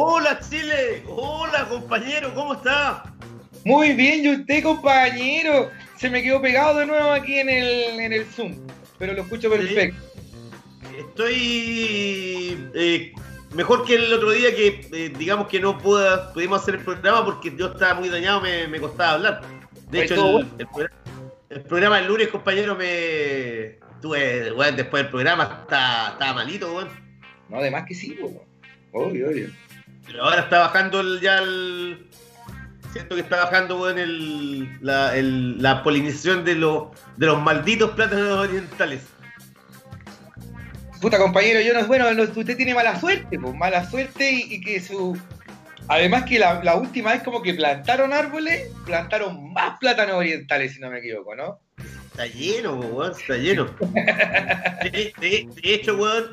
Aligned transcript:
Hola 0.00 0.38
Chile, 0.38 1.02
hola 1.08 1.66
compañero, 1.68 2.32
¿cómo 2.32 2.54
está? 2.54 3.02
Muy 3.64 3.94
bien, 3.94 4.24
¿y 4.24 4.30
usted, 4.30 4.62
compañero? 4.62 5.70
Se 5.96 6.08
me 6.08 6.22
quedó 6.22 6.40
pegado 6.40 6.78
de 6.78 6.86
nuevo 6.86 7.10
aquí 7.10 7.40
en 7.40 7.48
el, 7.48 7.98
en 7.98 8.12
el 8.12 8.24
Zoom, 8.24 8.54
pero 8.96 9.12
lo 9.14 9.22
escucho 9.22 9.50
perfecto. 9.50 10.00
Estoy 10.96 12.70
eh, 12.76 13.12
mejor 13.56 13.84
que 13.84 13.96
el 13.96 14.12
otro 14.12 14.30
día 14.30 14.54
que 14.54 14.88
eh, 14.92 15.12
digamos 15.18 15.48
que 15.48 15.58
no 15.58 15.76
pueda, 15.76 16.32
pudimos 16.32 16.62
hacer 16.62 16.76
el 16.76 16.84
programa 16.84 17.24
porque 17.24 17.52
yo 17.56 17.66
estaba 17.72 17.94
muy 17.94 18.08
dañado, 18.08 18.40
me, 18.40 18.68
me 18.68 18.78
costaba 18.78 19.14
hablar. 19.14 19.40
De 19.90 20.04
hecho, 20.04 20.38
el, 20.38 20.46
el 20.58 20.66
programa, 20.68 21.02
el 21.50 21.62
programa 21.62 21.98
el 21.98 22.06
lunes, 22.06 22.28
compañero, 22.28 22.76
me 22.76 23.80
tuve, 24.00 24.52
bueno, 24.52 24.76
después 24.76 25.02
del 25.02 25.10
programa 25.10 25.62
estaba, 25.62 26.10
estaba 26.10 26.34
malito, 26.34 26.72
weón. 26.72 26.88
No, 27.48 27.56
además 27.56 27.84
que 27.88 27.96
sí, 27.96 28.16
obvio, 28.92 29.26
obvio. 29.28 29.67
Pero 30.08 30.24
ahora 30.24 30.40
está 30.40 30.58
bajando 30.60 31.00
el, 31.00 31.20
ya 31.20 31.38
el. 31.38 32.06
Siento 32.92 33.14
que 33.14 33.20
está 33.20 33.44
bajando, 33.44 33.78
weón, 33.80 33.98
el, 33.98 34.78
la, 34.82 35.14
el- 35.16 35.62
la 35.62 35.82
polinización 35.82 36.44
de, 36.44 36.54
los 36.54 36.88
de 37.18 37.26
los 37.26 37.40
malditos 37.40 37.90
plátanos 37.90 38.38
orientales. 38.48 39.02
Puta, 41.00 41.18
compañero, 41.18 41.60
yo 41.60 41.74
no 41.74 41.86
bueno, 41.86 42.12
no- 42.14 42.22
usted 42.24 42.56
tiene 42.56 42.74
mala 42.74 42.98
suerte, 42.98 43.38
pues, 43.38 43.54
mala 43.54 43.88
suerte 43.88 44.30
y, 44.32 44.54
y 44.54 44.60
que 44.60 44.80
su... 44.80 45.16
Además 45.86 46.24
que 46.24 46.38
la, 46.38 46.62
la 46.64 46.74
última 46.74 47.12
vez 47.12 47.22
como 47.22 47.40
que 47.40 47.54
plantaron 47.54 48.12
árboles, 48.12 48.68
plantaron 48.84 49.52
más 49.52 49.78
plátanos 49.78 50.16
orientales, 50.16 50.74
si 50.74 50.80
no 50.80 50.90
me 50.90 50.98
equivoco, 50.98 51.34
¿no? 51.36 51.60
Está 52.10 52.26
lleno, 52.26 52.74
weón, 52.80 53.12
está 53.12 53.36
lleno. 53.36 53.66
De, 54.82 55.12
de- 55.20 55.48
de 55.62 55.74
hecho, 55.74 55.96
weón, 55.96 56.30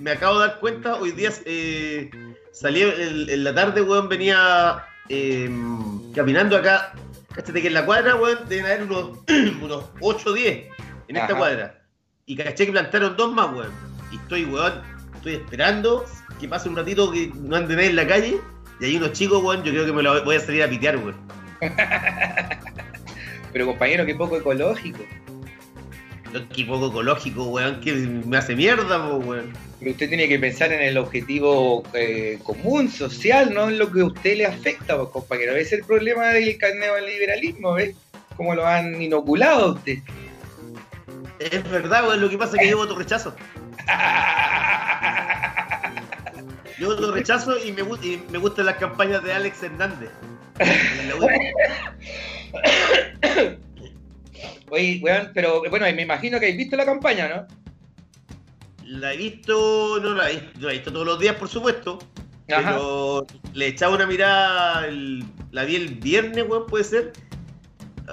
me 0.00 0.10
acabo 0.12 0.38
de 0.38 0.48
dar 0.48 0.60
cuenta, 0.60 0.94
hoy 0.96 1.10
día 1.12 1.30
eh, 1.44 2.08
salí 2.60 2.82
el- 2.82 3.28
en 3.30 3.44
la 3.44 3.54
tarde, 3.54 3.82
weón, 3.82 4.08
venía 4.08 4.84
eh, 5.08 5.50
caminando 6.14 6.56
acá. 6.56 6.92
Cáchate 7.34 7.60
que 7.62 7.68
en 7.68 7.74
la 7.74 7.84
cuadra, 7.86 8.16
weón, 8.16 8.38
deben 8.48 8.66
haber 8.66 8.82
unos, 8.84 9.18
unos 9.62 9.84
8 10.00 10.30
o 10.30 10.32
10 10.32 10.66
en 11.08 11.16
esta 11.16 11.26
Ajá. 11.28 11.36
cuadra. 11.38 11.82
Y 12.26 12.36
caché 12.36 12.66
que 12.66 12.72
plantaron 12.72 13.16
dos 13.16 13.32
más, 13.32 13.52
weón. 13.54 13.70
Y 14.12 14.16
estoy, 14.16 14.44
weón, 14.44 14.82
estoy 15.14 15.34
esperando 15.34 16.04
que 16.40 16.48
pase 16.48 16.68
un 16.68 16.76
ratito 16.76 17.10
que 17.10 17.30
no 17.34 17.56
ande 17.56 17.74
nadie 17.74 17.88
en 17.90 17.96
la 17.96 18.06
calle. 18.06 18.40
Y 18.80 18.84
hay 18.84 18.96
unos 18.96 19.12
chicos, 19.12 19.42
weón, 19.42 19.62
yo 19.62 19.72
creo 19.72 19.86
que 19.86 19.92
me 19.92 20.02
lo 20.02 20.22
voy 20.24 20.36
a 20.36 20.40
salir 20.40 20.62
a 20.62 20.68
pitear, 20.68 20.96
weón. 20.98 21.16
Pero 23.52 23.66
compañero, 23.66 24.04
qué 24.04 24.14
poco 24.14 24.36
ecológico. 24.36 25.00
Qué 26.54 26.64
poco 26.64 26.88
ecológico, 26.88 27.44
weón, 27.44 27.80
que 27.80 27.92
me 27.94 28.36
hace 28.36 28.54
mierda, 28.54 29.16
weón. 29.16 29.52
Pero 29.78 29.92
usted 29.92 30.08
tiene 30.08 30.28
que 30.28 30.38
pensar 30.38 30.72
en 30.72 30.82
el 30.82 30.98
objetivo 30.98 31.84
eh, 31.94 32.38
común, 32.42 32.90
social, 32.90 33.54
no 33.54 33.68
en 33.68 33.78
lo 33.78 33.90
que 33.90 34.00
a 34.00 34.06
usted 34.06 34.36
le 34.36 34.46
afecta, 34.46 34.96
pues, 34.96 35.08
compañero. 35.10 35.52
Ese 35.52 35.76
es 35.76 35.80
el 35.80 35.84
problema 35.84 36.28
del 36.28 36.58
neoliberalismo, 36.78 37.74
¿ves? 37.74 37.94
Cómo 38.36 38.54
lo 38.54 38.66
han 38.66 39.00
inoculado 39.00 39.64
a 39.64 39.72
usted. 39.72 39.98
Es 41.38 41.70
verdad, 41.70 42.08
weón, 42.08 42.20
lo 42.20 42.28
que 42.28 42.38
pasa 42.38 42.56
es 42.56 42.62
que 42.62 42.70
yo 42.70 42.76
voto 42.76 42.96
rechazo. 42.96 43.34
Yo 46.78 46.90
voto 46.90 47.10
rechazo 47.10 47.58
y 47.58 47.72
me, 47.72 47.82
y 48.02 48.22
me 48.30 48.38
gustan 48.38 48.66
las 48.66 48.76
campañas 48.76 49.24
de 49.24 49.32
Alex 49.32 49.64
Hernández. 49.64 50.10
Oye, 54.70 55.00
weón, 55.02 55.30
pero 55.34 55.62
bueno, 55.70 55.86
me 55.94 56.02
imagino 56.02 56.38
que 56.38 56.46
habéis 56.46 56.58
visto 56.58 56.76
la 56.76 56.84
campaña, 56.84 57.28
¿no? 57.28 57.46
La 58.84 59.12
he 59.12 59.16
visto, 59.16 59.98
no 60.02 60.14
la 60.14 60.30
he 60.30 60.34
visto, 60.34 60.50
no 60.58 60.66
la 60.66 60.72
he 60.72 60.76
visto 60.76 60.92
todos 60.92 61.06
los 61.06 61.18
días, 61.18 61.36
por 61.36 61.48
supuesto. 61.48 61.98
Ajá. 62.50 62.72
Pero 62.72 63.26
le 63.52 63.66
echaba 63.66 63.94
una 63.96 64.06
mirada, 64.06 64.86
el- 64.86 65.24
la 65.50 65.64
vi 65.64 65.76
el 65.76 65.88
viernes, 65.96 66.44
weón, 66.48 66.66
puede 66.66 66.84
ser. 66.84 67.12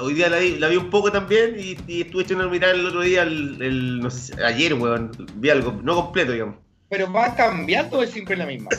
Hoy 0.02 0.14
día 0.14 0.28
la 0.30 0.40
vi, 0.40 0.58
la 0.58 0.68
vi 0.68 0.76
un 0.76 0.90
poco 0.90 1.10
también 1.12 1.56
y, 1.58 1.78
y 1.88 2.02
estuve 2.02 2.24
echando 2.24 2.44
una 2.44 2.52
mirada 2.52 2.74
el 2.74 2.86
otro 2.86 3.02
día, 3.02 3.24
el, 3.24 3.62
el- 3.62 4.00
no 4.02 4.10
sé, 4.10 4.34
ayer, 4.44 4.74
weón. 4.74 5.12
Vi 5.36 5.50
algo, 5.50 5.72
no 5.84 5.96
completo, 5.96 6.34
digamos. 6.34 6.56
Pero 6.90 7.12
va 7.12 7.34
cambiando 7.36 8.00
o 8.00 8.04
es 8.04 8.10
siempre 8.12 8.36
la 8.36 8.46
misma? 8.46 8.70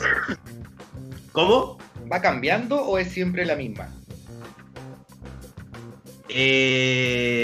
¿Cómo? 1.31 1.77
¿Va 2.11 2.21
cambiando 2.21 2.79
o 2.81 2.97
es 2.99 3.09
siempre 3.11 3.43
la 3.45 3.55
misma? 3.55 3.89
Eh, 6.29 7.36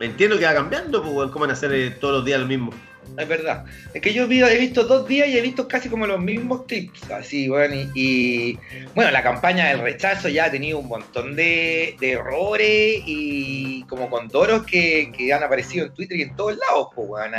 entiendo 0.00 0.38
que 0.38 0.44
va 0.44 0.54
cambiando, 0.54 1.02
pues, 1.02 1.30
¿cómo 1.30 1.40
van 1.40 1.50
a 1.50 1.52
hacer 1.54 1.72
eh, 1.72 1.90
todos 1.90 2.16
los 2.16 2.24
días 2.24 2.40
lo 2.40 2.46
mismo? 2.46 2.72
Es 3.16 3.26
verdad. 3.26 3.64
Es 3.94 4.02
que 4.02 4.12
yo 4.12 4.24
he 4.24 4.58
visto 4.58 4.84
dos 4.84 5.08
días 5.08 5.28
y 5.28 5.38
he 5.38 5.40
visto 5.40 5.66
casi 5.66 5.88
como 5.88 6.06
los 6.06 6.20
mismos 6.20 6.66
tips. 6.66 7.10
Así, 7.10 7.48
bueno, 7.48 7.74
y, 7.74 7.90
y, 7.94 8.58
bueno, 8.94 9.10
la 9.10 9.22
campaña 9.22 9.68
del 9.68 9.80
rechazo 9.80 10.28
ya 10.28 10.44
ha 10.46 10.50
tenido 10.50 10.78
un 10.78 10.88
montón 10.88 11.34
de, 11.34 11.96
de 11.98 12.12
errores 12.12 13.02
y 13.06 13.82
como 13.84 14.10
condoros 14.10 14.64
que, 14.64 15.10
que 15.16 15.32
han 15.32 15.42
aparecido 15.42 15.86
en 15.86 15.94
Twitter 15.94 16.18
y 16.18 16.22
en 16.22 16.36
todos 16.36 16.58
lados, 16.58 16.88
pues, 16.94 17.08
weón. 17.08 17.32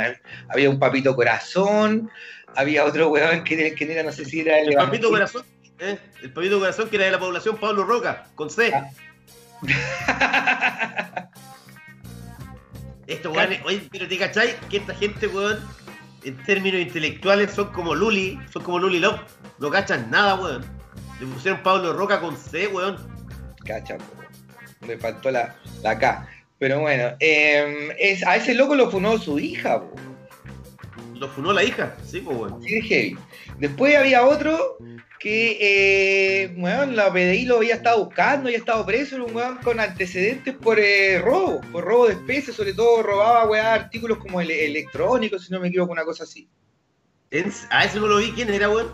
Había 0.48 0.68
un 0.68 0.78
papito 0.78 1.14
corazón, 1.14 2.10
había 2.56 2.84
otro 2.84 3.08
weón 3.08 3.44
que, 3.44 3.74
que 3.74 3.92
era, 3.92 4.02
no 4.02 4.12
sé 4.12 4.24
si 4.24 4.40
era 4.40 4.58
el 4.58 4.70
El 4.70 4.74
papito 4.74 5.08
corazón, 5.10 5.44
eh, 5.78 5.98
el 6.22 6.32
papito 6.32 6.58
corazón 6.58 6.88
que 6.90 6.96
era 6.96 7.06
de 7.06 7.12
la 7.12 7.20
población 7.20 7.56
Pablo 7.58 7.84
Roca, 7.84 8.26
con 8.34 8.50
C. 8.50 8.72
Ah. 8.74 8.90
Esto, 13.10 13.32
weón, 13.32 13.50
oye, 13.64 13.82
pero 13.90 14.06
te 14.06 14.16
cachai 14.16 14.54
que 14.70 14.76
esta 14.76 14.94
gente, 14.94 15.26
weón, 15.26 15.58
en 16.22 16.36
términos 16.44 16.80
intelectuales 16.80 17.50
son 17.50 17.72
como 17.72 17.92
Luli, 17.92 18.38
son 18.52 18.62
como 18.62 18.78
Luli 18.78 19.00
Love, 19.00 19.20
no 19.58 19.68
cachan 19.68 20.08
nada, 20.10 20.36
weón. 20.36 20.64
Le 21.18 21.26
pusieron 21.26 21.60
Pablo 21.64 21.92
Roca 21.92 22.20
con 22.20 22.36
C, 22.36 22.68
weón. 22.68 22.96
Cacha, 23.66 23.98
po. 23.98 24.86
me 24.86 24.96
faltó 24.96 25.32
la, 25.32 25.56
la 25.82 25.98
K. 25.98 26.28
Pero 26.60 26.80
bueno, 26.80 27.16
eh, 27.18 27.94
es, 27.98 28.24
a 28.24 28.36
ese 28.36 28.54
loco 28.54 28.76
lo 28.76 28.90
funó 28.90 29.18
su 29.18 29.40
hija, 29.40 29.80
po. 29.80 30.09
Lo 31.20 31.28
funó 31.28 31.52
la 31.52 31.62
hija, 31.62 31.94
sí, 32.02 32.20
pues. 32.22 32.50
Así 32.50 32.70
de 32.76 32.80
heavy. 32.82 33.18
Después 33.58 33.94
había 33.94 34.24
otro 34.24 34.78
que, 35.18 35.58
eh, 35.60 36.54
weón, 36.56 36.96
la 36.96 37.12
PDI 37.12 37.44
lo 37.44 37.58
había 37.58 37.74
estado 37.74 38.06
buscando, 38.06 38.46
había 38.48 38.56
estado 38.56 38.86
preso, 38.86 39.16
era 39.16 39.24
un 39.24 39.36
weón 39.36 39.58
con 39.58 39.78
antecedentes 39.80 40.54
por 40.54 40.78
eh, 40.80 41.18
robo, 41.18 41.60
por 41.72 41.84
robo 41.84 42.06
de 42.06 42.14
especies, 42.14 42.56
sobre 42.56 42.72
todo 42.72 43.02
robaba, 43.02 43.44
weón, 43.46 43.66
artículos 43.66 44.16
como 44.16 44.40
ele- 44.40 44.64
electrónicos, 44.64 45.44
si 45.44 45.52
no 45.52 45.60
me 45.60 45.68
equivoco, 45.68 45.92
una 45.92 46.04
cosa 46.04 46.24
así. 46.24 46.48
A 47.70 47.84
ese 47.84 48.00
no 48.00 48.06
lo 48.06 48.16
vi, 48.16 48.32
¿quién 48.32 48.48
era, 48.48 48.70
weón? 48.70 48.90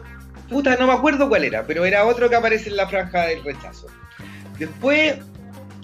Puta, 0.49 0.77
no 0.77 0.89
me 0.89 0.95
acuerdo 0.95 1.29
cuál 1.29 1.45
era, 1.45 1.65
pero 1.65 1.85
era 1.85 2.05
otro 2.05 2.29
que 2.29 2.35
aparece 2.35 2.71
en 2.71 2.77
la 2.77 2.89
franja 2.89 3.27
del 3.27 3.45
rechazo. 3.45 3.87
Después 4.59 5.15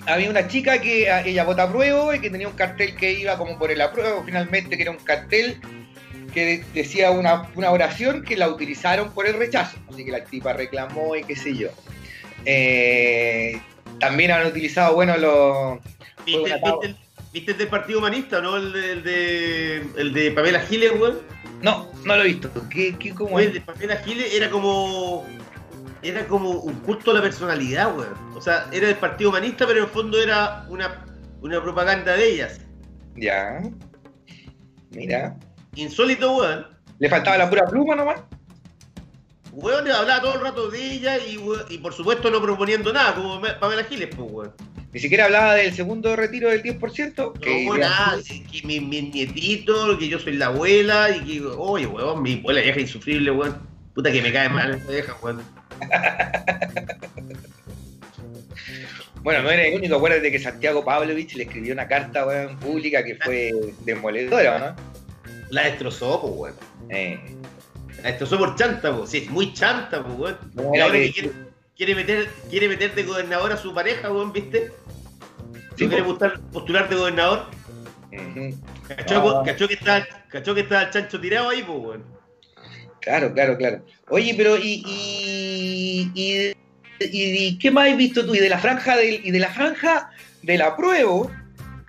había 0.07 0.29
una 0.29 0.49
chica 0.49 0.81
que 0.81 1.09
ah, 1.09 1.25
ella 1.25 1.45
vota 1.45 1.63
apruebo 1.63 2.13
y 2.13 2.21
que 2.21 2.31
tenía 2.31 2.49
un 2.49 2.55
cartel 2.57 2.97
que 2.97 3.13
iba 3.13 3.39
como 3.39 3.57
por 3.61 3.71
el 3.71 3.81
apruebo, 3.81 4.25
finalmente 4.25 4.77
que 4.77 4.83
era 4.83 4.91
un 4.91 4.99
cartel 4.99 5.61
que 6.33 6.45
de- 6.45 6.65
decía 6.75 7.11
una, 7.11 7.49
una 7.55 7.71
oración 7.71 8.23
que 8.23 8.37
la 8.37 8.49
utilizaron 8.49 9.13
por 9.13 9.27
el 9.27 9.35
rechazo. 9.39 9.77
Así 9.91 10.05
que 10.05 10.11
la 10.11 10.25
tipa 10.25 10.53
reclamó 10.53 11.15
y 11.17 11.23
qué 11.25 11.37
sé 11.37 11.57
yo. 11.57 11.69
Eh, 12.45 13.61
también 14.01 14.33
han 14.33 14.47
utilizado, 14.47 14.95
bueno, 14.95 15.17
los... 15.17 15.79
¿Viste, 16.27 16.55
el, 16.83 16.97
viste 17.33 17.53
el 17.53 17.59
del 17.59 17.69
Partido 17.69 17.99
Humanista, 17.99 18.41
no? 18.41 18.57
El 18.57 18.73
de, 18.73 18.93
el 18.93 19.03
de, 19.03 19.77
el 19.97 20.13
de 20.13 20.31
Pamela 20.33 20.61
Giles, 20.61 20.93
weón. 20.99 21.21
No, 21.63 21.91
no 22.05 22.17
lo 22.17 22.23
he 22.23 22.27
visto. 22.29 22.51
¿Qué, 22.69 22.97
qué, 22.99 23.15
cómo 23.15 23.39
es? 23.39 23.47
el 23.49 23.53
de 23.55 23.61
Pamela 23.61 23.97
Giles 23.99 24.35
era 24.35 24.51
como. 24.51 25.25
Era 26.03 26.27
como 26.27 26.51
un 26.51 26.75
culto 26.81 27.13
a 27.13 27.15
la 27.15 27.23
personalidad, 27.23 27.97
weón. 27.97 28.15
O 28.35 28.41
sea, 28.41 28.67
era 28.73 28.89
del 28.89 28.97
Partido 28.97 29.31
Humanista, 29.31 29.67
pero 29.67 29.79
en 29.79 29.85
el 29.85 29.91
fondo 29.91 30.21
era 30.21 30.67
una, 30.69 31.05
una 31.41 31.63
propaganda 31.63 32.17
de 32.17 32.29
ellas. 32.29 32.61
Ya. 33.15 33.61
Mira. 34.91 35.37
Insólito, 35.75 36.37
weón. 36.37 36.67
Le 36.99 37.09
faltaba 37.09 37.39
la 37.39 37.49
pura 37.51 37.67
pluma 37.67 37.95
nomás. 37.97 38.21
Weón 39.53 39.91
hablaba 39.91 40.21
todo 40.23 40.35
el 40.37 40.41
rato 40.41 40.71
de 40.71 40.93
ella 40.93 41.19
y, 41.19 41.37
weón, 41.39 41.65
y 41.69 41.79
por 41.79 41.93
supuesto 41.93 42.31
no 42.31 42.41
proponiendo 42.41 42.93
nada, 42.93 43.15
como 43.15 43.39
Me- 43.41 43.53
Pamela 43.55 43.85
Giles, 43.85 44.09
pues, 44.15 44.31
weón. 44.31 44.53
Ni 44.93 45.01
siquiera 45.01 45.25
hablaba 45.25 45.55
del 45.55 45.73
segundo 45.75 46.15
retiro 46.17 46.51
del 46.51 46.63
10%. 46.63 47.15
No, 47.17 47.33
que 47.35 47.67
weón, 47.67 47.81
nada, 47.81 48.19
que, 48.27 48.43
que 48.45 48.67
mi, 48.67 48.81
mi 48.81 49.03
nietito, 49.03 49.99
que 49.99 50.09
yo 50.09 50.19
soy 50.19 50.35
la 50.37 50.47
abuela 50.47 51.11
y 51.11 51.21
que, 51.21 51.43
oye, 51.47 51.87
weón, 51.87 52.23
mi 52.23 52.39
abuela 52.39 52.61
vieja 52.61 52.81
insufrible, 52.81 53.31
weón. 53.31 53.57
Puta 53.95 54.11
que 54.11 54.23
me 54.23 54.33
cae 54.33 54.49
mal 54.49 54.75
esa 54.75 54.91
vieja, 54.91 55.17
weón. 55.23 55.43
Bueno, 59.23 59.43
no 59.43 59.51
era 59.51 59.65
el 59.65 59.77
único. 59.77 59.97
Acuérdate 59.97 60.33
que 60.33 60.39
Santiago 60.41 60.85
Pavlovich 60.85 61.35
le 61.37 61.45
escribió 61.45 61.73
una 61.75 61.87
carta 61.87 62.27
weón, 62.27 62.59
pública 62.59 63.05
que 63.05 63.15
fue 63.17 63.53
demoledora, 63.85 64.59
¿no? 64.77 64.92
La 65.53 65.65
destrozó, 65.65 66.19
pues, 66.23 66.33
weón. 66.35 66.55
Eh, 66.89 67.21
La 68.03 68.09
destrozó 68.09 68.39
por 68.39 68.57
chanta, 68.57 68.97
pues. 68.97 69.11
Sí, 69.11 69.19
es 69.19 69.31
muy 69.31 69.53
chanta, 69.53 70.03
pues, 70.03 70.19
weón. 70.19 70.39
No, 70.55 70.63
ahora 70.83 70.93
que 70.93 71.13
quiere, 71.13 71.33
quiere 71.77 71.95
meter, 71.95 72.29
quiere 72.49 72.69
meter 72.69 72.95
de 72.95 73.03
gobernador 73.03 73.53
a 73.53 73.57
su 73.59 73.75
pareja, 73.75 74.11
weón, 74.11 74.33
¿viste? 74.33 74.73
Sí, 75.77 75.85
¿No 75.85 75.91
quiere 75.91 76.05
po. 76.05 76.11
postular, 76.19 76.41
postular 76.53 76.89
de 76.89 76.97
gobernador? 76.97 77.47
ujú. 78.13 78.57
¿Cachó, 78.89 79.39
Ah. 79.41 79.43
cachó 79.45 79.69
que 79.69 79.75
está, 79.75 80.07
cachó 80.29 80.55
que 80.55 80.63
está 80.63 80.83
el 80.85 80.91
chancho 80.91 81.21
tirado 81.21 81.51
ahí, 81.51 81.63
pues, 81.63 81.79
weón? 81.79 82.05
Claro, 83.01 83.35
claro, 83.35 83.59
claro. 83.59 83.85
Oye, 84.09 84.33
pero 84.37 84.57
¿y, 84.57 84.83
y, 84.87 86.11
y, 86.15 87.59
qué 87.59 87.71
más 87.71 87.91
has 87.91 87.97
visto 87.99 88.25
tú? 88.25 88.35
Y 88.35 88.39
de 88.39 88.49
la 88.49 88.59
franja 88.59 88.97
del, 88.97 89.21
y 89.27 89.31
de 89.31 89.39
la 89.39 89.51
franja 89.51 90.11
del 90.43 90.63
apruebo, 90.63 91.31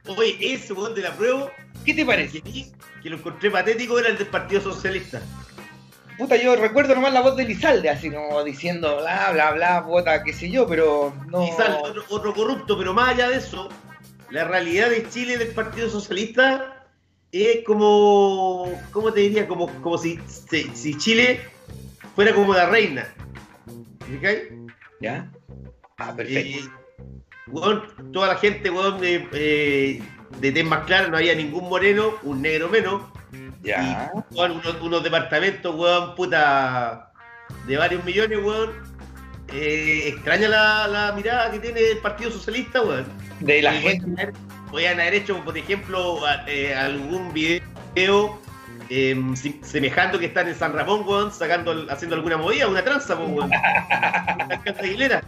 Oye, 0.05 0.35
ese 0.41 0.73
weón 0.73 0.93
de 0.95 1.01
la 1.01 1.15
prueba, 1.15 1.49
¿qué 1.85 1.93
te 1.93 2.05
parece? 2.05 2.41
que, 2.41 2.65
que 3.03 3.09
lo 3.09 3.17
encontré 3.17 3.51
patético, 3.51 3.99
era 3.99 4.09
el 4.09 4.17
del 4.17 4.27
Partido 4.27 4.61
Socialista. 4.61 5.21
Puta, 6.17 6.37
yo 6.37 6.55
recuerdo 6.55 6.95
nomás 6.95 7.13
la 7.13 7.21
voz 7.21 7.35
de 7.35 7.43
Lizalde, 7.43 7.89
así 7.89 8.09
como 8.09 8.43
diciendo 8.43 8.97
bla, 8.97 9.31
bla, 9.33 9.51
bla, 9.51 9.81
vota, 9.81 10.23
qué 10.23 10.31
sé 10.31 10.49
yo, 10.49 10.65
pero 10.65 11.13
no. 11.27 11.45
Sale 11.57 11.75
otro, 11.83 12.03
otro 12.09 12.33
corrupto, 12.33 12.77
pero 12.77 12.93
más 12.93 13.09
allá 13.09 13.29
de 13.29 13.37
eso, 13.37 13.67
la 14.29 14.45
realidad 14.45 14.89
de 14.89 15.07
Chile 15.09 15.37
del 15.37 15.49
Partido 15.49 15.89
Socialista 15.89 16.87
es 17.31 17.65
como, 17.65 18.71
¿cómo 18.91 19.11
te 19.11 19.21
diría? 19.21 19.47
Como, 19.47 19.67
como 19.81 19.97
si, 19.97 20.19
si, 20.27 20.63
si 20.75 20.97
Chile 20.97 21.41
fuera 22.15 22.33
como 22.33 22.53
la 22.53 22.67
reina. 22.67 23.11
¿Me 24.07 24.19
cae? 24.19 24.55
¿Ya? 25.01 25.31
Ah, 25.97 26.15
perfecto. 26.15 26.65
Eh, 26.65 26.69
toda 28.11 28.27
la 28.27 28.35
gente, 28.35 28.69
weón, 28.69 29.01
de, 29.01 29.27
eh, 29.33 30.01
de 30.39 30.51
tez 30.51 30.65
más 30.65 30.85
clara, 30.85 31.07
no 31.07 31.17
había 31.17 31.35
ningún 31.35 31.69
moreno, 31.69 32.13
un 32.23 32.41
negro 32.41 32.69
menos. 32.69 33.01
ya. 33.63 34.11
Weón, 34.31 34.51
unos, 34.53 34.81
unos 34.81 35.03
departamentos, 35.03 35.73
weón, 35.75 36.15
puta, 36.15 37.11
de 37.67 37.77
varios 37.77 38.03
millones, 38.03 38.39
weón. 38.43 38.71
Eh, 39.53 40.07
extraña 40.07 40.47
la, 40.49 40.87
la 40.87 41.11
mirada 41.13 41.51
que 41.51 41.59
tiene 41.59 41.79
el 41.91 41.97
Partido 41.99 42.31
Socialista, 42.31 42.81
weón. 42.81 43.05
De 43.39 43.61
la 43.61 43.75
Y 43.75 43.81
gente. 43.81 44.31
podían 44.71 44.99
haber- 44.99 45.13
hecho, 45.15 45.37
por 45.43 45.57
ejemplo, 45.57 46.25
a- 46.25 46.43
eh, 46.47 46.73
algún 46.75 47.31
video 47.33 48.39
eh, 48.89 49.15
si- 49.35 49.59
semejando 49.63 50.19
que 50.19 50.25
están 50.25 50.47
en 50.47 50.55
San 50.55 50.73
Ramón, 50.73 51.03
weón, 51.07 51.31
sacando, 51.31 51.85
haciendo 51.89 52.15
alguna 52.15 52.37
movida, 52.37 52.67
una 52.67 52.83
tranza, 52.83 53.15
weón. 53.15 53.49
Alcalde 54.49 54.79
Aguilera. 54.81 55.21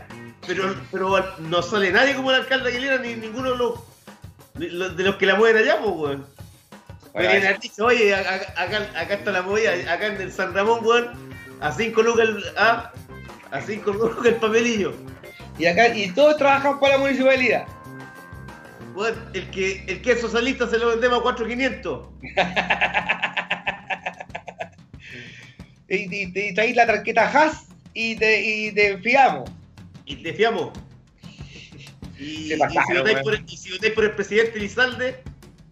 Pero, 0.48 0.75
pero 0.92 1.24
no 1.40 1.62
sale 1.62 1.92
nadie 1.92 2.16
como 2.16 2.31
el 2.31 2.38
alcalde 2.42 2.69
Aguilera, 2.69 2.98
ni 2.98 3.16
ninguno 3.16 3.51
de 3.51 3.58
los, 3.58 3.74
de 4.57 4.69
los- 4.69 4.96
de 4.98 5.04
los 5.04 5.16
que 5.16 5.25
la 5.25 5.36
mueven 5.36 5.62
allá, 5.63 5.80
pues, 5.81 5.96
weón. 5.96 6.25
Bueno, 7.13 7.31
dicho, 7.62 7.86
oye, 7.86 8.13
acá, 8.13 9.13
está 9.13 9.31
la 9.31 9.42
movida, 9.42 9.72
acá 9.92 10.07
en 10.07 10.19
el 10.22 10.31
San 10.34 10.54
Ramón, 10.54 10.80
weón, 10.86 11.12
a 11.62 11.72
5 11.72 12.02
lucas 12.04 12.28
el, 12.28 12.44
ah, 12.57 12.92
a 13.52 13.62
cinco 13.62 13.94
lucas 13.94 14.25
el 14.25 14.36
papelillo. 14.36 14.94
Y 15.57 15.66
acá, 15.66 15.96
y 15.96 16.12
todos 16.12 16.36
trabajan 16.38 16.78
para 16.80 16.96
la 16.98 17.00
municipalidad. 17.04 17.66
Weón, 18.94 19.16
el 19.34 19.50
que, 19.52 19.84
el 19.88 20.02
que 20.02 20.12
es 20.12 20.19
socialista 20.22 20.68
se 20.68 20.78
lo 20.78 20.90
vendemos 20.90 21.19
a 21.19 21.24
4.500. 21.24 22.10
Y, 25.88 25.96
y, 26.16 26.34
y 26.60 26.74
la 26.74 26.88
tarjeta 26.88 27.30
Haas 27.30 27.68
y 27.94 28.16
te, 28.16 28.42
y 28.42 28.72
te 28.72 28.98
fiamos. 28.98 29.50
y 30.06 30.16
te 30.18 30.34
fiamos. 30.34 30.72
Y, 32.19 32.47
Se 32.50 32.56
y 32.56 32.57
pasaron, 32.57 32.85
si 32.88 32.97
votáis 32.97 33.13
weón. 33.15 33.23
por, 33.23 33.33
el- 33.35 33.44
y 33.47 33.57
si 33.57 33.71
votáis 33.71 33.94
por 33.94 34.03
el 34.06 34.12
presidente 34.12 34.59
Lizalde, 34.59 35.15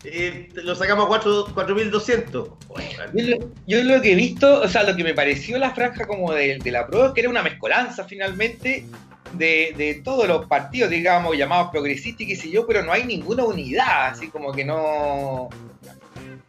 eh, 0.03 0.49
lo 0.55 0.75
sacamos 0.75 1.05
a 1.05 1.07
cuatro- 1.07 1.47
4.200. 1.53 2.49
Oye, 2.69 2.89
weón. 2.97 3.11
Yo 3.13 3.37
lo, 3.37 3.49
yo 3.67 3.83
lo 3.95 4.01
que 4.01 4.11
he 4.11 4.15
visto, 4.15 4.61
o 4.61 4.67
sea, 4.67 4.83
lo 4.83 4.95
que 4.95 5.03
me 5.03 5.13
pareció 5.13 5.57
la 5.57 5.71
franja 5.73 6.05
como 6.05 6.33
de, 6.33 6.57
de 6.59 6.71
la 6.71 6.85
prueba, 6.87 7.13
que 7.13 7.21
era 7.21 7.29
una 7.29 7.41
mezcolanza 7.43 8.03
finalmente 8.05 8.85
de, 9.33 9.73
de 9.77 10.01
todos 10.03 10.27
los 10.27 10.45
partidos, 10.47 10.89
digamos, 10.91 11.35
llamados 11.37 11.69
progresistas 11.71 12.21
y 12.21 12.27
qué 12.27 12.35
sé 12.35 12.49
yo, 12.51 12.67
pero 12.67 12.83
no 12.83 12.91
hay 12.91 13.03
ninguna 13.05 13.43
unidad, 13.45 14.07
así 14.07 14.27
como 14.29 14.51
que 14.51 14.63
no, 14.65 15.49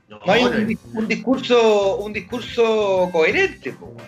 No, 0.09 0.19
no 0.27 0.33
hay 0.33 0.45
un, 0.45 0.67
discurso 1.09 1.97
un 1.99 2.13
discurso 2.13 3.09
coherente. 3.13 3.73
po, 3.73 3.87
weón. 3.87 4.03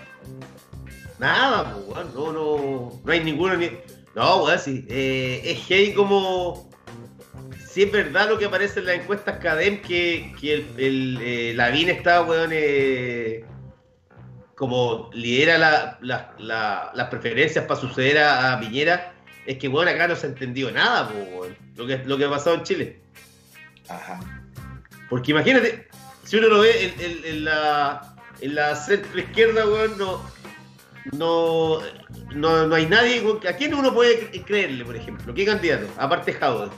nada, 1.18 1.76
weón, 1.86 2.12
no, 2.14 2.32
no, 2.32 3.00
no 3.04 3.12
hay 3.12 3.22
ninguno 3.24 3.56
ni. 3.56 3.70
No, 4.16 4.42
weón, 4.44 4.58
sí. 4.58 4.84
eh, 4.88 5.42
es 5.44 5.64
heavy 5.66 5.92
como. 5.92 6.68
Si 7.70 7.82
es 7.82 7.92
verdad 7.92 8.30
lo 8.30 8.38
que 8.38 8.46
aparece 8.46 8.80
en 8.80 8.86
las 8.86 8.94
encuestas 8.96 9.36
CADEM, 9.38 9.82
que, 9.82 10.32
que 10.40 10.54
el, 10.54 10.66
el, 10.78 11.18
eh, 11.20 11.52
Lavín 11.54 11.90
está, 11.90 12.22
weón, 12.22 12.48
eh, 12.52 13.44
como 14.54 15.10
lidera 15.12 15.58
la- 15.58 15.98
la- 16.00 16.34
la- 16.38 16.90
las 16.94 17.08
preferencias 17.08 17.66
para 17.66 17.78
suceder 17.78 18.16
a, 18.18 18.54
a 18.54 18.60
Piñera, 18.60 19.12
es 19.44 19.58
que, 19.58 19.68
weón, 19.68 19.88
acá 19.88 20.08
no 20.08 20.16
se 20.16 20.26
ha 20.26 20.30
entendido 20.30 20.70
nada, 20.70 21.10
weón, 21.12 21.54
lo 21.76 21.86
que, 21.86 21.98
lo 21.98 22.16
que 22.16 22.24
ha 22.24 22.30
pasado 22.30 22.56
en 22.56 22.62
Chile. 22.62 23.00
Ajá. 23.88 24.18
Porque 25.10 25.32
imagínate, 25.32 25.86
si 26.24 26.38
uno 26.38 26.48
lo 26.48 26.60
ve 26.60 26.86
en, 26.86 27.00
en- 27.10 27.24
en 27.26 27.44
la, 27.44 28.16
en 28.40 28.54
la 28.54 28.74
centro 28.74 29.20
izquierda, 29.20 29.66
weón, 29.66 29.98
no, 29.98 30.24
no, 31.12 31.78
no, 32.34 32.66
no 32.66 32.74
hay 32.74 32.86
nadie. 32.86 33.22
¿A 33.48 33.52
quién 33.54 33.74
uno 33.74 33.92
puede 33.94 34.30
cre- 34.30 34.44
creerle, 34.44 34.84
por 34.84 34.96
ejemplo? 34.96 35.34
¿Qué 35.34 35.44
candidato? 35.44 35.86
Aparte 35.98 36.36
Howard. 36.42 36.70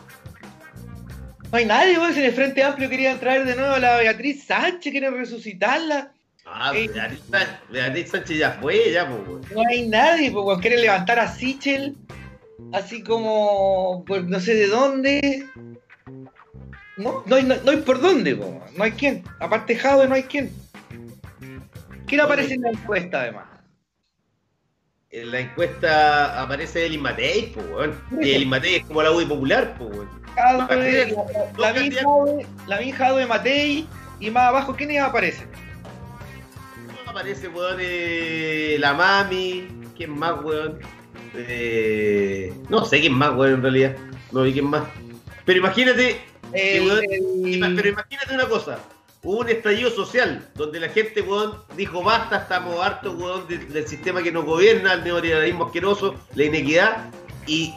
No 1.51 1.57
hay 1.59 1.65
nadie, 1.65 1.99
weón, 1.99 2.13
si 2.13 2.21
en 2.21 2.27
el 2.27 2.33
Frente 2.33 2.63
Amplio 2.63 2.91
querían 2.91 3.19
traer 3.19 3.45
de 3.47 3.57
nuevo 3.57 3.75
a 3.75 3.79
la 3.79 3.97
Beatriz 3.99 4.45
Sánchez, 4.45 4.91
quieren 4.93 5.15
resucitarla. 5.15 6.13
Ah, 6.45 6.73
Eh. 6.75 6.89
Beatriz, 6.93 7.21
Sá- 7.31 7.61
Beatriz 7.71 8.11
Sánchez 8.11 8.39
ya 8.39 8.53
fue, 8.61 8.93
ya, 8.93 9.09
pues. 9.09 9.51
No 9.53 9.63
hay 9.69 9.89
nadie, 9.89 10.31
pues, 10.31 10.45
weón, 10.45 10.61
quieren 10.61 10.83
levantar 10.83 11.19
a 11.19 11.29
Sichel, 11.33 11.97
así 12.73 13.03
como, 13.03 14.05
pues, 14.07 14.25
no 14.25 14.39
sé 14.41 14.55
de 14.55 14.67
dónde. 14.67 15.47
No, 16.99 17.23
no 17.27 17.37
hay, 17.37 17.45
no, 17.45 17.55
no 17.65 17.71
hay 17.71 17.77
por 17.79 18.01
dónde, 18.01 18.35
po, 18.37 18.47
weón, 18.47 18.61
no 18.77 18.85
hay 18.85 18.93
quién. 18.93 19.23
Aparte 19.41 19.75
Jadwe, 19.77 20.07
no 20.09 20.15
hay 20.17 20.25
quién. 20.25 20.51
¿Quién 22.07 22.21
aparece 22.23 22.55
en 22.55 22.63
la 22.63 22.71
encuesta, 22.71 23.21
además? 23.23 23.45
En 25.11 25.31
la 25.31 25.41
encuesta 25.41 26.43
aparece 26.43 26.85
Elin 26.85 27.01
Matei, 27.01 27.51
pues, 27.55 27.67
weón. 27.71 27.99
Y 28.21 28.33
Elin 28.33 28.51
Matei 28.51 28.77
es 28.77 28.85
como 28.85 29.03
la 29.03 29.11
UDI 29.11 29.25
popular, 29.25 29.75
pues, 29.79 29.91
weón. 29.91 30.09
Candidatos. 30.69 31.17
Jadwe, 31.57 32.47
Lavín 32.67 32.93
Jadwe, 32.93 33.27
Matei, 33.27 33.87
y 34.21 34.31
más 34.31 34.49
abajo, 34.49 34.77
¿quiénes 34.77 35.01
aparecen? 35.01 35.49
Aparece, 37.07 37.49
weón, 37.49 37.79
eh, 37.81 38.77
la 38.79 38.93
mami. 38.93 39.67
¿Quién 39.97 40.11
más, 40.11 40.45
weón? 40.45 40.79
Eh, 41.35 42.53
no 42.69 42.85
sé 42.85 43.01
quién 43.01 43.15
más, 43.15 43.35
weón, 43.35 43.55
en 43.55 43.63
realidad. 43.63 43.97
No 44.31 44.43
vi 44.43 44.53
quién 44.53 44.67
más. 44.67 44.85
Pero 45.47 45.59
imagínate, 45.59 46.21
weón, 46.53 47.77
pero 47.77 47.89
imagínate 47.89 48.35
una 48.35 48.47
cosa. 48.47 48.79
Hubo 49.23 49.39
un 49.41 49.49
estallido 49.49 49.91
social 49.91 50.49
donde 50.55 50.79
la 50.81 50.89
gente, 50.89 51.23
weón, 51.23 51.55
dijo 51.77 52.03
basta, 52.03 52.37
estamos 52.39 52.79
hartos, 52.85 53.15
weón, 53.17 53.49
de- 53.49 53.59
del 53.59 53.87
sistema 53.87 54.23
que 54.23 54.31
nos 54.31 54.45
gobierna, 54.45 54.93
el 54.95 55.05
neoliberalismo 55.05 55.65
asqueroso, 55.67 56.15
la 56.35 56.45
inequidad. 56.45 57.11
Y 57.47 57.75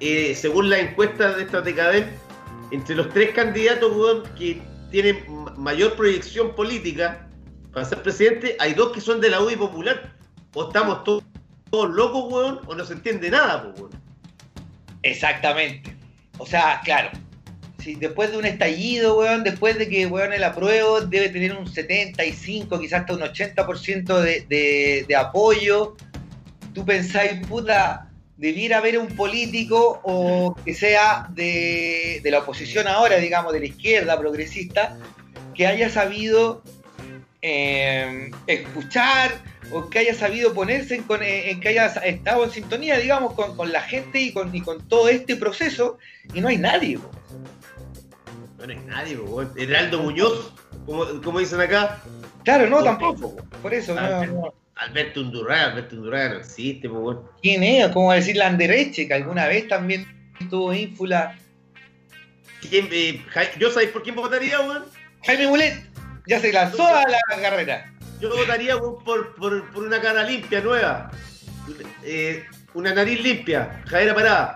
eh, 0.00 0.34
según 0.34 0.68
las 0.68 0.80
encuestas 0.80 1.36
de 1.36 1.44
esta 1.44 1.60
década, 1.62 1.94
entre 2.70 2.94
los 2.94 3.08
tres 3.10 3.30
candidatos, 3.30 3.90
weón, 3.96 4.22
que 4.36 4.60
tienen 4.90 5.24
ma- 5.28 5.54
mayor 5.56 5.94
proyección 5.94 6.54
política 6.54 7.26
para 7.72 7.86
ser 7.86 8.02
presidente, 8.02 8.56
hay 8.60 8.74
dos 8.74 8.92
que 8.92 9.00
son 9.00 9.20
de 9.20 9.30
la 9.30 9.40
UDI 9.40 9.56
popular. 9.56 10.12
O 10.54 10.66
estamos 10.66 11.02
todos, 11.04 11.22
locos, 11.72 12.30
weón, 12.30 12.60
o 12.66 12.74
no 12.74 12.84
se 12.84 12.92
entiende 12.92 13.30
nada, 13.30 13.72
weón. 13.76 13.90
Exactamente. 15.02 15.96
O 16.38 16.44
sea, 16.46 16.80
claro. 16.84 17.10
Si 17.82 17.94
después 17.96 18.30
de 18.30 18.38
un 18.38 18.44
estallido, 18.44 19.18
weón, 19.18 19.42
después 19.44 19.76
de 19.78 19.88
que, 19.88 20.06
weón, 20.06 20.32
el 20.32 20.44
apruebo 20.44 21.00
debe 21.00 21.28
tener 21.30 21.54
un 21.56 21.66
75, 21.66 22.78
quizás 22.78 23.00
hasta 23.00 23.14
un 23.14 23.20
80% 23.20 24.20
de, 24.20 24.46
de, 24.48 25.04
de 25.08 25.16
apoyo, 25.16 25.96
tú 26.74 26.84
pensáis, 26.84 27.44
puta, 27.46 28.08
debiera 28.36 28.78
haber 28.78 28.98
un 28.98 29.08
político 29.08 30.00
o 30.04 30.54
que 30.64 30.74
sea 30.74 31.26
de, 31.30 32.20
de 32.22 32.30
la 32.30 32.38
oposición 32.40 32.86
ahora, 32.88 33.16
digamos, 33.16 33.52
de 33.52 33.60
la 33.60 33.66
izquierda 33.66 34.18
progresista, 34.18 34.96
que 35.54 35.66
haya 35.66 35.90
sabido 35.90 36.62
eh, 37.42 38.30
escuchar 38.46 39.32
o 39.70 39.88
que 39.88 39.98
haya 40.00 40.14
sabido 40.14 40.52
ponerse, 40.54 40.96
en, 40.96 41.02
con- 41.04 41.22
en 41.22 41.58
que 41.60 41.68
haya 41.68 41.86
estado 41.86 42.44
en 42.44 42.50
sintonía, 42.50 42.98
digamos, 42.98 43.34
con, 43.34 43.56
con 43.56 43.72
la 43.72 43.80
gente 43.82 44.20
y 44.20 44.32
con, 44.32 44.54
y 44.54 44.60
con 44.60 44.86
todo 44.88 45.08
este 45.08 45.36
proceso, 45.36 45.98
y 46.34 46.40
no 46.40 46.48
hay 46.48 46.58
nadie. 46.58 46.98
po. 46.98 47.10
No 48.66 48.72
hay 48.72 48.78
nadie, 48.86 49.16
po. 49.16 49.42
Heraldo 49.56 50.02
Muñoz, 50.02 50.52
como, 50.86 51.04
como 51.22 51.38
dicen 51.38 51.60
acá. 51.60 52.00
Claro, 52.44 52.68
no, 52.68 52.82
tampoco. 52.82 53.36
po. 53.36 53.44
Por 53.60 53.74
eso, 53.74 53.94
no, 53.94 54.26
no. 54.26 54.54
Alberto 54.76 55.20
Undurraga, 55.20 55.72
Alberto 55.72 55.96
Undurraga 55.96 56.28
no 56.30 56.36
existe, 56.40 56.88
weón. 56.88 57.22
¿Quién 57.40 57.62
es? 57.62 57.88
¿Cómo 57.88 58.08
va 58.08 58.14
a 58.14 58.16
decir 58.16 58.36
Landereche? 58.36 59.06
Que 59.06 59.14
alguna 59.14 59.46
vez 59.46 59.68
también 59.68 60.06
tuvo 60.50 60.72
ínfula. 60.72 61.36
¿Quién, 62.68 62.88
eh, 62.90 63.24
¿Yo 63.58 63.70
sabéis 63.70 63.90
por 63.90 64.02
quién 64.02 64.14
votaría, 64.14 64.60
weón? 64.60 64.84
Jaime 65.24 65.46
Mulet 65.46 65.90
ya 66.26 66.40
se 66.40 66.52
lanzó 66.52 66.86
a 66.86 67.04
la 67.08 67.40
carrera. 67.40 67.92
Yo 68.20 68.30
votaría 68.34 68.76
weón, 68.76 69.02
por, 69.04 69.34
por, 69.34 69.70
por 69.72 69.84
una 69.84 70.00
cara 70.00 70.22
limpia, 70.24 70.60
nueva. 70.60 71.10
Eh, 72.02 72.44
una 72.74 72.94
nariz 72.94 73.22
limpia, 73.22 73.82
Javiera 73.86 74.14
Parada. 74.14 74.54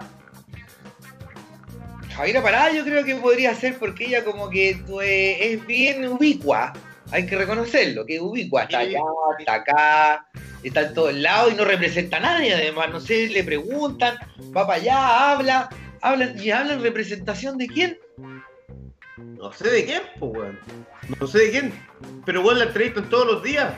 Javiera 2.17 2.43
Parada 2.43 2.73
yo 2.73 2.83
creo 2.83 3.05
que 3.05 3.15
podría 3.17 3.55
ser 3.55 3.79
porque 3.79 4.07
ella 4.07 4.25
como 4.25 4.49
que 4.49 4.81
pues, 4.87 5.37
es 5.39 5.67
bien 5.67 6.09
ubicua. 6.09 6.73
Hay 7.13 7.27
que 7.27 7.37
reconocerlo, 7.37 8.07
que 8.07 8.17
es 8.17 8.21
ubicua. 8.23 8.63
Está 8.63 8.79
allá, 8.79 9.01
está 9.39 9.55
acá, 9.55 10.27
está 10.63 10.81
en 10.81 10.95
todos 10.95 11.15
lados 11.15 11.53
y 11.53 11.57
no 11.57 11.65
representa 11.67 12.17
a 12.17 12.21
nadie. 12.21 12.55
Además, 12.55 12.89
no 12.91 13.01
sé, 13.01 13.29
le 13.29 13.45
preguntan, 13.45 14.17
va 14.57 14.67
para 14.67 14.81
allá, 14.81 15.31
habla, 15.31 15.69
hablan 16.01 16.43
y 16.43 16.51
hablan 16.51 16.79
en 16.79 16.85
representación 16.85 17.59
de 17.59 17.67
quién. 17.69 17.99
No 19.19 19.53
sé 19.53 19.69
de 19.69 19.85
quién, 19.85 20.03
pues, 20.19 20.33
weón. 20.33 20.59
No 21.21 21.27
sé 21.27 21.39
de 21.39 21.51
quién. 21.51 21.73
Pero, 22.25 22.41
weón, 22.41 22.59
la 22.59 22.65
entrevistan 22.65 23.11
todos 23.11 23.27
los 23.27 23.43
días. 23.43 23.75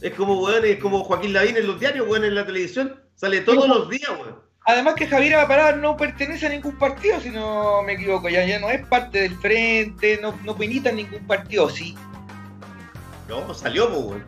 Es 0.00 0.14
como, 0.14 0.42
weón, 0.42 0.64
es 0.64 0.78
como 0.78 1.04
Joaquín 1.04 1.34
Lavín 1.34 1.58
en 1.58 1.66
los 1.66 1.78
diarios, 1.78 2.08
weón, 2.08 2.24
en 2.24 2.34
la 2.34 2.46
televisión. 2.46 2.98
Sale 3.14 3.42
todos 3.42 3.68
los 3.68 3.90
días, 3.90 4.10
weón. 4.18 4.51
Además 4.64 4.94
que 4.94 5.08
Javiera 5.08 5.48
Parada 5.48 5.72
no 5.72 5.96
pertenece 5.96 6.46
a 6.46 6.50
ningún 6.50 6.78
partido, 6.78 7.20
si 7.20 7.30
no 7.30 7.82
me 7.82 7.94
equivoco, 7.94 8.28
ya, 8.28 8.44
ya 8.44 8.60
no 8.60 8.70
es 8.70 8.86
parte 8.86 9.22
del 9.22 9.36
frente, 9.36 10.20
no, 10.22 10.38
no 10.44 10.54
milita 10.54 10.90
en 10.90 10.96
ningún 10.96 11.26
partido, 11.26 11.68
sí. 11.68 11.96
No, 13.28 13.52
salió, 13.54 13.90
pues. 13.90 14.22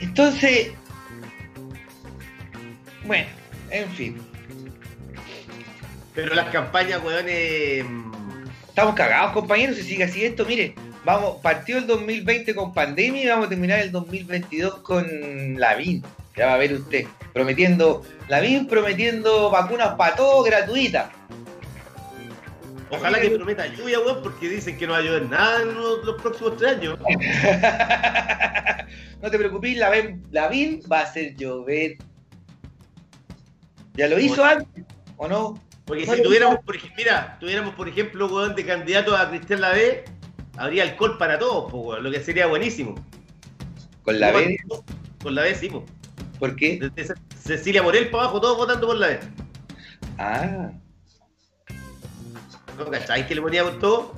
Entonces, 0.00 0.72
bueno, 3.04 3.26
en 3.70 3.90
fin, 3.90 4.26
Pero 6.14 6.34
las 6.34 6.48
campañas, 6.50 7.02
weón, 7.02 7.26
eh, 7.28 7.84
estamos 8.68 8.94
cagados 8.94 9.32
compañeros, 9.32 9.76
si 9.76 9.82
sigue 9.82 10.04
así 10.04 10.24
esto, 10.24 10.44
mire, 10.44 10.74
vamos, 11.04 11.38
partió 11.42 11.78
el 11.78 11.86
2020 11.86 12.54
con 12.54 12.72
pandemia 12.72 13.22
y 13.22 13.26
vamos 13.26 13.46
a 13.46 13.48
terminar 13.48 13.80
el 13.80 13.90
2022 13.90 14.80
con 14.80 15.58
Lavín, 15.58 16.04
ya 16.38 16.46
va 16.46 16.54
a 16.54 16.58
ver 16.58 16.72
usted, 16.72 17.06
prometiendo, 17.32 18.02
Lavín 18.28 18.68
prometiendo 18.68 19.50
vacunas 19.50 19.96
para 19.96 20.14
todos 20.14 20.46
gratuitas. 20.46 21.10
ojalá 22.90 23.20
que 23.20 23.30
prometa 23.30 23.66
lluvia, 23.66 23.98
weón, 23.98 24.22
porque 24.22 24.48
dicen 24.48 24.78
que 24.78 24.86
no 24.86 24.92
va 24.92 24.98
a 24.98 25.02
llover 25.02 25.28
nada 25.28 25.62
en 25.62 25.74
los, 25.74 26.22
próximos 26.22 26.56
tres 26.56 26.76
años. 26.76 26.96
no 29.20 29.30
te 29.30 29.38
preocupes, 29.38 29.76
Lavín, 29.76 30.24
Lavín 30.30 30.80
va 30.90 31.00
a 31.00 31.02
hacer 31.02 31.34
llover. 31.34 31.96
¿Ya 33.94 34.06
lo 34.06 34.20
hizo 34.20 34.44
antes 34.44 34.84
o 35.16 35.26
no? 35.26 35.60
Porque 35.86 36.06
No 36.06 36.14
si 36.14 36.22
tuviéramos, 36.22 36.60
por 36.60 36.76
mira, 36.96 37.36
tuviéramos, 37.40 37.74
por 37.74 37.88
ejemplo, 37.88 38.28
weón, 38.28 38.54
de 38.54 38.64
candidato 38.64 39.16
a 39.16 39.28
Cristian 39.28 39.60
Lavé, 39.60 40.04
habría 40.56 40.84
alcohol 40.84 41.18
para 41.18 41.36
todos, 41.36 41.72
weón, 41.72 42.04
lo 42.04 42.12
que 42.12 42.20
sería 42.20 42.46
buenísimo. 42.46 42.94
Con 44.04 44.20
la 44.20 44.30
B, 44.30 44.56
Con 45.20 45.34
la 45.34 45.42
B, 45.42 45.52
sí, 45.56 45.68
pues. 45.68 45.97
¿Por 46.38 46.56
qué? 46.56 46.90
Cecilia 47.42 47.82
Morel 47.82 48.10
para 48.10 48.24
abajo, 48.24 48.40
todos 48.40 48.56
votando 48.56 48.86
por 48.86 48.96
la 48.96 49.06
B. 49.08 49.20
Ah, 50.18 50.70
¿No 52.76 52.90
cacháis 52.90 53.26
que 53.26 53.34
le 53.34 53.42
poníamos 53.42 53.78
todo? 53.78 54.14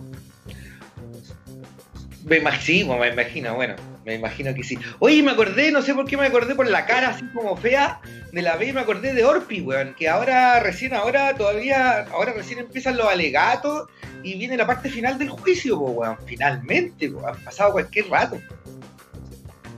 me 2.24 2.36
imagino, 2.36 2.98
me 2.98 3.08
imagino, 3.08 3.54
bueno, 3.54 3.74
me 4.04 4.14
imagino 4.14 4.54
que 4.54 4.62
sí. 4.62 4.78
Oye, 4.98 5.22
me 5.22 5.32
acordé, 5.32 5.72
no 5.72 5.82
sé 5.82 5.94
por 5.94 6.06
qué 6.06 6.16
me 6.16 6.26
acordé 6.26 6.54
por 6.54 6.68
la 6.68 6.86
cara 6.86 7.08
así 7.10 7.24
como 7.32 7.56
fea 7.56 8.00
de 8.32 8.42
la 8.42 8.56
B, 8.56 8.72
me 8.72 8.80
acordé 8.80 9.14
de 9.14 9.24
Orpi, 9.24 9.60
weón, 9.62 9.94
que 9.94 10.08
ahora, 10.08 10.60
recién 10.60 10.94
ahora, 10.94 11.34
todavía, 11.34 12.02
ahora 12.12 12.32
recién 12.32 12.60
empiezan 12.60 12.96
los 12.96 13.08
alegatos 13.08 13.88
y 14.22 14.38
viene 14.38 14.56
la 14.56 14.66
parte 14.66 14.90
final 14.90 15.18
del 15.18 15.30
juicio, 15.30 15.78
weón, 15.78 16.18
finalmente, 16.26 17.08
weón, 17.08 17.34
ha 17.34 17.44
pasado 17.44 17.72
cualquier 17.72 18.08
rato. 18.08 18.38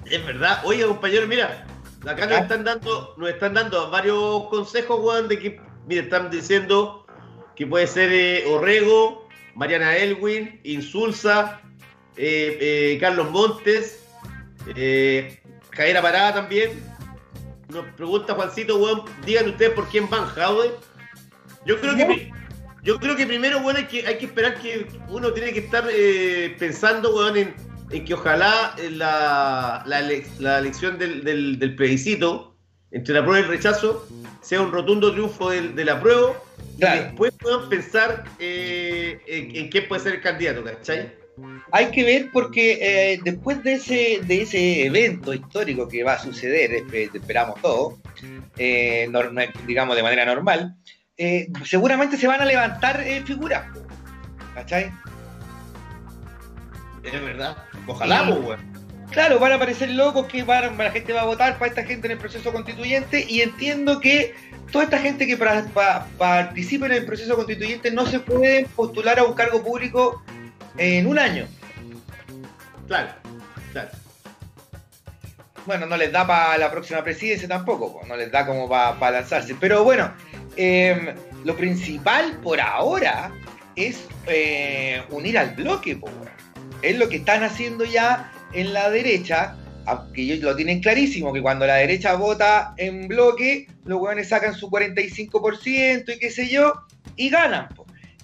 Es 0.04 0.26
verdad. 0.26 0.60
Oye, 0.64 0.84
compañero, 0.84 1.26
mira, 1.26 1.64
acá 2.06 2.26
nos 2.26 2.40
están 2.40 2.64
dando, 2.64 3.14
nos 3.16 3.28
están 3.28 3.54
dando 3.54 3.90
varios 3.90 4.48
consejos, 4.48 5.00
weón, 5.00 5.28
de 5.28 5.38
que, 5.38 5.60
mira, 5.86 6.02
están 6.02 6.30
diciendo 6.30 7.06
que 7.54 7.66
puede 7.66 7.86
ser 7.86 8.10
eh, 8.12 8.44
Orrego, 8.48 9.28
Mariana 9.54 9.96
Elwin, 9.96 10.60
Insulza, 10.64 11.60
eh, 12.16 12.58
eh, 12.60 12.98
Carlos 13.00 13.30
Montes, 13.30 14.04
eh, 14.74 15.40
Javiera 15.70 16.02
Parada 16.02 16.34
también. 16.34 16.82
Nos 17.68 17.86
pregunta 17.96 18.34
Juancito, 18.34 18.76
weón, 18.76 19.04
digan 19.24 19.48
ustedes 19.48 19.72
por 19.72 19.88
quién 19.88 20.08
van, 20.08 20.26
Jaude. 20.26 20.72
Yo 21.64 21.80
creo 21.80 21.96
que 21.96 22.32
yo 22.82 22.98
creo 22.98 23.14
que 23.14 23.26
primero, 23.26 23.58
weón, 23.58 23.76
hay 23.76 23.86
que, 23.86 24.06
hay 24.06 24.18
que 24.18 24.26
esperar 24.26 24.60
que 24.60 24.86
uno 25.08 25.32
tiene 25.32 25.52
que 25.52 25.60
estar 25.60 25.88
pensando, 26.58 27.14
weón, 27.14 27.36
en, 27.36 27.54
en 27.92 28.04
que 28.04 28.14
ojalá 28.14 28.74
eh, 28.78 28.90
la, 28.90 29.82
la, 29.86 30.00
la 30.38 30.58
elección 30.58 30.98
del, 30.98 31.22
del, 31.24 31.58
del 31.58 31.74
plebiscito 31.76 32.56
entre 32.90 33.14
la 33.14 33.22
prueba 33.22 33.40
y 33.40 33.42
el 33.42 33.48
rechazo 33.48 34.06
sea 34.40 34.60
un 34.60 34.72
rotundo 34.72 35.12
triunfo 35.12 35.50
del, 35.50 35.74
del 35.74 35.88
apruebo 35.88 36.36
Claro. 36.78 37.00
y 37.00 37.04
después 37.04 37.32
puedan 37.38 37.68
pensar 37.68 38.24
eh, 38.38 39.20
en, 39.26 39.54
en 39.56 39.68
quién 39.68 39.86
puede 39.88 40.02
ser 40.02 40.14
el 40.14 40.20
candidato, 40.22 40.64
¿cachai? 40.64 41.12
Hay 41.70 41.90
que 41.90 42.02
ver 42.04 42.30
porque 42.32 42.78
eh, 43.12 43.20
después 43.22 43.62
de 43.62 43.74
ese, 43.74 44.20
de 44.24 44.42
ese 44.42 44.86
evento 44.86 45.32
histórico 45.32 45.86
que 45.88 46.02
va 46.02 46.14
a 46.14 46.18
suceder, 46.18 46.70
espe- 46.72 47.10
esperamos 47.14 47.60
todos, 47.60 47.94
eh, 48.58 49.08
digamos 49.66 49.96
de 49.96 50.02
manera 50.02 50.24
normal, 50.24 50.74
seguramente 51.64 52.16
se 52.16 52.26
van 52.26 52.40
a 52.40 52.44
levantar 52.44 53.02
figuras. 53.24 53.64
¿Cachai? 54.54 54.90
Es 57.02 57.12
verdad. 57.22 57.56
Ojalá, 57.86 58.26
pues, 58.26 58.38
weón. 58.40 58.72
Claro, 59.10 59.38
van 59.38 59.52
a 59.52 59.56
aparecer 59.56 59.90
locos 59.90 60.26
que 60.26 60.42
van, 60.42 60.78
la 60.78 60.90
gente 60.90 61.12
va 61.12 61.20
a 61.20 61.24
votar 61.24 61.58
para 61.58 61.68
esta 61.68 61.84
gente 61.84 62.06
en 62.06 62.12
el 62.12 62.18
proceso 62.18 62.50
constituyente 62.50 63.26
y 63.28 63.42
entiendo 63.42 64.00
que 64.00 64.34
toda 64.70 64.84
esta 64.84 64.98
gente 64.98 65.26
que 65.26 65.38
pra- 65.38 65.66
pa- 65.68 66.06
participe 66.16 66.86
en 66.86 66.92
el 66.92 67.04
proceso 67.04 67.36
constituyente 67.36 67.90
no 67.90 68.06
se 68.06 68.20
pueden 68.20 68.64
postular 68.68 69.18
a 69.18 69.24
un 69.24 69.34
cargo 69.34 69.62
público 69.62 70.22
en 70.78 71.06
un 71.06 71.18
año. 71.18 71.46
Claro, 72.88 73.10
claro. 73.72 73.90
Bueno, 75.66 75.84
no 75.86 75.96
les 75.98 76.10
da 76.10 76.26
para 76.26 76.56
la 76.58 76.70
próxima 76.70 77.04
presidencia 77.04 77.46
tampoco, 77.46 77.92
po, 77.92 78.06
no 78.06 78.16
les 78.16 78.32
da 78.32 78.46
como 78.46 78.66
para 78.68 79.10
lanzarse. 79.10 79.54
Pero 79.60 79.84
bueno, 79.84 80.10
eh, 80.56 81.14
lo 81.44 81.54
principal 81.54 82.38
por 82.42 82.60
ahora 82.60 83.30
es 83.76 84.06
eh, 84.26 85.02
unir 85.10 85.38
al 85.38 85.50
bloque, 85.54 85.94
weón. 85.96 86.30
Es 86.82 86.98
lo 86.98 87.08
que 87.08 87.16
están 87.16 87.42
haciendo 87.42 87.84
ya 87.84 88.30
en 88.52 88.72
la 88.72 88.90
derecha, 88.90 89.56
aunque 89.86 90.22
ellos 90.22 90.40
lo 90.40 90.54
tienen 90.54 90.80
clarísimo, 90.80 91.32
que 91.32 91.40
cuando 91.40 91.66
la 91.66 91.76
derecha 91.76 92.14
vota 92.14 92.74
en 92.76 93.08
bloque, 93.08 93.68
los 93.84 94.00
hueones 94.00 94.28
sacan 94.28 94.54
su 94.54 94.68
45% 94.68 96.12
y 96.14 96.18
qué 96.18 96.30
sé 96.30 96.48
yo, 96.48 96.74
y 97.16 97.30
ganan. 97.30 97.68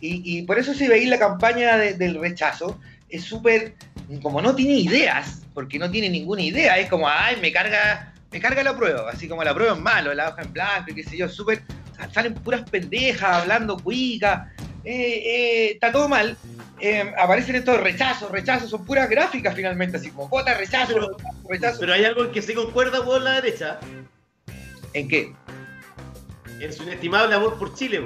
Y, 0.00 0.42
por 0.42 0.58
eso 0.58 0.74
si 0.74 0.86
veis 0.86 1.08
la 1.08 1.18
campaña 1.18 1.76
de- 1.76 1.94
del 1.94 2.20
rechazo, 2.20 2.78
es 3.08 3.24
súper, 3.24 3.74
como 4.22 4.40
no 4.40 4.54
tiene 4.54 4.74
ideas, 4.74 5.42
porque 5.54 5.78
no 5.78 5.90
tiene 5.90 6.08
ninguna 6.08 6.42
idea, 6.42 6.78
es 6.78 6.88
como, 6.88 7.08
ay, 7.08 7.36
me 7.40 7.50
carga, 7.50 8.12
me 8.30 8.38
carga 8.38 8.62
la 8.62 8.76
prueba, 8.76 9.10
así 9.10 9.26
como 9.26 9.42
la 9.42 9.54
prueba 9.54 9.74
es 9.74 9.80
malo, 9.80 10.14
la 10.14 10.28
hoja 10.28 10.42
en 10.42 10.52
blanco 10.52 10.90
y 10.92 10.94
qué 10.94 11.02
sé 11.02 11.16
yo, 11.16 11.28
súper, 11.28 11.62
salen 12.12 12.34
puras 12.34 12.62
pendejas, 12.70 13.42
hablando 13.42 13.76
cuica, 13.76 14.52
eh, 14.90 15.22
eh, 15.24 15.70
está 15.72 15.92
todo 15.92 16.08
mal. 16.08 16.36
Eh, 16.80 17.12
aparecen 17.18 17.56
estos 17.56 17.78
rechazos, 17.80 18.30
rechazos, 18.30 18.70
son 18.70 18.84
puras 18.84 19.08
gráficas 19.10 19.54
finalmente, 19.54 19.96
así 19.96 20.10
como 20.10 20.28
vota, 20.28 20.54
rechazo, 20.54 20.94
Pero- 20.94 21.16
rechazo. 21.48 21.80
Pero 21.80 21.92
hay 21.92 22.04
algo 22.04 22.24
en 22.24 22.32
que 22.32 22.40
se 22.40 22.54
concuerda, 22.54 23.00
weón, 23.00 23.24
la 23.24 23.40
derecha. 23.40 23.78
¿En 24.94 25.08
qué? 25.08 25.32
En 26.60 26.72
su 26.72 26.84
inestimable 26.84 27.34
amor 27.34 27.58
por 27.58 27.74
Chile. 27.74 28.00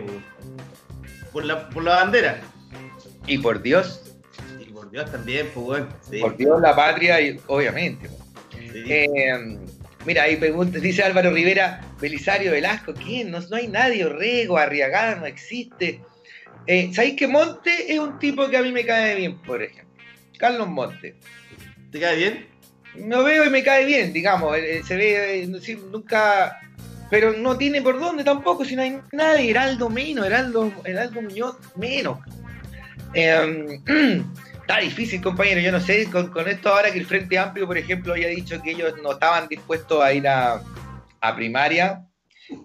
Por 1.33 1.45
la, 1.45 1.69
por 1.71 1.85
la 1.85 1.97
bandera. 1.97 2.41
Y 3.27 3.39
por 3.39 3.62
Dios, 3.62 4.03
Y 4.61 4.65
por 4.73 4.91
Dios 4.91 5.11
también, 5.11 5.49
pues. 5.55 5.85
Sí, 6.11 6.19
por 6.21 6.37
Dios 6.37 6.61
la 6.61 6.75
patria, 6.75 7.21
y 7.21 7.41
obviamente. 7.47 8.09
sí. 8.73 8.83
Eh, 8.89 9.59
mira, 10.05 10.25
ahí 10.25 10.37
pregunta, 10.37 10.79
dice 10.79 11.03
Álvaro 11.05 11.31
Rivera, 11.31 11.81
Belisario 12.01 12.51
Velasco, 12.53 12.93
¿quién? 12.95 13.31
No, 13.31 13.39
no 13.41 13.57
hay 13.57 13.69
nadie, 13.69 14.05
Orrego, 14.05 14.59
Arriagada, 14.59 15.15
no 15.17 15.27
existe. 15.27 16.01
Eh, 16.66 16.90
¿Sabéis 16.95 17.16
que 17.16 17.26
Monte 17.26 17.92
es 17.92 17.99
un 17.99 18.19
tipo 18.19 18.49
que 18.49 18.57
a 18.57 18.62
mí 18.62 18.71
me 18.73 18.85
cae 18.85 19.16
bien, 19.16 19.38
por 19.42 19.62
ejemplo? 19.62 19.92
Carlos 20.38 20.69
Monte. 20.69 21.16
¿Te 21.90 22.00
cae 22.00 22.16
bien? 22.16 22.52
lo 22.95 23.25
veo 23.25 23.45
y 23.47 23.50
me 23.50 23.62
cae 23.62 23.87
bien, 23.87 24.12
digamos. 24.12 24.57
eh, 24.57 24.83
Se 24.85 24.97
ve, 24.97 25.42
eh, 25.42 25.47
nunca. 25.90 26.59
Pero 27.11 27.33
no 27.33 27.57
tiene 27.59 27.83
por 27.83 27.99
dónde 28.00 28.25
tampoco, 28.25 28.64
si 28.64 28.75
no 28.75 28.83
hay 28.83 28.99
nadie. 29.12 29.50
Heraldo 29.50 29.90
menos, 29.90 30.26
Heraldo, 30.26 30.73
Heraldo 30.85 31.23
Muñoz 31.23 31.57
menos. 31.76 32.19
Eh, 33.14 33.81
está 34.61 34.78
difícil, 34.78 35.21
compañero. 35.21 35.61
Yo 35.61 35.73
no 35.73 35.81
sé, 35.81 36.07
con, 36.11 36.28
con 36.28 36.49
esto 36.49 36.71
ahora 36.71 36.90
que 36.90 36.99
el 36.99 37.07
Frente 37.07 37.38
Amplio, 37.38 37.66
por 37.66 37.76
ejemplo, 37.76 38.12
había 38.12 38.28
dicho 38.28 38.61
que 38.62 38.71
ellos 38.73 38.95
no 39.02 39.12
estaban 39.12 39.47
dispuestos 39.49 40.02
a 40.02 40.12
ir 40.12 40.26
a, 40.26 40.62
a 41.21 41.37
primaria 41.37 42.07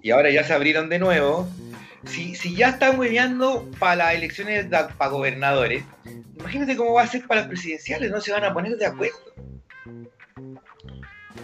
y 0.01 0.12
ahora 0.12 0.29
ya 0.29 0.43
se 0.43 0.53
abrieron 0.53 0.89
de 0.89 1.00
nuevo. 1.00 1.48
Si, 2.05 2.36
si 2.36 2.55
ya 2.55 2.69
están 2.69 2.98
hueveando 3.00 3.69
para 3.79 3.96
las 3.96 4.15
elecciones 4.15 4.65
para 4.65 5.12
gobernadores, 5.12 5.84
imagínate 6.39 6.77
cómo 6.77 6.93
va 6.93 7.03
a 7.03 7.07
ser 7.07 7.25
para 7.27 7.41
las 7.41 7.50
presidenciales, 7.50 8.12
no 8.12 8.22
se 8.22 8.31
van 8.31 8.43
a 8.43 8.53
poner 8.53 8.77
de 8.77 8.86
acuerdo. 8.86 9.17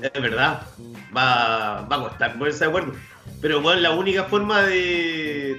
Es 0.01 0.21
verdad. 0.21 0.61
Va, 1.15 1.81
va 1.81 1.95
a 1.95 1.99
costar 2.09 2.37
ponerse 2.37 2.59
de 2.65 2.69
acuerdo. 2.69 2.93
Pero 3.41 3.61
bueno, 3.61 3.81
la 3.81 3.91
única 3.91 4.23
forma 4.25 4.63
de. 4.63 5.57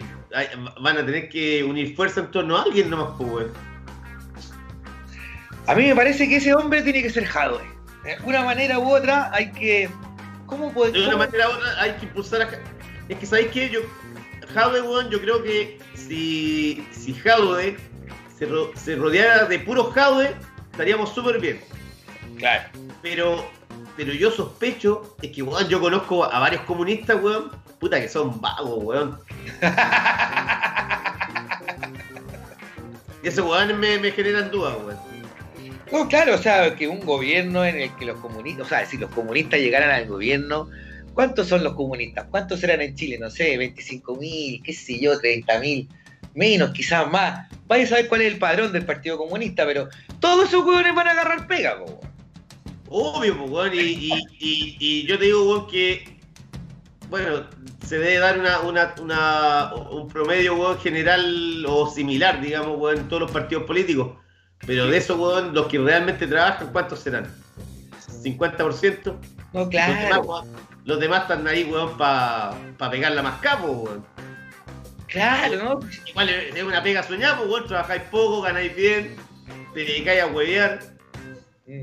Van 0.80 0.98
a 0.98 1.06
tener 1.06 1.28
que 1.28 1.62
unir 1.62 1.94
fuerza 1.94 2.20
en 2.20 2.30
torno 2.30 2.56
a 2.56 2.62
alguien 2.62 2.90
nomás, 2.90 3.14
pues, 3.16 3.30
weón. 3.30 3.52
A 5.66 5.74
mí 5.74 5.86
me 5.86 5.94
parece 5.94 6.28
que 6.28 6.36
ese 6.36 6.54
hombre 6.54 6.82
tiene 6.82 7.02
que 7.02 7.10
ser 7.10 7.24
Jadwe. 7.24 7.62
De 8.02 8.14
alguna 8.14 8.42
manera 8.42 8.78
u 8.78 8.90
otra 8.90 9.30
hay 9.32 9.50
que. 9.52 9.88
¿Cómo 10.46 10.72
puede 10.72 10.92
De 10.92 10.98
una 11.00 11.12
cómo- 11.12 11.18
manera 11.24 11.48
u 11.48 11.52
otra 11.52 11.80
hay 11.80 11.92
que 11.92 12.04
impulsar 12.06 12.42
a. 12.42 12.48
Es 13.08 13.18
que, 13.18 13.26
¿sabéis 13.26 13.48
qué? 13.52 13.70
Yo. 13.70 13.80
Jadwe, 14.52 14.82
weón, 14.82 15.10
yo 15.10 15.20
creo 15.20 15.42
que 15.42 15.78
si. 15.94 16.86
Si 16.92 17.14
Jadwe 17.14 17.76
se, 18.38 18.46
ro- 18.46 18.70
se 18.76 18.96
rodeara 18.96 19.46
de 19.46 19.58
puro 19.60 19.90
Jadwe, 19.90 20.34
estaríamos 20.72 21.12
súper 21.14 21.40
bien. 21.40 21.60
Claro. 22.38 22.68
Pero. 23.02 23.44
Pero 23.96 24.12
yo 24.12 24.30
sospecho, 24.32 25.16
es 25.22 25.30
que, 25.30 25.42
weón, 25.42 25.68
yo 25.68 25.80
conozco 25.80 26.24
a 26.24 26.38
varios 26.40 26.62
comunistas, 26.62 27.22
weón, 27.22 27.50
puta 27.78 28.00
que 28.00 28.08
son 28.08 28.40
vagos, 28.40 28.82
weón. 28.82 29.18
Y 33.22 33.28
esos 33.28 33.46
weones 33.48 33.76
me, 33.78 33.98
me 33.98 34.10
generan 34.10 34.50
dudas, 34.50 34.76
weón. 34.84 34.98
Claro, 36.08 36.34
o 36.34 36.38
sea, 36.38 36.74
que 36.74 36.88
un 36.88 37.00
gobierno 37.00 37.64
en 37.64 37.76
el 37.76 37.94
que 37.94 38.04
los 38.04 38.18
comunistas, 38.18 38.66
o 38.66 38.68
sea, 38.68 38.84
si 38.84 38.98
los 38.98 39.10
comunistas 39.10 39.60
llegaran 39.60 39.90
al 39.90 40.08
gobierno, 40.08 40.68
¿cuántos 41.14 41.46
son 41.46 41.62
los 41.62 41.74
comunistas? 41.74 42.26
¿Cuántos 42.30 42.62
eran 42.64 42.80
en 42.80 42.96
Chile? 42.96 43.16
No 43.18 43.30
sé, 43.30 43.56
25 43.56 44.16
mil, 44.16 44.60
qué 44.62 44.72
sé 44.72 44.98
yo, 44.98 45.16
30 45.18 45.60
mil, 45.60 45.88
menos, 46.34 46.72
quizás 46.72 47.08
más. 47.10 47.48
Vaya 47.68 47.84
a 47.84 47.86
saber 47.86 48.08
cuál 48.08 48.22
es 48.22 48.32
el 48.32 48.38
padrón 48.40 48.72
del 48.72 48.84
Partido 48.84 49.16
Comunista, 49.16 49.64
pero 49.64 49.88
todos 50.18 50.48
esos 50.48 50.64
huevones 50.64 50.94
van 50.96 51.06
a 51.06 51.12
agarrar 51.12 51.46
pega, 51.46 51.78
po. 51.78 52.00
Obvio, 52.88 53.72
y, 53.72 54.12
y, 54.40 54.76
y 54.80 55.06
yo 55.06 55.16
te 55.16 55.26
digo, 55.26 55.48
weón, 55.48 55.66
que. 55.68 56.12
Bueno, 57.08 57.46
se 57.86 57.98
debe 57.98 58.18
dar 58.18 58.38
una, 58.38 58.60
una, 58.60 58.94
una, 59.00 59.74
un 59.74 60.08
promedio, 60.08 60.56
weón, 60.56 60.78
general 60.80 61.64
o 61.68 61.88
similar, 61.88 62.40
digamos, 62.40 62.78
weón, 62.78 62.98
en 62.98 63.08
todos 63.08 63.22
los 63.22 63.30
partidos 63.30 63.64
políticos. 63.64 64.23
Pero 64.66 64.86
de 64.86 64.96
esos, 64.96 65.18
weón, 65.18 65.54
los 65.54 65.66
que 65.66 65.78
realmente 65.78 66.26
trabajan, 66.26 66.68
¿cuántos 66.72 67.00
serán? 67.00 67.26
¿50%? 68.22 69.16
No, 69.52 69.60
Los, 69.60 69.70
demás, 69.70 70.06
claro, 70.06 70.22
weón, 70.22 70.48
los 70.84 71.00
demás 71.00 71.22
están 71.22 71.46
ahí, 71.46 71.64
weón, 71.64 71.96
para 71.96 72.54
pa 72.78 72.90
pegarla 72.90 73.22
más 73.22 73.40
capo, 73.40 73.66
weón. 73.68 74.04
claro, 75.06 75.56
¿no? 75.62 75.80
Igual 76.06 76.28
es 76.30 76.62
una 76.62 76.82
pega 76.82 77.02
soñada, 77.02 77.38
pues, 77.38 77.50
weón, 77.50 77.66
trabajáis 77.66 78.02
poco, 78.10 78.42
ganáis 78.42 78.74
bien, 78.74 79.16
te 79.74 79.80
dedicáis 79.80 80.22
a 80.22 80.26
huevear. 80.26 80.80
Mm. 81.66 81.80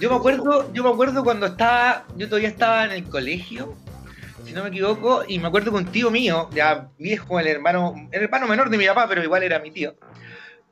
Yo 0.00 0.10
me 0.10 0.16
acuerdo, 0.16 0.72
yo 0.72 0.82
me 0.82 0.90
acuerdo 0.90 1.22
cuando 1.22 1.46
estaba, 1.46 2.04
yo 2.16 2.28
todavía 2.28 2.48
estaba 2.48 2.84
en 2.84 2.92
el 2.92 3.04
colegio, 3.04 3.74
si 4.44 4.52
no 4.52 4.62
me 4.62 4.68
equivoco, 4.68 5.24
y 5.26 5.38
me 5.38 5.46
acuerdo 5.48 5.70
que 5.70 5.76
un 5.76 5.86
tío 5.86 6.10
mío, 6.10 6.50
ya 6.52 6.88
viejo, 6.98 7.38
el 7.38 7.46
hermano, 7.46 7.94
el 8.10 8.22
hermano 8.24 8.48
menor 8.48 8.70
de 8.70 8.78
mi 8.78 8.86
papá, 8.86 9.06
pero 9.08 9.22
igual 9.22 9.42
era 9.42 9.60
mi 9.60 9.70
tío, 9.70 9.94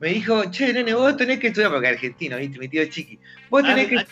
me 0.03 0.09
dijo, 0.09 0.51
che, 0.51 0.73
nene, 0.73 0.95
vos 0.95 1.17
tenés 1.17 1.39
que 1.39 1.47
estudiar, 1.47 1.71
porque 1.71 1.87
es 1.87 1.95
argentino, 1.95 2.37
¿viste? 2.37 2.59
Mi 2.59 2.67
tío 2.67 2.85
chiqui. 2.87 3.21
Vos 3.49 3.63
Ah, 3.65 3.69
tenés 3.69 3.87
que 3.87 3.99
ah, 3.99 4.07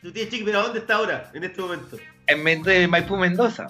tu 0.00 0.10
tía 0.10 0.26
chiqui, 0.26 0.42
pero 0.42 0.60
¿a 0.60 0.62
dónde 0.62 0.78
está 0.78 0.94
ahora, 0.94 1.30
en 1.34 1.44
este 1.44 1.60
momento? 1.60 1.98
en 2.26 2.62
de 2.62 2.88
Maipú, 2.88 3.18
Mendoza. 3.18 3.66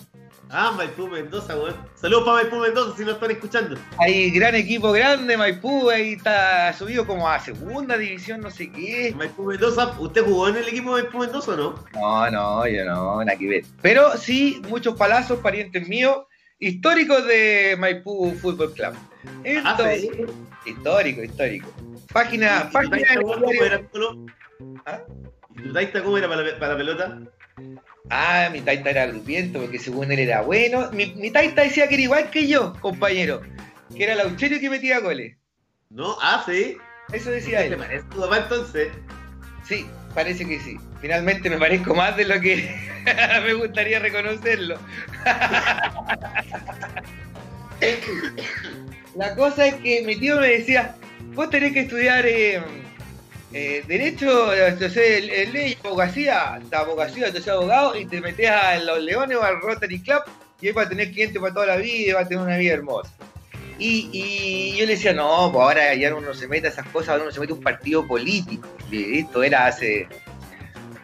Ah, 0.50 0.70
Maipú 0.70 1.08
Mendoza, 1.08 1.56
weón. 1.56 1.74
Saludos 1.96 2.22
para 2.26 2.42
Maipú 2.42 2.58
Mendoza 2.60 2.96
si 2.96 3.04
no 3.04 3.10
están 3.10 3.32
escuchando. 3.32 3.76
Hay 3.98 4.30
gran 4.30 4.54
equipo 4.54 4.92
grande, 4.92 5.36
Maipú, 5.36 5.90
ahí 5.90 6.12
está 6.12 6.72
subido 6.74 7.08
como 7.08 7.28
a 7.28 7.40
segunda 7.40 7.98
división, 7.98 8.40
no 8.40 8.52
sé 8.52 8.70
qué. 8.70 9.12
Maipú 9.16 9.42
Mendoza, 9.42 9.96
¿usted 9.98 10.22
jugó 10.22 10.50
en 10.50 10.58
el 10.58 10.68
equipo 10.68 10.94
de 10.94 11.02
Maipú 11.02 11.18
Mendoza 11.18 11.54
o 11.54 11.56
no? 11.56 11.84
No, 11.94 12.30
no, 12.30 12.68
yo 12.68 12.84
no, 12.84 13.24
nada 13.24 13.36
que 13.36 13.48
ver. 13.48 13.64
Pero 13.82 14.16
sí, 14.16 14.62
muchos 14.68 14.94
palazos, 14.94 15.40
parientes 15.40 15.88
míos, 15.88 16.18
históricos 16.60 17.26
de 17.26 17.74
Maipú 17.80 18.32
Fútbol 18.40 18.72
Club. 18.74 18.94
Ah, 19.26 19.30
Entonces, 19.44 20.00
sí. 20.00 20.10
histórico, 20.70 21.22
histórico. 21.22 21.72
Página, 22.12 22.68
¿Y 22.70 22.72
página 22.72 23.20
cómo 23.22 23.50
era? 23.52 23.80
¿Ah? 24.86 25.00
¿Y 25.56 25.62
tu 25.62 25.72
taita 25.72 26.02
cómo 26.02 26.18
era 26.18 26.28
para 26.28 26.42
la, 26.42 26.58
para 26.58 26.72
la 26.72 26.78
pelota? 26.78 27.18
Ah, 28.10 28.48
mi 28.52 28.60
taita 28.60 28.90
era 28.90 29.06
grupiento 29.06 29.60
porque 29.60 29.78
según 29.78 30.12
él 30.12 30.18
era 30.18 30.42
bueno. 30.42 30.90
Mi, 30.92 31.06
mi 31.14 31.30
taita 31.30 31.62
decía 31.62 31.88
que 31.88 31.94
era 31.94 32.02
igual 32.04 32.30
que 32.30 32.46
yo, 32.46 32.74
compañero. 32.80 33.42
Que 33.96 34.04
era 34.04 34.14
Laucherio 34.14 34.60
que 34.60 34.70
metía 34.70 35.00
goles. 35.00 35.36
No, 35.90 36.16
ah, 36.20 36.42
sí. 36.46 36.76
Eso 37.12 37.30
decía 37.30 37.58
¿Te 37.60 37.66
él. 37.66 37.76
parece 37.76 38.04
tu 38.08 38.20
papá 38.20 38.38
entonces? 38.38 38.88
Sí, 39.64 39.86
parece 40.14 40.46
que 40.46 40.58
sí. 40.60 40.76
Finalmente 41.00 41.50
me 41.50 41.58
parezco 41.58 41.94
más 41.94 42.16
de 42.16 42.24
lo 42.24 42.40
que 42.40 42.74
me 43.44 43.54
gustaría 43.54 43.98
reconocerlo. 43.98 44.78
La 49.14 49.34
cosa 49.34 49.66
es 49.66 49.74
que 49.76 50.02
mi 50.02 50.16
tío 50.16 50.40
me 50.40 50.48
decía, 50.48 50.96
vos 51.34 51.50
tenés 51.50 51.72
que 51.72 51.80
estudiar 51.80 52.26
eh, 52.26 52.60
eh, 53.52 53.84
Derecho, 53.86 54.52
entonces, 54.52 55.52
ley, 55.52 55.78
abogacía, 55.84 56.60
abogacía, 56.72 57.26
entonces 57.28 57.52
abogado, 57.52 57.96
y 57.96 58.06
te 58.06 58.20
metés 58.20 58.50
a 58.50 58.76
los 58.78 59.00
Leones 59.00 59.36
o 59.36 59.42
al 59.42 59.60
Rotary 59.60 60.00
Club, 60.00 60.22
y 60.60 60.66
ahí 60.66 60.72
vas 60.72 60.86
a 60.86 60.88
tener 60.88 61.12
clientes 61.12 61.40
para 61.40 61.54
toda 61.54 61.66
la 61.66 61.76
vida 61.76 62.10
y 62.10 62.12
vas 62.12 62.24
a 62.24 62.28
tener 62.28 62.42
una 62.42 62.56
vida 62.56 62.74
hermosa. 62.74 63.12
Y, 63.78 64.76
yo 64.76 64.86
le 64.86 64.92
decía, 64.92 65.12
no, 65.12 65.50
pues 65.52 65.62
ahora 65.62 65.94
ya 65.94 66.14
uno 66.14 66.32
se 66.34 66.46
mete 66.46 66.68
a 66.68 66.70
esas 66.70 66.86
cosas, 66.88 67.10
ahora 67.10 67.24
uno 67.24 67.32
se 67.32 67.40
mete 67.40 67.52
a 67.52 67.56
un 67.56 67.62
partido 67.62 68.06
político. 68.06 68.68
Esto 68.90 69.42
era 69.42 69.66
hace 69.66 70.08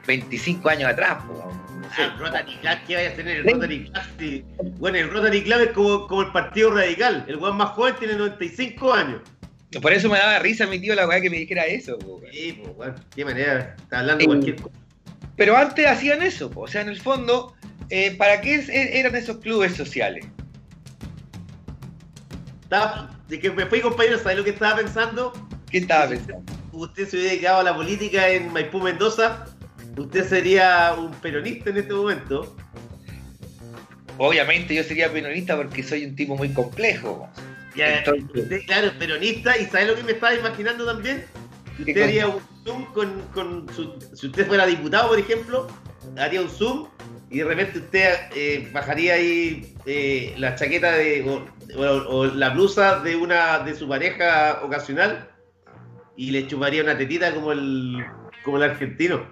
25 0.07 0.69
años 0.69 0.91
atrás, 0.91 1.19
pues. 1.27 1.50
Sé. 1.95 2.03
Ah, 2.03 2.13
el 2.15 2.19
Rotary 2.19 2.57
Club, 2.57 2.79
¿qué 2.87 2.95
vaya 2.97 3.11
a 3.11 3.13
tener 3.15 3.37
el. 3.39 3.45
Rotary 3.53 3.85
Club? 3.85 4.03
Sí. 4.19 4.45
Bueno, 4.79 4.99
el 4.99 5.11
Rotary 5.11 5.43
Club 5.43 5.61
es 5.61 5.71
como, 5.73 6.07
como 6.07 6.23
el 6.23 6.33
Partido 6.33 6.71
Radical. 6.75 7.25
El 7.29 7.37
weón 7.37 7.57
más 7.57 7.71
joven 7.71 7.95
tiene 7.99 8.15
95 8.15 8.93
años. 8.95 9.21
Por 9.81 9.93
eso 9.93 10.09
me 10.09 10.19
daba 10.19 10.39
risa 10.41 10.67
mi 10.67 10.81
tío 10.81 10.95
la 10.97 11.07
weá 11.07 11.21
que 11.21 11.31
me 11.31 11.37
dijera 11.39 11.65
eso, 11.67 11.97
po. 11.99 12.21
Sí, 12.33 12.61
pues, 12.63 12.77
weón, 12.77 12.95
qué 13.15 13.25
manera. 13.25 13.77
Está 13.79 14.01
hablando 14.01 14.25
cualquier 14.27 14.57
cosa. 14.57 14.75
Pero 15.37 15.57
antes 15.57 15.87
hacían 15.87 16.23
eso, 16.23 16.51
po. 16.51 16.63
o 16.63 16.67
sea, 16.69 16.81
en 16.83 16.89
el 16.89 17.01
fondo, 17.01 17.55
eh, 17.89 18.15
¿para 18.17 18.41
qué 18.41 18.57
es- 18.57 18.69
eran 18.69 19.15
esos 19.15 19.39
clubes 19.39 19.75
sociales? 19.75 20.27
Estaba- 22.65 23.11
de 23.29 23.39
que 23.39 23.51
me 23.51 23.67
fui, 23.67 23.81
compañero, 23.81 24.19
¿sabes 24.19 24.39
lo 24.39 24.45
que 24.45 24.51
estaba 24.51 24.77
pensando? 24.77 25.33
¿Qué 25.71 25.79
estaba 25.79 26.09
pensando? 26.09 26.53
Usted 26.73 27.09
se 27.09 27.17
hubiera 27.17 27.33
dedicado 27.33 27.61
a 27.61 27.63
la 27.63 27.75
política 27.77 28.29
en 28.29 28.53
Maipú 28.53 28.81
Mendoza, 28.81 29.47
usted 29.97 30.25
sería 30.29 30.95
un 30.99 31.11
peronista 31.13 31.71
en 31.71 31.79
este 31.79 31.93
momento. 31.95 32.57
Obviamente 34.19 34.75
yo 34.75 34.83
sería 34.85 35.11
peronista 35.11 35.57
porque 35.57 35.83
soy 35.83 36.05
un 36.05 36.15
tipo 36.17 36.37
muy 36.37 36.51
complejo. 36.53 37.29
Ya, 37.75 37.99
Entonces- 37.99 38.43
usted, 38.43 38.61
claro, 38.67 38.91
peronista, 38.99 39.57
y 39.57 39.65
¿sabes 39.67 39.89
lo 39.89 39.95
que 39.97 40.03
me 40.03 40.13
estaba 40.13 40.35
imaginando 40.35 40.85
también? 40.85 41.25
¿Qué 41.77 41.93
Usted 41.93 42.03
haría 42.03 42.29
un 42.29 42.41
Zoom 42.65 42.85
con, 42.93 43.23
con 43.33 43.67
su- 43.75 43.95
si 44.15 44.27
usted 44.27 44.47
fuera 44.47 44.67
diputado, 44.67 45.09
por 45.09 45.19
ejemplo, 45.19 45.67
haría 46.19 46.43
un 46.43 46.51
Zoom 46.51 46.89
y 47.31 47.39
de 47.39 47.45
repente 47.45 47.79
usted 47.79 48.15
eh, 48.35 48.69
bajaría 48.73 49.15
ahí 49.15 49.75
eh, 49.87 50.35
la 50.37 50.57
chaqueta 50.57 50.93
de, 50.93 51.23
o, 51.23 51.47
o- 51.81 52.19
o 52.19 52.27
la 52.27 52.51
blusa 52.51 52.99
de 53.01 53.17
una 53.17 53.61
de 53.61 53.75
su 53.75 53.89
pareja 53.89 54.61
ocasional 54.63 55.31
y 56.17 56.33
le 56.33 56.47
chuparía 56.47 56.83
una 56.83 56.99
tetita 56.99 57.33
como 57.33 57.53
el 57.53 58.05
como 58.45 58.57
el 58.59 58.65
argentino. 58.65 59.25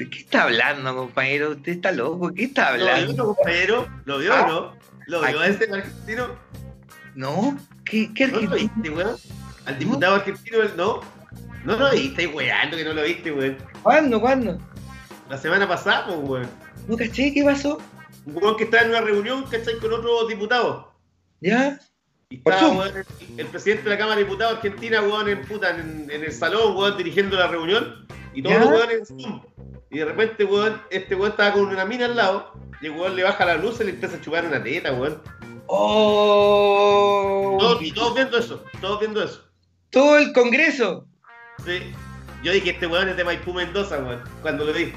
¿De 0.00 0.08
qué 0.08 0.20
está 0.20 0.44
hablando, 0.44 0.96
compañero? 0.96 1.50
Usted 1.50 1.72
está 1.72 1.92
loco, 1.92 2.32
¿qué 2.32 2.44
está 2.44 2.70
¿Lo 2.74 2.84
vio, 2.84 2.94
hablando? 2.94 3.34
compañero? 3.34 3.86
¿Lo 4.06 4.16
vio 4.18 4.32
Ah. 4.32 4.42
o 4.44 4.48
no? 4.48 4.76
¿Lo 5.08 5.20
vio 5.20 5.40
a 5.40 5.46
ese 5.46 5.70
argentino? 5.70 6.28
No, 7.14 7.58
¿qué, 7.84 8.10
qué 8.14 8.28
¿No 8.28 8.40
lo 8.40 8.50
argentino? 8.52 8.72
viste, 8.82 8.90
weón? 8.90 9.16
¿Al 9.66 9.78
diputado 9.78 10.14
argentino 10.14 10.62
él 10.62 10.70
no? 10.74 11.00
No 11.66 11.76
lo 11.76 11.90
viste, 11.90 12.26
weando 12.28 12.78
que 12.78 12.84
no 12.84 12.94
lo 12.94 13.02
viste, 13.02 13.30
weón. 13.30 13.58
¿Cuándo, 13.82 14.18
cuándo? 14.22 14.58
La 15.28 15.36
semana 15.36 15.68
pasada, 15.68 16.06
pues, 16.06 16.18
weón. 16.22 16.48
¿No 16.88 16.96
caché? 16.96 17.34
¿Qué 17.34 17.44
pasó? 17.44 17.76
Un 18.24 18.36
weón 18.42 18.56
que 18.56 18.64
estaba 18.64 18.84
en 18.84 18.88
una 18.92 19.02
reunión, 19.02 19.44
¿cachai? 19.50 19.78
Con 19.80 19.92
otros 19.92 20.28
diputados. 20.28 20.86
¿Ya? 21.42 21.78
Y 22.30 22.38
Por 22.38 22.54
estaba, 22.54 22.70
Zoom. 22.70 22.78
weón, 22.78 22.96
el, 22.96 23.40
el 23.40 23.46
presidente 23.48 23.82
de 23.84 23.90
la 23.90 23.98
Cámara 23.98 24.16
de 24.16 24.24
Diputados 24.24 24.56
Argentina, 24.56 25.02
weón, 25.02 25.28
en, 25.28 25.42
puta, 25.42 25.76
en, 25.76 26.08
en 26.10 26.24
el 26.24 26.32
salón, 26.32 26.74
weón, 26.74 26.96
dirigiendo 26.96 27.36
la 27.36 27.48
reunión. 27.48 28.06
Y 28.34 28.42
todos 28.42 28.58
los 28.60 28.68
weones 28.70 29.10
en 29.10 29.20
Zoom. 29.20 29.42
Y 29.90 29.98
de 29.98 30.04
repente, 30.04 30.44
weón, 30.44 30.80
este 30.90 31.14
weón 31.14 31.30
estaba 31.32 31.52
con 31.52 31.66
una 31.66 31.84
mina 31.84 32.04
al 32.06 32.16
lado. 32.16 32.52
Y 32.80 32.86
el 32.86 32.92
weón 32.92 33.16
le 33.16 33.22
baja 33.24 33.44
la 33.44 33.56
luz 33.56 33.80
y 33.80 33.84
le 33.84 33.90
empieza 33.90 34.16
a 34.16 34.20
chupar 34.20 34.44
una 34.46 34.62
teta, 34.62 34.92
weón. 34.92 35.20
¡Oh! 35.66 37.56
Todos- 37.58 37.82
y 37.82 37.92
todos 37.92 38.14
viendo 38.14 38.38
eso, 38.38 38.64
todos 38.80 39.00
viendo 39.00 39.22
eso. 39.22 39.44
Todo 39.90 40.18
el 40.18 40.32
congreso. 40.32 41.06
Sí. 41.64 41.80
Yo 42.42 42.52
dije, 42.52 42.70
este 42.70 42.86
weón 42.86 43.08
es 43.08 43.16
de 43.16 43.24
Maipú 43.24 43.52
Mendoza, 43.52 43.98
weón, 43.98 44.22
cuando 44.42 44.64
lo 44.64 44.72
vi. 44.72 44.92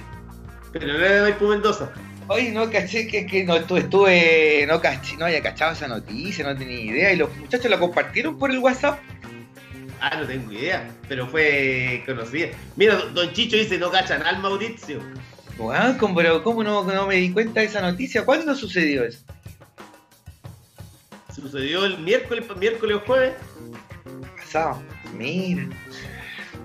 Pero 0.71 0.87
no 0.87 0.93
era 0.93 1.11
de 1.11 1.21
Maipú 1.31 1.47
Mendoza. 1.47 1.91
Oye, 2.29 2.51
no 2.51 2.69
caché 2.69 3.05
que, 3.07 3.25
que 3.25 3.43
no 3.43 3.55
estuve, 3.55 3.81
estuve- 3.81 4.65
no 4.67 4.79
caché, 4.79 5.17
no 5.17 5.25
había 5.25 5.41
cachado 5.43 5.73
esa 5.73 5.87
noticia, 5.89 6.45
no 6.45 6.57
tenía 6.57 6.79
idea. 6.79 7.11
Y 7.11 7.17
los 7.17 7.35
muchachos 7.35 7.69
la 7.69 7.77
compartieron 7.79 8.37
por 8.37 8.49
el 8.51 8.59
WhatsApp. 8.59 8.99
Ah, 10.05 10.17
no 10.19 10.27
tengo 10.27 10.51
idea, 10.51 10.85
pero 11.07 11.25
fue 11.27 12.03
conocida. 12.05 12.47
Mira, 12.75 12.97
don- 13.13 13.31
Chicho 13.31 13.55
dice, 13.55 13.77
no 13.77 13.89
cachan 13.89 14.21
al 14.23 14.39
Mauricio. 14.39 14.99
¿cómo, 15.97 16.13
pero 16.13 16.43
¿cómo 16.43 16.61
no, 16.61 16.83
no 16.83 17.07
me 17.07 17.15
di 17.15 17.31
cuenta 17.31 17.61
de 17.61 17.67
esa 17.67 17.79
noticia? 17.79 18.25
¿Cuándo 18.25 18.53
sucedió 18.53 19.05
eso? 19.05 19.23
Sucedió 21.33 21.85
el 21.85 21.99
miércoles, 21.99 22.43
miércoles 22.59 22.97
o 22.97 22.99
jueves. 23.07 23.33
Pasado. 24.35 24.83
Mira. 25.17 25.69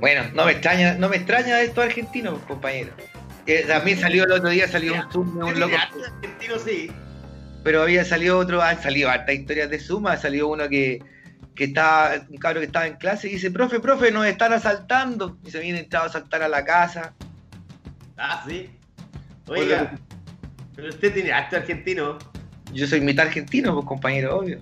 Bueno, 0.00 0.24
no 0.34 0.44
me 0.44 0.52
extraña, 0.52 0.94
no 0.94 1.08
me 1.08 1.18
extraña 1.18 1.60
estos 1.60 1.84
argentinos, 1.84 2.40
compañeros. 2.48 2.94
Eh, 3.46 3.64
también 3.68 4.00
salió 4.00 4.24
el 4.24 4.32
otro 4.32 4.48
día, 4.48 4.66
salió 4.66 4.94
un 4.94 5.12
Zoom 5.12 5.38
de 5.38 5.44
un 5.44 5.60
loco, 5.60 5.76
argentino 5.76 6.58
sí. 6.58 6.90
pero 7.62 7.82
había 7.82 8.04
salido 8.04 8.36
otro, 8.36 8.60
han 8.60 8.82
salido 8.82 9.08
hartas 9.10 9.36
historias 9.36 9.70
de 9.70 9.78
Zoom, 9.78 10.08
ha 10.08 10.16
salido 10.16 10.48
uno 10.48 10.68
que, 10.68 11.00
que 11.58 11.64
estaba, 11.64 12.12
un 12.28 12.36
cabro 12.38 12.60
que 12.60 12.66
estaba 12.66 12.86
en 12.86 12.94
clase 12.94 13.26
y 13.28 13.32
dice, 13.32 13.50
profe, 13.50 13.80
profe, 13.80 14.12
nos 14.12 14.24
están 14.26 14.52
asaltando. 14.52 15.36
Y 15.44 15.50
se 15.50 15.58
viene 15.58 15.80
entrado 15.80 16.04
a 16.06 16.08
asaltar 16.08 16.40
a 16.42 16.48
la 16.48 16.64
casa. 16.64 17.14
Ah, 18.16 18.44
sí. 18.48 18.70
Oiga, 19.48 19.98
pero 20.76 20.88
usted 20.88 21.12
tiene 21.12 21.32
acto 21.32 21.56
argentino. 21.56 22.16
Yo 22.72 22.86
soy 22.86 23.00
mitad 23.00 23.26
argentino, 23.26 23.74
pues 23.74 23.86
compañero, 23.86 24.38
obvio. 24.38 24.60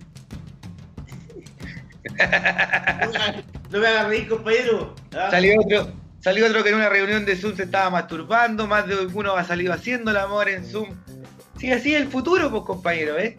No 2.04 2.14
me 2.14 2.22
haga- 2.24 3.42
No 3.70 3.78
me 3.80 3.86
haga 3.88 4.08
reír, 4.08 4.28
compañero. 4.28 4.94
Ah, 5.14 5.28
Salió 5.30 5.60
otro, 5.60 5.92
salió 6.20 6.46
otro 6.46 6.62
que 6.62 6.70
en 6.70 6.76
una 6.76 6.88
reunión 6.88 7.26
de 7.26 7.36
Zoom 7.36 7.56
se 7.56 7.64
estaba 7.64 7.90
masturbando, 7.90 8.66
más 8.66 8.86
de 8.86 8.94
uno 9.06 9.34
ha 9.36 9.44
salido 9.44 9.72
haciendo 9.74 10.12
el 10.12 10.16
amor 10.16 10.48
en 10.48 10.64
Zoom. 10.64 10.88
Sí, 11.58 11.70
así 11.72 11.94
es 11.94 12.00
el 12.00 12.08
futuro, 12.08 12.50
pues 12.50 12.62
compañero, 12.62 13.18
¿eh? 13.18 13.36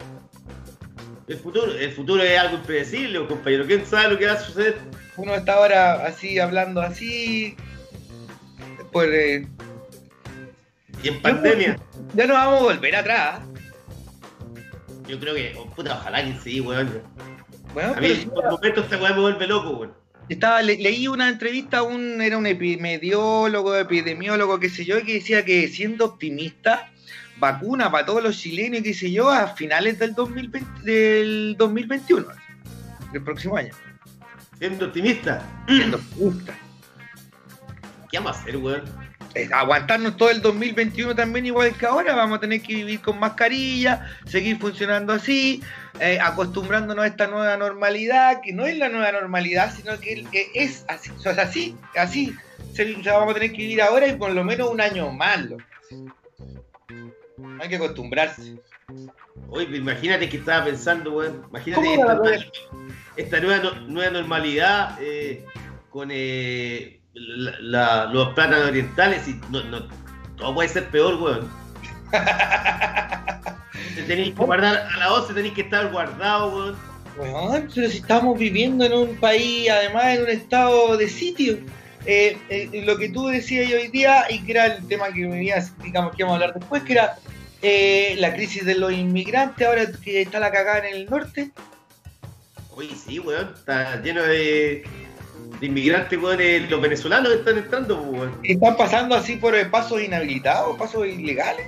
El 1.28 1.36
futuro, 1.36 1.72
el 1.72 1.92
futuro 1.92 2.22
es 2.22 2.38
algo 2.38 2.56
impredecible, 2.56 3.26
compañero. 3.26 3.66
¿Quién 3.66 3.84
sabe 3.84 4.08
lo 4.14 4.18
que 4.18 4.26
va 4.26 4.32
a 4.32 4.40
suceder? 4.40 4.78
Uno 5.16 5.34
está 5.34 5.54
ahora 5.54 6.06
así, 6.06 6.38
hablando 6.38 6.80
así. 6.80 7.54
Por, 8.92 9.06
eh, 9.12 9.46
Y 11.02 11.08
en 11.08 11.20
pandemia, 11.20 11.78
ya 12.14 12.26
no 12.26 12.34
vamos 12.34 12.60
a 12.60 12.62
volver 12.64 12.96
atrás. 12.96 13.40
yo 15.06 15.18
creo 15.20 15.34
que, 15.34 15.54
oh, 15.58 15.66
puta, 15.70 15.94
ojalá 15.98 16.24
que 16.24 16.34
sí, 16.42 16.60
weón. 16.60 17.02
Bueno, 17.74 17.92
A 17.96 18.00
mí, 18.00 18.08
pero 18.08 18.34
por 18.34 18.50
momentos 18.50 18.84
esta 18.84 18.96
weá 18.98 19.12
me 19.12 19.20
vuelve 19.20 19.46
loco, 19.46 19.70
weón. 19.70 19.92
estaba, 20.30 20.62
le- 20.62 20.78
leí 20.78 21.08
una 21.08 21.28
entrevista 21.28 21.78
a 21.78 21.82
un, 21.82 22.22
era 22.22 22.38
un 22.38 22.46
epidemiólogo, 22.46 23.76
epidemiólogo, 23.76 24.58
qué 24.58 24.70
sé 24.70 24.84
yo, 24.86 25.02
que 25.04 25.14
decía 25.14 25.44
que 25.44 25.68
siendo 25.68 26.06
optimista, 26.06 26.90
vacuna 27.38 27.90
para 27.90 28.06
todos 28.06 28.22
los 28.22 28.36
chilenos, 28.36 28.82
qué 28.82 28.94
sé 28.94 29.10
yo, 29.10 29.30
a 29.30 29.48
finales 29.48 29.98
del 29.98 30.14
2020, 30.14 30.82
del 30.82 31.56
2021, 31.58 32.26
del 33.12 33.22
próximo 33.22 33.56
año. 33.56 33.74
Siendo 34.58 34.86
optimista, 34.86 35.42
Siendo 35.66 35.98
optimista. 35.98 36.54
¿qué 38.10 38.18
vamos 38.18 38.36
a 38.36 38.40
hacer, 38.40 38.56
weón? 38.56 38.82
Aguantarnos 39.52 40.16
todo 40.16 40.30
el 40.30 40.40
2021 40.40 41.14
también 41.14 41.46
igual 41.46 41.72
que 41.76 41.86
ahora, 41.86 42.14
vamos 42.16 42.38
a 42.38 42.40
tener 42.40 42.60
que 42.60 42.74
vivir 42.74 43.00
con 43.00 43.20
mascarilla, 43.20 44.08
seguir 44.26 44.58
funcionando 44.58 45.12
así, 45.12 45.62
eh, 46.00 46.18
acostumbrándonos 46.20 47.04
a 47.04 47.08
esta 47.08 47.26
nueva 47.28 47.56
normalidad, 47.56 48.40
que 48.42 48.52
no 48.52 48.66
es 48.66 48.76
la 48.78 48.88
nueva 48.88 49.12
normalidad, 49.12 49.72
sino 49.76 49.98
que 50.00 50.26
es 50.54 50.84
así, 50.88 51.10
o 51.10 51.20
sea, 51.20 51.32
es 51.32 51.38
así, 51.38 51.76
así, 51.94 52.34
se, 52.72 52.96
o 52.96 53.02
sea, 53.02 53.18
vamos 53.18 53.32
a 53.32 53.34
tener 53.34 53.52
que 53.52 53.58
vivir 53.58 53.82
ahora 53.82 54.08
y 54.08 54.16
por 54.16 54.30
lo 54.32 54.42
menos 54.42 54.70
un 54.70 54.80
año 54.80 55.12
más. 55.12 55.40
Hay 57.60 57.68
que 57.68 57.76
acostumbrarse. 57.76 58.56
Oye, 59.50 59.66
pero 59.66 59.76
imagínate 59.76 60.28
que 60.28 60.38
estaba 60.38 60.64
pensando, 60.64 61.12
weón. 61.12 61.44
Imagínate 61.50 61.82
¿Cómo 61.96 62.10
esta, 62.10 62.46
esta 63.16 63.40
nueva, 63.40 63.70
nueva 63.86 64.10
normalidad 64.10 64.96
eh, 65.00 65.44
con 65.90 66.08
eh, 66.12 67.00
la- 67.14 67.60
la- 67.60 68.04
los 68.06 68.30
plátanos 68.34 68.68
orientales 68.68 69.28
y 69.28 69.40
no, 69.50 69.62
no, 69.64 69.86
todo 70.36 70.54
puede 70.54 70.68
ser 70.68 70.88
peor, 70.88 71.14
weón. 71.22 71.48
Te 73.94 74.02
tenéis 74.04 74.34
que 74.34 74.44
guardar 74.44 74.86
a 74.92 74.96
la 74.98 75.12
11, 75.14 75.34
tenéis 75.34 75.54
que 75.54 75.62
estar 75.62 75.90
guardado, 75.90 76.48
weón. 76.56 76.76
Weón, 77.18 77.68
pero 77.74 77.88
si 77.88 77.98
estamos 77.98 78.38
viviendo 78.38 78.84
en 78.84 78.92
un 78.92 79.16
país, 79.16 79.68
además 79.70 80.04
en 80.16 80.22
un 80.22 80.28
estado 80.28 80.96
de 80.96 81.08
sitio. 81.08 81.58
Eh, 82.10 82.38
eh, 82.48 82.82
lo 82.86 82.96
que 82.96 83.10
tú 83.10 83.26
decías 83.26 83.70
hoy 83.70 83.88
día, 83.88 84.24
y 84.30 84.40
que 84.42 84.52
era 84.52 84.64
el 84.66 84.88
tema 84.88 85.12
que 85.12 85.26
venías, 85.26 85.76
digamos 85.82 86.16
que 86.16 86.22
íbamos 86.22 86.40
a 86.40 86.42
hablar 86.44 86.58
después, 86.58 86.82
que 86.82 86.94
era 86.94 87.18
eh, 87.60 88.14
la 88.18 88.32
crisis 88.32 88.64
de 88.64 88.76
los 88.76 88.90
inmigrantes, 88.92 89.66
ahora 89.66 89.82
que 90.02 90.22
está 90.22 90.40
la 90.40 90.50
cagada 90.50 90.88
en 90.88 90.94
el 90.96 91.04
norte. 91.10 91.50
Oye, 92.70 92.94
sí, 92.94 93.18
weón. 93.18 93.52
Está 93.54 94.00
lleno 94.00 94.22
de, 94.22 94.84
de 95.60 95.66
inmigrantes, 95.66 96.18
weón. 96.18 96.38
eh, 96.40 96.66
Los 96.70 96.80
venezolanos 96.80 97.30
que 97.30 97.38
están 97.40 97.58
entrando, 97.58 98.00
pues, 98.02 98.20
weón. 98.20 98.40
Están 98.42 98.76
pasando 98.78 99.14
así 99.14 99.36
por 99.36 99.54
eh, 99.54 99.66
pasos 99.66 100.00
inhabilitados, 100.00 100.78
pasos 100.78 101.06
ilegales, 101.06 101.66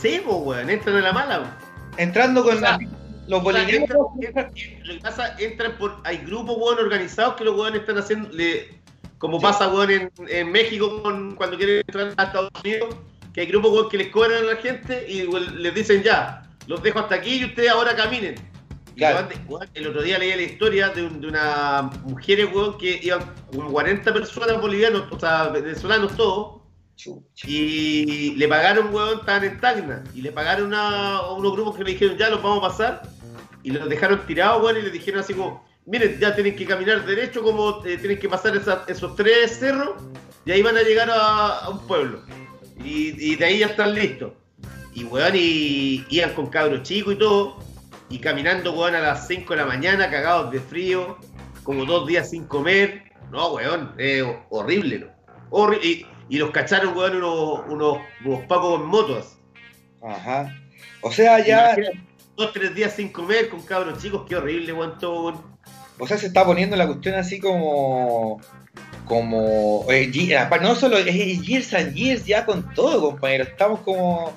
Sí, 0.00 0.20
pues, 0.24 0.36
weón. 0.38 0.70
Entran 0.70 0.96
a 0.96 1.00
la 1.00 1.12
mala, 1.12 1.38
weón. 1.40 1.50
entrando 1.96 2.44
con 2.44 2.56
O 2.56 2.60
sea, 2.60 2.74
así, 2.76 2.84
los 3.26 3.40
O 3.44 3.52
sea, 3.52 3.62
bolivianos. 3.64 3.88
entran- 3.88 4.44
entran- 4.52 4.84
lo 4.86 4.94
que 4.94 5.00
pasa, 5.00 5.34
entran 5.40 5.76
por. 5.76 5.96
Hay 6.04 6.18
grupos, 6.18 6.56
weón, 6.56 6.78
organizados 6.78 7.34
que 7.34 7.42
los 7.44 7.58
weones 7.58 7.80
están 7.80 7.98
haciendo. 7.98 8.28
le- 8.28 8.83
como 9.24 9.40
pasa, 9.40 9.68
weón, 9.72 9.90
en, 9.90 10.10
en 10.28 10.52
México 10.52 11.00
con- 11.02 11.34
cuando 11.34 11.56
quieren 11.56 11.78
entrar 11.86 12.12
a 12.18 12.24
Estados 12.24 12.50
Unidos, 12.62 12.94
que 13.32 13.40
hay 13.40 13.46
grupos, 13.46 13.72
weón, 13.72 13.88
que 13.88 13.96
les 13.96 14.08
cobran 14.08 14.32
a 14.44 14.52
la 14.52 14.56
gente 14.56 15.06
y 15.08 15.24
weón, 15.26 15.62
les 15.62 15.74
dicen 15.74 16.02
ya, 16.02 16.42
los 16.66 16.82
dejo 16.82 16.98
hasta 16.98 17.14
aquí 17.14 17.36
y 17.36 17.44
ustedes 17.46 17.70
ahora 17.70 17.96
caminen. 17.96 18.34
Y 18.94 18.98
Claro. 18.98 19.26
weón, 19.48 19.66
el 19.72 19.86
otro 19.88 20.02
día 20.02 20.18
leí 20.18 20.34
la 20.36 20.42
historia 20.42 20.90
de, 20.90 21.04
un- 21.06 21.22
de 21.22 21.28
una 21.28 21.90
mujeres, 22.04 22.48
weón, 22.52 22.76
que 22.76 23.00
iban 23.02 23.32
como 23.50 23.70
40 23.72 24.12
personas 24.12 24.60
bolivianos, 24.60 25.04
o 25.10 25.18
sea, 25.18 25.48
venezolanos 25.48 26.14
todos, 26.16 26.60
Chucha. 26.94 27.46
y 27.48 28.34
le 28.36 28.46
pagaron, 28.46 28.92
weón, 28.94 29.20
estaban 29.20 29.44
en 29.44 29.58
Tacna. 29.58 30.04
Y 30.14 30.20
le 30.20 30.32
pagaron 30.32 30.74
a, 30.74 31.16
a 31.16 31.32
unos 31.32 31.52
grupos 31.54 31.76
que 31.78 31.84
le 31.84 31.92
dijeron, 31.92 32.18
ya 32.18 32.28
los 32.28 32.42
vamos 32.42 32.58
a 32.58 32.68
pasar. 32.68 33.02
Y 33.62 33.70
los 33.70 33.88
dejaron 33.88 34.20
tirados, 34.26 34.62
weón, 34.62 34.76
y 34.76 34.82
les 34.82 34.92
dijeron 34.92 35.20
así 35.20 35.32
como, 35.32 35.64
miren, 35.86 36.18
ya 36.18 36.34
tienen 36.34 36.56
que 36.56 36.64
caminar 36.66 37.04
derecho, 37.04 37.42
como 37.42 37.84
eh, 37.84 37.96
tienen 37.98 38.18
que 38.18 38.28
pasar 38.28 38.56
esa- 38.56 38.84
esos 38.86 39.14
tres 39.16 39.58
cerros, 39.58 39.94
y 40.44 40.52
ahí 40.52 40.62
van 40.62 40.76
a 40.76 40.82
llegar 40.82 41.10
a, 41.10 41.58
a 41.60 41.70
un 41.70 41.86
pueblo. 41.86 42.20
Y, 42.82 43.32
y 43.32 43.36
de 43.36 43.44
ahí 43.44 43.58
ya 43.60 43.66
están 43.66 43.94
listos. 43.94 44.32
Y, 44.92 45.04
weón, 45.04 45.32
y 45.34 46.04
iban 46.10 46.34
con 46.34 46.46
cabros 46.48 46.82
chicos 46.82 47.14
y 47.14 47.16
todo, 47.18 47.58
y 48.08 48.18
caminando, 48.18 48.72
weón, 48.72 48.94
a 48.94 49.00
las 49.00 49.26
5 49.26 49.54
de 49.54 49.60
la 49.60 49.66
mañana, 49.66 50.10
cagados 50.10 50.50
de 50.52 50.60
frío, 50.60 51.18
como 51.62 51.84
dos 51.84 52.06
días 52.06 52.30
sin 52.30 52.44
comer. 52.46 53.02
No, 53.30 53.54
weón, 53.54 53.92
es 53.98 54.24
horrible, 54.50 54.98
¿no? 55.00 55.06
Horri- 55.50 55.80
y, 55.82 56.06
y 56.28 56.38
los 56.38 56.50
cacharon, 56.50 56.96
weón, 56.96 57.16
unos, 57.16 57.60
unos, 57.68 57.98
unos 58.24 58.40
pacos 58.46 58.80
en 58.80 58.86
motos. 58.86 59.36
Ajá. 60.02 60.54
O 61.02 61.10
sea, 61.10 61.38
ya, 61.44 61.72
Imagínate, 61.74 62.00
Dos, 62.36 62.52
tres 62.52 62.74
días 62.74 62.92
sin 62.94 63.10
comer 63.10 63.48
con 63.48 63.62
cabros 63.62 64.02
chicos, 64.02 64.24
qué 64.28 64.36
horrible, 64.36 64.72
weón, 64.72 64.98
todo, 64.98 65.24
weón. 65.26 65.53
O 65.98 66.06
sea, 66.06 66.18
se 66.18 66.26
está 66.26 66.44
poniendo 66.44 66.76
la 66.76 66.86
cuestión 66.86 67.14
así 67.16 67.40
como. 67.40 68.40
Como. 69.06 69.84
eh, 69.90 70.36
apa- 70.38 70.58
no 70.58 70.74
solo 70.74 70.96
es 70.98 71.42
years 71.42 71.74
and 71.74 71.94
years 71.94 72.24
ya 72.24 72.44
con 72.46 72.72
todo, 72.74 73.00
compañero. 73.00 73.44
Estamos 73.44 73.80
como. 73.80 74.32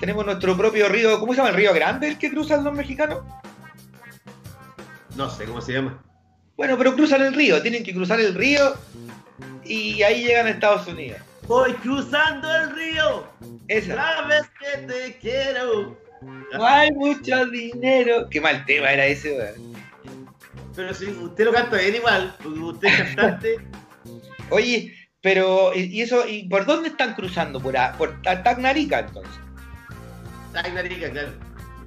Tenemos 0.00 0.24
nuestro 0.26 0.56
propio 0.56 0.88
río. 0.88 1.18
¿Cómo 1.20 1.32
se 1.32 1.38
llama 1.38 1.50
el 1.50 1.56
río 1.56 1.72
Grande 1.74 2.08
el 2.08 2.18
que 2.18 2.30
cruzan 2.30 2.64
los 2.64 2.72
mexicanos? 2.74 3.20
No 5.16 5.28
sé 5.30 5.44
cómo 5.44 5.60
se 5.60 5.72
llama. 5.72 6.02
Bueno, 6.56 6.76
pero 6.78 6.94
cruzan 6.94 7.22
el 7.22 7.34
río. 7.34 7.60
Tienen 7.62 7.82
que 7.84 7.94
cruzar 7.94 8.20
el 8.20 8.34
río 8.34 8.74
y 9.64 10.02
ahí 10.02 10.24
llegan 10.24 10.46
a 10.46 10.50
Estados 10.50 10.86
Unidos. 10.86 11.20
Voy 11.46 11.72
cruzando 11.74 12.48
el 12.54 12.74
río, 12.76 13.24
Esa. 13.68 13.94
sabes 13.94 14.42
que 14.60 14.78
te 14.86 15.18
quiero. 15.18 15.96
No 16.52 16.66
hay 16.66 16.90
mucho 16.92 17.46
dinero. 17.46 18.28
Qué 18.30 18.40
mal 18.40 18.64
tema 18.66 18.92
era 18.92 19.06
ese, 19.06 19.32
weón. 19.36 19.77
Pero 20.78 20.94
si 20.94 21.06
usted 21.06 21.44
lo 21.44 21.52
canta 21.52 21.76
bien 21.76 21.96
igual, 21.96 22.36
porque 22.40 22.58
usted 22.60 22.88
es 22.88 22.96
cantante, 23.16 23.56
Oye, 24.50 24.94
pero. 25.20 25.72
¿Y 25.74 25.80
y 25.98 26.02
eso? 26.02 26.24
¿Y 26.28 26.48
por 26.48 26.64
dónde 26.66 26.90
están 26.90 27.14
cruzando? 27.14 27.60
Por, 27.60 27.76
a- 27.76 27.94
por 27.94 28.22
Tacnarica, 28.22 29.00
entonces. 29.00 29.32
Tacnarica, 30.52 31.10
claro. 31.10 31.30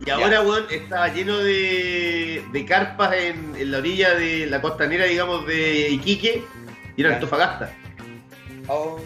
Y 0.05 0.09
ahora, 0.09 0.41
weón, 0.41 0.65
estaba 0.69 1.07
lleno 1.07 1.37
de, 1.37 2.43
de 2.51 2.65
carpas 2.65 3.13
en, 3.15 3.55
en 3.55 3.71
la 3.71 3.77
orilla 3.77 4.13
de 4.15 4.47
la 4.47 4.61
costanera, 4.61 5.05
digamos, 5.05 5.47
de 5.47 5.89
Iquique 5.91 6.43
y 6.97 7.01
en 7.01 7.07
Ya. 7.07 7.13
Antofagasta. 7.15 7.73
Oh. 8.67 8.99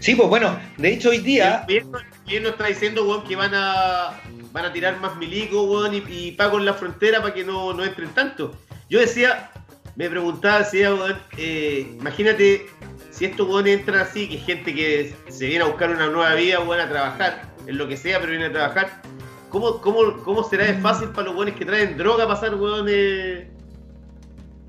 Sí, 0.00 0.16
pues 0.16 0.28
bueno, 0.28 0.58
de 0.78 0.94
hecho 0.94 1.10
hoy 1.10 1.18
día. 1.18 1.64
Bien, 1.68 1.86
bien 2.26 2.42
nos 2.42 2.52
está 2.52 2.66
diciendo, 2.66 3.06
weón, 3.08 3.22
que 3.22 3.36
van 3.36 3.52
a 3.54 4.18
van 4.52 4.66
a 4.66 4.72
tirar 4.72 5.00
más 5.00 5.16
milico, 5.16 5.62
weón, 5.64 5.94
y, 5.94 6.04
y 6.08 6.32
pago 6.32 6.58
en 6.58 6.66
la 6.66 6.74
frontera 6.74 7.20
para 7.20 7.34
que 7.34 7.44
no, 7.44 7.72
no 7.72 7.84
entren 7.84 8.10
tanto. 8.10 8.52
Yo 8.88 9.00
decía, 9.00 9.50
me 9.96 10.08
preguntaba, 10.08 10.58
decía, 10.58 10.94
weón, 10.94 11.18
eh, 11.38 11.96
imagínate 11.98 12.66
si 13.10 13.24
estos 13.24 13.48
weones 13.48 13.80
entran 13.80 14.00
así, 14.00 14.28
que 14.28 14.36
es 14.36 14.44
gente 14.44 14.74
que 14.74 15.14
se 15.28 15.46
viene 15.46 15.64
a 15.64 15.68
buscar 15.68 15.90
una 15.90 16.06
nueva 16.06 16.34
vida, 16.34 16.60
weón, 16.60 16.80
a 16.80 16.88
trabajar, 16.88 17.50
en 17.66 17.78
lo 17.78 17.88
que 17.88 17.96
sea, 17.96 18.20
pero 18.20 18.30
viene 18.30 18.46
a 18.46 18.52
trabajar. 18.52 19.02
¿Cómo, 19.48 19.80
cómo, 19.80 20.22
cómo 20.22 20.42
será 20.44 20.64
de 20.64 20.74
fácil 20.74 21.08
para 21.08 21.28
los 21.28 21.36
weones 21.36 21.56
que 21.56 21.64
traen 21.64 21.96
droga 21.96 22.26
pasar, 22.26 22.54
weón, 22.54 22.86
eh, 22.88 23.50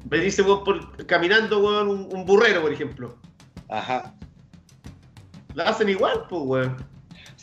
venirse, 0.06 0.42
weón, 0.42 0.64
por, 0.64 1.06
caminando, 1.06 1.60
weón, 1.60 1.90
un, 1.90 2.10
un 2.12 2.26
burrero, 2.26 2.62
por 2.62 2.72
ejemplo? 2.72 3.18
Ajá. 3.70 4.14
La 5.54 5.70
hacen 5.70 5.90
igual, 5.90 6.26
pues, 6.30 6.42
weón. 6.46 6.93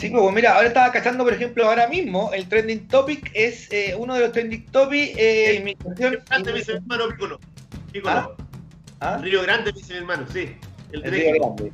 Sí, 0.00 0.08
pues 0.08 0.34
mira, 0.34 0.54
ahora 0.54 0.68
estaba 0.68 0.90
cachando, 0.90 1.24
por 1.24 1.34
ejemplo, 1.34 1.66
ahora 1.66 1.86
mismo 1.86 2.32
el 2.32 2.48
trending 2.48 2.88
topic 2.88 3.30
es 3.34 3.70
eh, 3.70 3.94
uno 3.98 4.14
de 4.14 4.20
los 4.20 4.32
trending 4.32 4.64
topics, 4.66 5.14
eh, 5.18 5.56
inmigración. 5.58 6.18
Grande, 6.26 6.52
mi 6.54 6.60
hermano 6.60 7.08
Piccolo. 7.08 7.40
Piccolo. 7.92 8.10
¿Ah? 8.10 8.30
¿Ah? 9.00 9.18
Río 9.20 9.42
Grande, 9.42 9.72
dice 9.72 9.92
mi 9.92 9.98
hermano, 9.98 10.26
sí. 10.32 10.56
El 10.92 11.04
El 11.04 11.10
Río 11.10 11.34
Grande. 11.34 11.72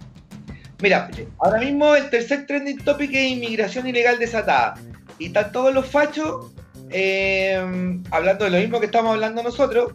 Mira, 0.80 1.08
ahora 1.38 1.60
mismo 1.60 1.94
el 1.94 2.10
tercer 2.10 2.46
trending 2.46 2.78
topic 2.78 3.12
es 3.14 3.30
inmigración 3.30 3.86
ilegal 3.86 4.18
desatada. 4.18 4.74
Y 5.20 5.26
están 5.26 5.52
todos 5.52 5.72
los 5.72 5.86
fachos 5.86 6.52
eh, 6.90 8.00
hablando 8.10 8.44
de 8.44 8.50
lo 8.50 8.58
mismo 8.58 8.80
que 8.80 8.86
estamos 8.86 9.14
hablando 9.14 9.44
nosotros, 9.44 9.92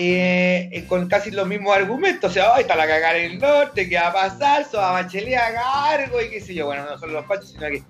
eh, 0.00 0.68
eh, 0.72 0.86
con 0.86 1.08
casi 1.08 1.32
los 1.32 1.44
mismos 1.48 1.76
argumentos. 1.76 2.30
O 2.30 2.32
sea, 2.32 2.54
"Ay, 2.54 2.62
está 2.62 2.76
la 2.76 2.86
cagada 2.86 3.16
en 3.16 3.32
el 3.32 3.38
norte, 3.40 3.88
¿qué 3.88 3.96
va 3.96 4.08
a 4.08 4.12
pasar? 4.12 4.64
Soba 4.64 4.92
Bachelet 4.92 5.36
haga 5.36 5.86
algo 5.90 6.20
y 6.22 6.30
qué 6.30 6.40
sé 6.40 6.54
yo. 6.54 6.66
Bueno, 6.66 6.84
no 6.88 6.96
son 6.98 7.12
los 7.12 7.26
fachos, 7.26 7.50
sino 7.50 7.66
que 7.66 7.82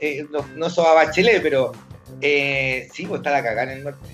eh, 0.00 0.26
no, 0.30 0.46
no 0.56 0.68
Soba 0.68 0.92
Bachelet, 0.92 1.40
pero 1.42 1.72
eh, 2.20 2.86
sí, 2.92 3.06
pues 3.06 3.20
está 3.20 3.30
la 3.30 3.42
cagada 3.42 3.72
en 3.72 3.78
el 3.78 3.84
norte. 3.84 4.08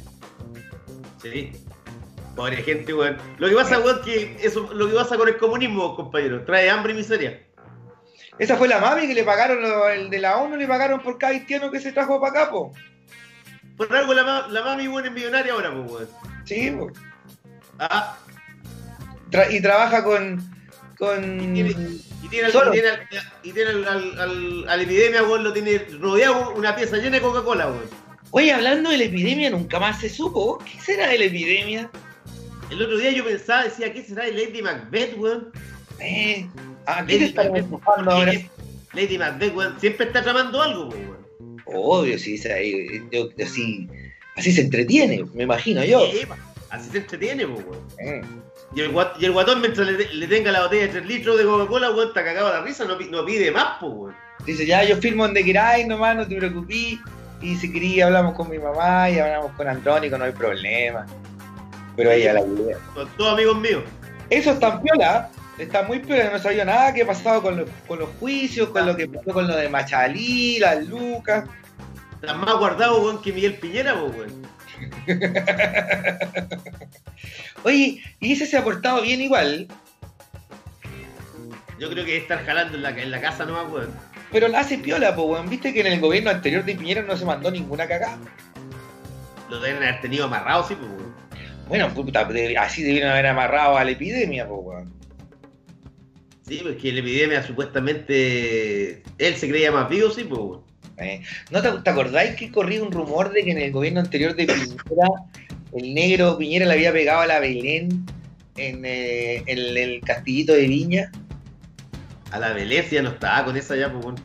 Sí. 1.20 1.50
Pobre 2.36 2.58
gente, 2.62 2.94
weón. 2.94 3.16
Lo 3.38 3.48
que 3.48 3.54
pasa, 3.56 3.80
weón, 3.80 4.00
que 4.02 4.36
eso, 4.40 4.68
lo 4.72 4.88
que 4.88 4.94
pasa 4.94 5.16
con 5.16 5.26
el 5.28 5.36
comunismo, 5.36 5.96
compañero, 5.96 6.44
trae 6.44 6.70
hambre 6.70 6.92
y 6.92 6.96
miseria. 6.96 7.42
Esa 8.38 8.56
fue 8.56 8.68
la 8.68 8.78
mami 8.78 9.08
que 9.08 9.14
le 9.14 9.24
pagaron, 9.24 9.60
lo- 9.60 9.88
el 9.88 10.08
de 10.08 10.18
la 10.20 10.36
ONU 10.38 10.56
le 10.56 10.68
pagaron 10.68 11.00
por 11.02 11.18
cada 11.18 11.32
haitiano 11.32 11.70
que 11.70 11.80
se 11.80 11.90
trajo 11.92 12.20
para 12.20 12.42
acá, 12.44 12.50
po. 12.52 12.72
Por 13.76 13.94
algo 13.94 14.14
la, 14.14 14.46
la 14.48 14.62
mami, 14.62 14.86
weón, 14.86 15.06
es 15.06 15.12
millonaria 15.12 15.52
ahora, 15.52 15.72
pues, 15.74 15.90
weón. 15.90 16.08
Sí, 16.44 16.70
po. 16.70 16.90
Ah, 17.80 18.16
Tra- 19.30 19.50
y 19.50 19.60
trabaja 19.62 20.04
con. 20.04 20.40
con... 20.98 21.56
y 21.56 21.62
tiene, 21.64 21.70
y 22.22 22.28
tiene, 22.28 22.46
al, 22.48 22.70
tiene, 22.72 22.88
al, 22.88 23.00
y 23.42 23.52
tiene 23.52 23.70
al, 24.68 24.80
epidemia, 24.80 25.22
weón, 25.22 25.44
lo 25.44 25.52
tiene 25.52 25.78
rodeado 25.98 26.52
una 26.54 26.76
pieza 26.76 26.96
llena 26.98 27.16
de 27.16 27.22
Coca-Cola, 27.22 27.68
weón. 27.68 27.84
Oye, 28.32 28.52
hablando 28.52 28.90
de 28.90 28.98
la 28.98 29.04
epidemia, 29.04 29.50
nunca 29.50 29.80
más 29.80 30.00
se 30.00 30.08
supo. 30.10 30.58
¿Qué 30.58 30.78
será 30.80 31.08
de 31.08 31.18
la 31.18 31.24
epidemia? 31.24 31.90
El 32.70 32.82
otro 32.82 32.98
día 32.98 33.10
yo 33.12 33.24
pensaba, 33.24 33.64
decía, 33.64 33.92
¿qué 33.92 34.04
será 34.04 34.24
de 34.26 34.32
Lady 34.32 34.62
Macbeth, 34.62 35.16
weón? 35.16 35.50
Eh, 35.98 36.46
¿A 36.86 37.04
qué 37.06 37.14
Lady 37.14 37.18
te 37.18 37.24
están 37.26 37.46
Macbeth. 37.46 37.64
empujando 37.64 38.10
ahora? 38.10 38.32
Lady 38.92 39.18
Macbeth, 39.18 39.54
weón, 39.56 39.80
siempre 39.80 40.06
está 40.06 40.22
tramando 40.22 40.60
algo, 40.62 40.88
pues, 40.90 41.00
weón. 41.00 41.62
Obvio, 41.66 42.18
sí, 42.18 42.36
yo- 43.12 43.28
así, 43.44 43.88
así 44.36 44.52
se 44.52 44.60
entretiene, 44.60 45.24
me 45.34 45.44
imagino 45.44 45.84
yo. 45.84 46.00
Sí, 46.12 46.26
pa, 46.26 46.36
así 46.70 46.90
se 46.90 46.98
entretiene, 46.98 47.46
pues, 47.46 47.64
weón. 47.66 48.42
Y 48.74 48.80
el, 48.80 48.92
y 49.18 49.24
el 49.24 49.32
guatón, 49.32 49.60
mientras 49.60 49.86
le, 49.88 50.12
le 50.14 50.26
tenga 50.28 50.52
la 50.52 50.62
botella 50.62 50.82
de 50.82 50.88
3 50.88 51.06
litros 51.06 51.38
de 51.38 51.44
Coca-Cola, 51.44 51.90
weón, 51.90 52.08
está 52.08 52.24
cagado 52.24 52.48
la 52.50 52.62
risa, 52.62 52.84
no, 52.84 52.96
pi- 52.96 53.08
no 53.10 53.24
pide 53.24 53.50
más, 53.50 53.76
pues, 53.80 53.92
weón. 53.94 54.16
Dice, 54.46 54.64
ya, 54.64 54.82
yo 54.84 54.96
firmo 54.96 55.24
donde 55.24 55.44
queráis, 55.44 55.86
nomás, 55.86 56.16
no 56.16 56.26
te 56.26 56.36
preocupes. 56.36 56.98
Y 57.42 57.56
si 57.56 57.72
quería, 57.72 58.06
hablamos 58.06 58.34
con 58.34 58.48
mi 58.50 58.58
mamá 58.58 59.08
y 59.10 59.18
hablamos 59.18 59.52
con 59.52 59.66
Andrónico, 59.68 60.16
no 60.18 60.24
hay 60.24 60.32
problema. 60.32 61.06
Pero 61.96 62.10
ella 62.10 62.34
la 62.34 62.40
idea. 62.42 62.78
Son 62.94 63.08
todos 63.16 63.32
amigos 63.34 63.58
míos. 63.58 63.82
Eso 64.30 64.52
está 64.52 64.68
en 64.74 64.82
piola, 64.82 65.30
está 65.58 65.82
muy 65.82 65.98
piola, 65.98 66.30
no 66.30 66.38
sabía 66.38 66.64
nada 66.64 66.94
que 66.94 67.02
ha 67.02 67.06
pasado 67.06 67.42
con, 67.42 67.56
los- 67.56 67.68
con 67.88 67.98
los 67.98 68.08
juicios, 68.20 68.68
con 68.70 68.86
lo 68.86 68.96
que 68.96 69.08
pasó 69.08 69.32
con 69.32 69.46
lo 69.48 69.56
de 69.56 69.68
Machalí, 69.68 70.58
las 70.60 70.86
lucas. 70.86 71.44
Están 72.22 72.40
más 72.40 72.54
guardados, 72.56 72.98
weón, 73.00 73.20
que 73.22 73.32
Miguel 73.32 73.54
Piñera, 73.54 73.94
weón. 73.94 74.46
Oye, 77.64 78.02
y 78.20 78.32
ese 78.32 78.46
se 78.46 78.56
ha 78.56 78.64
portado 78.64 79.02
bien 79.02 79.20
igual, 79.20 79.68
Yo 81.80 81.88
creo 81.88 82.04
que 82.04 82.18
estar 82.18 82.44
jalando 82.44 82.76
en 82.76 82.82
la, 82.82 82.90
en 82.90 83.10
la 83.10 83.22
casa 83.22 83.46
nomás, 83.46 83.72
weón. 83.72 83.88
pero 84.30 84.48
la 84.48 84.60
hace 84.60 84.76
piola, 84.76 85.14
pues, 85.14 85.26
weón. 85.26 85.48
Viste 85.48 85.72
que 85.72 85.80
en 85.80 85.86
el 85.86 86.00
gobierno 86.00 86.28
anterior 86.28 86.62
de 86.62 86.74
Piñera 86.74 87.02
no 87.02 87.16
se 87.16 87.24
mandó 87.24 87.50
ninguna 87.50 87.88
cagada. 87.88 88.18
Lo 89.48 89.58
deben 89.60 89.82
haber 89.82 90.02
tenido 90.02 90.26
amarrado, 90.26 90.68
sí, 90.68 90.74
pues, 90.74 90.90
weón. 90.90 91.14
Bueno, 91.68 91.88
puta, 91.94 92.28
así 92.58 92.82
debieron 92.82 93.12
haber 93.12 93.28
amarrado 93.28 93.78
a 93.78 93.84
la 93.84 93.92
epidemia, 93.92 94.46
pues, 94.46 94.60
weón. 94.62 94.92
Sí, 96.46 96.60
porque 96.62 96.92
la 96.92 97.00
epidemia 97.00 97.42
supuestamente 97.42 99.02
él 99.16 99.36
se 99.36 99.48
creía 99.48 99.72
más 99.72 99.88
vivo, 99.88 100.10
sí, 100.10 100.24
pues, 100.24 100.38
weón. 100.38 100.69
Eh, 101.00 101.22
¿No 101.50 101.62
te, 101.62 101.70
te 101.70 101.90
acordáis 101.90 102.36
que 102.36 102.50
corría 102.50 102.82
un 102.82 102.92
rumor 102.92 103.32
de 103.32 103.42
que 103.42 103.52
en 103.52 103.58
el 103.58 103.72
gobierno 103.72 104.00
anterior 104.00 104.36
de 104.36 104.46
Piñera, 104.46 105.08
el 105.72 105.94
negro 105.94 106.36
Piñera 106.36 106.66
le 106.66 106.74
había 106.74 106.92
pegado 106.92 107.20
a 107.20 107.26
la 107.26 107.40
Belén 107.40 108.06
en, 108.56 108.84
eh, 108.84 109.42
en 109.46 109.76
el 109.76 110.00
castillito 110.02 110.52
de 110.52 110.66
Viña? 110.66 111.10
A 112.30 112.38
la 112.38 112.52
Velencia 112.52 113.02
no 113.02 113.10
estaba 113.10 113.44
con 113.44 113.56
esa 113.56 113.76
ya, 113.76 113.92
pues. 113.92 114.20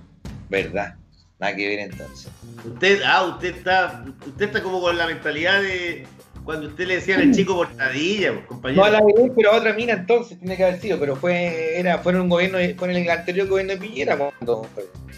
Verdad, 0.49 0.95
nada 1.39 1.55
que 1.55 1.67
ver 1.67 1.79
entonces. 1.79 2.31
Usted, 2.63 3.01
ah, 3.03 3.23
usted 3.23 3.55
está, 3.55 4.05
usted 4.25 4.45
está 4.45 4.61
como 4.61 4.79
con 4.79 4.97
la 4.97 5.07
mentalidad 5.07 5.61
de 5.61 6.05
cuando 6.45 6.67
usted 6.67 6.87
le 6.87 6.95
decían 6.95 7.21
al 7.21 7.31
chico 7.33 7.55
portadilla, 7.55 8.33
pues, 8.33 8.45
compañero. 8.45 8.81
No 8.81 8.87
a 8.87 8.91
la 8.91 9.01
Belén, 9.03 9.33
pero 9.35 9.51
a 9.51 9.57
otra 9.57 9.73
mina 9.73 9.93
entonces 9.93 10.39
tiene 10.39 10.55
que 10.55 10.63
haber 10.63 10.79
sido, 10.79 10.99
pero 10.99 11.15
fue 11.15 11.77
era 11.77 11.97
fue 11.97 12.13
en 12.13 12.21
un 12.21 12.29
gobierno, 12.29 12.59
fue 12.77 12.91
en 12.91 12.97
el 12.97 13.09
anterior 13.09 13.47
gobierno 13.47 13.73
de 13.73 13.79
Piñera 13.79 14.15
cuando 14.15 14.67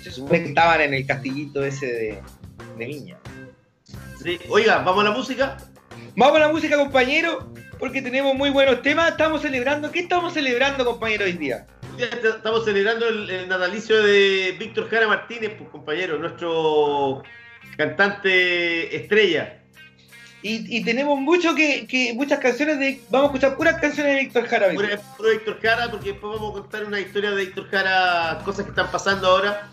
se 0.02 0.10
supone 0.10 0.44
que 0.44 0.50
estaban 0.50 0.82
en 0.82 0.94
el 0.94 1.06
castillito 1.06 1.64
ese 1.64 1.86
de, 1.86 2.20
de 2.78 2.86
Viña. 2.86 3.18
Sí. 4.24 4.40
Oiga, 4.50 4.80
vamos 4.80 5.06
a 5.06 5.10
la 5.10 5.16
música. 5.16 5.58
Vamos 6.16 6.38
a 6.38 6.40
la 6.40 6.50
música, 6.50 6.78
compañero, 6.78 7.54
porque 7.78 8.02
tenemos 8.02 8.34
muy 8.34 8.50
buenos 8.50 8.82
temas. 8.82 9.12
Estamos 9.12 9.42
celebrando, 9.42 9.92
¿qué 9.92 10.00
estamos 10.00 10.34
celebrando, 10.34 10.84
compañero, 10.84 11.26
hoy 11.26 11.34
día? 11.34 11.68
Estamos 12.00 12.66
celebrando 12.66 13.08
el, 13.08 13.30
el 13.30 13.48
natalicio 13.48 14.02
de 14.02 14.56
Víctor 14.58 14.90
Jara 14.90 15.08
Martínez, 15.08 15.52
pues, 15.58 15.70
compañero, 15.70 16.18
nuestro 16.18 17.22
cantante 17.78 18.96
estrella. 18.96 19.57
Y, 20.48 20.78
y 20.78 20.82
tenemos 20.82 21.20
mucho 21.20 21.54
que, 21.54 21.86
que 21.88 22.14
muchas 22.14 22.40
canciones 22.40 22.80
de. 22.80 23.02
Vamos 23.10 23.26
a 23.26 23.34
escuchar 23.34 23.58
puras 23.58 23.82
canciones 23.82 24.14
de 24.14 24.20
Víctor 24.22 24.48
Jara. 24.48 24.68
hoy 24.68 24.78
Puro, 24.78 25.30
Víctor 25.30 25.60
Jara, 25.62 25.92
porque 25.92 26.12
después 26.14 26.40
vamos 26.40 26.52
a 26.52 26.62
contar 26.62 26.86
una 26.86 27.02
historia 27.02 27.32
de 27.32 27.46
Víctor 27.46 27.70
Jara, 27.70 28.40
cosas 28.46 28.64
que 28.64 28.70
están 28.70 28.90
pasando 28.90 29.28
ahora, 29.28 29.68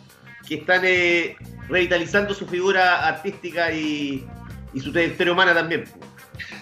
que 0.48 0.56
están 0.56 0.82
eh, 0.84 1.36
revitalizando 1.68 2.34
su 2.34 2.44
figura 2.48 3.06
artística 3.06 3.70
y, 3.70 4.26
y 4.72 4.80
su 4.80 4.90
trayectoria 4.90 5.32
humana 5.32 5.54
también. 5.54 5.84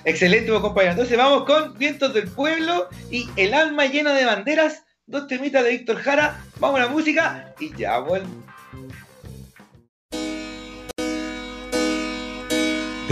Excelente, 0.04 0.50
compañero. 0.60 0.92
Entonces 0.92 1.16
vamos 1.16 1.44
con 1.44 1.78
Vientos 1.78 2.12
del 2.12 2.28
Pueblo 2.28 2.90
y 3.10 3.30
El 3.36 3.54
alma 3.54 3.86
llena 3.86 4.12
de 4.12 4.26
banderas, 4.26 4.84
dos 5.06 5.26
temitas 5.26 5.64
de 5.64 5.70
Víctor 5.70 5.96
Jara. 5.96 6.38
Vamos 6.60 6.80
a 6.80 6.84
la 6.84 6.90
música 6.90 7.54
y 7.58 7.74
ya 7.74 7.98
vuelvo. 7.98 8.28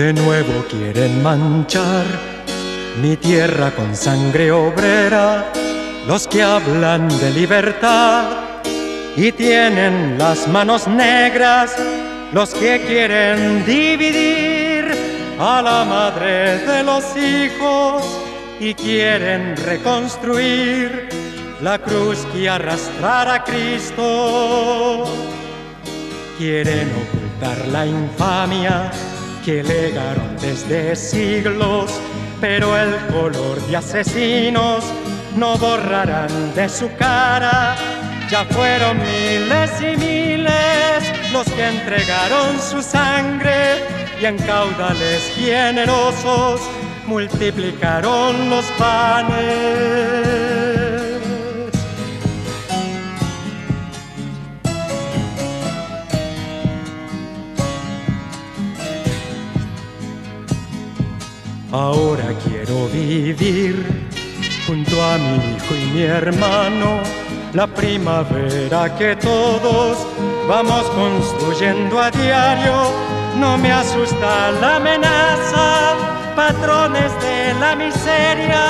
De 0.01 0.15
nuevo 0.15 0.65
quieren 0.71 1.23
manchar 1.23 2.07
mi 3.03 3.19
tierra 3.19 3.71
con 3.71 3.95
sangre 3.95 4.51
obrera, 4.51 5.53
los 6.07 6.27
que 6.27 6.43
hablan 6.43 7.07
de 7.21 7.31
libertad 7.33 8.25
y 9.15 9.31
tienen 9.31 10.17
las 10.17 10.49
manos 10.49 10.89
negras, 10.89 11.77
los 12.33 12.55
que 12.55 12.81
quieren 12.87 13.67
dividir 13.67 14.87
a 15.39 15.61
la 15.61 15.85
madre 15.85 16.57
de 16.65 16.83
los 16.83 17.05
hijos 17.15 18.03
y 18.59 18.73
quieren 18.73 19.55
reconstruir 19.55 21.11
la 21.61 21.79
cruz 21.79 22.27
que 22.33 22.49
arrastrara 22.49 23.35
a 23.35 23.45
Cristo. 23.45 25.05
Quieren 26.39 26.89
ocultar 26.89 27.69
la 27.69 27.85
infamia 27.85 28.91
que 29.45 29.63
legaron 29.63 30.37
desde 30.41 30.95
siglos, 30.97 32.01
pero 32.41 32.77
el 32.77 32.95
color 33.07 33.61
de 33.67 33.77
asesinos 33.77 34.85
no 35.37 35.57
borrarán 35.57 36.55
de 36.55 36.69
su 36.69 36.91
cara. 36.97 37.77
Ya 38.31 38.45
fueron 38.45 38.99
miles 38.99 39.71
y 39.81 39.97
miles 39.97 41.33
los 41.33 41.47
que 41.51 41.67
entregaron 41.67 42.59
su 42.61 42.83
sangre 42.83 43.85
y 44.21 44.25
en 44.27 44.37
caudales 44.39 45.33
generosos 45.35 46.61
multiplicaron 47.07 48.51
los 48.51 48.65
panes. 48.73 50.70
Ahora 61.73 62.35
quiero 62.45 62.89
vivir 62.89 63.87
junto 64.67 65.01
a 65.05 65.17
mi 65.19 65.55
hijo 65.55 65.77
y 65.77 65.85
mi 65.93 66.03
hermano 66.03 67.01
la 67.55 67.69
primavera 67.69 68.93
que 68.97 69.15
todos 69.15 69.99
vamos 70.49 70.83
construyendo 70.91 72.01
a 72.01 72.11
diario. 72.11 72.91
No 73.39 73.57
me 73.57 73.71
asusta 73.71 74.51
la 74.61 74.77
amenaza, 74.77 75.95
patrones 76.35 77.13
de 77.23 77.55
la 77.61 77.77
miseria. 77.77 78.67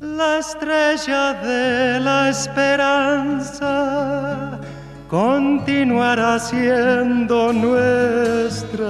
La 0.00 0.38
estrella 0.38 1.34
de 1.34 2.00
la 2.00 2.28
esperanza 2.28 3.70
continuará 5.10 6.38
siendo 6.38 7.52
nuestra. 7.52 8.86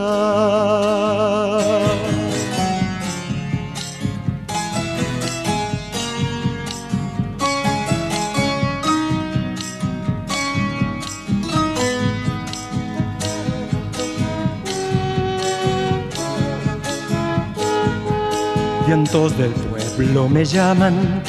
Vientos 18.86 19.38
del 19.38 19.52
pueblo 19.52 20.28
me 20.28 20.44
llaman, 20.44 21.22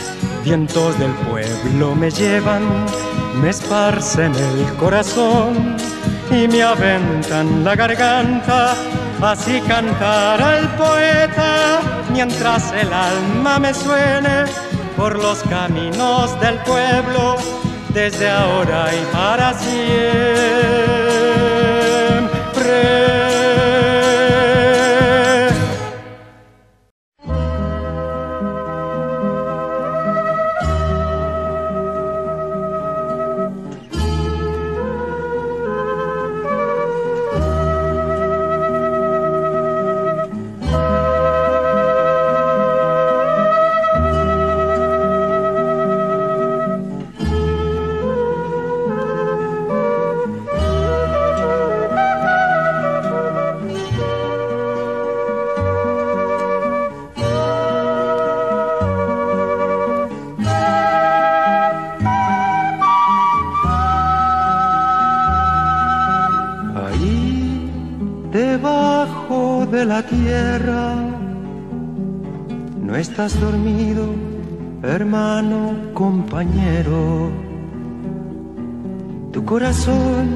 vientos 0.44 1.00
del 1.00 1.12
pueblo 1.30 1.96
me 1.96 2.10
llevan, 2.10 2.64
me 3.36 3.50
esparcen 3.50 4.34
el 4.36 4.74
corazón 4.76 5.76
y 6.30 6.48
me 6.48 6.64
aventan 6.64 7.64
la 7.64 7.76
garganta. 7.76 8.74
Así 9.22 9.62
cantará 9.62 10.58
el 10.58 10.68
poeta 10.70 11.80
mientras 12.12 12.72
el 12.74 12.92
alma 12.92 13.60
me 13.60 13.74
suene 13.74 14.46
por 14.98 15.18
los 15.18 15.44
caminos 15.44 16.40
del 16.40 16.58
pueblo 16.60 17.38
desde 17.94 18.30
ahora 18.30 18.90
y 18.94 19.14
para 19.14 19.54
siempre. 19.54 21.01
Corazón 79.52 80.28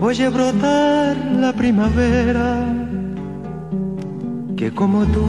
oye 0.00 0.28
brotar 0.28 1.16
la 1.42 1.52
primavera, 1.52 2.48
que 4.56 4.72
como 4.72 5.04
tú, 5.06 5.26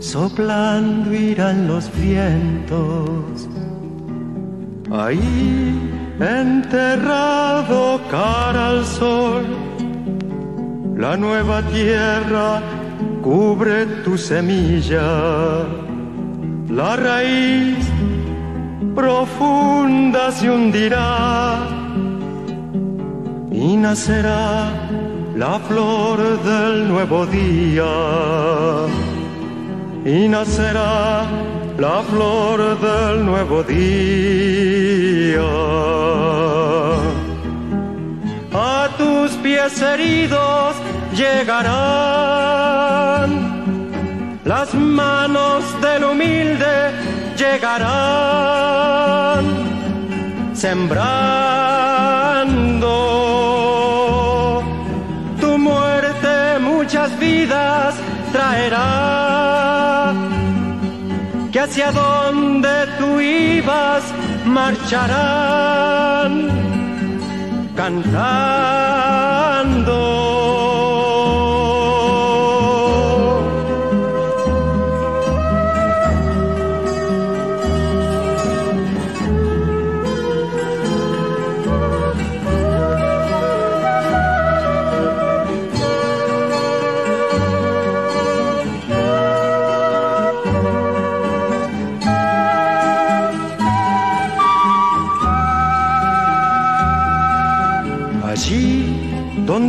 soplando 0.00 1.14
irán 1.14 1.68
los 1.68 1.84
vientos. 1.94 3.48
Ahí, 4.90 5.22
enterrado 6.18 8.00
cara 8.10 8.70
al 8.70 8.84
sol, 8.84 9.44
la 10.96 11.16
nueva 11.16 11.62
tierra 11.76 12.60
cubre 13.22 13.86
tu 14.04 14.18
semilla 14.18 15.64
la 16.68 16.96
raíz 16.96 17.86
profunda 18.96 20.32
se 20.32 20.50
hundirá 20.50 21.75
y 23.76 23.78
nacerá 23.78 24.72
la 25.34 25.58
flor 25.68 26.18
del 26.42 26.88
nuevo 26.88 27.26
día. 27.26 27.84
Y 30.04 30.28
nacerá 30.28 31.26
la 31.78 32.02
flor 32.10 32.58
del 32.80 33.26
nuevo 33.26 33.62
día. 33.62 35.42
A 38.54 38.88
tus 38.96 39.32
pies 39.44 39.82
heridos 39.82 40.76
llegarán 41.12 42.06
las 44.44 44.72
manos 44.74 45.62
del 45.82 46.04
humilde 46.04 46.74
llegarán 47.36 48.46
sembrando 50.54 51.66
traerá. 58.32 60.12
Que 61.52 61.60
hacia 61.60 61.90
donde 61.92 62.86
tú 62.98 63.20
ibas 63.20 64.02
marcharán 64.44 66.32
cantando 67.76 69.26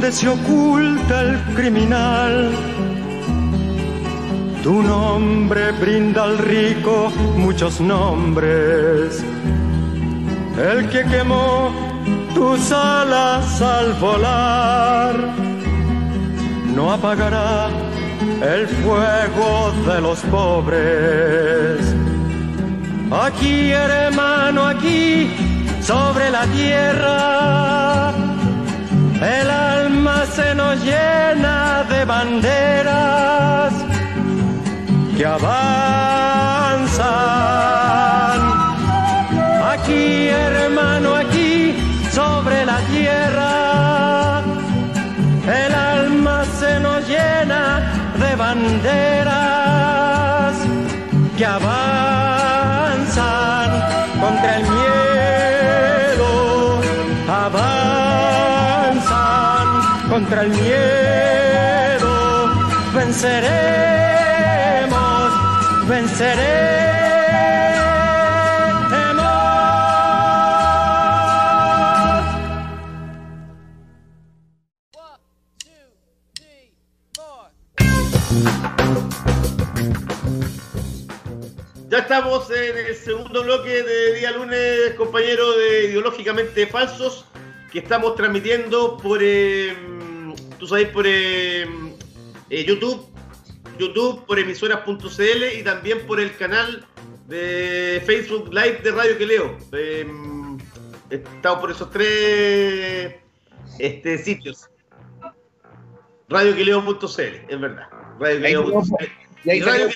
donde 0.08 0.12
se 0.12 0.30
oculta 0.30 1.22
el 1.22 1.38
criminal. 1.56 2.52
Tu 4.64 4.82
nombre 4.82 5.72
brinda 5.74 6.24
al 6.24 6.38
rico 6.38 7.12
muchos 7.36 7.82
nombres. 7.82 9.24
El 10.58 10.90
que 10.90 11.04
quemó 11.04 11.72
tus 12.34 12.72
alas 12.72 13.62
al 13.62 13.94
volar 13.94 15.16
no 16.76 16.92
apagará 16.92 17.70
el 18.42 18.68
fuego 18.68 19.74
de 19.88 20.02
los 20.02 20.20
pobres. 20.32 21.96
Aquí, 23.12 23.72
hermano, 23.72 24.68
aquí, 24.68 25.30
sobre 25.82 26.30
la 26.30 26.46
tierra 26.48 28.14
el 29.22 29.50
se 30.38 30.54
nos 30.54 30.76
llena 30.84 31.84
de 31.90 32.06
banderas 32.06 33.74
que 35.18 35.26
avanzan. 35.26 37.08
Aquí, 39.74 40.28
hermano, 40.28 41.16
aquí, 41.16 41.76
sobre 42.12 42.58
la 42.72 42.78
tierra, 42.94 44.44
el 45.64 45.74
alma 45.74 46.38
se 46.60 46.80
nos 46.86 47.00
llena 47.08 47.64
de 48.22 48.32
banderas 48.36 49.36
que 51.36 51.46
avanzan 51.46 52.07
contra 60.28 60.44
el 60.44 60.50
miedo. 60.50 62.10
venceremos, 62.94 63.48
venceremos. 65.88 66.68
Ya 81.90 82.00
estamos 82.00 82.52
en 82.52 82.78
el 82.78 82.96
segundo 82.96 83.44
bloque 83.44 83.82
de 83.82 84.14
día 84.16 84.32
lunes, 84.32 84.94
compañero 84.98 85.54
de 85.54 85.86
Ideológicamente 85.86 86.68
Falsos, 86.68 87.24
que 87.72 87.80
estamos 87.80 88.16
transmitiendo 88.16 88.98
por, 88.98 89.20
eh, 89.24 89.97
tú 90.60 90.68
sabes, 90.68 90.90
por 90.90 91.06
eh, 91.08 91.68
eh, 92.50 92.66
YouTube, 92.66 93.08
YouTube, 93.80 94.26
por 94.26 94.40
emisoras.cl 94.40 95.60
y 95.60 95.64
también 95.64 96.06
por 96.08 96.20
el 96.20 96.36
canal 96.36 96.86
de 97.28 98.02
Facebook 98.06 98.54
Live 98.54 98.80
de 98.84 98.92
Radio 98.92 99.18
Queleo. 99.18 99.58
Eh, 99.74 100.08
estamos 101.10 101.60
por 101.60 101.72
esos 101.72 101.92
tres 101.92 103.16
este, 103.80 104.18
sitios. 104.18 104.70
RadioQuileo.cl, 106.30 107.22
es 107.50 107.60
verdad. 107.60 107.88
RadioQuileo.cl. 108.20 109.06
Y 109.46 109.62
Radio 109.62 109.90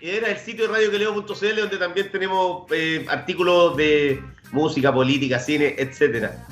era 0.00 0.30
el 0.30 0.38
sitio 0.38 0.66
de 0.66 0.72
radioqueleo.cl 0.72 1.56
donde 1.56 1.76
también 1.76 2.10
tenemos 2.10 2.64
eh, 2.72 3.04
artículos 3.08 3.76
de 3.76 4.22
música, 4.52 4.92
política, 4.92 5.38
cine, 5.38 5.74
etcétera. 5.78 6.46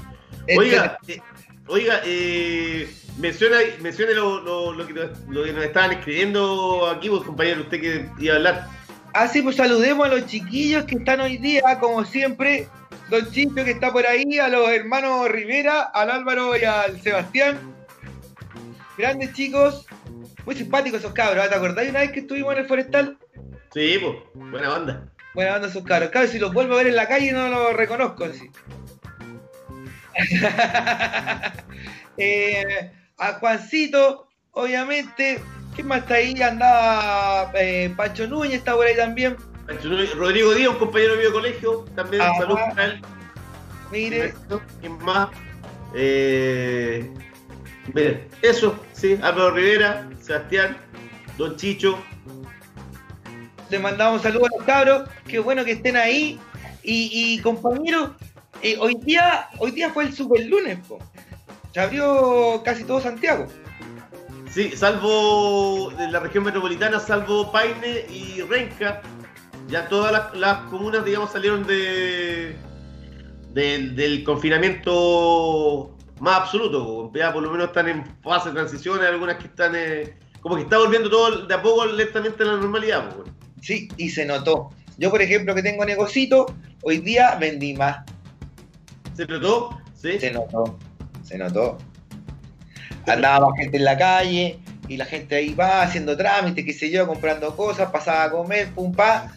Oiga, 0.57 0.99
eh, 1.09 1.21
oiga, 1.69 2.01
eh, 2.05 2.89
menciona, 3.19 3.59
mencione 3.81 4.15
lo, 4.15 4.41
lo- 4.41 4.73
lo 4.73 4.87
que 4.87 4.93
nos, 4.95 5.19
lo 5.29 5.45
que 5.45 5.53
nos 5.53 5.65
estaban 5.65 5.93
escribiendo 5.93 6.87
aquí, 6.89 7.09
pues, 7.09 7.23
compañero, 7.23 7.61
usted 7.63 7.81
que 7.81 8.09
iba 8.19 8.35
a 8.35 8.37
hablar. 8.37 8.67
Ah, 9.15 9.27
sí, 9.29 9.43
pues 9.43 9.57
saludemos 9.57 10.07
a 10.07 10.11
los 10.11 10.27
chiquillos 10.27 10.85
que 10.85 10.97
están 10.97 11.21
hoy 11.21 11.39
día, 11.39 11.79
como 11.81 12.05
siempre. 12.05 12.69
Don 13.11 13.31
Chicho 13.31 13.55
que 13.65 13.71
está 13.71 13.91
por 13.91 14.07
ahí, 14.07 14.39
a 14.39 14.49
los 14.49 14.69
hermanos 14.69 15.31
Rivera, 15.31 15.81
al 15.83 16.11
Álvaro 16.11 16.55
y 16.59 16.65
al 16.65 17.01
Sebastián. 17.01 17.59
Grandes 18.99 19.33
chicos, 19.33 19.87
muy 20.45 20.55
simpáticos 20.55 21.01
esos 21.01 21.13
cabros. 21.15 21.43
¿ah? 21.45 21.49
¿Te 21.49 21.55
acordáis 21.55 21.89
una 21.91 22.01
vez 22.01 22.13
que 22.13 22.21
estuvimos 22.21 22.53
en 22.53 22.59
el 22.61 22.67
forestal? 22.67 23.17
Sí, 23.73 23.99
pues, 24.03 24.51
buena 24.51 24.75
onda. 24.75 25.09
Buena 25.35 25.57
onda 25.57 25.69
esos 25.69 25.85
cabros. 25.85 26.11
Cabros, 26.11 26.31
si 26.33 26.39
los 26.39 26.53
vuelvo 26.53 26.75
a 26.75 26.79
ver 26.79 26.89
en 26.89 26.97
la 26.97 27.09
calle 27.09 27.33
no 27.33 27.49
los 27.49 27.73
reconozco 27.75 28.25
así. 28.25 28.51
Eh, 32.21 32.91
a 33.17 33.35
Juancito, 33.35 34.27
obviamente. 34.51 35.41
¿Quién 35.77 35.87
más 35.87 36.01
está 36.01 36.15
ahí? 36.15 36.43
Andaba 36.43 37.53
eh, 37.55 37.95
Pancho 37.97 38.27
Núñez, 38.27 38.55
está 38.55 38.75
por 38.75 38.87
ahí 38.87 38.97
también. 38.97 39.37
Rodrigo 40.17 40.53
Díaz, 40.53 40.71
un 40.71 40.79
compañero 40.81 41.15
mío 41.15 41.27
de 41.27 41.33
colegio, 41.33 41.85
también 41.95 42.23
Ajá. 42.23 42.39
saludos 42.39 42.61
para 42.71 42.85
él. 42.87 43.03
Mire, 43.93 44.35
¿Quién 44.81 44.99
más? 44.99 45.29
Eh, 45.95 47.09
miren, 47.95 48.27
eso, 48.43 48.77
sí, 48.95 49.17
Álvaro 49.23 49.53
Rivera, 49.53 50.09
Sebastián, 50.21 50.77
Don 51.37 51.55
Chicho, 51.55 51.97
les 53.71 53.81
mandamos 53.81 54.23
saludos 54.23 54.49
a 54.53 54.57
los 54.57 54.67
cabros. 54.67 55.09
Qué 55.27 55.39
bueno 55.39 55.65
que 55.65 55.73
estén 55.73 55.97
ahí. 55.97 56.39
Y, 56.83 57.11
y, 57.13 57.41
compañeros, 57.43 58.13
eh, 58.63 58.77
hoy 58.81 58.97
día 59.03 59.49
hoy 59.59 59.71
día 59.71 59.91
fue 59.91 60.05
el 60.05 60.13
super 60.15 60.45
lunes, 60.47 60.79
po. 60.89 60.99
Se 61.73 61.81
abrió 61.81 62.63
casi 62.65 62.85
todo 62.85 63.01
Santiago. 63.01 63.47
Sí, 64.51 64.73
salvo 64.75 65.91
de 65.97 66.11
la 66.11 66.21
región 66.21 66.45
metropolitana, 66.45 66.99
salvo 66.99 67.53
Paine 67.53 68.07
y 68.11 68.41
Renca, 68.43 69.03
ya 69.69 69.87
todas 69.89 70.11
las, 70.13 70.35
las 70.35 70.59
comunas, 70.71 71.05
digamos, 71.05 71.31
salieron 71.31 71.67
de, 71.67 72.57
del- 73.53 73.95
del 73.95 74.25
confinamiento 74.25 75.95
más 76.21 76.41
absoluto. 76.41 77.13
Ya 77.15 77.33
por 77.33 77.43
lo 77.43 77.51
menos 77.51 77.69
están 77.69 77.89
en 77.89 78.05
fase 78.23 78.49
de 78.49 78.55
transición, 78.55 79.01
hay 79.01 79.09
algunas 79.09 79.37
que 79.37 79.45
están, 79.47 79.73
eh, 79.77 80.17
como 80.41 80.57
que 80.57 80.63
está 80.63 80.79
volviendo 80.79 81.11
todo 81.11 81.47
de 81.47 81.55
a 81.55 81.61
poco 81.63 81.85
lentamente 81.87 82.43
a 82.43 82.47
la 82.47 82.53
normalidad. 82.57 83.15
po. 83.15 83.25
Sí, 83.61 83.89
y 83.99 84.09
se 84.09 84.25
notó. 84.25 84.71
Yo, 84.97 85.11
por 85.11 85.21
ejemplo, 85.23 85.55
que 85.55 85.63
tengo 85.63 85.85
negocito, 85.85 86.47
hoy 86.83 86.99
día 86.99 87.37
vendí 87.39 87.75
más. 87.75 87.99
¿Se 89.19 89.27
notó? 89.27 89.77
Sí. 90.01 90.21
Se 90.21 90.31
notó, 90.31 90.79
se 91.25 91.37
notó. 91.37 91.77
Andaba 93.05 93.49
más 93.49 93.59
gente 93.59 93.79
en 93.79 93.85
la 93.85 93.99
calle 93.99 94.61
y 94.87 94.97
la 94.97 95.07
gente 95.07 95.35
ahí 95.35 95.55
va 95.55 95.83
haciendo 95.83 96.17
trámites, 96.17 96.65
qué 96.65 96.73
sé 96.73 96.89
yo, 96.89 97.05
comprando 97.05 97.57
cosas, 97.57 97.91
pasaba 97.91 98.23
a 98.23 98.31
comer, 98.31 98.69
pum, 98.69 98.95
pa. 98.95 99.33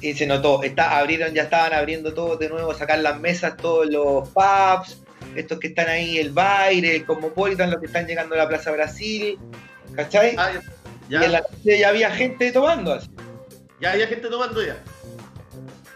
Y 0.00 0.14
se 0.14 0.26
notó, 0.26 0.62
está, 0.62 0.98
abrieron, 0.98 1.34
ya 1.34 1.42
estaban 1.42 1.74
abriendo 1.74 2.14
todo 2.14 2.38
de 2.38 2.48
nuevo, 2.48 2.72
sacar 2.72 3.00
las 3.00 3.20
mesas, 3.20 3.58
todos 3.58 3.86
los 3.90 4.26
pubs, 4.30 5.02
estos 5.34 5.58
que 5.58 5.66
están 5.66 5.90
ahí, 5.90 6.16
el 6.16 6.30
Baile, 6.30 6.96
el 6.96 7.04
Cosmopolitan, 7.04 7.70
los 7.70 7.80
que 7.80 7.86
están 7.88 8.06
llegando 8.06 8.36
a 8.36 8.38
la 8.38 8.48
Plaza 8.48 8.70
Brasil, 8.70 9.38
¿cachai? 9.94 10.34
Ah, 10.38 10.50
ya, 11.10 11.20
Y 11.20 11.24
en 11.26 11.32
la 11.32 11.40
noche 11.40 11.78
ya 11.78 11.90
había 11.90 12.10
gente 12.10 12.52
tomando 12.52 12.94
así. 12.94 13.10
ya 13.82 13.90
hay 13.90 14.06
gente 14.06 14.28
tomando 14.30 14.64
ya. 14.64 14.82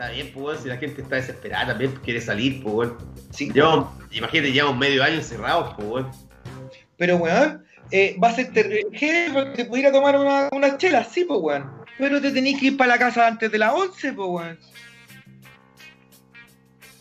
Está 0.00 0.12
bien, 0.12 0.32
pues, 0.32 0.60
si 0.60 0.68
la 0.68 0.78
gente 0.78 1.02
está 1.02 1.16
desesperada 1.16 1.66
también, 1.66 1.90
pues, 1.90 2.02
quiere 2.02 2.22
salir, 2.22 2.62
pues. 2.62 2.88
Sí. 3.32 3.50
Llevamos- 3.52 3.90
imagínate, 4.10 4.50
llevamos 4.50 4.78
medio 4.78 5.04
año 5.04 5.16
encerrados, 5.16 5.74
pues. 5.76 6.06
Pero, 6.96 7.18
weón, 7.18 7.62
eh, 7.90 8.16
va 8.18 8.28
a 8.28 8.32
ser 8.34 8.50
terrible 8.50 9.30
porque 9.34 9.50
te 9.56 9.64
pudiera 9.66 9.92
tomar 9.92 10.16
una, 10.16 10.48
unas 10.52 10.78
chelas, 10.78 11.08
sí, 11.12 11.24
pues, 11.24 11.38
weón. 11.42 11.70
Pero 11.98 12.18
te 12.18 12.30
tenés 12.32 12.58
que 12.58 12.68
ir 12.68 12.78
para 12.78 12.94
la 12.94 12.98
casa 12.98 13.26
antes 13.26 13.52
de 13.52 13.58
las 13.58 13.74
11, 13.74 14.14
pues, 14.14 14.28
weón. 14.30 14.58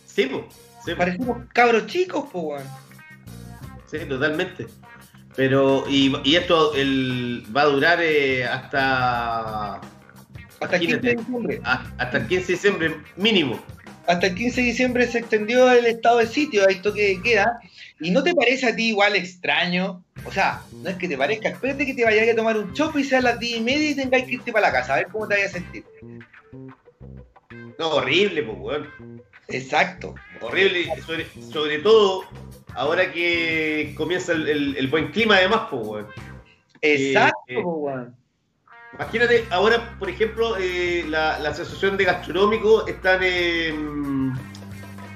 Sí, 0.06 0.26
pues. 0.26 0.44
Sí, 0.50 0.58
pues. 0.84 0.98
Parecimos 0.98 1.38
cabros 1.54 1.88
chicos, 1.88 2.26
pues, 2.30 2.44
weón. 2.44 2.68
Sí, 3.90 4.00
totalmente. 4.10 4.68
Pero, 5.38 5.86
y, 5.88 6.14
y 6.26 6.36
esto 6.36 6.76
el, 6.76 7.46
va 7.56 7.62
a 7.62 7.66
durar 7.68 8.00
eh, 8.02 8.44
hasta, 8.44 9.80
Hasta 10.62 10.76
el 10.76 10.82
15 10.82 10.98
de 11.00 11.16
diciembre. 11.16 11.62
a- 11.64 11.92
hasta 11.98 12.18
el 12.18 12.28
15 12.28 12.46
de 12.48 12.54
diciembre 12.54 12.96
mínimo. 13.16 13.60
Hasta 14.08 14.28
el 14.28 14.36
15 14.36 14.62
de 14.62 14.68
diciembre 14.68 15.08
se 15.08 15.20
extendió 15.20 15.72
el 15.72 15.86
estado 15.86 16.18
de 16.18 16.28
sitio, 16.28 16.64
a 16.68 16.72
esto 16.72 16.94
que 16.94 17.22
queda. 17.22 17.60
¿Y 18.02 18.12
no 18.12 18.24
te 18.24 18.34
parece 18.34 18.68
a 18.68 18.76
ti 18.76 18.88
igual 18.90 19.16
extraño? 19.16 20.04
O 20.26 20.32
sea, 20.32 20.62
no 20.82 20.90
es 20.90 20.96
que 20.96 21.08
te 21.08 21.18
parezca, 21.18 21.50
espérate 21.50 21.86
que 21.86 21.94
te 21.94 22.04
vayas 22.06 22.30
a 22.30 22.36
tomar 22.36 22.58
un 22.58 22.74
chopo 22.74 22.98
y 22.98 23.04
sea 23.04 23.20
a 23.20 23.22
las 23.22 23.40
10 23.40 23.58
y 23.58 23.62
media 23.62 23.90
y 23.92 23.96
tengáis 23.96 24.24
que 24.26 24.34
irte 24.36 24.52
para 24.52 24.68
la 24.68 24.74
casa, 24.74 24.94
a 24.94 24.98
ver 24.98 25.08
cómo 25.12 25.28
te 25.28 25.36
vayas 25.36 25.52
a 25.52 25.60
sentir. 25.60 25.84
No, 27.78 27.90
horrible, 27.90 28.44
pues, 28.44 28.58
weón. 28.60 29.22
Exacto. 29.48 30.16
Horrible, 30.42 30.86
sobre, 31.06 31.26
sobre 31.52 31.80
todo 31.80 32.24
ahora 32.76 33.12
que 33.12 33.94
comienza 33.98 34.32
el, 34.34 34.48
el- 34.48 34.76
el 34.78 34.88
buen 34.88 35.12
clima, 35.12 35.36
además, 35.38 35.64
pues, 35.70 35.86
weón. 35.86 36.08
Exacto, 36.82 37.38
Eh, 37.48 37.54
pues, 37.56 37.66
weón. 37.68 38.16
Imagínate, 38.94 39.46
ahora, 39.52 39.96
por 40.00 40.10
ejemplo, 40.10 40.58
eh, 40.58 41.06
la, 41.08 41.40
la 41.40 41.50
Asociación 41.50 41.96
de 41.96 42.06
Gastronómicos 42.06 42.88
están 42.88 43.20
eh, 43.24 43.74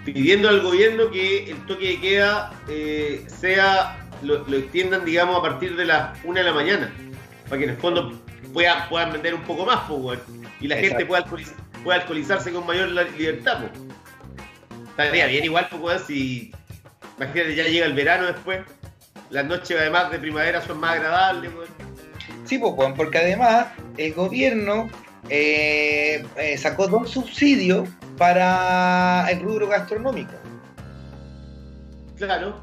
pidiendo 0.06 0.48
al 0.48 0.62
gobierno 0.62 1.10
que 1.10 1.50
el 1.50 1.58
toque 1.66 1.88
de 1.88 2.00
queda 2.02 2.54
eh, 2.68 3.26
sea, 3.28 3.98
lo, 4.22 4.48
lo 4.48 4.58
extiendan, 4.58 5.04
digamos, 5.06 5.38
a 5.38 5.42
partir 5.42 5.76
de 5.76 5.86
las 5.86 6.18
1 6.24 6.34
de 6.40 6.44
la 6.44 6.54
mañana, 6.54 6.94
para 7.50 7.58
que 7.58 7.64
en 7.66 7.70
el 7.72 7.78
fondo 7.78 8.14
puedan, 8.54 8.88
puedan 8.90 9.12
vender 9.12 9.34
un 9.34 9.42
poco 9.42 9.66
más, 9.66 9.80
pues, 9.90 10.20
y 10.62 10.68
la 10.68 10.76
Exacto. 10.76 10.90
gente 11.00 11.06
pueda, 11.08 11.26
alcoholiz- 11.26 11.54
pueda 11.84 12.00
alcoholizarse 12.00 12.54
con 12.54 12.66
mayor 12.68 12.90
libertad, 12.90 13.58
pues. 13.60 13.72
Estaría 14.90 15.26
bien 15.26 15.44
igual, 15.46 15.68
pues, 15.82 16.04
si, 16.04 16.54
imagínate, 17.18 17.56
ya 17.56 17.64
llega 17.64 17.88
el 17.88 17.94
verano 17.94 18.28
después, 18.28 18.62
las 19.32 19.46
noches 19.46 19.76
además 19.80 20.12
de 20.12 20.20
primavera 20.20 20.62
son 20.62 20.80
más 20.80 20.92
agradables, 20.92 21.52
weón. 21.56 21.93
Sí, 22.46 22.58
pues, 22.58 22.74
weón, 22.76 22.94
porque 22.94 23.20
además 23.20 23.68
el 23.98 24.14
gobierno 24.14 24.90
eh, 25.30 26.26
eh, 26.38 26.58
sacó 26.58 26.88
dos 26.88 27.12
subsidios 27.12 27.88
para 28.18 29.28
el 29.30 29.42
rubro 29.42 29.68
gastronómico. 29.68 30.34
Claro. 32.18 32.62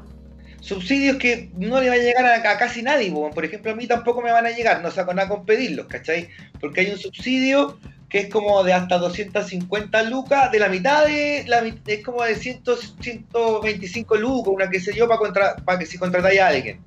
Subsidios 0.59 1.17
que 1.17 1.49
no 1.57 1.81
le 1.81 1.89
va 1.89 1.95
a 1.95 1.97
llegar 1.97 2.25
a, 2.25 2.51
a 2.51 2.57
casi 2.57 2.83
nadie, 2.83 3.11
po. 3.11 3.31
por 3.31 3.43
ejemplo 3.43 3.71
a 3.71 3.75
mí 3.75 3.87
tampoco 3.87 4.21
me 4.21 4.31
van 4.31 4.45
a 4.45 4.51
llegar, 4.51 4.81
no 4.81 4.91
saco 4.91 5.13
nada 5.13 5.27
con 5.27 5.45
pedirlos, 5.45 5.87
¿cachai? 5.87 6.29
Porque 6.59 6.81
hay 6.81 6.91
un 6.91 6.99
subsidio 6.99 7.79
que 8.11 8.19
es 8.19 8.29
como 8.29 8.61
de 8.63 8.73
hasta 8.73 8.97
250 8.97 10.03
lucas, 10.03 10.51
de 10.51 10.59
la 10.59 10.67
mitad 10.67 11.05
de, 11.05 11.45
la, 11.47 11.63
es 11.87 12.03
como 12.03 12.23
de 12.23 12.35
100, 12.35 12.63
125 12.99 14.15
lucas, 14.17 14.53
una 14.53 14.69
que 14.69 14.81
sé 14.81 14.93
yo, 14.93 15.07
para 15.07 15.17
contra, 15.17 15.55
para 15.55 15.79
que 15.79 15.85
si 15.85 15.97
contratáis 15.97 16.41
a 16.41 16.47
alguien. 16.47 16.81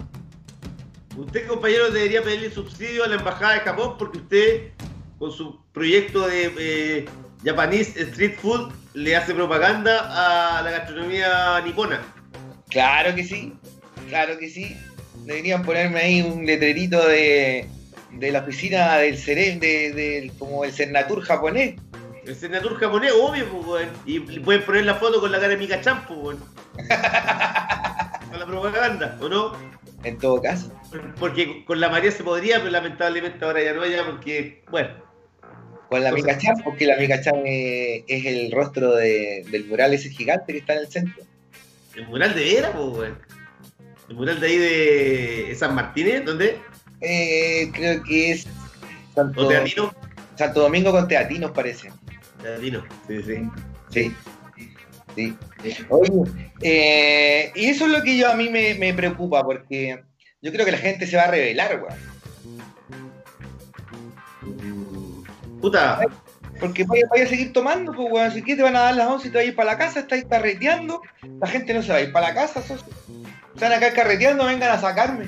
Usted, 1.16 1.46
compañero, 1.46 1.90
debería 1.90 2.22
pedirle 2.22 2.50
subsidio 2.50 3.04
a 3.04 3.08
la 3.08 3.16
Embajada 3.16 3.54
de 3.54 3.60
Japón 3.60 3.94
porque 3.98 4.18
usted, 4.18 4.70
con 5.18 5.30
su 5.30 5.60
proyecto 5.72 6.26
de 6.26 6.52
eh, 6.58 7.04
Japanese 7.44 8.00
Street 8.02 8.34
Food, 8.40 8.72
le 8.94 9.14
hace 9.16 9.32
propaganda 9.34 10.58
a 10.58 10.62
la 10.62 10.70
gastronomía 10.70 11.60
nipona. 11.64 12.00
Claro 12.68 13.14
que 13.14 13.22
sí, 13.24 13.52
claro 14.08 14.38
que 14.38 14.48
sí. 14.48 14.76
Deberían 15.24 15.62
ponerme 15.62 16.00
ahí 16.00 16.22
un 16.22 16.44
letrerito 16.46 17.06
de 17.06 17.68
de 18.12 18.30
la 18.30 18.40
oficina 18.40 18.96
del 18.98 19.18
Ceren, 19.18 19.58
de, 19.58 19.92
del- 19.92 20.32
como 20.38 20.64
el 20.64 20.72
Cernatur 20.72 21.20
japonés. 21.22 21.74
El 22.24 22.36
senator 22.36 22.78
japonés, 22.78 23.12
obvio, 23.12 23.44
pues. 23.62 23.88
Y 24.06 24.20
pueden 24.20 24.62
poner 24.62 24.84
la 24.84 24.94
foto 24.94 25.20
con 25.20 25.32
la 25.32 25.38
cara 25.38 25.48
de 25.50 25.56
Mika 25.56 25.80
Chan, 25.80 26.06
pues, 26.06 26.38
con 28.30 28.38
la 28.38 28.46
propaganda, 28.46 29.18
¿o 29.20 29.28
no? 29.28 29.52
En 30.04 30.18
todo 30.18 30.40
caso. 30.42 30.70
Porque 31.18 31.64
con 31.64 31.80
la 31.80 31.88
María 31.88 32.10
se 32.10 32.22
podría, 32.22 32.58
pero 32.58 32.70
lamentablemente 32.70 33.44
ahora 33.44 33.62
ya 33.62 33.72
no, 33.72 33.86
ya 33.86 34.04
porque, 34.04 34.62
bueno, 34.70 34.90
Con 35.88 36.02
la 36.02 36.10
Cosa- 36.10 36.22
Mika-chan, 36.24 36.54
porque 36.64 36.86
la 36.86 36.96
Mika-chan 36.96 37.42
eh, 37.46 38.04
es 38.08 38.24
el 38.26 38.50
rostro 38.52 38.94
de- 38.96 39.44
del 39.50 39.64
mural 39.66 39.92
ese 39.94 40.08
gigante 40.10 40.52
que 40.52 40.58
está 40.58 40.74
en 40.74 40.78
el 40.80 40.88
centro. 40.88 41.22
el 41.94 42.06
mural 42.08 42.34
de 42.34 42.42
Vera, 42.44 42.72
pues. 42.72 43.12
El 44.08 44.16
mural 44.16 44.40
de 44.40 44.46
ahí 44.46 44.58
de 44.58 45.54
San 45.54 45.74
Martínez, 45.74 46.24
¿dónde? 46.24 46.58
Eh, 47.00 47.70
creo 47.72 48.02
que 48.02 48.32
es 48.32 48.46
Santo, 49.14 49.42
¿O 49.46 49.48
Teatino? 49.48 49.94
Santo 50.36 50.60
Domingo 50.60 50.90
con 50.90 51.06
Teatinos, 51.06 51.52
parece. 51.52 51.92
Teatino, 52.42 52.84
sí, 53.06 53.22
sí. 53.22 53.34
Sí. 53.90 54.16
Sí. 55.14 55.36
Oye, 55.88 56.10
eh, 56.62 57.52
y 57.54 57.66
eso 57.66 57.86
es 57.86 57.92
lo 57.92 58.02
que 58.02 58.16
yo 58.16 58.30
a 58.30 58.34
mí 58.34 58.48
me, 58.48 58.74
me 58.74 58.92
preocupa, 58.94 59.42
porque 59.44 60.02
yo 60.42 60.52
creo 60.52 60.64
que 60.66 60.72
la 60.72 60.78
gente 60.78 61.06
se 61.06 61.16
va 61.16 61.24
a 61.24 61.30
rebelar, 61.30 61.80
weón. 61.82 61.98
Puta, 65.60 66.00
Porque 66.60 66.84
vaya, 66.84 67.02
vaya 67.10 67.24
a 67.24 67.28
seguir 67.28 67.52
tomando, 67.52 67.92
pues, 67.92 68.08
weón. 68.10 68.30
Si 68.32 68.42
quieres 68.42 68.58
te 68.58 68.62
van 68.62 68.76
a 68.76 68.80
dar 68.80 68.94
las 68.96 69.08
11 69.08 69.28
y 69.28 69.30
te 69.30 69.38
vas 69.38 69.44
a 69.44 69.48
ir 69.48 69.54
para 69.56 69.72
la 69.72 69.78
casa, 69.78 70.00
estáis 70.00 70.24
carreteando. 70.28 71.00
La 71.40 71.46
gente 71.48 71.74
no 71.74 71.82
se 71.82 71.90
va 71.92 71.98
a 71.98 72.00
ir 72.02 72.12
para 72.12 72.28
la 72.28 72.34
casa, 72.34 72.62
socio. 72.62 72.86
Están 73.54 73.72
acá 73.72 73.92
carreteando, 73.92 74.44
vengan 74.44 74.70
a 74.70 74.78
sacarme. 74.80 75.26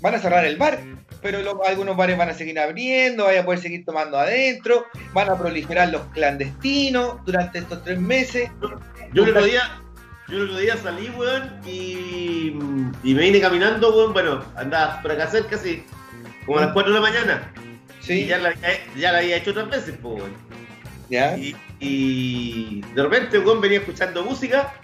Van 0.00 0.14
a 0.14 0.18
cerrar 0.18 0.44
el 0.44 0.56
bar, 0.56 0.80
pero 1.22 1.40
lo- 1.42 1.64
algunos 1.64 1.96
bares 1.96 2.16
van 2.18 2.28
a 2.30 2.34
seguir 2.34 2.58
abriendo, 2.58 3.24
vaya 3.24 3.40
a 3.40 3.44
poder 3.44 3.60
seguir 3.60 3.84
tomando 3.84 4.18
adentro, 4.18 4.84
van 5.12 5.30
a 5.30 5.38
proliferar 5.38 5.88
los 5.88 6.02
clandestinos 6.08 7.24
durante 7.24 7.58
estos 7.60 7.82
tres 7.84 7.98
meses. 7.98 8.50
Yo 9.14 9.24
el 9.24 9.30
otro 9.30 9.44
día, 9.44 9.80
yo 10.28 10.36
el 10.38 10.44
otro 10.44 10.58
día 10.58 10.76
salí, 10.76 11.08
weón, 11.10 11.60
y, 11.66 12.48
y 13.02 13.14
me 13.14 13.22
vine 13.22 13.40
caminando, 13.40 13.94
weón, 13.96 14.12
bueno, 14.12 14.44
andaba 14.56 15.00
por 15.02 15.12
acá 15.12 15.28
cerca, 15.28 15.56
así, 15.56 15.84
como 16.44 16.58
a 16.58 16.62
las 16.66 16.72
4 16.72 16.92
de 16.92 17.00
la 17.00 17.06
mañana. 17.10 17.52
Y 18.02 18.04
Sí, 18.04 18.26
ya 18.26 18.38
la, 18.38 18.52
ya 18.96 19.12
la 19.12 19.18
había 19.18 19.36
hecho 19.36 19.52
otras 19.52 19.70
veces, 19.70 19.96
pues, 20.02 20.20
weón. 20.20 20.32
ya. 21.08 21.36
Y, 21.38 21.56
y 21.80 22.80
de 22.94 23.02
repente, 23.02 23.38
weón, 23.38 23.60
venía 23.60 23.78
escuchando 23.78 24.22
música. 24.24 24.74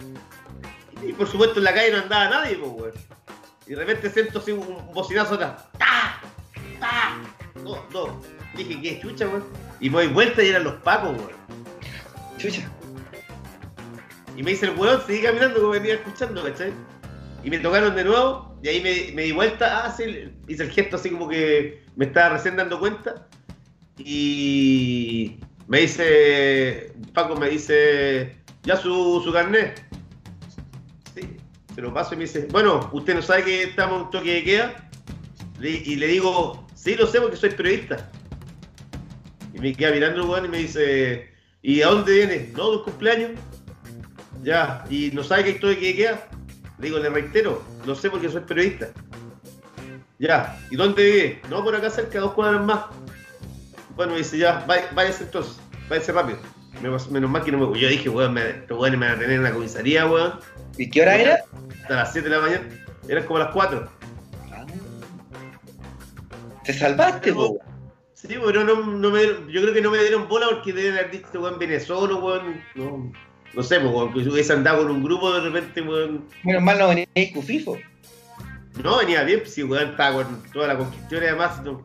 Y 1.05 1.13
por 1.13 1.27
supuesto 1.27 1.57
en 1.59 1.63
la 1.65 1.73
calle 1.73 1.91
no 1.91 1.97
andaba 1.97 2.29
nadie, 2.29 2.55
pues, 2.55 2.71
weón. 2.71 2.91
Y 3.67 3.71
de 3.71 3.75
repente 3.75 4.09
siento 4.09 4.39
así 4.39 4.51
un, 4.51 4.59
un 4.67 4.93
bocinazo 4.93 5.35
atrás. 5.35 5.65
¡Ta! 5.77 6.19
¡Ta! 6.79 7.17
No, 7.63 7.85
no. 7.93 8.21
Dije, 8.55 8.81
¿qué 8.81 8.99
chucha, 9.01 9.27
weón? 9.27 9.45
Y 9.79 9.89
me 9.89 9.97
doy 9.97 10.07
vuelta 10.07 10.43
y 10.43 10.49
eran 10.49 10.63
los 10.63 10.73
pacos, 10.81 11.09
weón. 11.17 11.31
Chucha. 12.37 12.61
Y 14.35 14.43
me 14.43 14.51
dice 14.51 14.67
el 14.67 14.77
weón, 14.77 15.01
seguí 15.05 15.21
caminando 15.21 15.59
como 15.59 15.71
venía 15.71 15.95
escuchando, 15.95 16.43
¿cachai? 16.43 16.71
Y 17.43 17.49
me 17.49 17.59
tocaron 17.59 17.95
de 17.95 18.03
nuevo, 18.03 18.57
y 18.63 18.67
ahí 18.67 18.81
me, 18.81 19.13
me 19.15 19.23
di 19.23 19.31
vuelta, 19.31 19.85
ah, 19.85 19.91
sí, 19.91 20.31
hice 20.47 20.63
el 20.63 20.71
gesto 20.71 20.95
así 20.95 21.09
como 21.09 21.27
que 21.27 21.83
me 21.95 22.05
estaba 22.05 22.37
recién 22.37 22.55
dando 22.55 22.79
cuenta. 22.79 23.27
Y 23.97 25.39
me 25.67 25.81
dice, 25.81 26.93
Paco 27.13 27.35
me 27.35 27.49
dice, 27.49 28.35
ya 28.63 28.77
su, 28.77 29.21
su 29.23 29.31
carnet. 29.31 29.83
Sí, 31.15 31.37
se 31.73 31.81
lo 31.81 31.93
paso 31.93 32.13
y 32.13 32.17
me 32.17 32.23
dice, 32.23 32.47
bueno, 32.51 32.89
usted 32.93 33.15
no 33.15 33.21
sabe 33.21 33.43
que 33.43 33.63
estamos 33.63 33.95
en 33.95 34.05
un 34.05 34.11
toque 34.11 34.33
de 34.33 34.43
queda. 34.43 34.89
Y 35.61 35.95
le 35.95 36.07
digo, 36.07 36.67
sí, 36.73 36.95
lo 36.95 37.05
sé 37.05 37.21
porque 37.21 37.37
soy 37.37 37.51
periodista. 37.51 38.09
Y 39.53 39.59
me 39.59 39.73
queda 39.73 39.91
mirando 39.91 40.21
el 40.21 40.29
weón 40.29 40.45
y 40.45 40.49
me 40.49 40.57
dice, 40.59 41.29
¿y 41.61 41.81
a 41.81 41.87
dónde 41.87 42.13
viene? 42.13 42.49
No, 42.55 42.71
de 42.71 42.83
cumpleaños. 42.83 43.31
Ya, 44.43 44.85
¿y 44.89 45.11
no 45.11 45.23
sabe 45.23 45.43
que 45.43 45.49
hay 45.51 45.59
toque 45.59 45.75
de 45.75 45.95
queda? 45.95 46.27
Le 46.79 46.87
digo, 46.87 46.97
le 46.99 47.09
reitero, 47.09 47.61
lo 47.85 47.95
sé 47.95 48.09
porque 48.09 48.29
soy 48.29 48.41
periodista. 48.41 48.89
Ya, 50.17 50.59
¿y 50.69 50.75
dónde 50.75 51.03
vive? 51.03 51.41
No, 51.49 51.63
por 51.63 51.75
acá 51.75 51.89
cerca, 51.89 52.19
dos 52.19 52.33
cuadras 52.33 52.63
más. 52.63 52.85
Bueno, 53.95 54.15
dice, 54.15 54.37
ya, 54.37 54.63
vá- 54.67 54.89
váyase 54.93 55.23
entonces, 55.25 55.59
váyase 55.89 56.11
rápido. 56.11 56.39
Menos 56.81 57.07
mal 57.29 57.43
que 57.43 57.51
no 57.51 57.69
me... 57.69 57.79
Yo 57.79 57.87
dije, 57.87 58.09
weón, 58.09 58.33
me, 58.33 58.49
estos 58.49 58.79
weones 58.79 58.99
me 58.99 59.05
van 59.07 59.15
a 59.15 59.19
tener 59.19 59.35
en 59.35 59.43
la 59.43 59.51
comisaría, 59.53 60.07
weón. 60.07 60.39
¿Y 60.77 60.89
qué 60.89 61.01
hora 61.03 61.15
era? 61.17 61.39
Hasta 61.81 61.95
las 61.95 62.11
7 62.13 62.29
de 62.29 62.35
la 62.35 62.41
mañana. 62.41 62.67
Eran 63.07 63.25
como 63.25 63.39
las 63.39 63.51
4. 63.51 63.87
Te 66.63 66.73
salvaste, 66.73 67.33
po. 67.33 67.59
Sí, 68.13 68.35
pero 68.43 68.63
no, 68.63 68.75
no 68.85 69.09
me, 69.09 69.23
yo 69.51 69.61
creo 69.61 69.73
que 69.73 69.81
no 69.81 69.89
me 69.91 69.97
dieron 69.99 70.27
bola 70.27 70.47
porque 70.49 70.73
deben 70.73 70.93
haber 70.93 71.11
dicho, 71.11 71.41
weón 71.41 71.57
viene 71.57 71.79
solo, 71.79 72.17
weón. 72.19 72.61
No, 72.75 73.11
no 73.53 73.63
sé, 73.63 73.79
pues, 73.79 73.93
weón, 73.93 74.13
que 74.13 74.23
si 74.23 74.29
hubiese 74.29 74.53
andado 74.53 74.83
con 74.83 74.91
un 74.91 75.03
grupo 75.03 75.33
de 75.33 75.41
repente, 75.41 75.81
weón. 75.81 76.25
Menos 76.43 76.63
mal 76.63 76.77
no 76.77 76.87
venía 76.87 77.07
ahí 77.15 77.31
Cufifo. 77.31 77.77
No, 78.81 78.97
venía 78.97 79.23
bien, 79.23 79.41
pues, 79.41 79.53
si 79.53 79.63
weón 79.63 79.89
estaba 79.89 80.23
con 80.23 80.43
toda 80.51 80.67
la 80.67 80.77
conquistón 80.77 81.23
y 81.23 81.27
además 81.27 81.61
no, 81.63 81.83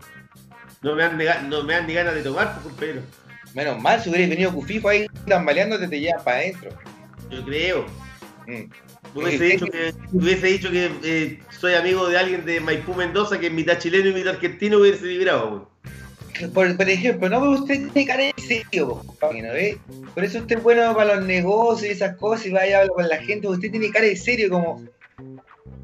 no, 0.83 0.95
me 0.95 1.25
dan 1.25 1.51
no 1.51 1.63
me 1.65 1.75
dan 1.75 1.87
ni 1.87 1.95
ganas 1.95 2.15
de 2.15 2.23
tomar, 2.23 2.53
pues, 2.55 2.67
compañero. 2.67 3.03
Menos 3.55 3.81
mal, 3.81 4.01
si 4.01 4.11
hubieras 4.11 4.29
venido 4.29 4.53
Cufifo 4.53 4.89
ahí 4.89 5.07
tambaleándote, 5.27 5.89
te 5.89 6.01
llevas 6.01 6.23
para 6.23 6.39
adentro. 6.39 6.71
Yo 7.31 7.45
creo. 7.45 7.87
Mm. 8.47 8.71
Hubiese 9.15 9.45
dicho 9.45 9.67
que, 9.67 9.95
hubiese 10.13 10.47
dicho 10.47 10.71
que 10.71 10.91
eh, 11.03 11.41
soy 11.59 11.75
amigo 11.75 12.07
de 12.09 12.19
alguien 12.19 12.45
de 12.45 12.61
Maipú 12.61 12.95
Mendoza 12.95 13.41
que 13.41 13.47
es 13.47 13.53
mitad 13.53 13.79
chileno 13.79 14.11
y 14.11 14.13
mitad 14.13 14.35
argentino 14.35 14.79
hubiese 14.79 15.07
vibrado, 15.07 15.49
weón. 15.49 15.69
Por, 16.53 16.77
por 16.77 16.89
ejemplo, 16.89 17.29
no, 17.29 17.51
usted 17.51 17.91
tiene 17.93 18.07
cara 18.07 18.25
de 18.25 18.35
serio, 18.39 19.03
compañero, 19.07 19.55
¿eh? 19.55 19.79
Por 20.15 20.25
eso 20.25 20.39
usted 20.39 20.59
es 20.59 20.63
bueno 20.63 20.95
para 20.95 21.17
los 21.17 21.25
negocios 21.25 21.89
y 21.89 21.93
esas 21.93 22.17
cosas 22.17 22.47
y 22.47 22.51
vaya 22.51 22.79
a 22.79 22.81
hablar 22.81 22.95
con 22.95 23.09
la 23.09 23.19
gente, 23.19 23.49
usted 23.49 23.71
tiene 23.71 23.91
cara 23.91 24.07
de 24.07 24.17
serio, 24.17 24.51
como. 24.51 24.83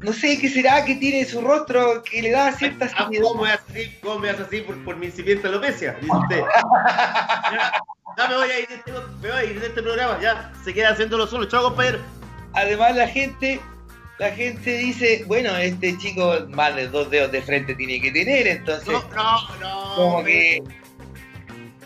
No 0.01 0.11
sé 0.11 0.37
qué 0.37 0.49
será 0.49 0.83
que 0.83 0.95
tiene 0.95 1.23
su 1.23 1.39
rostro 1.39 2.03
que 2.03 2.21
le 2.21 2.31
da 2.31 2.51
cierta 2.51 2.85
Ah, 2.93 3.05
seriedad. 3.05 3.23
¿Cómo 3.23 3.43
me 3.43 3.49
vas 3.51 3.61
así? 3.69 3.91
¿Cómo 4.01 4.19
me 4.19 4.33
vas 4.33 4.41
así 4.41 4.59
por, 4.59 4.83
por 4.83 4.97
mi 4.97 5.05
incipiente 5.05 5.47
alopecia? 5.47 5.95
Dice 6.01 6.13
usted. 6.13 6.39
ya, 7.53 7.81
ya 8.17 8.27
me 8.27 8.35
voy 8.35 8.49
a 8.49 8.59
ir 8.59 8.67
de 8.67 8.75
este, 8.75 8.91
me 8.91 9.29
voy 9.29 9.37
a 9.37 9.43
ir 9.45 9.59
de 9.61 9.67
este 9.67 9.81
programa, 9.81 10.19
ya 10.21 10.51
se 10.65 10.73
queda 10.73 10.89
haciéndolo 10.89 11.25
solo. 11.25 11.45
Chao, 11.45 11.63
compañero. 11.63 11.99
Además, 12.53 12.95
la 12.97 13.07
gente. 13.07 13.61
La 14.19 14.31
gente 14.31 14.77
dice, 14.77 15.23
bueno, 15.27 15.55
este 15.57 15.97
chico 15.97 16.33
más 16.49 16.75
de 16.75 16.87
dos 16.87 17.09
dedos 17.09 17.31
de 17.31 17.41
frente 17.41 17.73
tiene 17.75 17.99
que 17.99 18.11
tener, 18.11 18.47
entonces, 18.47 18.87
No, 18.93 19.03
no, 19.09 19.59
no. 19.59 19.95
como 19.95 20.23
que. 20.23 20.61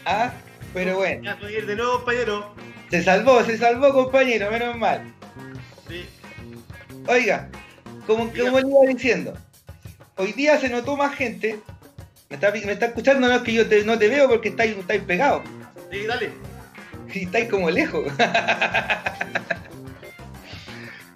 Ah, 0.05 0.32
pero 0.73 0.97
bueno, 0.97 1.36
de 1.38 1.75
nuevo, 1.75 1.93
compañero. 1.97 2.53
se 2.91 3.01
salvó, 3.03 3.43
se 3.43 3.57
salvó, 3.57 3.93
compañero, 3.93 4.51
menos 4.51 4.78
mal. 4.78 5.03
Sí. 5.89 6.05
Oiga, 7.07 7.49
como, 8.05 8.30
como 8.32 8.59
le 8.59 8.67
iba 8.67 8.80
diciendo, 8.93 9.34
hoy 10.17 10.34
día 10.34 10.59
se 10.59 10.69
notó 10.69 10.95
más 10.97 11.15
gente. 11.15 11.59
Me 12.30 12.36
está, 12.36 12.51
me 12.51 12.73
está 12.73 12.88
escuchando, 12.88 13.25
no 13.28 13.36
es 13.36 13.41
que 13.41 13.53
yo 13.53 13.67
te- 13.69 13.86
no 13.86 13.97
te 13.97 14.09
veo 14.09 14.28
porque 14.28 14.49
estáis, 14.49 14.75
estáis 14.78 15.01
pegados. 15.03 15.43
Sí, 15.89 16.05
dale. 16.05 16.32
Y 17.13 17.23
estáis 17.23 17.49
como 17.49 17.69
lejos. 17.69 18.05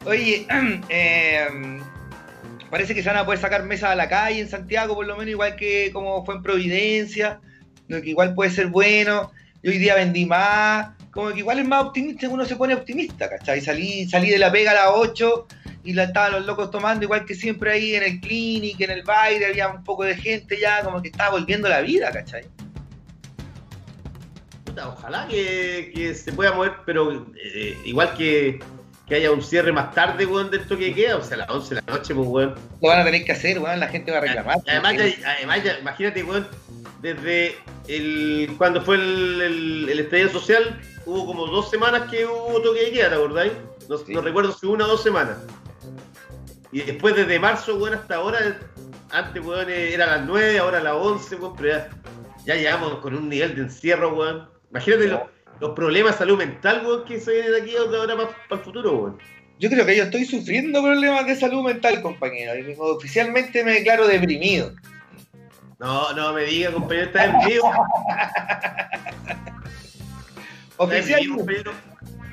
Oye, 0.05 0.47
eh, 0.89 1.47
parece 2.69 2.95
que 2.95 3.03
se 3.03 3.09
van 3.09 3.17
a 3.17 3.25
poder 3.25 3.39
sacar 3.39 3.63
mesas 3.63 3.91
a 3.91 3.95
la 3.95 4.09
calle 4.09 4.39
en 4.39 4.49
Santiago, 4.49 4.95
por 4.95 5.05
lo 5.05 5.15
menos, 5.15 5.31
igual 5.31 5.55
que 5.55 5.91
como 5.91 6.25
fue 6.25 6.35
en 6.35 6.43
Providencia. 6.43 7.39
Que 7.87 8.09
igual 8.09 8.33
puede 8.33 8.51
ser 8.51 8.67
bueno. 8.67 9.31
Yo 9.61 9.71
hoy 9.71 9.77
día 9.77 9.95
vendí 9.95 10.25
más. 10.25 10.91
Como 11.11 11.31
que 11.31 11.39
igual 11.39 11.59
es 11.59 11.67
más 11.67 11.83
optimista, 11.83 12.29
uno 12.29 12.45
se 12.45 12.55
pone 12.55 12.73
optimista, 12.73 13.29
¿cachai? 13.29 13.59
Salí, 13.59 14.07
salí 14.07 14.29
de 14.29 14.39
la 14.39 14.49
pega 14.49 14.71
a 14.71 14.75
las 14.75 14.91
8 14.93 15.47
y 15.83 15.93
la 15.93 16.05
estaban 16.05 16.31
los 16.31 16.45
locos 16.45 16.71
tomando, 16.71 17.03
igual 17.03 17.25
que 17.25 17.35
siempre 17.35 17.71
ahí 17.71 17.95
en 17.95 18.03
el 18.03 18.21
clinic, 18.21 18.79
en 18.79 18.91
el 18.91 19.03
baile, 19.03 19.47
había 19.47 19.67
un 19.67 19.83
poco 19.83 20.05
de 20.05 20.15
gente 20.15 20.57
ya, 20.57 20.83
como 20.83 21.01
que 21.01 21.09
estaba 21.09 21.31
volviendo 21.31 21.67
la 21.67 21.81
vida, 21.81 22.11
¿cachai? 22.11 22.45
Ojalá 24.81 25.27
que, 25.27 25.91
que 25.93 26.15
se 26.15 26.31
pueda 26.31 26.53
mover, 26.53 26.75
pero 26.85 27.27
eh, 27.35 27.77
igual 27.83 28.13
que, 28.15 28.59
que 29.11 29.17
haya 29.17 29.29
un 29.29 29.43
cierre 29.43 29.73
más 29.73 29.93
tarde, 29.93 30.25
weón, 30.25 30.49
del 30.49 30.65
toque 30.65 30.85
de 30.85 30.93
queda, 30.93 31.17
o 31.17 31.21
sea, 31.21 31.35
a 31.35 31.39
las 31.39 31.49
11 31.49 31.75
de 31.75 31.81
la 31.85 31.93
noche, 31.97 32.15
pues, 32.15 32.27
weón. 32.29 32.55
Lo 32.81 32.87
van 32.87 33.01
a 33.01 33.03
tener 33.03 33.25
que 33.25 33.33
hacer, 33.33 33.59
weón, 33.59 33.77
la 33.81 33.89
gente 33.89 34.09
va 34.09 34.19
a 34.19 34.21
reclamar. 34.21 34.59
Además, 34.65 34.93
ya, 34.95 35.33
además 35.35 35.63
ya, 35.65 35.79
imagínate, 35.79 36.23
weón, 36.23 36.47
desde 37.01 37.57
el, 37.89 38.55
cuando 38.57 38.81
fue 38.81 38.95
el, 38.95 39.41
el, 39.41 39.89
el 39.89 39.99
estallido 39.99 40.29
social, 40.29 40.79
hubo 41.05 41.25
como 41.25 41.45
dos 41.47 41.69
semanas 41.69 42.03
que 42.09 42.25
hubo 42.25 42.61
toque 42.61 42.85
de 42.85 42.91
queda, 42.93 43.09
¿te 43.09 43.15
acordáis? 43.15 43.51
No, 43.89 43.97
Sí. 43.97 44.13
no 44.13 44.21
recuerdo 44.21 44.53
si 44.53 44.65
una 44.65 44.85
o 44.85 44.87
dos 44.87 45.03
semanas. 45.03 45.39
Y 46.71 46.79
después 46.79 47.13
desde 47.13 47.37
marzo, 47.37 47.75
weón, 47.75 47.95
hasta 47.95 48.15
ahora, 48.15 48.39
antes, 49.09 49.43
weón, 49.45 49.69
era 49.69 50.05
a 50.05 50.17
las 50.19 50.25
9, 50.25 50.57
ahora 50.59 50.77
a 50.77 50.83
las 50.83 50.93
11, 50.93 51.35
weón, 51.35 51.55
pero 51.57 51.69
ya, 51.79 51.89
ya 52.45 52.55
llegamos 52.55 52.95
con 52.99 53.13
un 53.13 53.27
nivel 53.27 53.55
de 53.57 53.63
encierro, 53.63 54.13
weón. 54.15 54.47
Imagínate 54.69 55.07
No. 55.07 55.11
los, 55.15 55.21
los 55.61 55.71
problemas 55.71 56.13
de 56.13 56.17
salud 56.17 56.37
mental, 56.37 56.81
weón, 56.85 57.05
que 57.05 57.19
se 57.19 57.31
vienen 57.31 57.51
de 57.53 57.61
aquí 57.61 57.71
de 57.71 57.77
ahora 57.97 58.17
para 58.17 58.59
el 58.59 58.59
futuro, 58.65 58.91
weón. 58.91 59.17
Yo 59.59 59.69
creo 59.69 59.85
que 59.85 59.95
yo 59.95 60.03
estoy 60.05 60.25
sufriendo 60.25 60.81
problemas 60.81 61.25
de 61.27 61.35
salud 61.35 61.63
mental, 61.63 62.01
compañero. 62.01 62.55
Y 62.57 62.75
oficialmente 62.79 63.63
me 63.63 63.73
declaro 63.73 64.07
deprimido. 64.07 64.73
No, 65.79 66.11
no 66.13 66.33
me 66.33 66.43
diga, 66.45 66.71
compañero, 66.71 67.05
está 67.07 67.27
deprimido. 67.27 67.63
Está 70.71 70.83
Oficial. 70.83 71.19
deprimido, 71.19 71.37
compañero. 71.37 71.71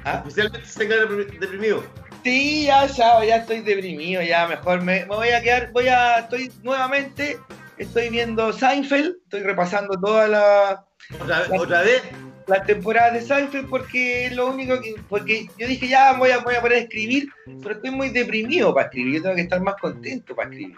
¿Ah? 0.05 0.23
Oficialmente 0.25 0.67
se 0.67 0.89
depri- 0.89 1.39
deprimido. 1.39 1.85
Sí, 2.25 2.65
ya, 2.67 2.87
ya, 2.87 3.25
ya 3.25 3.37
estoy 3.37 3.61
deprimido, 3.61 4.23
ya 4.23 4.47
mejor 4.49 4.81
me, 4.83 5.01
me 5.01 5.15
voy 5.15 5.29
a 5.29 5.41
quedar, 5.43 5.71
voy 5.73 5.89
a, 5.89 6.21
estoy 6.21 6.51
nuevamente, 6.63 7.39
estoy 7.77 8.09
viendo 8.11 8.53
Seinfeld, 8.53 9.17
estoy 9.25 9.43
repasando 9.43 9.99
todas 10.01 10.29
la- 10.31 10.85
Otra, 11.21 11.41
vez- 11.41 11.61
otra 11.61 11.83
vez. 11.83 12.03
las 12.47 12.65
temporadas 12.67 13.13
de 13.15 13.21
Seinfeld 13.23 13.69
porque 13.69 14.27
es 14.27 14.35
lo 14.37 14.47
único 14.49 14.81
que, 14.81 14.95
porque 15.09 15.49
yo 15.59 15.67
dije 15.67 15.87
ya 15.89 16.15
voy 16.15 16.31
a, 16.31 16.39
voy 16.39 16.55
a 16.55 16.61
poder 16.63 16.79
escribir, 16.85 17.29
pero 17.63 17.75
estoy 17.75 17.91
muy 17.91 18.09
deprimido 18.11 18.73
para 18.75 18.87
escribir, 18.87 19.17
yo 19.17 19.23
tengo 19.23 19.35
que 19.37 19.43
estar 19.43 19.61
más 19.61 19.75
contento 19.81 20.35
para 20.35 20.49
escribir. 20.49 20.77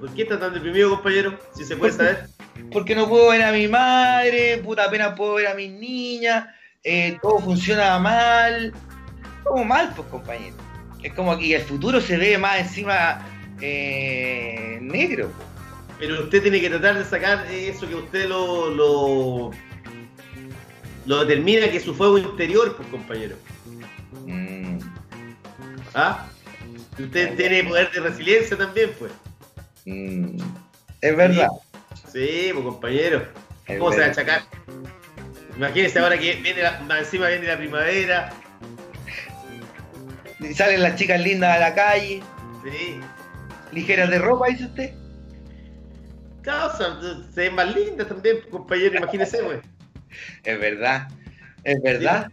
¿Por 0.00 0.14
qué 0.14 0.22
está 0.22 0.38
tan 0.38 0.52
deprimido, 0.54 0.90
compañero? 0.90 1.38
Si 1.54 1.64
se 1.64 1.76
puede 1.76 1.92
saber. 1.92 2.26
Porque 2.72 2.94
no 2.94 3.08
puedo 3.08 3.30
ver 3.30 3.42
a 3.42 3.52
mi 3.52 3.68
madre, 3.68 4.58
puta, 4.58 4.84
apenas 4.84 5.14
puedo 5.16 5.34
ver 5.34 5.46
a 5.48 5.54
mis 5.54 5.70
niñas, 5.70 6.46
eh, 6.84 7.18
todo 7.22 7.38
funciona 7.40 7.98
mal. 7.98 8.72
Como 9.44 9.64
mal, 9.64 9.92
pues, 9.94 10.08
compañero. 10.08 10.56
Es 11.02 11.12
como 11.14 11.36
que 11.38 11.54
el 11.54 11.62
futuro 11.62 12.00
se 12.00 12.16
ve 12.16 12.36
más 12.36 12.58
encima 12.60 13.26
eh, 13.60 14.78
negro. 14.82 15.30
pues. 15.36 15.55
Pero 15.98 16.24
usted 16.24 16.42
tiene 16.42 16.60
que 16.60 16.68
tratar 16.68 16.98
de 16.98 17.04
sacar 17.04 17.46
eso 17.50 17.88
que 17.88 17.94
usted 17.94 18.28
lo, 18.28 18.70
lo, 18.70 19.50
lo 21.06 21.24
determina 21.24 21.70
que 21.70 21.78
es 21.78 21.84
su 21.84 21.94
fuego 21.94 22.18
interior, 22.18 22.76
pues 22.76 22.88
compañero. 22.88 23.36
Mm, 24.26 24.78
¿Ah? 25.94 26.26
Usted 26.98 27.36
tiene 27.36 27.64
poder 27.64 27.90
de 27.92 28.00
resiliencia 28.00 28.56
también, 28.56 28.90
pues. 28.98 29.12
mm. 29.86 30.36
Es 31.00 31.16
verdad. 31.16 31.48
Sí, 32.12 32.50
pues 32.52 32.64
compañero. 32.64 33.26
es 33.66 33.78
¿Cómo 33.78 33.92
se 33.92 34.00
va 34.00 34.06
a 34.06 34.08
achacar? 34.08 34.42
Imagínese 35.56 35.98
ahora 35.98 36.18
que 36.18 36.34
viene 36.36 36.62
la, 36.62 36.98
encima 36.98 37.28
viene 37.28 37.46
la 37.46 37.56
primavera. 37.56 38.30
Y 40.40 40.52
Salen 40.52 40.82
las 40.82 40.96
chicas 40.96 41.20
lindas 41.20 41.56
a 41.56 41.58
la 41.58 41.74
calle, 41.74 42.22
Sí. 42.64 43.00
ligeras 43.72 44.10
de 44.10 44.18
ropa, 44.18 44.48
dice 44.48 44.64
usted. 44.66 44.94
Se 47.34 47.40
ven 47.40 47.54
más 47.54 47.74
lindas 47.74 48.08
también, 48.08 48.38
compañero. 48.50 48.98
Imagínese, 48.98 49.42
pues. 49.42 49.60
Es 50.44 50.60
verdad, 50.60 51.08
es 51.64 51.82
verdad. 51.82 52.30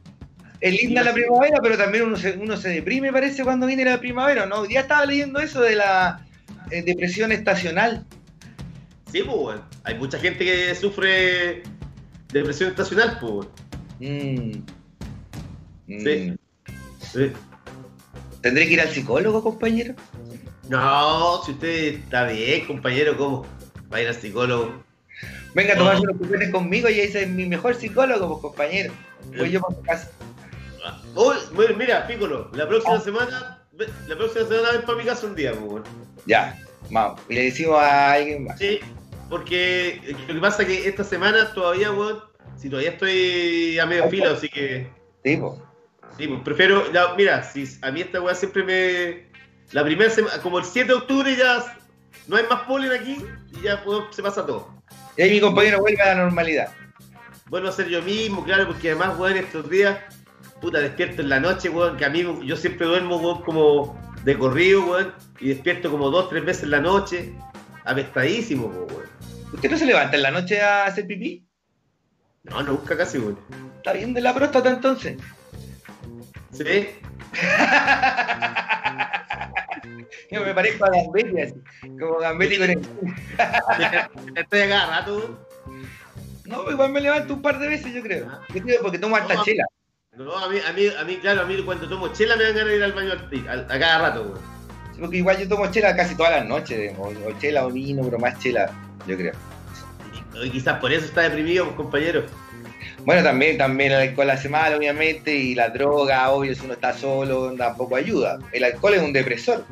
Es 0.61 0.81
linda 0.81 1.03
la 1.03 1.13
primavera, 1.13 1.59
pero 1.61 1.77
también 1.77 2.05
uno 2.05 2.15
se, 2.15 2.37
uno 2.37 2.55
se 2.55 2.69
deprime, 2.69 3.11
parece, 3.11 3.43
cuando 3.43 3.67
viene 3.67 3.83
la 3.83 3.99
primavera, 3.99 4.45
¿no? 4.45 4.65
Ya 4.65 4.81
estaba 4.81 5.05
leyendo 5.05 5.39
eso 5.39 5.61
de 5.61 5.75
la 5.75 6.25
eh, 6.71 6.83
depresión 6.83 7.31
estacional. 7.31 8.05
Sí, 9.11 9.23
pues. 9.23 9.59
Hay 9.83 9.95
mucha 9.95 10.17
gente 10.19 10.45
que 10.45 10.73
sufre 10.75 11.63
depresión 12.31 12.69
estacional, 12.69 13.17
pues. 13.19 13.47
Mm. 13.99 14.51
Sí. 15.87 16.31
Mm. 16.31 16.37
Sí. 16.99 17.31
¿Tendré 18.41 18.67
que 18.67 18.73
ir 18.73 18.81
al 18.81 18.89
psicólogo, 18.89 19.43
compañero? 19.43 19.95
No, 20.69 21.43
si 21.43 21.51
usted 21.51 21.95
está 21.95 22.25
bien, 22.25 22.65
compañero, 22.65 23.17
¿cómo? 23.17 23.45
Va 23.93 23.97
a 23.97 24.01
ir 24.01 24.07
al 24.07 24.15
psicólogo. 24.15 24.83
Venga 25.53 25.73
a 25.73 25.77
tomarse 25.77 26.01
unos 26.01 26.17
cupones 26.17 26.49
conmigo 26.49 26.89
y 26.89 26.99
ese 26.99 27.23
es 27.23 27.29
mi 27.29 27.45
mejor 27.45 27.75
psicólogo, 27.75 28.27
pues, 28.27 28.41
compañero. 28.41 28.91
Voy 29.37 29.51
yo 29.51 29.61
por 29.61 29.75
su 29.75 29.81
casa. 29.83 30.09
Bueno, 31.53 31.77
mira, 31.77 32.07
Piccolo, 32.07 32.49
la 32.53 32.67
próxima 32.67 32.99
semana, 32.99 33.63
la 34.07 34.15
próxima 34.17 34.47
semana 34.47 34.71
ven 34.71 34.81
para 34.81 34.97
mi 34.97 35.03
casa 35.05 35.27
un 35.27 35.35
día, 35.35 35.53
pues. 35.53 35.83
Ya, 36.25 36.59
vamos. 36.89 37.21
Y 37.29 37.35
le 37.35 37.43
decimos 37.43 37.77
a 37.77 38.13
alguien 38.13 38.45
más. 38.45 38.57
Sí, 38.57 38.79
porque 39.29 40.01
lo 40.27 40.33
que 40.33 40.41
pasa 40.41 40.63
es 40.63 40.67
que 40.67 40.89
esta 40.89 41.03
semana 41.03 41.53
todavía, 41.53 41.91
weón, 41.91 42.19
si 42.57 42.69
todavía 42.69 42.91
estoy 42.91 43.77
a 43.79 43.85
medio 43.85 44.09
filo, 44.09 44.31
así 44.31 44.49
que, 44.49 44.89
Sí, 45.23 45.37
pues. 45.37 45.53
sí, 46.17 46.27
pues 46.27 46.41
prefiero, 46.43 46.83
mira, 47.15 47.43
si 47.43 47.65
a 47.81 47.91
mí 47.91 48.01
esta 48.01 48.19
weá 48.19 48.35
siempre 48.35 48.63
me, 48.63 49.27
la 49.71 49.83
primera 49.83 50.09
semana, 50.09 50.41
como 50.41 50.59
el 50.59 50.65
7 50.65 50.87
de 50.87 50.93
octubre 50.95 51.35
ya 51.35 51.63
no 52.27 52.37
hay 52.37 52.45
más 52.49 52.61
polen 52.61 52.91
aquí 52.91 53.17
y 53.51 53.61
ya 53.63 53.83
pues, 53.83 54.03
se 54.11 54.23
pasa 54.23 54.45
todo. 54.45 54.81
Y 55.17 55.21
ahí 55.21 55.31
mi 55.31 55.41
compañero 55.41 55.79
vuelve 55.79 56.01
a 56.01 56.15
la 56.15 56.23
normalidad. 56.23 56.73
Vuelvo 57.47 57.69
a 57.69 57.71
ser 57.71 57.87
yo 57.87 58.01
mismo, 58.01 58.43
claro, 58.43 58.67
porque 58.67 58.91
además, 58.91 59.17
weón, 59.17 59.37
estos 59.37 59.69
días, 59.69 59.99
puta, 60.61 60.79
despierto 60.79 61.21
en 61.21 61.29
la 61.29 61.39
noche, 61.39 61.69
weón, 61.69 61.97
que 61.97 62.05
a 62.05 62.09
mí, 62.09 62.25
yo 62.43 62.55
siempre 62.55 62.87
duermo, 62.87 63.17
weón, 63.17 63.43
como 63.43 63.99
de 64.23 64.37
corrido, 64.37 64.85
weón, 64.85 65.13
y 65.39 65.49
despierto 65.49 65.91
como 65.91 66.09
dos, 66.09 66.29
tres 66.29 66.45
veces 66.45 66.63
en 66.63 66.71
la 66.71 66.79
noche, 66.79 67.33
apestadísimo, 67.85 68.67
weón. 68.67 69.03
¿Usted 69.53 69.69
no 69.69 69.77
se 69.77 69.85
levanta 69.85 70.15
en 70.15 70.23
la 70.23 70.31
noche 70.31 70.61
a 70.61 70.85
hacer 70.85 71.05
pipí? 71.05 71.45
No, 72.43 72.63
nunca 72.63 72.97
casi, 72.97 73.19
weón. 73.19 73.37
¿Está 73.77 73.93
bien 73.93 74.13
de 74.13 74.21
la 74.21 74.33
próstata 74.33 74.69
entonces? 74.69 75.17
¿Sí? 76.51 76.87
Yo 80.31 80.41
me 80.43 80.53
parezco 80.53 80.85
a 80.85 80.89
Gambetti 80.89 81.41
así. 81.41 81.53
Como 81.99 82.17
Gambetti 82.19 82.57
con 82.57 82.69
el... 82.69 82.79
Estoy 84.35 84.61
a 84.61 84.69
cada 84.69 84.99
rato. 84.99 85.39
No, 86.45 86.69
igual 86.69 86.91
me 86.91 87.01
levanto 87.01 87.33
un 87.35 87.41
par 87.41 87.59
de 87.59 87.67
veces, 87.67 87.93
yo 87.93 88.01
creo. 88.01 88.27
Yo 88.53 88.61
creo 88.61 88.81
porque 88.81 88.99
tomo 88.99 89.15
harta 89.15 89.33
No, 89.35 89.43
chela. 89.43 89.63
No, 90.17 90.37
a 90.37 90.49
mí, 90.49 90.57
a 90.67 90.73
mí, 90.73 90.87
a 90.99 91.03
mí, 91.03 91.17
claro, 91.17 91.41
a 91.41 91.45
mí 91.45 91.61
cuando 91.63 91.87
tomo 91.87 92.09
chela 92.09 92.35
me 92.35 92.43
dan 92.43 92.55
ganas 92.55 92.69
de 92.71 92.75
ir 92.77 92.83
al 92.83 92.93
baño 92.93 93.11
al- 93.49 93.65
a 93.71 93.79
cada 93.79 93.97
rato, 94.09 94.21
weón. 94.23 94.53
Porque 94.99 95.17
igual 95.17 95.37
yo 95.39 95.47
tomo 95.47 95.71
chela 95.71 95.95
casi 95.95 96.15
todas 96.15 96.33
las 96.33 96.45
noches. 96.45 96.93
O, 96.99 97.07
o 97.07 97.39
chela 97.39 97.65
o 97.65 97.71
vino, 97.71 98.03
pero 98.03 98.19
más 98.19 98.37
chela, 98.39 98.69
yo 99.07 99.17
creo. 99.17 99.33
Y, 100.35 100.47
y 100.47 100.49
quizás 100.51 100.79
por 100.79 100.91
eso 100.91 101.05
está 101.05 101.21
deprimido, 101.21 101.65
pues, 101.65 101.77
compañero. 101.77 102.25
Bueno, 103.05 103.23
también, 103.23 103.57
también 103.57 103.91
el 103.91 104.09
alcohol 104.09 104.29
hace 104.29 104.47
mal, 104.49 104.75
obviamente, 104.75 105.33
y 105.35 105.55
la 105.55 105.69
droga, 105.69 106.29
obvio, 106.29 106.53
si 106.55 106.63
uno 106.63 106.73
está 106.73 106.93
solo, 106.93 107.53
tampoco 107.57 107.95
ayuda. 107.95 108.37
El 108.51 108.63
alcohol 108.65 108.93
es 108.93 109.01
un 109.01 109.11
depresor. 109.13 109.65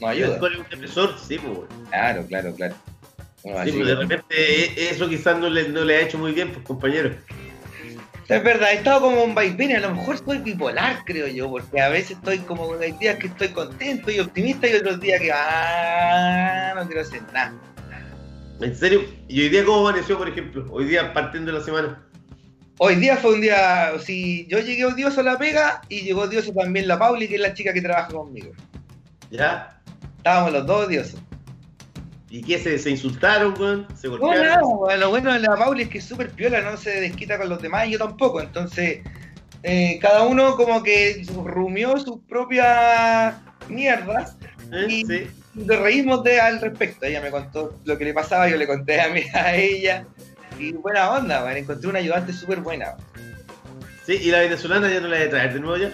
No 0.00 0.10
El 0.10 0.18
ayuda. 0.18 0.34
alcohol 0.34 0.52
es 0.54 0.58
un 0.60 0.66
depresor, 0.70 1.16
sí, 1.18 1.38
pues. 1.38 1.58
Claro, 1.90 2.26
claro, 2.26 2.54
claro. 2.54 2.74
Sí, 3.42 3.50
así- 3.50 3.72
pues, 3.72 3.86
de 3.86 3.94
repente 3.94 4.34
eh, 4.38 4.88
eso 4.90 5.08
quizás 5.08 5.38
no 5.38 5.48
le, 5.48 5.68
no 5.68 5.84
le 5.84 5.96
ha 5.96 6.00
hecho 6.00 6.18
muy 6.18 6.32
bien, 6.32 6.50
pues, 6.52 6.64
compañero. 6.66 7.14
Es 8.26 8.42
verdad, 8.42 8.72
he 8.72 8.76
estado 8.76 9.02
como 9.02 9.22
un 9.22 9.34
vaivén, 9.34 9.76
a 9.76 9.80
lo 9.80 9.94
mejor 9.94 10.16
soy 10.16 10.38
bipolar, 10.38 11.04
creo 11.04 11.26
yo, 11.28 11.50
porque 11.50 11.78
a 11.78 11.90
veces 11.90 12.12
estoy 12.12 12.38
como, 12.38 12.72
hay 12.80 12.92
días 12.92 13.16
que 13.18 13.26
estoy 13.26 13.48
contento 13.48 14.10
y 14.10 14.18
optimista 14.18 14.66
y 14.66 14.74
otros 14.76 14.98
días 14.98 15.20
que, 15.20 15.30
ah, 15.30 16.72
no 16.74 16.86
quiero 16.86 17.02
hacer 17.02 17.20
nada. 17.34 17.52
En 18.60 18.74
serio, 18.74 19.04
¿y 19.28 19.42
hoy 19.42 19.48
día 19.50 19.62
cómo 19.64 19.86
amaneció, 19.86 20.16
por 20.16 20.26
ejemplo? 20.28 20.66
Hoy 20.70 20.86
día 20.86 21.12
partiendo 21.12 21.52
de 21.52 21.58
la 21.58 21.64
semana. 21.64 22.02
Hoy 22.78 22.94
día 22.96 23.18
fue 23.18 23.34
un 23.34 23.42
día, 23.42 23.92
si 24.02 24.46
yo 24.46 24.58
llegué 24.58 24.86
odioso 24.86 25.20
a 25.20 25.24
la 25.24 25.36
pega 25.38 25.82
y 25.90 26.00
llegó 26.00 26.22
odioso 26.22 26.50
también 26.54 26.88
la 26.88 26.98
Pauli, 26.98 27.28
que 27.28 27.34
es 27.34 27.40
la 27.42 27.52
chica 27.52 27.74
que 27.74 27.82
trabaja 27.82 28.08
conmigo. 28.08 28.52
¿Ya? 29.30 29.73
Estábamos 30.24 30.52
los 30.54 30.66
dos 30.66 30.86
odiosos. 30.86 31.20
¿Y 32.30 32.40
qué? 32.42 32.58
¿Se, 32.58 32.78
se 32.78 32.88
insultaron, 32.88 33.52
weón? 33.60 33.86
¿Se 33.94 34.08
No, 34.08 34.16
golpearon? 34.16 34.46
nada, 34.46 34.64
weón, 34.66 35.00
lo 35.00 35.10
bueno 35.10 35.32
de 35.34 35.40
la 35.40 35.54
Pauli 35.54 35.82
es 35.82 35.88
que 35.90 35.98
es 35.98 36.04
súper 36.04 36.30
piola, 36.30 36.62
no 36.62 36.78
se 36.78 36.98
desquita 37.02 37.36
con 37.36 37.50
los 37.50 37.60
demás 37.60 37.86
y 37.88 37.90
yo 37.90 37.98
tampoco. 37.98 38.40
Entonces, 38.40 39.00
eh, 39.62 39.98
cada 40.00 40.22
uno 40.22 40.56
como 40.56 40.82
que 40.82 41.22
rumió 41.44 41.98
sus 41.98 42.20
propias 42.26 43.34
mierdas 43.68 44.38
¿Eh? 44.72 44.86
y- 44.88 45.04
Sí. 45.04 45.26
nos 45.52 45.78
reímos 45.78 46.24
de, 46.24 46.40
al 46.40 46.58
respecto. 46.58 47.04
Ella 47.04 47.20
me 47.20 47.30
contó 47.30 47.78
lo 47.84 47.98
que 47.98 48.06
le 48.06 48.14
pasaba, 48.14 48.48
yo 48.48 48.56
le 48.56 48.66
conté 48.66 49.02
a, 49.02 49.10
mí, 49.10 49.20
a 49.34 49.54
ella. 49.54 50.06
Y 50.58 50.72
buena 50.72 51.10
onda, 51.10 51.44
weón, 51.44 51.58
encontré 51.58 51.86
una 51.90 51.98
ayudante 51.98 52.32
súper 52.32 52.60
buena. 52.60 52.94
Sí, 54.06 54.14
¿y 54.22 54.30
la 54.30 54.38
venezolana 54.40 54.90
ya 54.90 55.00
no 55.00 55.08
la 55.08 55.18
de 55.18 55.26
traer 55.28 55.52
de 55.52 55.60
nuevo 55.60 55.76
ya? 55.76 55.92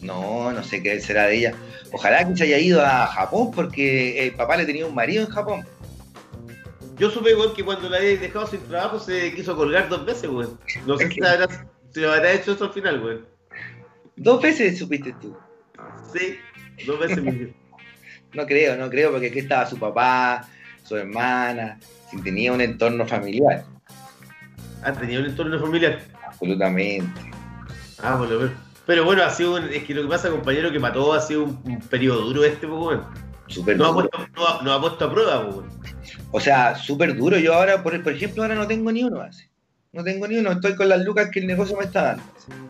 No, 0.00 0.50
no 0.50 0.62
sé 0.64 0.82
qué 0.82 0.98
será 1.00 1.26
de 1.26 1.36
ella. 1.36 1.54
Ojalá 1.92 2.26
que 2.28 2.36
se 2.36 2.44
haya 2.44 2.58
ido 2.58 2.84
a 2.84 3.06
Japón 3.06 3.50
porque 3.54 4.24
el 4.26 4.34
papá 4.34 4.56
le 4.56 4.66
tenía 4.66 4.86
un 4.86 4.94
marido 4.94 5.24
en 5.24 5.30
Japón. 5.30 5.64
Yo 6.98 7.10
supe, 7.10 7.34
weón, 7.34 7.54
que 7.54 7.64
cuando 7.64 7.88
la 7.88 7.98
había 7.98 8.16
dejado 8.16 8.46
sin 8.46 8.60
trabajo 8.60 8.98
se 8.98 9.32
quiso 9.34 9.56
colgar 9.56 9.88
dos 9.88 10.04
veces, 10.04 10.28
weón. 10.28 10.58
No 10.86 10.98
sé 10.98 11.08
si, 11.10 11.20
habrá- 11.22 11.66
lo 11.94 12.12
habrá 12.12 12.32
hecho 12.32 12.52
eso 12.52 12.64
al 12.64 12.72
final, 12.72 13.02
weón. 13.02 13.26
Dos 14.16 14.42
veces 14.42 14.78
supiste 14.78 15.14
tú. 15.20 15.36
Sí, 16.12 16.36
dos 16.86 16.98
veces 16.98 17.22
me. 17.22 17.52
No 18.34 18.44
creo, 18.46 18.76
no 18.76 18.90
creo, 18.90 19.10
porque 19.10 19.28
aquí 19.28 19.38
estaba 19.38 19.64
su 19.64 19.78
papá, 19.78 20.46
su 20.84 20.96
hermana, 20.96 21.78
si 22.10 22.20
tenía 22.20 22.52
un 22.52 22.60
entorno 22.60 23.06
familiar, 23.06 23.64
Ah, 24.82 24.92
tenía 24.92 25.18
un 25.20 25.24
entorno 25.26 25.58
familiar. 25.58 25.98
absolutamente. 26.26 27.20
Ah, 28.02 28.16
por 28.18 28.28
lo 28.28 28.38
menos. 28.40 28.52
Pero 28.88 29.04
bueno, 29.04 29.22
ha 29.22 29.28
sido 29.28 29.56
un- 29.56 29.68
es 29.70 29.84
que 29.84 29.92
lo 29.92 30.00
que 30.00 30.08
pasa, 30.08 30.30
compañero, 30.30 30.72
que 30.72 30.80
todos 30.80 31.14
ha 31.14 31.20
sido 31.20 31.44
un, 31.44 31.60
un 31.62 31.78
periodo 31.78 32.22
duro 32.22 32.42
este, 32.42 32.66
pues, 32.66 32.80
weón. 32.80 33.04
Súper 33.46 33.76
Nos 33.76 33.86
ha, 33.86 33.92
duro. 33.92 34.08
puesto, 34.08 34.62
nos 34.62 34.72
ha- 34.72 34.74
ha 34.76 34.80
puesto 34.80 35.04
a 35.04 35.12
prueba, 35.12 35.44
pues, 35.44 35.56
weón. 35.56 35.70
O 36.32 36.40
sea, 36.40 36.74
súper 36.74 37.14
duro. 37.14 37.36
Yo 37.36 37.52
ahora, 37.52 37.82
por, 37.82 38.02
por 38.02 38.12
ejemplo, 38.14 38.42
ahora 38.42 38.54
no 38.54 38.66
tengo 38.66 38.90
ni 38.90 39.04
uno 39.04 39.20
así. 39.20 39.44
No 39.92 40.02
tengo 40.02 40.26
ni 40.26 40.38
uno, 40.38 40.52
estoy 40.52 40.74
con 40.74 40.88
las 40.88 41.04
lucas 41.04 41.28
que 41.30 41.40
el 41.40 41.46
negocio 41.46 41.76
me 41.76 41.84
está 41.84 42.02
dando. 42.02 42.22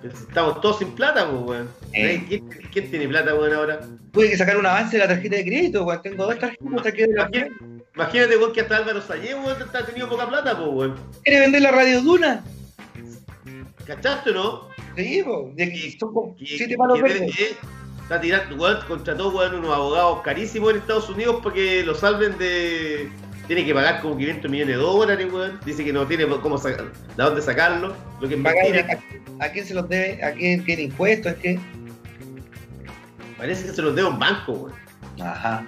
Pero 0.03 0.13
Estamos 0.15 0.61
todos 0.61 0.81
sin 0.81 0.91
plata, 0.97 1.25
pues, 1.31 1.41
weón. 1.45 1.69
Eh. 1.93 2.25
¿Quién, 2.29 2.49
quién 2.73 2.91
tiene 2.91 3.07
plata, 3.07 3.33
weón, 3.37 3.55
ahora? 3.55 3.79
Tuve 4.11 4.29
que 4.31 4.37
sacar 4.37 4.57
un 4.57 4.67
avance 4.67 4.97
de 4.97 5.05
la 5.05 5.09
tarjeta 5.09 5.37
de 5.37 5.45
crédito, 5.45 5.85
weón. 5.85 6.03
Tengo 6.03 6.27
dos 6.27 6.37
tarjetas 6.37 6.93
que 6.95 7.07
de 7.07 7.15
la 7.15 7.29
¿Para 7.29 7.31
qué? 7.31 7.53
Imagínate, 7.95 8.37
weón, 8.39 8.53
que 8.53 8.61
hasta 8.63 8.77
Álvaro 8.77 9.01
Sayé, 9.03 9.37
weón, 9.37 9.63
está 9.63 9.87
tenido 9.87 10.09
poca 10.09 10.29
plata, 10.29 10.57
pues, 10.57 10.69
weón. 10.69 10.97
¿Quiere 11.23 11.41
vender 11.43 11.63
la 11.63 11.71
radio 11.71 12.03
Duna? 12.03 12.43
¿Cachaste 13.87 14.31
o 14.31 14.35
no? 14.35 14.68
Sí, 15.05 15.23
po. 15.25 15.51
De 15.55 15.71
Que- 15.71 15.97
son 15.99 16.13
como 16.13 16.37
Que- 16.37 16.47
siete 16.47 16.69
que- 16.69 16.77
palos 16.77 16.97
que- 16.97 17.03
verdes. 17.03 17.37
que 17.37 17.57
Está 18.03 18.21
tirando, 18.23 18.57
weón, 18.57 18.79
contrató, 18.89 19.29
weón, 19.29 19.55
unos 19.57 19.71
abogados 19.75 20.21
carísimos 20.25 20.71
en 20.71 20.79
Estados 20.79 21.11
Unidos 21.11 21.41
para 21.43 21.55
que 21.55 21.83
lo 21.85 21.95
salven 21.95 22.39
de. 22.39 23.11
Tiene 23.47 23.67
que 23.67 23.75
pagar 23.75 24.01
como 24.01 24.17
500 24.17 24.51
millones 24.51 24.77
de 24.77 24.83
dólares, 24.83 25.29
weón. 25.31 25.61
Dice 25.67 25.85
que 25.85 25.93
no 25.93 26.07
tiene 26.07 26.27
cómo 26.27 26.57
sacar, 26.57 26.87
de 26.91 27.23
dónde 27.23 27.43
sacarlo. 27.43 27.95
Lo 28.21 28.27
que 28.29 28.35
es 28.37 28.41
Pagar-. 28.41 29.01
¿A, 29.41 29.45
a 29.45 29.53
quién 29.53 29.67
se 29.67 29.75
los 29.75 29.87
debe? 29.91 30.25
¿A 30.25 30.33
quién 30.33 30.65
tiene 30.65 30.83
impuestos? 30.85 31.33
¿En 31.35 31.39
qué? 31.41 31.61
Parece 33.37 33.67
que 33.67 33.73
se 33.73 33.83
los 33.83 33.95
debe 33.95 34.09
un 34.09 34.19
banco, 34.19 34.53
weón. 34.53 34.73
Ajá. 35.21 35.65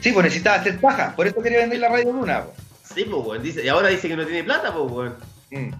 Sí, 0.00 0.12
pues 0.12 0.24
necesitaba 0.24 0.56
hacer 0.58 0.80
paja. 0.80 1.14
Por 1.16 1.26
eso 1.26 1.42
quería 1.42 1.58
vender 1.58 1.80
la 1.80 1.88
radio 1.88 2.12
Duna, 2.12 2.44
po. 2.44 2.52
Sí, 2.94 3.04
pues, 3.10 3.26
weón. 3.26 3.42
Dice, 3.42 3.64
y 3.64 3.68
ahora 3.68 3.88
dice 3.88 4.08
que 4.08 4.16
no 4.16 4.24
tiene 4.24 4.44
plata, 4.44 4.72
pues, 4.72 4.90
weón. 4.92 5.16
Mm. 5.50 5.74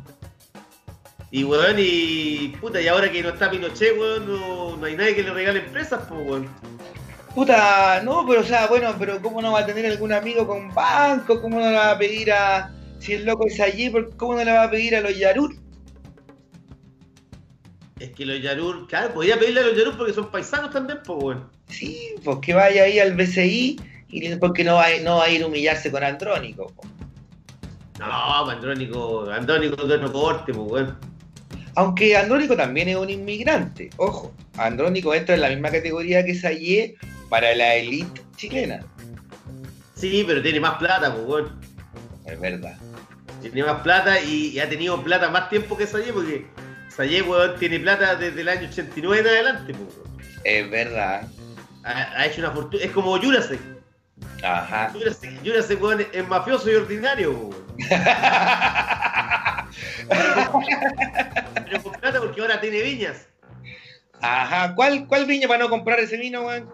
Y, 1.32 1.44
weón, 1.44 1.76
y. 1.78 2.48
Puta, 2.60 2.80
y 2.80 2.88
ahora 2.88 3.10
que 3.10 3.22
no 3.22 3.28
está 3.30 3.50
Pinochet, 3.50 3.96
weón, 3.98 4.26
no, 4.26 4.76
no 4.76 4.86
hay 4.86 4.96
nadie 4.96 5.14
que 5.14 5.22
le 5.22 5.32
regale 5.32 5.60
empresas, 5.60 6.00
pues, 6.08 6.20
weón. 6.26 6.48
Puta, 7.34 8.02
no, 8.02 8.26
pero 8.26 8.40
o 8.40 8.44
sea, 8.44 8.66
bueno, 8.66 8.92
pero 8.98 9.22
¿cómo 9.22 9.40
no 9.40 9.52
va 9.52 9.60
a 9.60 9.66
tener 9.66 9.86
algún 9.86 10.12
amigo 10.12 10.44
con 10.46 10.74
banco? 10.74 11.40
¿Cómo 11.40 11.60
no 11.60 11.70
le 11.70 11.76
va 11.76 11.92
a 11.92 11.98
pedir 11.98 12.32
a. 12.32 12.72
Si 12.98 13.12
el 13.14 13.24
loco 13.24 13.46
es 13.46 13.60
allí, 13.60 13.88
¿por- 13.90 14.16
¿cómo 14.16 14.34
no 14.34 14.44
le 14.44 14.52
va 14.52 14.64
a 14.64 14.70
pedir 14.70 14.96
a 14.96 15.00
los 15.00 15.16
Yarur? 15.16 15.54
Es 17.98 18.10
que 18.12 18.26
los 18.26 18.40
Yarur, 18.42 18.86
claro, 18.88 19.12
podía 19.14 19.38
pedirle 19.38 19.60
a 19.60 19.64
los 19.66 19.76
Yarur 19.76 19.96
porque 19.96 20.12
son 20.12 20.30
paisanos 20.30 20.70
también, 20.72 20.98
pues, 21.04 21.22
weón. 21.22 21.48
Sí, 21.68 22.14
pues 22.24 22.38
que 22.42 22.52
vaya 22.54 22.82
ahí 22.82 22.98
al 22.98 23.14
BCI 23.14 23.80
y 24.08 24.34
porque 24.36 24.64
no 24.64 24.74
va, 24.74 24.86
a- 24.86 25.00
no 25.04 25.18
va 25.18 25.24
a 25.26 25.30
ir 25.30 25.42
a 25.42 25.46
humillarse 25.46 25.90
con 25.92 26.02
Andrónico. 26.02 26.66
po. 26.74 26.82
No, 28.00 28.44
pues, 28.44 28.56
Andrónico, 28.56 29.30
Andrónico 29.30 29.86
de 29.86 29.94
otro 29.94 30.12
corte, 30.12 30.52
pues, 30.52 30.70
weón. 30.70 31.09
Aunque 31.76 32.16
Andrónico 32.16 32.56
también 32.56 32.88
es 32.88 32.96
un 32.96 33.10
inmigrante, 33.10 33.90
ojo. 33.96 34.34
Andrónico 34.56 35.14
entra 35.14 35.34
en 35.34 35.40
la 35.42 35.48
misma 35.48 35.70
categoría 35.70 36.24
que 36.24 36.34
Sayé 36.34 36.96
para 37.28 37.54
la 37.54 37.74
élite 37.74 38.22
chilena. 38.36 38.84
Sí, 39.94 40.24
pero 40.26 40.42
tiene 40.42 40.60
más 40.60 40.78
plata, 40.78 41.14
pues. 41.14 41.46
Es 42.26 42.40
verdad. 42.40 42.76
Tiene 43.40 43.64
más 43.64 43.82
plata 43.82 44.20
y, 44.20 44.48
y 44.48 44.60
ha 44.60 44.68
tenido 44.68 45.02
plata 45.02 45.30
más 45.30 45.48
tiempo 45.48 45.76
que 45.76 45.86
Sayé, 45.86 46.12
porque 46.12 46.46
Sayé, 46.88 47.22
weón, 47.22 47.58
tiene 47.58 47.78
plata 47.80 48.16
desde 48.16 48.40
el 48.40 48.48
año 48.48 48.68
89 48.68 49.20
en 49.20 49.26
adelante, 49.26 49.74
pues. 49.74 50.10
Es 50.44 50.70
verdad. 50.70 51.28
Ha, 51.84 52.20
ha 52.20 52.26
hecho 52.26 52.40
una 52.40 52.50
fortuna. 52.50 52.82
Es 52.82 52.90
como 52.90 53.18
Jurasek. 53.18 53.60
Ajá. 54.42 54.90
Jurasek, 54.92 55.42
Jurasek, 55.44 55.82
weón, 55.82 56.06
es 56.12 56.28
mafioso 56.28 56.70
y 56.70 56.74
ordinario, 56.74 57.32
pues, 57.32 57.90
weón. 57.90 58.00
Pero 60.08 61.82
con 61.82 61.92
plata 61.92 62.20
porque 62.20 62.40
ahora 62.40 62.60
tiene 62.60 62.82
viñas. 62.82 63.26
Ajá. 64.22 64.74
¿Cuál, 64.74 65.06
¿Cuál 65.06 65.26
viña 65.26 65.48
para 65.48 65.60
no 65.64 65.70
comprar 65.70 66.00
ese 66.00 66.16
vino, 66.16 66.42
weón? 66.42 66.70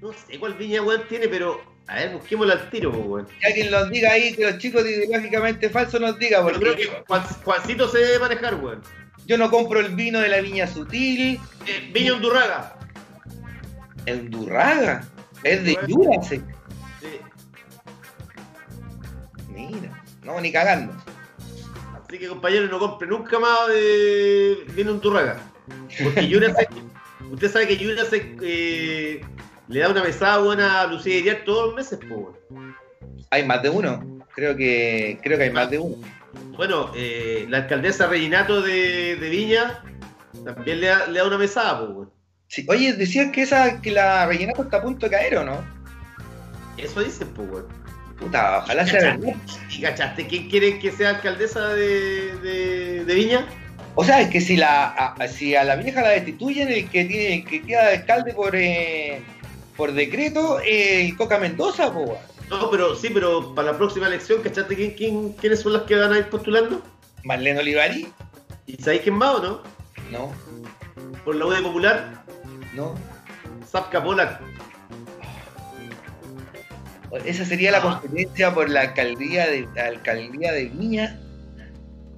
No 0.00 0.12
sé 0.12 0.38
cuál 0.38 0.54
viña, 0.54 0.82
weón, 0.82 1.02
tiene, 1.08 1.28
pero. 1.28 1.72
A 1.86 1.96
ver, 1.96 2.14
busquémosla 2.14 2.54
al 2.54 2.70
tiro, 2.70 2.90
pues, 2.92 3.04
weón. 3.06 3.26
Que 3.40 3.46
alguien 3.46 3.70
nos 3.70 3.90
diga 3.90 4.12
ahí, 4.12 4.34
que 4.34 4.44
los 4.50 4.58
chicos 4.58 4.84
de 4.84 4.92
ideológicamente 4.92 5.68
falsos 5.70 6.00
nos 6.00 6.18
diga, 6.18 6.38
Yo 6.38 6.44
porque 6.44 6.58
creo 6.60 6.76
que 6.76 7.02
Juan- 7.06 7.22
Juancito 7.44 7.88
se 7.88 7.98
debe 7.98 8.18
manejar, 8.20 8.54
weón. 8.54 8.82
yo 9.26 9.36
no 9.38 9.50
compro 9.50 9.80
el 9.80 9.94
vino 9.94 10.18
de 10.20 10.28
la 10.28 10.40
viña 10.40 10.66
sutil, 10.66 11.38
Eh, 11.66 11.90
Viña 11.92 12.14
Undurraga. 12.14 12.76
el 14.06 14.30
Durraga, 14.30 15.04
es 15.42 15.64
de 15.64 15.74
Jurasek. 15.76 16.42
Sí. 17.00 17.20
Mira, 19.48 20.02
no, 20.22 20.40
ni 20.40 20.50
cagando. 20.52 20.94
Así 22.14 22.20
que 22.20 22.28
compañeros, 22.28 22.70
no 22.70 22.78
compre 22.78 23.08
nunca 23.08 23.40
más 23.40 23.66
de 23.66 24.64
Viña 24.68 24.92
Undurraga. 24.92 25.36
Porque 26.00 26.28
Jurasek, 26.32 26.70
usted 27.32 27.50
sabe 27.50 27.66
que 27.66 27.84
Jurasek 27.84 28.38
eh, 28.40 29.20
le 29.66 29.80
da 29.80 29.88
una 29.88 30.04
mesada 30.04 30.38
buena 30.38 30.82
a 30.82 30.86
Lucía 30.86 31.18
Iriar 31.18 31.42
todos 31.44 31.66
los 31.66 31.74
meses, 31.74 31.98
pues. 32.08 32.36
Hay 33.30 33.44
más 33.44 33.64
de 33.64 33.70
uno, 33.70 34.20
creo 34.32 34.54
que 34.54 35.18
creo 35.24 35.36
que 35.38 35.42
hay 35.42 35.50
más 35.50 35.68
de 35.70 35.80
uno. 35.80 36.06
Bueno, 36.56 36.92
eh, 36.94 37.46
la 37.48 37.56
alcaldesa 37.56 38.06
Reginato 38.06 38.62
de, 38.62 39.16
de 39.16 39.28
Viña 39.28 39.82
también 40.44 40.82
le 40.82 40.86
da, 40.86 41.08
le 41.08 41.18
da 41.18 41.26
una 41.26 41.38
mesada, 41.38 41.92
pues. 41.92 42.10
Sí, 42.46 42.64
oye, 42.68 42.92
decías 42.92 43.32
que 43.32 43.42
esa 43.42 43.82
que 43.82 43.90
la 43.90 44.26
rellenato 44.26 44.62
está 44.62 44.76
a 44.76 44.82
punto 44.82 45.06
de 45.06 45.10
caer 45.10 45.38
o 45.38 45.44
no? 45.44 45.64
Eso 46.76 47.00
dicen, 47.00 47.26
pues, 47.34 47.50
weón. 47.50 47.66
Puta, 48.18 48.58
ojalá 48.58 48.86
sea 48.86 49.16
verdad. 49.16 49.34
¿Y 49.70 49.80
cachaste 49.82 50.26
quién 50.26 50.48
quiere 50.48 50.78
que 50.78 50.92
sea 50.92 51.10
alcaldesa 51.10 51.68
de, 51.68 52.36
de, 52.38 53.04
de 53.04 53.14
Viña? 53.14 53.46
O 53.96 54.04
sea, 54.04 54.20
es 54.20 54.30
que 54.30 54.40
si 54.40 54.56
la 54.56 54.86
a, 54.86 55.28
si 55.28 55.54
a 55.54 55.64
la 55.64 55.76
vieja 55.76 56.02
la 56.02 56.10
destituyen, 56.10 56.68
el 56.68 56.88
que 56.90 57.04
tiene 57.04 57.34
el 57.36 57.44
que 57.44 57.62
queda 57.62 57.88
de 57.88 57.96
alcalde 57.98 58.32
por 58.34 58.54
eh, 58.56 59.22
por 59.76 59.92
decreto, 59.92 60.58
el 60.64 61.16
Coca 61.16 61.38
Mendoza, 61.38 61.92
po. 61.92 62.18
No, 62.50 62.70
pero 62.70 62.94
sí, 62.94 63.10
pero 63.12 63.54
para 63.54 63.72
la 63.72 63.78
próxima 63.78 64.06
elección, 64.06 64.42
¿cachaste 64.42 64.76
quién, 64.76 64.90
quién, 64.92 65.32
quiénes 65.32 65.60
son 65.60 65.72
las 65.72 65.82
que 65.82 65.96
van 65.96 66.12
a 66.12 66.18
ir 66.18 66.28
postulando? 66.28 66.82
Marlene 67.24 67.58
Olivari, 67.60 68.06
¿Y 68.66 68.76
sabéis 68.76 69.02
quién 69.02 69.20
va 69.20 69.32
o 69.32 69.42
no? 69.42 69.62
no, 70.10 70.32
Por 71.24 71.36
la 71.36 71.46
UD 71.46 71.62
Popular, 71.62 72.24
no. 72.74 72.94
Zapka 73.66 74.02
Polak. 74.02 74.40
Esa 77.24 77.44
sería 77.44 77.70
la 77.70 77.78
Ah. 77.78 78.00
competencia 78.00 78.52
por 78.54 78.68
la 78.68 78.80
alcaldía 78.82 79.46
de 79.46 79.68
la 79.74 79.86
alcaldía 79.86 80.52
de 80.52 80.64
Viña. 80.66 81.20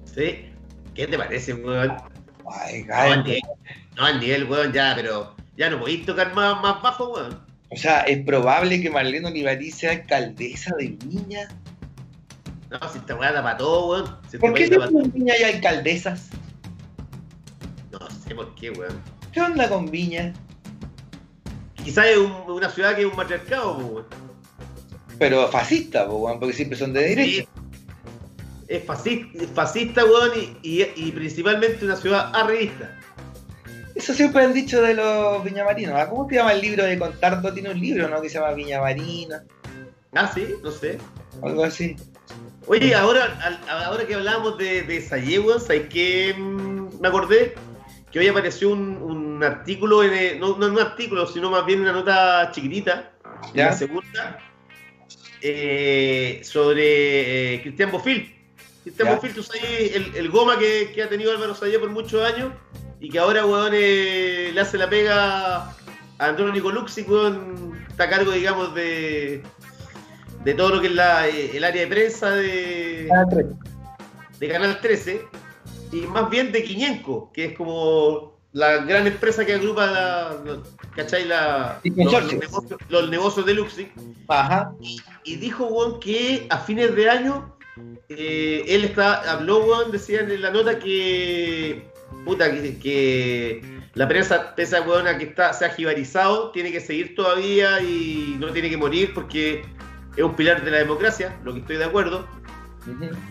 ¿Sí? 0.05 0.45
¿Qué 0.95 1.07
te 1.07 1.17
parece, 1.17 1.53
weón? 1.53 1.95
Ay, 2.49 2.83
No, 2.85 2.95
al 2.95 3.23
nivel, 3.23 3.41
no, 3.95 4.05
al 4.05 4.19
nivel, 4.19 4.43
weón, 4.45 4.71
ya, 4.73 4.93
pero 4.95 5.35
ya 5.57 5.69
no 5.69 5.79
podéis 5.79 6.05
tocar 6.05 6.33
más, 6.33 6.61
más 6.61 6.81
bajo, 6.81 7.13
weón. 7.13 7.39
O 7.69 7.75
sea, 7.75 8.01
es 8.01 8.23
probable 8.25 8.81
que 8.81 8.89
Marlene 8.89 9.27
Olivari 9.27 9.69
sea 9.71 9.91
alcaldesa 9.91 10.73
de 10.77 10.87
Viña. 11.05 11.47
No, 12.69 12.79
si 12.89 12.97
esta 12.97 13.15
weá 13.15 13.31
da 13.33 13.43
para 13.43 13.57
todo, 13.57 13.89
weón. 13.89 14.05
Si 14.29 14.37
esta 14.37 14.39
¿Por 14.39 14.53
qué 14.53 14.67
siempre 14.67 14.89
en 14.89 15.11
Viña 15.11 15.33
hay 15.33 15.43
alcaldesas? 15.55 16.29
No 17.91 17.99
sé 18.09 18.33
por 18.33 18.55
qué, 18.55 18.71
weón. 18.71 18.99
¿Qué 19.31 19.41
onda 19.41 19.67
con 19.69 19.91
Viña? 19.91 20.33
Quizás 21.83 22.07
es 22.07 22.17
un- 22.17 22.31
una 22.49 22.69
ciudad 22.69 22.95
que 22.95 23.01
es 23.01 23.07
un 23.07 23.15
matriarcado, 23.15 23.77
weón. 23.77 24.05
Pero 25.19 25.47
fascista, 25.49 26.07
po, 26.07 26.15
weón, 26.17 26.39
porque 26.39 26.53
siempre 26.53 26.77
son 26.77 26.93
de 26.93 27.01
derecha. 27.01 27.47
Es 28.67 28.83
fascista, 28.83 29.43
fascista, 29.53 30.05
weón, 30.05 30.31
y, 30.61 30.81
y- 30.81 30.91
y 30.95 31.11
principalmente 31.11 31.85
una 31.85 31.95
ciudad 31.95 32.35
arribista. 32.35 32.93
Eso 33.95 34.13
siempre 34.13 34.43
han 34.43 34.53
dicho 34.53 34.81
de 34.81 34.93
los 34.93 35.43
viñamarinos. 35.43 35.95
¿ah? 35.95 36.07
¿Cómo 36.09 36.27
se 36.29 36.35
llama 36.35 36.53
el 36.53 36.61
libro 36.61 36.83
de 36.83 36.99
Contardo? 36.99 37.51
Tiene 37.53 37.71
un 37.71 37.79
libro, 37.79 38.07
¿no? 38.09 38.21
Que 38.21 38.29
se 38.29 38.35
llama 38.39 38.51
Viñamarina, 38.53 39.43
Ah, 40.13 40.31
sí, 40.33 40.45
no 40.63 40.71
sé. 40.71 40.97
algo 41.43 41.63
así. 41.63 41.95
Oye, 42.67 42.93
ahora, 42.93 43.39
al- 43.41 43.69
ahora 43.85 44.05
que 44.05 44.13
hablábamos 44.15 44.57
de, 44.57 44.83
de 44.83 45.01
Sayé, 45.01 45.39
weón, 45.39 45.59
¿sabes 45.61 45.87
qué? 45.89 46.35
Mm, 46.37 46.99
Me 47.01 47.07
acordé 47.07 47.55
que 48.11 48.19
hoy 48.19 48.27
apareció 48.27 48.69
un, 48.69 48.97
un 48.97 49.43
artículo, 49.43 50.03
en 50.03 50.13
el- 50.13 50.39
no, 50.39 50.57
no 50.57 50.67
un 50.67 50.79
artículo, 50.79 51.25
sino 51.27 51.49
más 51.49 51.65
bien 51.65 51.81
una 51.81 51.91
nota 51.93 52.49
chiquitita, 52.51 53.11
la 53.53 53.73
segunda, 53.73 54.39
eh, 55.49 56.41
sobre 56.43 57.55
eh, 57.55 57.61
Cristian 57.61 57.91
Bofil. 57.91 58.33
Cristian. 58.83 59.15
Bofil, 59.15 59.33
tú 59.33 59.43
sabes, 59.43 59.95
el, 59.95 60.15
el 60.15 60.29
goma 60.29 60.57
que, 60.57 60.91
que 60.93 61.03
ha 61.03 61.09
tenido 61.09 61.31
Álvaro 61.31 61.53
Sayé 61.55 61.77
por 61.79 61.89
muchos 61.89 62.21
años 62.25 62.51
y 62.99 63.09
que 63.09 63.19
ahora, 63.19 63.45
weón, 63.45 63.71
eh, 63.75 64.51
le 64.53 64.59
hace 64.61 64.77
la 64.77 64.89
pega 64.89 65.57
a 65.57 65.75
Andrónico 66.19 66.71
Luxic, 66.71 67.09
weón, 67.09 67.77
está 67.89 68.05
a 68.05 68.09
cargo, 68.09 68.31
digamos, 68.31 68.73
de, 68.73 69.43
de 70.43 70.53
todo 70.53 70.75
lo 70.75 70.81
que 70.81 70.87
es 70.87 70.93
la, 70.93 71.27
el 71.27 71.63
área 71.63 71.81
de 71.81 71.87
prensa 71.87 72.31
de, 72.31 73.07
de 74.39 74.47
Canal 74.47 74.79
13 74.81 75.21
y 75.91 75.97
más 76.01 76.29
bien 76.29 76.51
de 76.51 76.63
Quiñenco, 76.63 77.31
que 77.33 77.45
es 77.45 77.57
como 77.57 78.37
la 78.53 78.77
gran 78.85 79.05
empresa 79.05 79.45
que 79.45 79.53
agrupa 79.53 79.85
la- 79.87 80.37
¿cachai? 80.97 81.25
La, 81.25 81.79
los, 81.83 81.95
negocios, 82.33 82.79
los 82.89 83.09
negocios 83.09 83.45
de 83.45 83.53
Luxic. 83.53 83.91
Ajá. 84.27 84.73
Y 85.23 85.35
dijo, 85.37 85.65
weón, 85.67 85.99
que 85.99 86.47
a 86.49 86.57
fines 86.57 86.93
de 86.95 87.09
año 87.09 87.55
eh, 88.09 88.65
él 88.67 88.83
está, 88.83 89.31
habló, 89.31 89.63
weón, 89.63 89.91
decía 89.91 90.21
en 90.21 90.41
la 90.41 90.49
nota 90.49 90.79
que, 90.79 91.87
puta, 92.25 92.51
que, 92.51 92.77
que 92.79 93.61
la 93.93 94.07
prensa, 94.07 94.55
pese 94.55 94.75
a, 94.75 94.81
weón, 94.81 95.07
a 95.07 95.17
que 95.17 95.25
está, 95.25 95.53
se 95.53 95.65
ha 95.65 95.69
jibarizado, 95.69 96.51
tiene 96.51 96.71
que 96.71 96.81
seguir 96.81 97.15
todavía 97.15 97.81
y 97.81 98.35
no 98.39 98.51
tiene 98.51 98.69
que 98.69 98.77
morir 98.77 99.13
porque 99.13 99.63
es 100.15 100.23
un 100.23 100.35
pilar 100.35 100.65
de 100.65 100.71
la 100.71 100.77
democracia, 100.77 101.37
lo 101.43 101.53
que 101.53 101.59
estoy 101.59 101.77
de 101.77 101.85
acuerdo. 101.85 102.27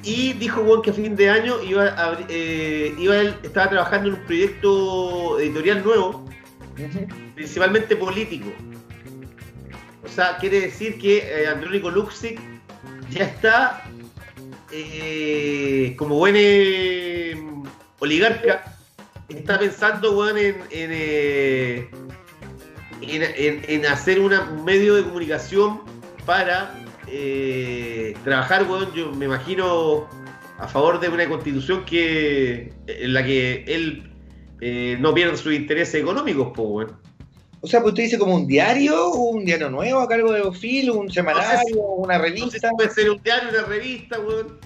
Y 0.04 0.34
dijo 0.34 0.60
weón, 0.60 0.82
que 0.82 0.90
a 0.90 0.94
fin 0.94 1.16
de 1.16 1.30
año 1.30 1.60
iba 1.62 1.84
a, 1.84 2.16
eh, 2.28 2.94
iba 2.96 3.16
él, 3.16 3.34
estaba 3.42 3.70
trabajando 3.70 4.08
en 4.10 4.14
un 4.14 4.20
proyecto 4.26 5.40
editorial 5.40 5.82
nuevo, 5.82 6.26
Principalmente 7.34 7.96
político. 7.96 8.48
O 10.04 10.08
sea, 10.08 10.36
quiere 10.38 10.60
decir 10.60 10.98
que 10.98 11.18
eh, 11.18 11.46
Andrónico 11.48 11.90
Luxic 11.90 12.40
ya 13.10 13.24
está 13.24 13.82
eh, 14.72 15.94
como 15.98 16.16
buen 16.16 16.34
eh, 16.36 17.34
oligarca, 17.98 18.76
está 19.28 19.58
pensando, 19.58 20.14
en, 20.38 20.56
eh, 20.70 21.88
en, 23.02 23.22
en- 23.22 23.62
en 23.68 23.86
hacer 23.86 24.20
una- 24.20 24.42
un 24.50 24.64
medio 24.64 24.94
de 24.94 25.02
comunicación 25.04 25.80
para 26.24 26.74
trabajar, 28.24 28.64
weón, 28.68 28.92
yo 28.94 29.12
me 29.12 29.26
imagino 29.26 30.08
a 30.58 30.66
favor 30.68 30.98
de 31.00 31.08
una 31.08 31.28
constitución 31.28 31.84
que 31.84 32.72
en 32.86 33.12
la 33.12 33.24
que 33.24 33.64
él 33.68 34.10
eh, 34.60 34.96
no 35.00 35.12
pierda 35.14 35.36
sus 35.36 35.52
intereses 35.54 35.94
económicos, 36.00 36.48
pues, 36.54 36.68
weón. 36.68 36.96
O 37.62 37.66
sea, 37.66 37.80
pues 37.80 37.92
usted 37.92 38.04
dice 38.04 38.18
como 38.18 38.34
un 38.34 38.46
diario, 38.46 39.10
un 39.12 39.44
diario 39.44 39.70
nuevo 39.70 40.00
a 40.00 40.08
cargo 40.08 40.30
de 40.32 40.42
Bofil, 40.42 40.90
un 40.90 41.10
semanario, 41.10 41.80
una 41.80 42.18
No 42.18 42.24
sé 42.24 42.30
revista. 42.30 42.68
si 42.70 42.76
puede 42.76 42.90
ser 42.90 43.10
un 43.10 43.22
diario, 43.22 43.48
una 43.50 43.62
revista, 43.62 44.20
weón. 44.20 44.58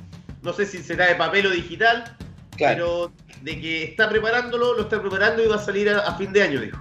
No 0.43 0.53
sé 0.53 0.67
si 0.67 0.79
será 0.79 1.07
de 1.07 1.15
papel 1.15 1.47
o 1.47 1.51
digital, 1.51 2.17
Claro. 2.57 3.11
pero 3.25 3.41
de 3.43 3.61
que 3.61 3.85
está 3.85 4.09
preparándolo, 4.11 4.75
lo 4.75 4.83
está 4.83 5.01
preparando 5.01 5.43
y 5.43 5.47
va 5.49 5.57
a 5.57 5.65
salir 5.65 5.89
a, 5.89 6.01
a 6.01 6.15
fin 6.17 6.33
de 6.33 6.43
año, 6.43 6.61
dijo. 6.61 6.79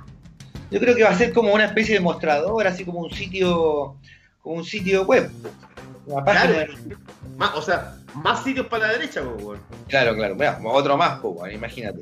Yo 0.71 0.79
creo 0.79 0.95
que 0.95 1.03
va 1.03 1.09
a 1.09 1.17
ser 1.17 1.31
como 1.33 1.53
una 1.53 1.65
especie 1.65 1.95
de 1.95 2.01
mostrador, 2.01 2.67
así 2.67 2.83
como 2.85 2.99
un 2.99 3.11
sitio, 3.11 3.95
como 4.41 4.55
un 4.57 4.65
sitio 4.65 5.03
web. 5.05 5.29
Una 6.05 6.25
página. 6.25 6.65
Claro, 6.65 6.73
más, 7.37 7.55
o 7.55 7.61
sea, 7.61 7.95
más 8.15 8.43
sitios 8.43 8.67
para 8.67 8.87
la 8.87 8.93
derecha, 8.93 9.21
weón. 9.23 9.59
Claro, 9.87 10.15
claro. 10.15 10.35
Mira, 10.35 10.59
otro 10.65 10.97
más, 10.97 11.21
bueno, 11.21 11.53
imagínate. 11.53 11.99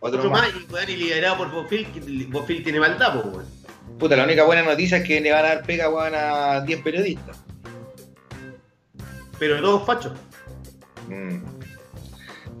Otro, 0.00 0.18
Otro 0.18 0.30
más. 0.30 0.42
más, 0.70 0.88
y, 0.88 0.96
liderado 0.96 1.36
por 1.38 1.50
Bofil, 1.50 2.26
Bofil 2.30 2.62
tiene 2.64 2.80
maldad, 2.80 3.12
pues, 3.20 3.26
weón. 3.34 3.46
Puta, 3.98 4.16
la 4.16 4.24
única 4.24 4.44
buena 4.44 4.62
noticia 4.62 4.98
es 4.98 5.04
que 5.06 5.20
le 5.20 5.30
van 5.30 5.44
a 5.44 5.48
dar 5.48 5.62
pega, 5.62 5.90
weón, 5.90 6.14
a 6.14 6.60
10 6.62 6.80
periodistas. 6.82 7.42
Pero 9.38 9.60
todos 9.60 9.86
fachos. 9.86 10.12
Mm. 11.08 11.38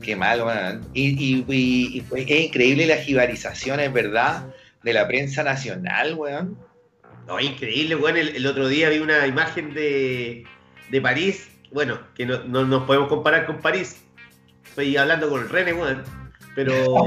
Qué 0.02 0.16
mal, 0.16 0.42
weón. 0.42 0.86
Y, 0.92 1.08
y- 1.08 1.44
y- 1.48 1.98
y 1.98 2.00
fue- 2.02 2.22
es 2.22 2.46
increíble 2.46 2.86
la 2.86 2.96
jibarización, 2.96 3.80
es 3.80 3.92
verdad, 3.92 4.46
de 4.82 4.92
la 4.92 5.06
prensa 5.06 5.42
nacional, 5.42 6.14
weón. 6.14 6.58
No, 7.26 7.38
increíble, 7.40 7.96
weón. 7.96 8.16
El, 8.16 8.36
el 8.36 8.46
otro 8.46 8.68
día 8.68 8.88
vi 8.90 8.98
una 8.98 9.26
imagen 9.26 9.72
de, 9.72 10.44
de 10.90 11.00
París. 11.00 11.48
Bueno, 11.72 12.00
que 12.14 12.26
no, 12.26 12.42
no 12.44 12.64
nos 12.66 12.84
podemos 12.84 13.08
comparar 13.08 13.46
con 13.46 13.60
París. 13.60 14.02
Estoy 14.68 14.96
hablando 14.96 15.28
con 15.30 15.40
el 15.42 15.48
René, 15.48 15.72
weón. 15.72 16.02
Pero. 16.54 16.74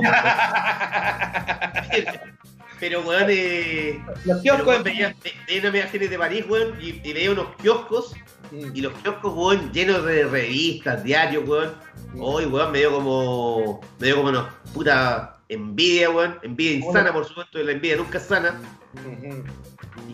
pero, 2.79 3.01
weón, 3.01 3.25
eh, 3.29 3.99
Los 4.25 4.41
pero, 4.41 4.41
kioscos 4.41 4.67
weón, 4.67 4.77
en- 4.79 4.83
veía, 4.83 5.15
ve- 5.23 5.31
veía 5.47 5.61
unas 5.61 5.75
imágenes 5.75 6.09
de 6.09 6.17
París, 6.17 6.45
weón, 6.49 6.75
y, 6.81 7.01
y 7.07 7.13
veía 7.13 7.31
unos 7.31 7.47
kioscos. 7.61 8.13
Mm. 8.51 8.71
Y 8.75 8.81
los 8.81 8.93
kioscos, 8.99 9.33
weón, 9.35 9.71
llenos 9.71 10.03
de 10.05 10.25
revistas, 10.25 11.03
diarios, 11.03 11.47
weón. 11.47 11.73
Hoy, 12.19 12.45
weón, 12.45 12.71
me 12.71 12.79
dio 12.79 12.91
como. 12.91 13.81
Me 13.99 14.07
dio 14.07 14.17
como 14.17 14.29
una 14.29 14.49
puta 14.73 15.37
envidia, 15.49 16.09
weón. 16.09 16.39
Envidia 16.43 16.85
insana, 16.85 17.13
por 17.13 17.25
supuesto, 17.25 17.59
la 17.59 17.71
envidia 17.71 17.97
nunca 17.97 18.17
es 18.17 18.25
sana. 18.25 18.59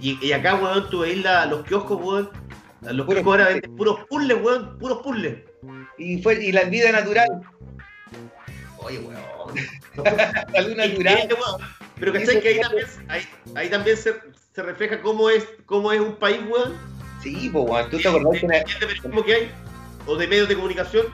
Y, 0.02 0.18
y 0.26 0.32
acá, 0.32 0.56
weón, 0.56 0.90
tú 0.90 1.00
veis 1.00 1.24
la- 1.24 1.46
los 1.46 1.64
kioscos, 1.66 2.00
weón. 2.02 2.30
Los 2.82 3.06
Puros 3.06 3.08
kioscos 3.08 3.32
ahora 3.34 3.48
venden 3.50 3.76
puros 3.76 4.00
puzzles, 4.10 4.38
weón, 4.42 4.78
puros 4.80 5.00
puzzles. 5.00 5.40
Y, 5.98 6.22
fue, 6.22 6.42
y 6.46 6.54
la 6.54 6.64
vida 6.64 6.94
natural, 6.94 7.28
Oye, 8.82 9.00
weón. 9.00 9.20
natural. 10.78 10.92
Increíble, 10.92 11.36
weón. 11.36 11.62
Pero 12.00 12.14
¿cachai? 12.14 12.42
Que 12.42 12.48
ahí 12.50 12.60
también, 12.62 12.88
ahí, 13.10 13.22
ahí 13.56 13.70
también 13.70 13.98
se, 13.98 14.14
se 14.54 14.64
refleja 14.64 15.02
cómo 15.02 15.30
es, 15.30 15.46
cómo 15.66 15.92
es 15.92 16.00
un 16.00 16.16
país, 16.16 16.40
weón. 16.50 16.74
Sí, 17.22 17.50
pues, 17.52 17.66
weón. 17.70 17.90
¿Tú 17.90 17.98
te 18.00 18.08
acordás 18.08 18.40
¿Qué 18.40 18.46
una- 18.46 18.58
de 18.60 18.64
periodismo 18.64 19.24
que 19.24 19.34
hay? 19.34 19.52
O 20.06 20.16
de 20.16 20.28
medios 20.28 20.48
de 20.48 20.56
comunicación. 20.56 21.08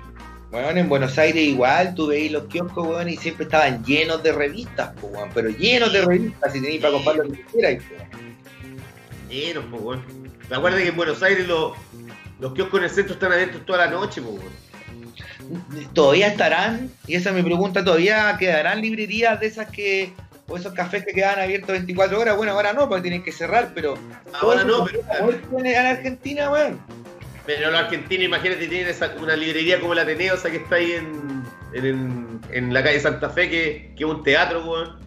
Weón, 0.52 0.78
en 0.78 0.88
Buenos 0.88 1.18
Aires 1.18 1.42
igual, 1.44 1.96
tú 1.96 2.08
veis 2.08 2.32
los 2.32 2.46
kioscos, 2.46 2.88
weón, 2.88 3.10
y 3.10 3.18
siempre 3.18 3.46
estaban 3.46 3.84
llenos 3.84 4.22
de 4.24 4.32
revistas, 4.32 4.94
po, 5.00 5.08
weón, 5.08 5.30
pero 5.34 5.50
llenos 5.50 5.92
de 5.92 6.02
revistas, 6.06 6.56
y 6.56 6.62
tenéis 6.62 6.82
para 6.82 6.94
comprar 6.94 7.16
lo 7.18 7.24
que 7.24 7.42
quieras, 7.46 7.84
weón. 7.92 8.36
Llenos, 9.30 9.66
pues, 9.72 9.82
weón. 9.82 10.04
Me 10.50 10.56
acuerdo 10.56 10.78
que 10.78 10.88
en 10.88 10.96
Buenos 10.96 11.24
Aires 11.24 11.48
los, 11.48 11.74
los 12.40 12.54
kioscos 12.54 12.78
en 12.80 12.84
el 12.84 12.90
centro 12.92 13.14
están 13.16 13.34
abiertos 13.34 13.66
toda 13.66 13.86
la 13.86 13.92
noche, 13.92 14.22
pues, 14.22 14.36
weón. 14.36 14.54
¿Todavía 15.94 16.28
estarán? 16.28 16.90
Y 17.08 17.16
esa 17.16 17.30
es 17.30 17.36
mi 17.36 17.44
pregunta, 17.44 17.84
¿todavía 17.84 18.36
quedarán 18.40 18.82
librerías 18.82 19.40
de 19.40 19.48
esas 19.48 19.70
que, 19.70 20.14
o 20.48 20.58
esos 20.58 20.74
cafés 20.74 21.06
que 21.06 21.14
quedan 21.14 21.40
abiertos 21.40 21.70
24 21.72 22.20
horas? 22.20 22.38
Bueno, 22.38 22.54
ahora 22.54 22.74
no, 22.74 22.88
porque 22.88 23.04
tienen 23.04 23.24
que 23.24 23.32
cerrar, 23.32 23.72
pero... 23.74 23.96
Ahora 24.42 24.64
no, 24.64 24.86
pero. 24.86 25.60
En 25.66 25.86
Argentina, 25.86 26.52
weón. 26.52 26.80
pero 27.46 27.72
los 27.72 27.80
argentinos, 27.80 28.26
imagínate, 28.26 28.68
tienen 28.68 28.88
esa- 28.88 29.16
una 29.22 29.36
librería 29.36 29.80
como 29.80 29.94
la 29.94 30.02
Ateneo, 30.04 30.36
esa 30.36 30.50
que 30.52 30.58
está 30.58 30.76
ahí 30.76 30.92
en, 30.94 31.44
en, 31.74 32.40
en 32.52 32.74
la 32.74 32.84
calle 32.84 33.00
Santa 33.00 33.30
Fe, 33.30 33.50
que, 33.50 33.94
es 33.98 34.06
un 34.06 34.24
teatro, 34.24 34.66
weón. 34.66 35.06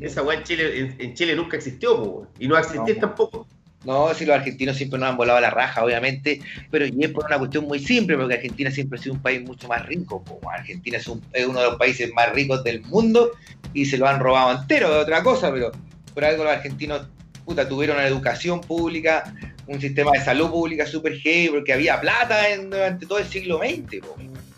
Esa 0.00 0.22
weá 0.22 0.36
en 0.36 0.44
Chile, 0.44 0.78
en, 0.78 0.96
en 0.98 1.14
Chile 1.14 1.34
nunca 1.34 1.56
existió, 1.56 1.98
weón. 2.02 2.28
Y 2.38 2.46
no 2.48 2.54
va 2.54 2.60
a 2.60 2.62
existir 2.62 2.96
No. 2.96 3.00
tampoco. 3.00 3.46
No, 3.84 4.12
si 4.12 4.26
los 4.26 4.36
argentinos 4.36 4.76
siempre 4.76 4.98
nos 5.00 5.08
han 5.08 5.16
volado 5.16 5.40
la 5.40 5.48
raja, 5.50 5.82
obviamente, 5.82 6.40
pero 6.70 6.84
y 6.86 6.94
es 7.02 7.10
por 7.10 7.24
una 7.24 7.38
cuestión 7.38 7.64
muy 7.64 7.78
simple, 7.78 8.16
porque 8.18 8.34
Argentina 8.34 8.70
siempre 8.70 8.98
ha 8.98 9.02
sido 9.02 9.14
un 9.14 9.22
país 9.22 9.42
mucho 9.42 9.68
más 9.68 9.86
rico. 9.86 10.22
po. 10.22 10.38
Argentina 10.50 10.98
es, 10.98 11.08
un- 11.08 11.22
es 11.32 11.46
uno 11.46 11.60
de 11.60 11.66
los 11.66 11.76
países 11.76 12.10
más 12.14 12.30
ricos 12.32 12.62
del 12.62 12.82
mundo 12.82 13.30
y 13.72 13.86
se 13.86 13.96
lo 13.96 14.06
han 14.06 14.20
robado 14.20 14.60
entero, 14.60 14.90
de 14.92 14.98
otra 15.00 15.22
cosa, 15.22 15.50
pero 15.50 15.72
por 16.12 16.24
algo 16.24 16.44
los 16.44 16.52
argentinos 16.52 17.08
puta, 17.44 17.66
tuvieron 17.68 17.96
una 17.96 18.06
educación 18.06 18.60
pública, 18.60 19.34
un 19.66 19.80
sistema 19.80 20.10
de 20.12 20.20
salud 20.20 20.50
pública 20.50 20.86
súper 20.86 21.18
heavy, 21.18 21.48
porque 21.48 21.72
había 21.72 22.00
plata 22.00 22.50
en- 22.50 22.68
durante 22.70 23.06
todo 23.06 23.18
el 23.18 23.26
siglo 23.26 23.58
XX. 23.58 24.00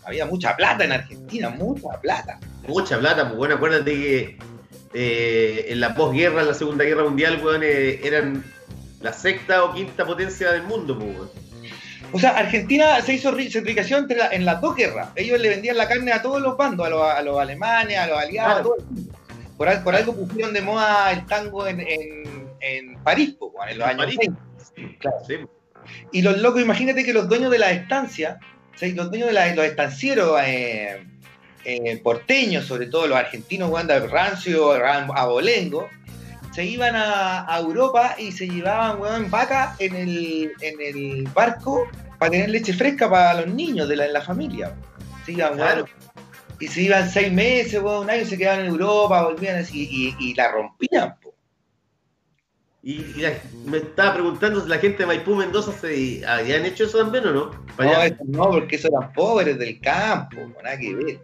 Había 0.05 0.25
mucha 0.25 0.55
plata 0.57 0.83
en 0.83 0.91
Argentina, 0.91 1.49
mucha 1.49 1.89
plata. 2.01 2.39
Mucha 2.67 2.99
plata, 2.99 3.23
pues 3.27 3.37
bueno, 3.37 3.55
acuérdate 3.55 3.91
que 3.93 4.37
eh, 4.93 5.65
en 5.69 5.79
la 5.79 5.95
posguerra, 5.95 6.41
en 6.41 6.47
la 6.47 6.53
Segunda 6.53 6.83
Guerra 6.83 7.03
Mundial, 7.03 7.41
weón, 7.43 7.61
eh, 7.63 7.99
eran 8.03 8.43
la 9.03 9.13
sexta 9.13 9.63
o 9.63 9.73
quinta 9.73 10.05
potencia 10.05 10.51
del 10.51 10.63
mundo, 10.63 10.97
pues. 10.97 11.29
O 12.11 12.19
sea, 12.19 12.31
Argentina 12.31 13.01
se 13.01 13.13
hizo 13.13 13.35
se 13.35 13.57
enriqueció 13.59 13.97
entre 13.97 14.17
la- 14.17 14.29
en 14.29 14.45
las 14.45 14.61
dos 14.61 14.75
guerras. 14.75 15.09
Ellos 15.15 15.39
le 15.39 15.49
vendían 15.49 15.77
la 15.77 15.87
carne 15.87 16.11
a 16.11 16.21
todos 16.21 16.41
los 16.41 16.55
bandos, 16.57 16.85
a 16.85 16.89
los, 16.89 17.01
a 17.01 17.21
los 17.21 17.39
alemanes, 17.39 17.97
a 17.97 18.07
los 18.07 18.17
aliados, 18.19 18.59
a 18.59 18.63
todo 18.63 18.75
el 18.77 18.85
mundo. 18.85 19.13
Por, 19.57 19.67
al- 19.69 19.83
por 19.83 19.95
algo 19.95 20.15
pusieron 20.15 20.53
de 20.53 20.61
moda 20.61 21.11
el 21.11 21.25
tango 21.25 21.65
en, 21.67 21.79
en, 21.81 22.47
en 22.59 22.97
París, 23.03 23.35
po, 23.37 23.47
weón, 23.47 23.69
en 23.69 23.77
los 23.79 23.89
En 23.89 23.99
años 23.99 24.15
París. 24.15 24.31
20. 24.75 24.97
Claro. 24.99 25.17
Sí, 25.27 25.35
Y 26.11 26.21
los 26.21 26.37
locos, 26.39 26.61
imagínate 26.61 27.03
que 27.03 27.13
los 27.13 27.27
dueños 27.27 27.49
de 27.51 27.59
las 27.59 27.71
estancias, 27.71 28.37
o 28.75 28.77
sea, 28.77 28.89
los 28.89 29.09
dueños 29.09 29.27
de 29.27 29.33
la- 29.33 29.53
los 29.55 29.65
estancieros 29.65 30.39
eh, 30.45 31.03
eh, 31.65 31.97
porteños, 32.03 32.65
sobre 32.65 32.87
todo 32.87 33.07
los 33.07 33.17
argentinos, 33.17 33.69
weón, 33.71 33.87
de 33.87 33.99
rancio, 34.01 34.77
ran- 34.77 35.09
abolengo, 35.15 35.89
se 36.53 36.63
iban 36.65 36.95
a, 36.95 37.51
a 37.53 37.59
Europa 37.59 38.15
y 38.17 38.31
se 38.31 38.47
llevaban, 38.47 38.99
weón, 39.01 39.29
vaca 39.31 39.75
en 39.79 39.95
el, 39.95 40.51
en 40.61 40.81
el 40.81 41.23
barco 41.33 41.87
para 42.19 42.31
tener 42.31 42.49
leche 42.49 42.73
fresca 42.73 43.09
para 43.09 43.41
los 43.41 43.47
niños 43.53 43.87
de 43.89 43.95
la, 43.95 44.03
de 44.05 44.13
la 44.13 44.21
familia. 44.21 44.73
Se 45.25 45.31
iban, 45.33 45.53
weón, 45.55 45.57
Claro. 45.57 45.85
y 46.59 46.67
se 46.67 46.81
iban 46.83 47.09
seis 47.09 47.31
meses, 47.31 47.81
weón, 47.81 48.03
un 48.03 48.09
año, 48.09 48.25
se 48.25 48.37
quedaban 48.37 48.61
en 48.61 48.67
Europa, 48.67 49.23
volvían 49.23 49.57
así, 49.57 49.87
y, 49.89 50.15
y 50.29 50.33
la 50.35 50.51
rompían, 50.51 51.15
po. 51.21 51.32
Y, 52.85 52.95
y 53.15 53.21
la- 53.21 53.33
me 53.65 53.77
estaba 53.77 54.13
preguntando 54.13 54.61
si 54.61 54.67
la 54.69 54.77
gente 54.77 54.97
de 54.99 55.05
Maipú 55.07 55.35
Mendoza 55.35 55.71
se 55.71 56.21
habían 56.27 56.65
hecho 56.65 56.83
eso 56.83 56.97
también 56.97 57.25
o 57.27 57.31
no. 57.31 57.51
No, 57.79 58.01
eso 58.03 58.17
no, 58.25 58.49
porque 58.51 58.75
eso 58.75 58.89
eran 58.89 59.13
pobres 59.13 59.57
del 59.57 59.79
campo, 59.79 60.35
po, 60.53 60.61
nada 60.61 60.77
que 60.77 60.93
ver. 60.93 61.19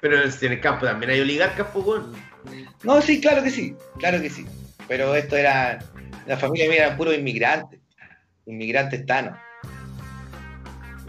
Pero 0.00 0.16
en 0.16 0.22
el, 0.22 0.34
en 0.40 0.52
el 0.52 0.60
campo 0.60 0.86
también 0.86 1.10
hay 1.12 1.20
oligarcas, 1.20 1.66
pues, 1.72 1.84
weón. 1.86 2.14
No, 2.82 3.00
sí, 3.02 3.20
claro 3.20 3.42
que 3.42 3.50
sí, 3.50 3.76
claro 3.98 4.20
que 4.22 4.30
sí. 4.30 4.46
Pero 4.88 5.14
esto 5.14 5.36
era, 5.36 5.78
la 6.26 6.36
familia 6.38 6.68
mía 6.70 6.84
eran 6.86 6.96
puros 6.96 7.14
inmigrantes, 7.14 7.80
inmigrantes 8.46 9.04
tanos. 9.04 9.36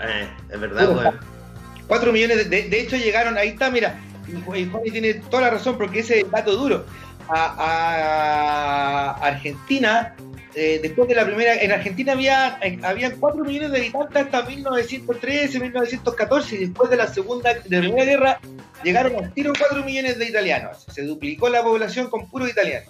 Eh, 0.04 0.28
es 0.52 0.60
verdad, 0.60 0.90
weón. 0.96 1.20
Cuatro 1.88 2.12
millones, 2.12 2.50
de, 2.50 2.64
de- 2.64 2.80
hecho 2.82 2.98
llegaron, 2.98 3.38
ahí 3.38 3.50
está, 3.50 3.70
mira, 3.70 4.00
y 4.28 4.32
Ju- 4.32 4.58
y 4.60 4.66
Juani 4.70 4.92
tiene 4.92 5.14
toda 5.16 5.44
la 5.44 5.50
razón 5.52 5.78
porque 5.78 6.00
ese 6.00 6.18
es 6.20 6.24
el 6.26 6.32
dato 6.32 6.56
duro. 6.56 6.86
A, 7.28 9.16
a 9.20 9.28
Argentina, 9.28 10.16
eh, 10.54 10.80
después 10.82 11.08
de 11.10 11.16
la 11.16 11.26
primera, 11.26 11.56
en 11.56 11.72
Argentina 11.72 12.14
había, 12.14 12.60
habían 12.84 13.18
4 13.20 13.44
millones 13.44 13.72
de 13.72 13.78
habitantes 13.80 14.18
hasta 14.26 14.44
1913, 14.44 15.60
1914 15.60 16.56
y 16.56 16.58
después 16.60 16.90
de 16.90 16.98
la 16.98 17.08
segunda, 17.08 17.54
de 17.54 17.70
la 17.70 17.80
primera 17.82 18.06
guerra 18.06 18.40
llegaron 18.84 19.16
al 19.24 19.34
tiro 19.34 19.52
4 19.58 19.84
millones 19.84 20.18
de 20.18 20.26
italianos. 20.30 20.86
Se 20.94 21.04
duplicó 21.04 21.50
la 21.50 21.62
población 21.64 22.10
con 22.10 22.30
puros 22.30 22.50
italianos. 22.50 22.90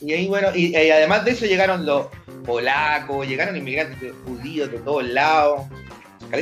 Y 0.00 0.12
ahí, 0.12 0.26
bueno, 0.28 0.48
y, 0.54 0.76
y 0.76 0.90
además 0.90 1.24
de 1.24 1.30
eso 1.30 1.46
llegaron 1.46 1.86
los 1.86 2.08
polacos, 2.44 3.26
llegaron 3.26 3.56
inmigrantes 3.56 4.00
de- 4.00 4.10
judíos 4.10 4.70
de 4.70 4.78
todos 4.78 5.04
lados. 5.04 5.62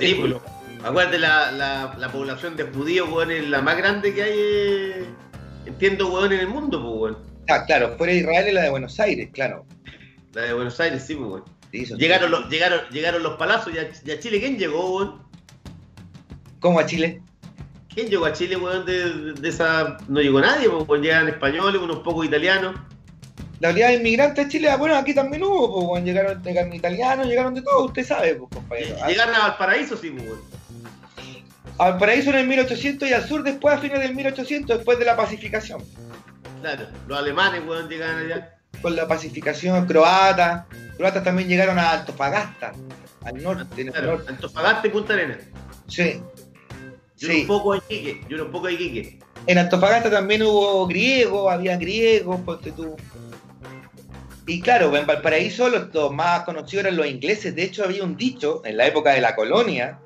Sí, 0.01 0.15
pues, 0.15 0.35
acuérdate, 0.83 1.19
la, 1.19 1.53
la, 1.53 1.95
la 1.99 2.09
población 2.11 2.57
de 2.57 2.65
judíos, 2.65 3.09
weón, 3.11 3.31
es 3.31 3.47
la 3.49 3.61
más 3.61 3.77
grande 3.77 4.13
que 4.15 4.23
hay, 4.23 4.33
eh, 4.35 5.05
entiendo, 5.67 6.13
weón, 6.13 6.33
en 6.33 6.41
el 6.41 6.49
mundo, 6.49 6.81
pues, 6.81 6.95
weón. 6.95 7.19
Ah, 7.49 7.65
claro, 7.67 7.97
fuera 7.97 8.13
de 8.13 8.21
Israel 8.21 8.49
y 8.49 8.53
la 8.53 8.63
de 8.63 8.71
Buenos 8.71 8.99
Aires, 9.01 9.29
claro. 9.33 9.65
La 10.35 10.43
de 10.43 10.53
Buenos 10.55 10.79
Aires, 10.81 11.03
sí, 11.05 11.15
pues, 11.15 11.29
weón. 11.29 11.45
Sí, 11.71 11.87
Llegaron 11.97 12.31
los, 12.31 12.51
llegaron, 12.51 12.81
llegaron 12.91 13.23
los 13.23 13.39
palazos 13.39 13.73
y 13.75 13.79
a, 13.79 14.21
Chile, 14.21 14.41
¿quién 14.41 14.59
llegó, 14.59 14.97
weón? 14.97 15.23
¿Cómo 16.61 16.79
a 16.79 16.87
Chile? 16.87 17.23
¿Quién 17.95 18.09
llegó 18.09 18.27
a 18.27 18.33
Chile, 18.33 18.57
weón? 18.57 18.85
De, 18.85 19.33
de 19.33 19.49
esa. 19.49 19.97
No 20.09 20.21
llegó 20.21 20.41
nadie, 20.41 20.69
pues, 20.69 20.87
weón. 20.87 21.03
Llegan 21.03 21.29
españoles, 21.29 21.81
unos 21.81 22.01
pocos 22.01 22.27
italianos. 22.27 22.77
La 23.61 23.71
oleada 23.71 23.93
de 23.93 23.99
inmigrantes 23.99 24.45
de 24.45 24.51
Chile, 24.51 24.69
ah, 24.69 24.77
bueno, 24.77 24.97
aquí 24.97 25.15
también 25.15 25.45
hubo, 25.45 25.73
pues, 25.73 25.87
bueno, 25.87 26.05
llegaron, 26.05 26.43
llegaron 26.43 26.73
italianos, 26.73 27.27
llegaron 27.27 27.55
de 27.55 27.63
todo, 27.63 27.85
usted 27.85 28.05
sabe, 28.05 28.35
pues, 28.35 28.51
compañero. 28.53 28.97
Llegaron 29.07 29.35
a 29.35 29.49
Valparaíso, 29.49 29.97
sí, 29.97 30.11
pues, 30.11 30.27
weón. 30.27 30.41
Al 31.79 31.99
paraíso 31.99 32.31
en 32.31 32.37
el 32.37 32.47
1800 32.49 33.09
y 33.09 33.13
al 33.13 33.27
sur 33.27 33.43
después, 33.43 33.75
a 33.75 33.79
fines 33.79 34.01
del 34.01 34.15
1800, 34.15 34.77
después 34.77 34.99
de 34.99 35.05
la 35.05 35.17
pacificación. 35.17 35.83
Claro, 36.61 36.87
los 37.09 37.19
alemanes, 37.19 37.63
weón, 37.67 37.89
llegaban 37.89 38.25
allá. 38.25 38.57
Con 38.81 38.95
la 38.97 39.07
pacificación 39.09 39.87
croata, 39.87 40.67
croatas 40.97 41.25
también 41.25 41.49
llegaron 41.49 41.79
a 41.79 41.93
Antofagasta, 41.93 42.73
al 43.25 43.43
norte, 43.43 43.87
Claro, 43.91 44.13
norte. 44.13 44.31
Antofagasta 44.31 44.87
y 44.87 44.91
Punta 44.91 45.15
Arenas. 45.15 45.39
Sí. 45.89 46.21
Yo 47.19 47.29
Sí. 47.29 47.41
un 47.43 47.47
poco 47.47 47.73
a 47.73 47.77
Iquique, 47.79 48.21
yo 48.29 48.45
un 48.45 48.51
poco 48.53 48.67
a 48.67 48.73
Iquique. 48.73 49.19
En 49.47 49.59
Antofagasta 49.59 50.11
también 50.11 50.43
hubo 50.43 50.87
griegos, 50.87 51.53
había 51.53 51.77
griegos, 51.77 52.41
ponte 52.43 52.73
tú. 52.73 52.97
Y 54.47 54.61
claro, 54.61 54.97
en 54.97 55.07
Valparaíso 55.07 55.69
los, 55.69 55.93
los 55.95 56.13
más 56.13 56.43
conocidos 56.43 56.85
eran 56.87 56.97
los 56.97 57.07
ingleses. 57.07 57.55
De 57.55 57.63
hecho, 57.63 57.85
había 57.85 58.03
un 58.03 58.17
dicho 58.17 58.63
en 58.65 58.77
la 58.77 58.87
época 58.87 59.13
de 59.13 59.21
la 59.21 59.37
colonia, 59.37 59.99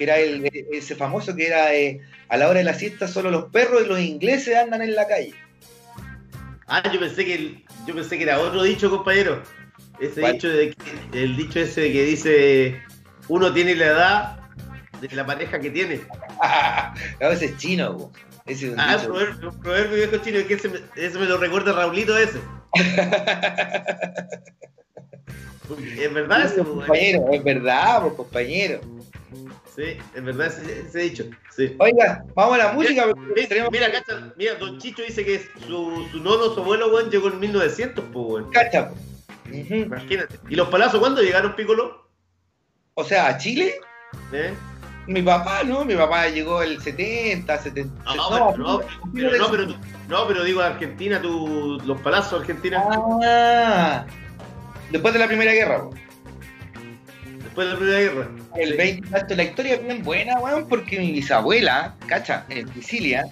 que 0.00 0.04
era 0.04 0.16
el, 0.18 0.50
ese 0.72 0.96
famoso 0.96 1.36
que 1.36 1.46
era 1.46 1.74
eh, 1.74 2.00
a 2.30 2.38
la 2.38 2.48
hora 2.48 2.60
de 2.60 2.64
la 2.64 2.72
siesta 2.72 3.06
solo 3.06 3.30
los 3.30 3.50
perros 3.50 3.82
y 3.84 3.86
los 3.86 4.00
ingleses 4.00 4.56
andan 4.56 4.80
en 4.80 4.94
la 4.94 5.06
calle. 5.06 5.34
Ah, 6.66 6.82
yo 6.90 6.98
pensé 6.98 7.26
que 7.26 7.34
el- 7.34 7.62
yo 7.86 7.94
pensé 7.94 8.16
que 8.16 8.22
era 8.22 8.38
otro 8.40 8.62
dicho, 8.62 8.88
compañero. 8.88 9.42
Ese 10.00 10.22
¿Cuál? 10.22 10.32
dicho 10.32 10.48
de 10.48 10.70
que- 10.70 11.22
el 11.22 11.36
dicho 11.36 11.60
ese 11.60 11.82
de 11.82 11.92
que 11.92 12.04
dice 12.04 12.80
uno 13.28 13.52
tiene 13.52 13.74
la 13.74 13.84
edad 13.84 14.38
de 15.02 15.14
la 15.14 15.26
pareja 15.26 15.60
que 15.60 15.68
tiene. 15.68 16.00
a 16.40 16.94
veces 17.20 17.50
es 17.50 17.58
chino, 17.58 18.10
ese 18.46 18.68
es 18.68 18.72
un 18.72 18.80
Ah, 18.80 18.96
dicho. 18.96 19.08
proverbio, 19.08 19.50
un 19.50 19.60
proverbio 19.60 19.96
viejo 19.96 20.16
chino, 20.24 20.38
que 20.48 20.54
ese 20.54 20.70
me, 20.70 20.78
ese 20.96 21.18
me 21.18 21.26
lo 21.26 21.36
recuerda 21.36 21.74
Raulito 21.74 22.16
ese. 22.16 22.38
es 26.00 26.14
verdad 26.14 26.46
ese, 26.46 26.62
compañero, 26.64 27.26
es 27.34 27.44
verdad, 27.44 28.02
compañero. 28.16 28.80
Sí, 29.74 29.96
es 30.14 30.24
verdad 30.24 30.48
ese, 30.48 30.80
ese 30.80 30.98
dicho. 30.98 31.24
Sí. 31.56 31.76
Oiga, 31.78 32.24
vamos 32.34 32.54
a 32.54 32.58
la 32.58 32.72
música. 32.72 33.06
Mira, 33.34 33.48
tenemos- 33.48 33.70
mira, 33.70 33.90
cacha, 33.92 34.32
mira, 34.36 34.54
Don 34.56 34.78
Chicho 34.78 35.02
dice 35.02 35.24
que 35.24 35.38
su, 35.66 36.06
su 36.10 36.20
nono, 36.20 36.52
su 36.54 36.60
abuelo, 36.60 36.92
weón, 36.92 37.10
llegó 37.10 37.28
en 37.28 37.38
1900, 37.40 38.04
pues, 38.12 38.26
weón. 38.26 38.50
Cacha. 38.50 38.90
Imagínate. 39.52 40.38
¿Y 40.48 40.54
los 40.56 40.68
palazos 40.68 41.00
cuándo 41.00 41.22
llegaron, 41.22 41.54
Piccolo? 41.56 42.08
O 42.94 43.04
sea, 43.04 43.28
a 43.28 43.38
Chile, 43.38 43.74
¿Eh? 44.32 44.52
mi 45.06 45.22
papá, 45.22 45.62
¿no? 45.64 45.84
Mi 45.84 45.94
papá 45.94 46.28
llegó 46.28 46.62
el 46.62 46.80
70, 46.80 47.56
70. 47.58 48.04
No, 48.04 48.14
no, 48.16 48.50
pero, 48.52 48.58
no, 48.64 48.80
pero, 49.14 49.38
no, 49.38 49.50
pero, 49.50 49.66
no, 50.08 50.26
pero 50.28 50.44
digo 50.44 50.60
Argentina, 50.60 51.20
tú, 51.22 51.80
los 51.84 52.00
palazos 52.00 52.32
de 52.32 52.38
Argentina, 52.38 52.84
Ah, 53.24 54.06
después 54.90 55.12
de 55.14 55.20
la 55.20 55.26
Primera 55.28 55.52
Guerra. 55.52 55.88
Después 57.50 57.66
de 57.66 57.72
la 57.72 57.78
Primera 57.78 57.98
Guerra. 58.00 58.28
El 58.56 58.70
Sí. 58.70 58.76
20, 58.76 59.18
esto, 59.18 59.34
la 59.34 59.42
historia 59.42 59.74
es 59.74 59.84
bien 59.84 60.02
buena, 60.02 60.38
weón, 60.40 60.68
porque 60.68 60.98
mi 60.98 61.12
bisabuela, 61.12 61.94
cacha, 62.06 62.44
en 62.48 62.72
Sicilia, 62.74 63.24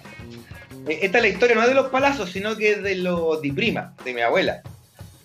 eh, 0.87 0.99
esta 1.01 1.17
es 1.19 1.23
la 1.23 1.27
historia 1.29 1.55
no 1.55 1.61
es 1.63 1.69
de 1.69 1.73
los 1.75 1.87
palazos, 1.89 2.31
sino 2.31 2.55
que 2.55 2.71
es 2.73 2.83
de 2.83 2.95
los 2.95 3.41
di 3.41 3.51
prima, 3.51 3.93
de 4.03 4.13
mi 4.13 4.21
abuela. 4.21 4.61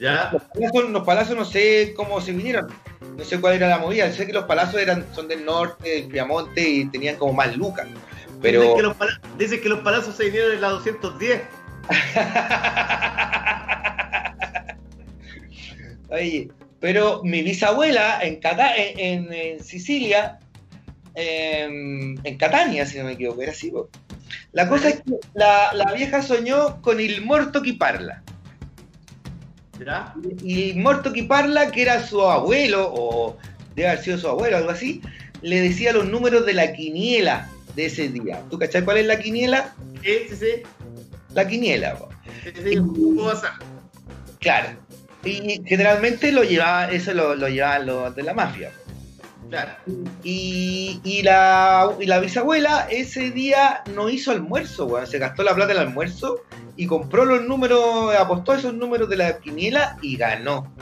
¿Ya? 0.00 0.30
Los 0.32 0.42
palazos, 0.42 0.90
los 0.90 1.04
palazos 1.04 1.36
no 1.36 1.44
sé 1.44 1.92
cómo 1.96 2.20
se 2.20 2.32
vinieron, 2.32 2.68
no 3.16 3.24
sé 3.24 3.40
cuál 3.40 3.54
era 3.54 3.68
la 3.68 3.78
movida, 3.78 4.10
sé 4.12 4.26
que 4.26 4.32
los 4.32 4.44
palazos 4.44 4.80
eran, 4.80 5.06
son 5.14 5.28
del 5.28 5.44
norte, 5.44 5.88
del 5.88 6.08
Piamonte 6.08 6.68
y 6.68 6.84
tenían 6.86 7.16
como 7.16 7.32
más 7.32 7.56
lucas, 7.56 7.86
Dicen, 7.86 8.00
pero... 8.42 8.74
que 8.76 8.82
los 8.82 8.96
pala- 8.96 9.20
dicen 9.38 9.60
que 9.62 9.68
los 9.68 9.80
palazos 9.80 10.16
se 10.16 10.24
vinieron 10.24 10.52
en 10.52 10.60
la 10.60 10.68
210. 10.70 11.40
Oye, 16.10 16.48
pero 16.84 17.22
mi 17.24 17.40
bisabuela 17.42 18.18
en, 18.20 18.40
Cata- 18.40 18.74
en, 18.76 19.58
Sicilia, 19.64 20.38
em, 21.14 22.14
en 22.22 22.36
Catania, 22.36 22.84
si 22.84 22.98
no 22.98 23.04
me 23.04 23.12
equivoco, 23.12 23.40
era 23.40 23.52
así. 23.52 23.70
po. 23.70 23.88
La 24.52 24.68
cosa 24.68 24.90
es 24.90 24.96
que 24.96 25.12
la, 25.32 25.72
la 25.72 25.94
vieja 25.94 26.20
soñó 26.20 26.82
con 26.82 27.00
il 27.00 27.24
morto 27.24 27.62
que 27.62 27.72
parla. 27.72 28.22
¿Ya? 29.82 30.12
Y 30.42 30.72
el 30.72 30.76
morto 30.76 31.10
que 31.14 31.24
parla, 31.24 31.70
que 31.70 31.80
era 31.80 32.06
su 32.06 32.20
abuelo, 32.20 32.90
o 32.92 33.38
debe 33.74 33.88
haber 33.88 34.04
sido 34.04 34.18
su 34.18 34.28
abuelo, 34.28 34.58
algo 34.58 34.68
así, 34.68 35.00
le 35.40 35.62
decía 35.62 35.90
los 35.94 36.04
números 36.06 36.44
de 36.44 36.52
la 36.52 36.74
quiniela 36.74 37.48
de 37.74 37.86
ese 37.86 38.10
día. 38.10 38.42
¿Tú 38.50 38.58
cachai 38.58 38.84
cuál 38.84 38.98
es 38.98 39.06
la 39.06 39.18
quiniela? 39.18 39.72
Sí, 40.02 40.18
sí, 40.28 40.36
sí. 40.36 40.62
La 41.32 41.48
quiniela, 41.48 41.96
po. 41.96 42.10
sí, 42.44 42.50
sí, 42.62 42.76
¿Cómo 42.76 43.24
va 43.24 43.32
a 43.32 43.36
ser? 43.36 43.50
claro. 44.38 44.83
Y 45.24 45.62
generalmente 45.66 46.32
lo 46.32 46.42
llevaba, 46.44 46.90
eso 46.90 47.12
lo, 47.14 47.34
lo 47.34 47.48
llevaban 47.48 47.86
los 47.86 48.14
de 48.14 48.22
la 48.22 48.34
mafia. 48.34 48.70
Claro. 49.50 49.72
Y, 50.22 51.00
y 51.04 51.22
la, 51.22 51.90
y 52.00 52.06
la 52.06 52.18
bisabuela 52.18 52.88
ese 52.90 53.30
día 53.30 53.82
no 53.94 54.08
hizo 54.08 54.30
almuerzo, 54.32 54.86
weón. 54.86 55.06
Se 55.06 55.18
gastó 55.18 55.42
la 55.42 55.54
plata 55.54 55.68
del 55.68 55.78
almuerzo 55.78 56.42
y 56.76 56.86
compró 56.86 57.24
los 57.24 57.44
números, 57.44 58.14
apostó 58.16 58.54
esos 58.54 58.74
números 58.74 59.08
de 59.08 59.16
la 59.16 59.38
quiniela 59.38 59.96
y 60.02 60.16
ganó. 60.16 60.74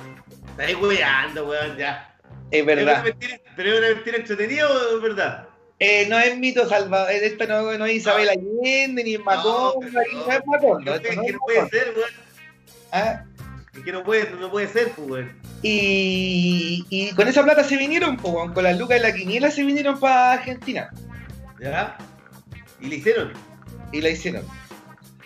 Estáis 0.52 0.76
weando, 0.80 1.48
weón, 1.48 1.76
ya. 1.76 2.16
Es 2.50 2.60
¿Es 2.60 2.66
verdad. 2.66 3.02
mentira, 3.04 3.38
¿Pero 3.56 3.72
es 3.72 3.78
una 3.78 3.88
mentira 3.94 4.16
entretenida 4.18 4.68
o 4.70 4.96
es 4.96 5.02
verdad? 5.02 5.48
Eh, 5.78 6.06
no 6.08 6.18
es 6.18 6.38
mito 6.38 6.68
salva, 6.68 7.12
eh, 7.12 7.26
esto 7.26 7.46
no, 7.46 7.76
no 7.76 7.86
es 7.86 7.94
Isabel 7.96 8.28
Allende, 8.28 9.02
ni 9.02 9.14
No, 9.14 9.74
ni- 9.82 9.90
no 9.90 10.00
es 10.00 10.06
Es 10.08 10.34
esto 10.36 10.78
no 10.80 11.00
que 11.00 11.08
es 11.08 11.32
no 11.32 11.38
puede 11.40 11.68
ser, 11.70 11.92
weón. 11.96 12.10
Ah, 12.92 13.24
Es 13.74 13.80
que 13.84 13.92
no 13.92 14.02
puede, 14.04 14.30
no 14.38 14.50
puede 14.50 14.68
ser, 14.68 14.90
pues. 14.90 15.26
Y, 15.62 16.84
y 16.90 17.10
con 17.14 17.26
esa 17.28 17.42
plata 17.42 17.64
se 17.64 17.76
vinieron, 17.76 18.18
weón, 18.22 18.52
con 18.52 18.64
las 18.64 18.78
lucas 18.78 19.00
de 19.00 19.08
la 19.08 19.14
quiniela 19.14 19.50
se 19.50 19.64
vinieron 19.64 19.98
para 19.98 20.32
Argentina 20.32 20.90
¿Ya? 21.60 21.96
Y 22.80 22.86
le 22.88 22.96
hicieron. 22.96 23.32
y 23.92 24.00
la 24.00 24.10
hicieron. 24.10 24.44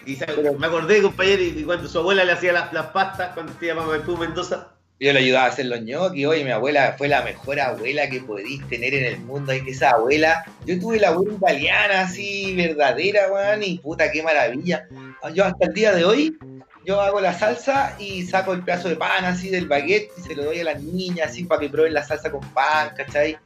Y 0.04 0.14
Pero- 0.16 0.54
me 0.54 0.66
acordé, 0.66 1.02
compañero, 1.02 1.42
y 1.42 1.64
cuando 1.64 1.88
su 1.88 1.98
abuela 1.98 2.24
le 2.24 2.32
hacía 2.32 2.52
las, 2.52 2.72
las 2.72 2.86
pastas 2.86 3.32
cuando 3.34 3.52
se 3.58 3.66
llama 3.66 3.86
Maipú 3.86 4.16
Mendoza. 4.16 4.68
Yo 5.00 5.12
le 5.12 5.18
ayudaba 5.18 5.46
a 5.46 5.48
hacer 5.48 5.66
los 5.66 5.82
ñoquis, 5.82 6.26
oye, 6.26 6.44
mi 6.44 6.50
abuela 6.52 6.94
fue 6.96 7.08
la 7.08 7.22
mejor 7.22 7.58
abuela 7.60 8.08
que 8.08 8.20
podéis 8.20 8.66
tener 8.68 8.94
en 8.94 9.04
el 9.04 9.18
mundo. 9.20 9.52
Y 9.52 9.68
esa 9.68 9.90
abuela, 9.90 10.44
yo 10.64 10.78
tuve 10.78 10.98
la 11.00 11.08
abuela 11.08 11.34
italiana 11.34 12.00
así, 12.02 12.54
verdadera, 12.54 13.30
weón, 13.32 13.62
y 13.62 13.78
puta, 13.78 14.10
qué 14.12 14.22
maravilla. 14.22 14.86
Yo 15.34 15.44
hasta 15.44 15.66
el 15.66 15.74
día 15.74 15.92
de 15.92 16.04
hoy, 16.04 16.38
yo 16.86 17.00
hago 17.00 17.20
la 17.20 17.36
salsa 17.36 17.96
y 17.98 18.22
saco 18.22 18.52
el 18.52 18.62
pedazo 18.62 18.88
de 18.88 18.94
pan 18.94 19.24
así 19.24 19.50
del 19.50 19.66
baguette 19.66 20.12
y 20.16 20.20
se 20.22 20.36
lo 20.36 20.44
doy 20.44 20.60
a 20.60 20.64
las 20.64 20.80
niñas 20.80 21.30
así 21.30 21.44
para 21.44 21.60
que 21.60 21.68
prueben 21.68 21.92
la 21.92 22.04
salsa 22.04 22.30
con 22.30 22.40
pan, 22.52 22.90
¿cachai? 22.96 23.36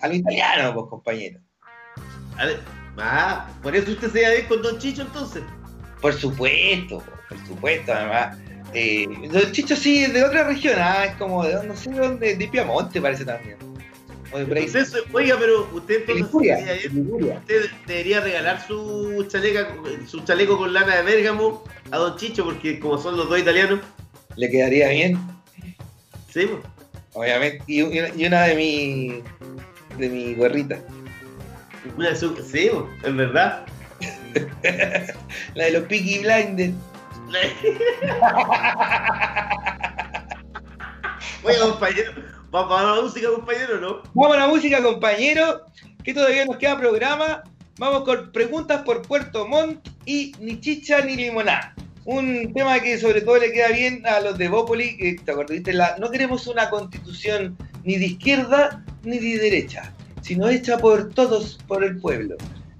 A 0.00 0.08
lo 0.08 0.14
italiano, 0.14 0.74
pues, 0.74 0.86
compañero. 0.90 1.38
A 2.36 2.46
ver, 2.46 2.60
ah, 2.98 3.48
por 3.62 3.76
eso 3.76 3.92
usted 3.92 4.10
se 4.10 4.18
bien 4.18 4.46
con 4.48 4.60
Don 4.60 4.76
Chicho 4.78 5.02
entonces. 5.02 5.44
Por 6.00 6.14
supuesto, 6.14 7.02
por 7.28 7.38
supuesto, 7.46 7.92
además. 7.92 8.36
Eh, 8.74 9.06
Don 9.30 9.52
Chicho 9.52 9.76
sí 9.76 10.04
es 10.04 10.12
de 10.12 10.24
otra 10.24 10.44
región, 10.44 10.74
ah, 10.78 11.04
es 11.04 11.14
como 11.14 11.44
de 11.44 11.64
no 11.64 11.76
sé 11.76 11.90
dónde, 11.92 12.34
de 12.34 12.48
Piamonte 12.48 13.00
parece 13.00 13.24
también. 13.24 13.69
O 14.32 14.38
de. 14.38 14.64
Usted 14.64 14.86
oiga, 15.12 15.36
pero 15.38 15.68
usted 15.72 16.00
entonces 16.00 16.24
Liguria. 16.26 16.58
Liguria. 16.92 17.34
usted 17.40 17.70
debería 17.86 18.20
regalar 18.20 18.64
su 18.66 19.24
chaleca, 19.28 19.68
su 20.06 20.20
chaleco 20.20 20.56
con 20.56 20.72
lana 20.72 20.96
de 20.96 21.02
Bérgamo 21.02 21.64
a 21.90 21.98
Don 21.98 22.16
Chicho, 22.16 22.44
porque 22.44 22.78
como 22.78 22.96
son 22.98 23.16
los 23.16 23.28
dos 23.28 23.38
italianos, 23.40 23.80
Le 24.36 24.48
quedaría 24.50 24.88
bien, 24.90 25.18
sí, 26.32 26.46
pues. 26.46 26.60
obviamente. 27.14 27.64
Y, 27.66 27.82
una 27.82 28.42
de 28.44 28.54
mi 28.54 29.22
de 29.98 30.08
mi 30.08 30.34
gorrita. 30.34 30.78
Una 31.96 32.10
de 32.10 32.16
su- 32.16 32.36
sí, 32.36 32.70
pues, 32.72 32.84
es 33.04 33.16
verdad. 33.16 33.66
La 35.54 35.64
de 35.64 35.70
los 35.72 35.82
Peaky 35.84 36.20
Blinders. 36.20 36.74
Oiga, 41.42 41.60
compañero, 41.62 42.12
vamos 42.50 42.80
a 42.80 42.82
la 42.82 43.02
música, 43.02 43.28
compañero, 43.30 43.80
¿no? 43.80 44.02
Vamos 44.14 44.36
a 44.36 44.40
la 44.40 44.48
música, 44.48 44.82
compañero, 44.82 45.62
que 46.02 46.14
todavía 46.14 46.44
nos 46.44 46.56
queda 46.56 46.78
programa. 46.78 47.42
Vamos 47.78 48.04
con 48.04 48.30
preguntas 48.32 48.82
por 48.82 49.02
Puerto 49.02 49.46
Montt 49.46 49.88
y 50.04 50.32
ni 50.40 50.60
chicha 50.60 51.00
ni 51.02 51.16
limoná. 51.16 51.74
Un 52.04 52.52
tema 52.52 52.80
que 52.80 52.98
sobre 52.98 53.20
todo 53.20 53.38
le 53.38 53.52
queda 53.52 53.68
bien 53.68 54.06
a 54.06 54.20
los 54.20 54.36
de 54.36 54.48
Bópoli, 54.48 54.96
que 54.96 55.14
te 55.14 55.32
acordaste, 55.32 55.72
la, 55.72 55.96
no 55.98 56.10
queremos 56.10 56.46
una 56.46 56.68
constitución 56.68 57.56
ni 57.84 57.96
de 57.96 58.06
izquierda 58.06 58.84
ni 59.02 59.18
de 59.18 59.38
derecha, 59.38 59.92
sino 60.22 60.48
hecha 60.48 60.78
por 60.78 61.12
todos, 61.14 61.58
por 61.68 61.84
el 61.84 61.98
pueblo. 61.98 62.36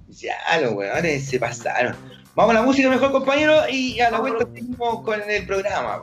Ya, 0.08 0.36
los 0.60 0.72
weones 0.72 1.26
se 1.26 1.38
pasaron. 1.38 1.96
Vamos 2.34 2.54
a 2.56 2.60
la 2.60 2.62
música 2.62 2.88
mejor, 2.88 3.12
compañero, 3.12 3.68
y 3.70 4.00
a 4.00 4.10
la 4.10 4.20
vuelta 4.20 4.46
seguimos 4.54 5.02
con 5.02 5.20
el 5.28 5.46
programa. 5.46 6.02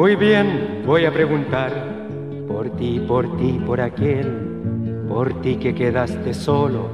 Muy 0.00 0.16
bien, 0.16 0.82
voy 0.86 1.04
a 1.04 1.12
preguntar 1.12 1.70
por 2.48 2.70
ti, 2.70 3.04
por 3.06 3.36
ti, 3.36 3.60
por 3.66 3.82
aquel, 3.82 5.04
por 5.06 5.42
ti 5.42 5.56
que 5.56 5.74
quedaste 5.74 6.32
solo 6.32 6.88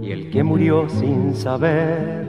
y 0.00 0.10
el 0.10 0.30
que 0.30 0.42
murió 0.42 0.88
sin 0.88 1.34
saber. 1.34 2.24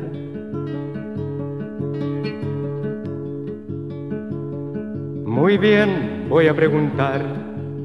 Muy 5.26 5.58
bien, 5.58 6.26
voy 6.28 6.48
a 6.48 6.54
preguntar 6.54 7.24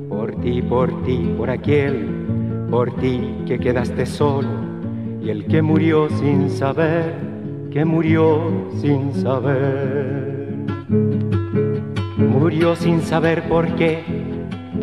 por 0.08 0.34
ti, 0.40 0.62
por 0.62 1.04
ti, 1.04 1.32
por 1.38 1.48
aquel, 1.48 2.66
por 2.68 2.96
ti 2.96 3.36
que 3.46 3.60
quedaste 3.60 4.04
solo 4.04 4.48
y 5.22 5.30
el 5.30 5.46
que 5.46 5.62
murió 5.62 6.08
sin 6.08 6.50
saber, 6.50 7.14
que 7.70 7.84
murió 7.84 8.68
sin 8.80 9.14
saber. 9.14 10.31
Murió 12.42 12.74
sin 12.74 13.00
saber 13.00 13.48
por 13.48 13.68
qué, 13.76 14.02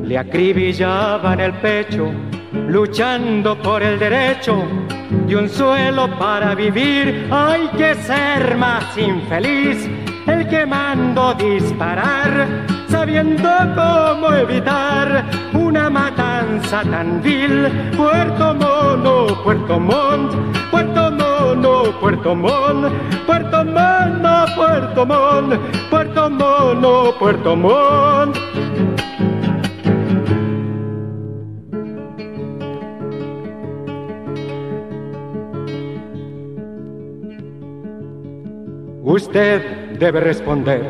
le 0.01 0.18
acribillaban 0.18 1.41
el 1.41 1.51
pecho, 1.55 2.10
luchando 2.70 3.62
por 3.62 3.84
el 3.84 3.99
derecho 3.99 4.64
de 5.28 5.36
un 5.36 5.49
suelo 5.49 6.10
para 6.18 6.55
vivir. 6.55 7.28
Hay 7.30 7.68
que 7.78 7.95
ser 7.95 8.55
más 8.55 8.97
infeliz 8.97 9.89
el 10.26 10.47
que 10.47 10.66
mando 10.66 11.34
disparar, 11.34 12.47
sabiendo 12.88 13.49
cómo 13.76 14.34
evitar 14.36 15.26
una 15.53 15.89
matanza 15.89 16.82
tan 16.84 17.22
vil. 17.22 17.68
Puerto 17.97 18.55
Mono, 18.55 19.43
Puerto 19.43 19.78
Montt, 19.82 20.34
Puerto 20.72 21.12
Mono, 21.60 21.99
Puerto 21.99 22.36
Montt, 22.36 22.93
Puerto 23.26 23.66
Mono, 23.66 24.45
Puerto 24.55 25.05
Montt, 25.05 25.60
Puerto 25.89 26.30
Mono, 26.30 27.14
Puerto 27.20 27.55
Montt. 27.55 28.38
Usted 39.03 39.97
debe 39.99 40.22
responder, 40.22 40.82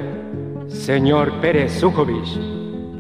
señor 0.68 1.32
Pérez 1.42 1.80
Sujovic, 1.80 2.28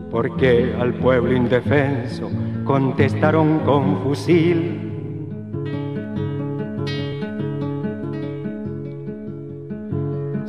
porque 0.10 0.74
al 0.80 0.96
pueblo 0.96 1.36
indefenso 1.36 2.32
contestaron 2.66 3.60
con 3.60 4.02
fusil. 4.02 4.89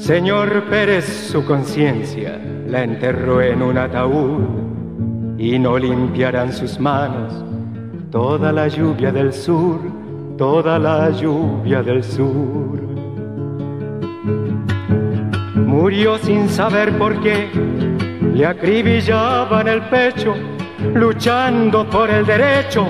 Señor 0.01 0.65
Pérez, 0.71 1.05
su 1.31 1.45
conciencia 1.45 2.41
la 2.67 2.85
enterró 2.85 3.43
en 3.43 3.61
un 3.61 3.77
ataúd 3.77 4.41
y 5.37 5.59
no 5.59 5.77
limpiarán 5.77 6.55
sus 6.55 6.81
manos 6.81 7.45
toda 8.11 8.51
la 8.51 8.67
lluvia 8.67 9.13
del 9.13 9.31
sur, 9.31 9.79
toda 10.39 10.79
la 10.79 11.11
lluvia 11.11 11.83
del 11.83 12.03
sur. 12.03 12.81
Murió 15.55 16.17
sin 16.17 16.49
saber 16.49 16.97
por 16.97 17.21
qué, 17.21 17.51
le 18.35 18.47
acribillaban 18.47 19.69
el 19.69 19.83
pecho, 19.83 20.35
luchando 20.95 21.89
por 21.91 22.09
el 22.09 22.25
derecho 22.25 22.89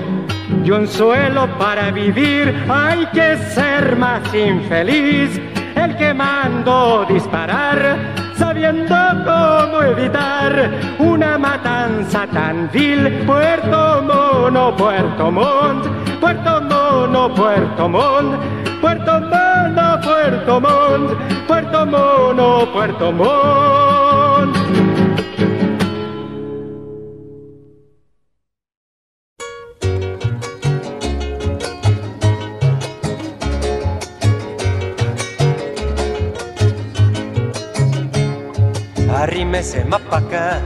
de 0.63 0.71
un 0.71 0.87
suelo 0.87 1.45
para 1.57 1.91
vivir. 1.91 2.55
Hay 2.69 3.05
que 3.07 3.35
ser 3.53 3.97
más 3.97 4.33
infeliz, 4.33 5.39
el 5.83 5.95
que 5.97 6.13
mandó 6.13 7.05
disparar, 7.05 7.97
sabiendo 8.35 8.95
cómo 9.25 9.81
evitar 9.81 10.71
una 10.99 11.37
matanza 11.37 12.27
tan 12.27 12.69
vil. 12.71 13.23
Puerto 13.25 14.01
Mono, 14.03 14.75
Puerto 14.75 15.31
Montt, 15.31 15.87
Puerto 16.19 16.61
Mono, 16.61 17.33
Puerto 17.33 17.89
Montt, 17.89 18.35
Puerto 18.79 19.19
Mono, 19.21 20.01
Puerto 20.01 20.59
Montt, 20.61 21.47
Puerto 21.47 21.85
Mono, 21.85 22.71
Puerto 22.71 23.11
Montt. 23.11 24.10
Arrímese 39.51 39.83
más 39.83 39.99
pa' 40.09 40.19
acá, 40.19 40.61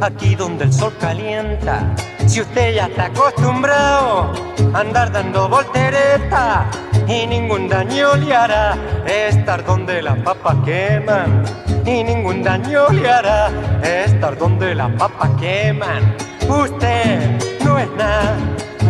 aquí 0.00 0.34
donde 0.34 0.64
el 0.64 0.72
sol 0.72 0.94
calienta. 0.98 1.94
Si 2.26 2.40
usted 2.40 2.76
ya 2.76 2.86
está 2.86 3.04
acostumbrado 3.04 4.32
a 4.72 4.80
andar 4.80 5.12
dando 5.12 5.46
voltereta 5.46 6.70
y 7.06 7.26
ningún 7.26 7.68
daño 7.68 8.16
le 8.16 8.34
hará 8.34 8.78
estar 9.04 9.62
donde 9.62 10.00
las 10.00 10.16
papas 10.20 10.56
queman. 10.64 11.44
Y 11.84 12.02
ningún 12.02 12.42
daño 12.42 12.88
le 12.88 13.10
hará 13.10 13.50
estar 13.82 14.38
donde 14.38 14.74
las 14.74 14.90
papas 14.92 15.28
queman. 15.38 16.16
Usted 16.48 17.38
no 17.62 17.78
es 17.78 17.90
nada, 17.90 18.38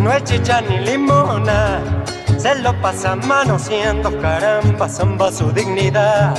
no 0.01 0.13
es 0.13 0.23
chicha 0.23 0.61
ni 0.61 0.79
limona. 0.79 1.81
Se 2.37 2.55
lo 2.55 2.73
pasa 2.81 3.17
manoseando, 3.17 4.17
caramba, 4.21 4.87
zamba 4.87 5.29
su 5.29 5.51
dignidad. 5.51 6.33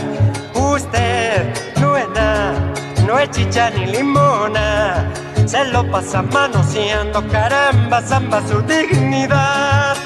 Usted 0.54 1.52
no 1.80 1.96
es 1.96 2.08
nada, 2.10 2.69
no 3.10 3.18
es 3.18 3.30
chicha 3.30 3.70
ni 3.70 3.86
limona. 3.86 5.12
Se 5.44 5.64
lo 5.64 5.82
pasa 5.90 6.22
manoseando, 6.22 7.26
caramba, 7.26 8.00
zamba 8.02 8.40
su 8.46 8.62
dignidad. 8.62 9.96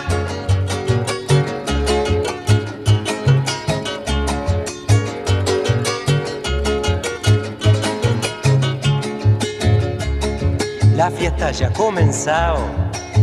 La 10.97 11.10
fiesta 11.10 11.51
ya 11.51 11.66
ha 11.68 11.72
comenzado 11.74 12.64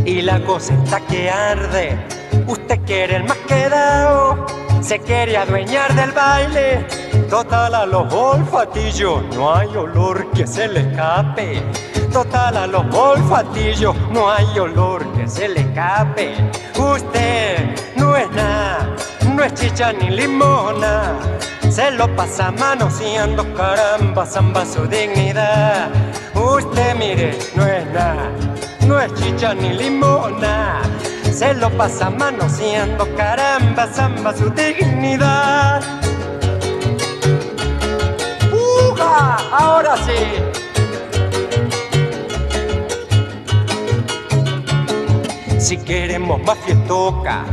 y 0.06 0.22
la 0.22 0.40
cosa 0.46 0.76
está 0.76 1.00
que 1.08 1.32
arde. 1.32 1.98
Usted 2.46 2.80
quiere 2.86 3.16
el 3.16 3.24
más 3.24 3.38
quedado, 3.48 4.46
se 4.82 5.00
quiere 5.00 5.38
adueñar 5.38 5.96
del 5.96 6.12
baile. 6.12 7.01
Total 7.32 7.74
a 7.74 7.86
los 7.86 8.14
olfatillos, 8.14 9.24
no 9.38 9.56
hay 9.56 9.74
olor 9.78 10.30
que 10.32 10.46
se 10.46 10.68
le 10.68 10.82
escape. 10.82 11.64
Total 12.12 12.58
a 12.58 12.68
los 12.68 12.84
olfatillos, 12.94 13.96
no 14.12 14.30
hay 14.30 14.60
olor 14.60 15.10
que 15.14 15.26
se 15.30 15.48
le 15.48 15.62
escape. 15.62 16.36
Usted 16.78 17.74
no 17.96 18.18
es 18.18 18.30
nada, 18.32 18.98
no 19.34 19.42
es 19.46 19.54
chicha 19.54 19.94
ni 19.94 20.10
limona. 20.10 21.14
Se 21.70 21.90
lo 21.92 22.14
pasa 22.18 22.52
manoseando, 22.52 23.46
caramba, 23.54 24.26
zamba 24.26 24.66
su 24.66 24.86
dignidad. 24.86 25.90
Usted 26.36 26.96
mire, 26.96 27.40
no 27.56 27.66
es 27.66 27.86
nada, 27.94 28.30
no 28.86 29.00
es 29.00 29.14
chicha 29.14 29.54
ni 29.54 29.70
limona. 29.70 30.82
Se 31.32 31.54
lo 31.54 31.70
pasa 31.78 32.10
manoseando, 32.10 33.08
caramba, 33.16 33.88
zamba 33.88 34.36
su 34.36 34.50
dignidad. 34.50 36.02
Ahora 39.52 39.96
sí. 39.98 40.22
Si 45.60 45.78
queremos 45.78 46.42
más 46.44 46.58
fiestoca, 46.66 47.46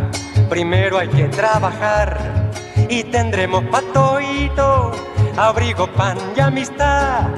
primero 0.49 0.99
hay 0.99 1.09
que 1.09 1.29
trabajar 1.29 2.51
y 2.89 3.05
tendremos 3.05 3.65
patoito, 3.65 4.93
abrigo, 5.37 5.87
pan 5.93 6.19
y 6.37 6.41
amistad. 6.41 7.29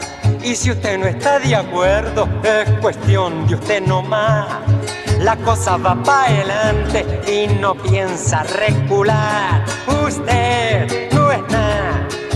Y 0.42 0.54
si 0.54 0.70
usted 0.70 0.98
no 0.98 1.06
está 1.06 1.38
de 1.38 1.54
acuerdo, 1.54 2.28
es 2.42 2.70
cuestión 2.80 3.46
de 3.46 3.56
usted 3.56 3.82
nomás. 3.82 4.46
La 5.18 5.36
cosa 5.36 5.76
va 5.76 5.94
para 6.02 6.28
adelante 6.28 7.04
y 7.26 7.46
no 7.60 7.74
piensa 7.74 8.42
recular. 8.44 9.64
Usted 10.02 11.12
no 11.12 11.30
es 11.30 11.42
nada, 11.50 11.89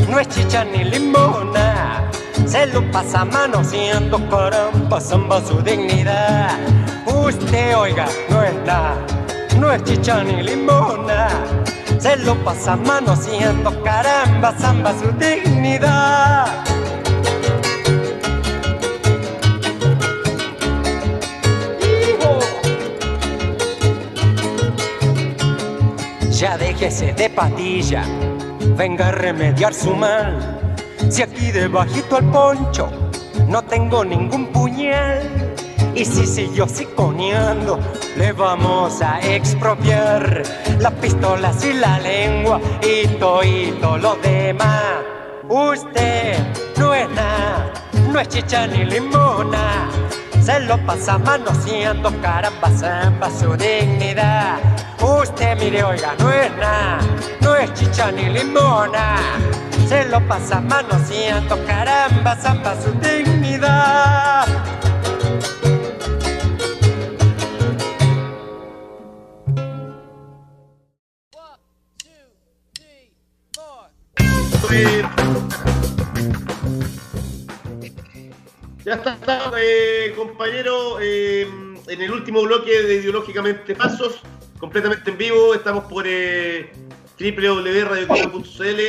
no 0.08 0.18
es 0.18 0.28
chicha 0.28 0.64
ni 0.64 0.84
limona. 0.84 2.10
Se 2.46 2.66
lo 2.66 2.82
pasa 2.90 3.24
manoseando, 3.24 4.18
caramba, 4.28 5.00
zamba 5.00 5.40
su 5.44 5.60
dignidad. 5.62 6.58
Usted, 7.06 7.76
oiga, 7.76 8.06
no 8.28 8.42
es 8.42 8.54
nada, 8.66 8.96
no 9.58 9.72
es 9.72 9.82
chicha 9.84 10.22
ni 10.22 10.42
limona. 10.42 11.28
Se 11.98 12.16
lo 12.18 12.34
pasa 12.44 12.76
manoseando, 12.76 13.82
caramba, 13.82 14.54
zamba 14.58 14.92
su 14.98 15.10
dignidad. 15.12 16.46
Ya 26.30 26.58
déjese 26.58 27.14
de 27.14 27.30
patilla, 27.30 28.04
venga 28.76 29.08
a 29.08 29.12
remediar 29.12 29.72
su 29.74 29.94
mal. 29.94 30.60
Si 31.10 31.22
aquí 31.22 31.52
debajito 31.52 32.16
al 32.16 32.24
poncho 32.30 32.90
no 33.48 33.62
tengo 33.62 34.04
ningún 34.04 34.46
puñal. 34.46 35.54
Y 35.94 36.04
si 36.04 36.26
siguió 36.26 36.66
siconeando, 36.66 37.78
le 38.16 38.32
vamos 38.32 39.00
a 39.00 39.20
expropiar 39.20 40.42
las 40.80 40.92
pistolas 40.94 41.64
y 41.64 41.74
la 41.74 42.00
lengua 42.00 42.60
y 42.82 43.06
todo 43.20 43.98
lo 43.98 44.16
demás. 44.16 44.82
Usted 45.48 46.36
no 46.78 46.94
es 46.94 47.08
nada, 47.10 47.72
no 48.10 48.18
es 48.18 48.28
chicha 48.28 48.66
ni 48.66 48.84
limona. 48.84 49.88
Se 50.44 50.60
lo 50.60 50.76
pasa 50.84 51.16
manoseando, 51.16 52.12
caramba, 52.20 52.68
zamba 52.70 53.30
su 53.30 53.56
dignidad. 53.56 54.58
Usted 55.00 55.58
mire, 55.58 55.82
oiga, 55.82 56.14
no 56.18 56.30
es 56.30 56.50
nada, 56.58 56.98
no 57.40 57.56
es 57.56 57.72
chicha 57.72 58.12
ni 58.12 58.28
limona. 58.28 59.16
Se 59.88 60.04
lo 60.04 60.20
pasa 60.28 60.60
manoseando, 60.60 61.56
caramba, 61.64 62.36
zamba 62.36 62.74
su 62.78 62.92
dignidad. 63.00 64.46
Ya 78.84 78.94
está, 78.94 79.16
eh, 79.58 80.12
compañero, 80.16 80.98
eh, 81.00 81.46
en 81.88 82.02
el 82.02 82.10
último 82.10 82.42
bloque 82.42 82.82
de 82.82 82.96
Ideológicamente 82.96 83.74
Falsos, 83.74 84.20
completamente 84.58 85.10
en 85.10 85.16
vivo. 85.18 85.54
Estamos 85.54 85.84
por 85.84 86.04
eh, 86.06 86.70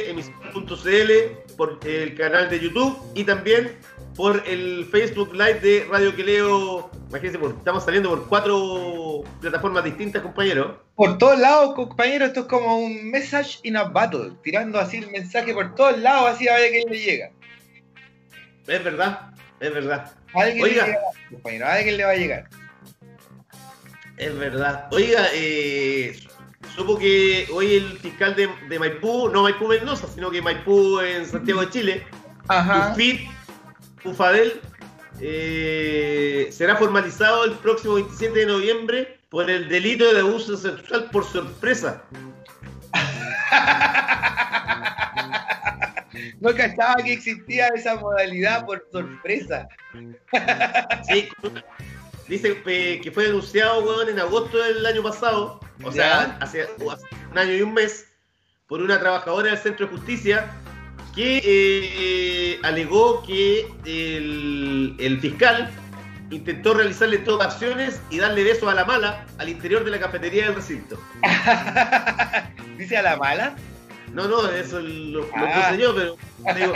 emisión.cl, 0.09 1.11
por 1.55 1.79
el 1.85 2.15
canal 2.15 2.49
de 2.49 2.59
YouTube 2.59 2.97
y 3.15 3.23
también 3.23 3.77
por 4.15 4.43
el 4.45 4.85
Facebook 4.91 5.31
Live 5.33 5.59
de 5.61 5.87
Radio 5.89 6.13
Queleo. 6.15 6.89
Imagínense, 7.09 7.39
por- 7.39 7.51
estamos 7.51 7.85
saliendo 7.85 8.09
por 8.09 8.27
cuatro 8.27 9.23
plataformas 9.39 9.83
distintas, 9.85 10.21
compañero. 10.21 10.83
Por 10.95 11.17
todos 11.17 11.39
lados, 11.39 11.73
compañero, 11.75 12.25
esto 12.25 12.41
es 12.41 12.45
como 12.47 12.79
un 12.79 13.09
message 13.11 13.59
in 13.63 13.77
a 13.77 13.83
battle, 13.85 14.33
tirando 14.43 14.77
así 14.79 14.97
el 14.97 15.09
mensaje 15.11 15.53
por 15.53 15.73
todos 15.75 15.97
lados, 15.99 16.31
así 16.31 16.49
a 16.49 16.55
ver 16.55 16.67
a 16.67 16.71
quién 16.71 16.89
le 16.89 16.99
llega. 16.99 17.31
Es 18.67 18.83
verdad, 18.83 19.34
es 19.65 19.73
verdad. 19.73 20.11
Alguien 20.33 20.63
Oiga. 20.63 20.85
le 20.85 20.91
llega, 20.91 21.01
compañero, 21.31 21.65
alguien 21.67 21.97
le 21.97 22.05
va 22.05 22.11
a 22.11 22.15
llegar. 22.15 22.49
Es 24.17 24.37
verdad. 24.37 24.87
Oiga, 24.91 25.27
eh, 25.33 26.17
supo 26.75 26.97
que 26.97 27.47
hoy 27.53 27.75
el 27.75 27.97
fiscal 27.99 28.35
de, 28.35 28.49
de 28.69 28.79
Maipú, 28.79 29.29
no 29.29 29.43
Maipú 29.43 29.67
Mendoza, 29.67 30.07
sino 30.13 30.31
que 30.31 30.41
Maipú 30.41 30.99
en 30.99 31.25
Santiago 31.25 31.61
de 31.61 31.69
Chile, 31.69 32.07
Ajá. 32.47 32.91
UFIT, 32.91 33.27
UFADEL, 34.03 34.61
eh, 35.19 36.49
será 36.51 36.75
formalizado 36.75 37.45
el 37.45 37.53
próximo 37.53 37.95
27 37.95 38.39
de 38.39 38.45
noviembre 38.45 39.19
por 39.29 39.49
el 39.49 39.67
delito 39.67 40.13
de 40.13 40.19
abuso 40.21 40.55
sexual 40.57 41.09
por 41.11 41.25
sorpresa. 41.25 42.03
No 46.39 46.53
cachaba 46.53 46.95
que 47.03 47.13
existía 47.13 47.67
esa 47.69 47.95
modalidad 47.95 48.65
por 48.65 48.85
sorpresa. 48.91 49.67
Sí, 51.07 51.29
dice 52.27 52.57
eh, 52.65 52.99
que 53.01 53.11
fue 53.11 53.25
denunciado 53.25 53.83
weón, 53.83 54.09
en 54.09 54.19
agosto 54.19 54.57
del 54.57 54.85
año 54.85 55.03
pasado, 55.03 55.59
o 55.83 55.91
sea, 55.91 56.37
hace, 56.41 56.63
hace 56.63 56.73
un 57.31 57.37
año 57.37 57.53
y 57.53 57.61
un 57.61 57.73
mes, 57.73 58.07
por 58.67 58.81
una 58.81 58.99
trabajadora 58.99 59.49
del 59.49 59.59
Centro 59.59 59.85
de 59.85 59.95
Justicia 59.95 60.51
que 61.13 61.41
eh, 61.45 62.59
alegó 62.63 63.23
que 63.23 63.67
el, 63.85 64.95
el 64.99 65.19
fiscal 65.21 65.71
intentó 66.29 66.73
realizarle 66.73 67.19
todas 67.19 67.53
acciones 67.53 68.01
y 68.09 68.17
darle 68.17 68.43
besos 68.43 68.69
a 68.69 68.75
la 68.75 68.83
mala 68.83 69.25
al 69.37 69.49
interior 69.49 69.83
de 69.85 69.91
la 69.91 69.99
cafetería 69.99 70.45
del 70.45 70.55
recinto. 70.55 70.99
Dice 72.77 72.97
a 72.97 73.01
la 73.01 73.17
mala. 73.17 73.55
No, 74.13 74.27
no, 74.27 74.49
eso 74.49 74.79
lo, 74.79 75.21
lo 75.21 75.27
Ah. 75.35 75.67
puse 75.69 75.81
yo, 75.81 75.95
pero 75.95 76.15
digo, 76.55 76.73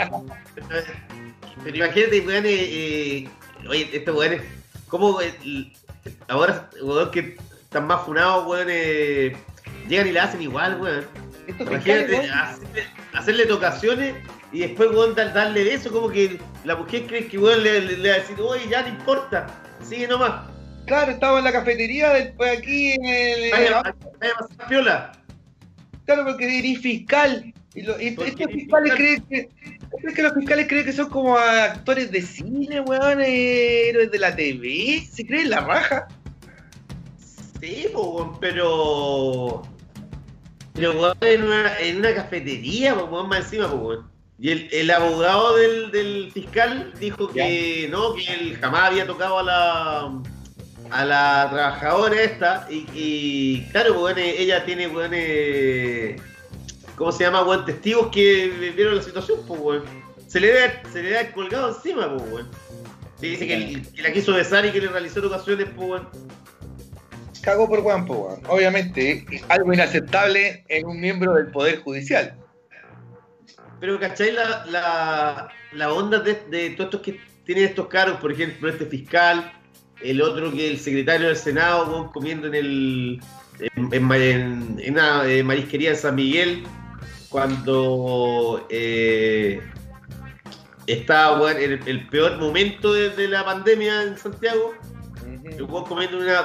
pero 1.64 1.76
imagínate, 1.76 2.20
weón, 2.20 2.46
eh, 2.46 2.48
eh, 3.24 3.28
oye, 3.68 3.88
estos 3.92 4.16
weones, 4.16 4.42
¿cómo 4.88 5.20
el- 5.20 5.72
ahora, 6.28 6.68
weón, 6.82 7.10
que 7.10 7.36
están 7.62 7.86
más 7.86 8.04
funados, 8.04 8.46
weón, 8.46 8.68
eh, 8.70 9.36
llegan 9.88 10.08
y 10.08 10.12
la 10.12 10.24
hacen 10.24 10.42
igual, 10.42 10.80
weón? 10.80 11.06
Imagínate, 11.58 12.28
hacerle, 12.30 12.84
hacerle 13.12 13.46
tocaciones 13.46 14.14
y 14.52 14.60
después, 14.60 14.90
weón, 14.90 15.14
dar- 15.14 15.32
darle 15.32 15.64
beso, 15.64 15.90
como 15.90 16.08
que 16.10 16.38
la 16.64 16.76
mujer 16.76 17.06
cree 17.06 17.26
que, 17.28 17.38
weón, 17.38 17.62
le, 17.62 17.80
le- 17.80 17.96
le 17.98 18.08
va 18.10 18.14
a 18.16 18.18
decir, 18.18 18.36
oye, 18.40 18.68
ya 18.68 18.82
no 18.82 18.88
importa, 18.88 19.46
sigue 19.82 20.06
nomás, 20.08 20.48
Claro, 20.86 21.12
estaba 21.12 21.38
en 21.38 21.44
la 21.44 21.52
cafetería 21.52 22.10
después 22.14 22.58
aquí 22.58 22.92
en 22.92 23.04
el. 23.04 23.50
vaya, 23.52 23.82
vaya 23.82 24.32
a 24.34 24.38
pasar 24.38 24.68
piola. 24.68 25.12
Claro, 26.14 26.24
porque 26.28 26.58
eres 26.58 26.78
fiscal. 26.80 27.54
Y, 27.74 27.82
lo- 27.82 28.00
y 28.00 28.10
Porque 28.12 28.30
estos 28.30 28.46
fiscales 28.52 28.92
fiscal. 28.94 28.96
creen 28.96 29.22
que. 29.28 29.48
¿Crees 30.00 30.14
que 30.16 30.22
los 30.22 30.34
fiscales 30.34 30.66
creen 30.68 30.84
que 30.84 30.92
son 30.92 31.08
como 31.08 31.36
actores 31.38 32.10
de 32.10 32.20
cine, 32.22 32.80
weón? 32.80 33.20
Héroes 33.20 34.10
de 34.10 34.18
la 34.18 34.34
TV. 34.34 35.06
¿Se 35.08 35.24
creen 35.24 35.50
la 35.50 35.60
raja? 35.60 36.08
Sí, 37.60 37.86
weón, 37.94 38.40
pero. 38.40 39.62
Pero, 40.74 40.92
weón, 41.00 41.16
en 41.20 41.42
una, 41.44 41.78
en 41.78 41.96
una 41.98 42.14
cafetería, 42.14 42.94
weón, 42.94 43.28
más 43.28 43.44
encima, 43.44 43.66
weón. 43.66 44.10
Y 44.38 44.50
el, 44.50 44.68
el 44.72 44.90
abogado 44.90 45.54
del, 45.56 45.90
del 45.92 46.30
fiscal 46.32 46.92
dijo 46.98 47.28
que 47.28 47.86
no, 47.90 48.14
que 48.14 48.24
él 48.32 48.56
jamás 48.60 48.84
había 48.90 49.06
tocado 49.06 49.38
a 49.38 49.42
la 49.42 50.22
a 50.90 51.04
la 51.04 51.48
trabajadora 51.50 52.20
esta 52.22 52.66
y, 52.70 52.86
y 52.94 53.68
claro, 53.70 53.94
pues, 54.00 54.16
eh, 54.16 54.34
ella 54.42 54.64
tiene, 54.64 54.88
weón, 54.88 55.12
eh, 55.14 56.16
¿cómo 56.96 57.12
se 57.12 57.24
llama, 57.24 57.42
weón? 57.44 57.64
Testigos 57.64 58.08
que 58.08 58.72
vieron 58.76 58.96
la 58.96 59.02
situación, 59.02 59.38
pues, 59.46 59.60
weón. 59.60 59.84
Se 60.26 60.38
le 60.40 60.52
da, 60.52 60.82
se 60.92 61.02
le 61.02 61.10
da 61.10 61.32
colgado 61.32 61.74
encima, 61.74 62.14
pues. 62.16 62.46
Se 63.18 63.26
dice 63.26 63.46
que, 63.46 63.54
el- 63.54 63.92
que 63.92 64.02
la 64.02 64.12
quiso 64.12 64.32
besar 64.32 64.64
y 64.66 64.70
que 64.70 64.80
le 64.80 64.88
realizó 64.88 65.24
ocasiones, 65.26 65.68
pues, 65.76 65.88
weón. 65.88 66.08
Cagó 67.42 67.68
por 67.68 67.80
guampo, 67.80 68.14
weón. 68.14 68.40
Obviamente, 68.48 69.24
algo 69.48 69.72
inaceptable 69.72 70.64
en 70.68 70.86
un 70.86 71.00
miembro 71.00 71.34
del 71.34 71.46
Poder 71.48 71.80
Judicial. 71.80 72.36
Pero, 73.80 73.98
¿cachai 73.98 74.32
la, 74.32 74.66
la, 74.66 75.48
la 75.72 75.92
onda 75.92 76.18
de, 76.18 76.34
de 76.50 76.70
todos 76.70 76.86
estos 76.88 77.00
que 77.00 77.20
tienen 77.46 77.64
estos 77.64 77.86
cargos? 77.88 78.20
Por 78.20 78.32
ejemplo, 78.32 78.68
este 78.68 78.84
fiscal, 78.84 79.52
el 80.02 80.22
otro 80.22 80.52
que 80.52 80.70
el 80.70 80.78
secretario 80.78 81.28
del 81.28 81.36
Senado, 81.36 82.10
comiendo 82.12 82.46
en 82.48 82.54
el 82.54 83.20
en, 83.76 83.92
en 83.92 84.12
en- 84.12 84.76
en 84.80 84.92
una 84.94 85.30
eh, 85.30 85.42
marisquería 85.42 85.90
de 85.90 85.96
San 85.96 86.14
Miguel, 86.14 86.62
cuando 87.28 88.66
eh, 88.70 89.60
estaba 90.86 91.52
en 91.52 91.72
el, 91.72 91.80
el 91.86 92.08
peor 92.08 92.38
momento 92.38 92.92
de, 92.92 93.10
de 93.10 93.28
la 93.28 93.44
pandemia 93.44 94.02
en 94.02 94.16
Santiago, 94.16 94.74
el 95.44 95.66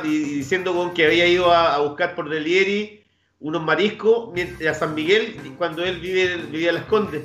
y, 0.03 0.07
y 0.07 0.19
diciendo 0.35 0.73
weón, 0.73 0.93
que 0.93 1.05
había 1.05 1.27
ido 1.27 1.51
a, 1.51 1.75
a 1.75 1.79
buscar 1.79 2.15
por 2.15 2.29
delivery 2.29 3.01
unos 3.39 3.63
mariscos 3.63 4.29
a 4.69 4.73
San 4.73 4.93
Miguel 4.95 5.35
cuando 5.57 5.83
él 5.83 5.99
vive, 5.99 6.37
vivía 6.51 6.69
en 6.69 6.75
Las 6.75 6.85
Condes. 6.85 7.23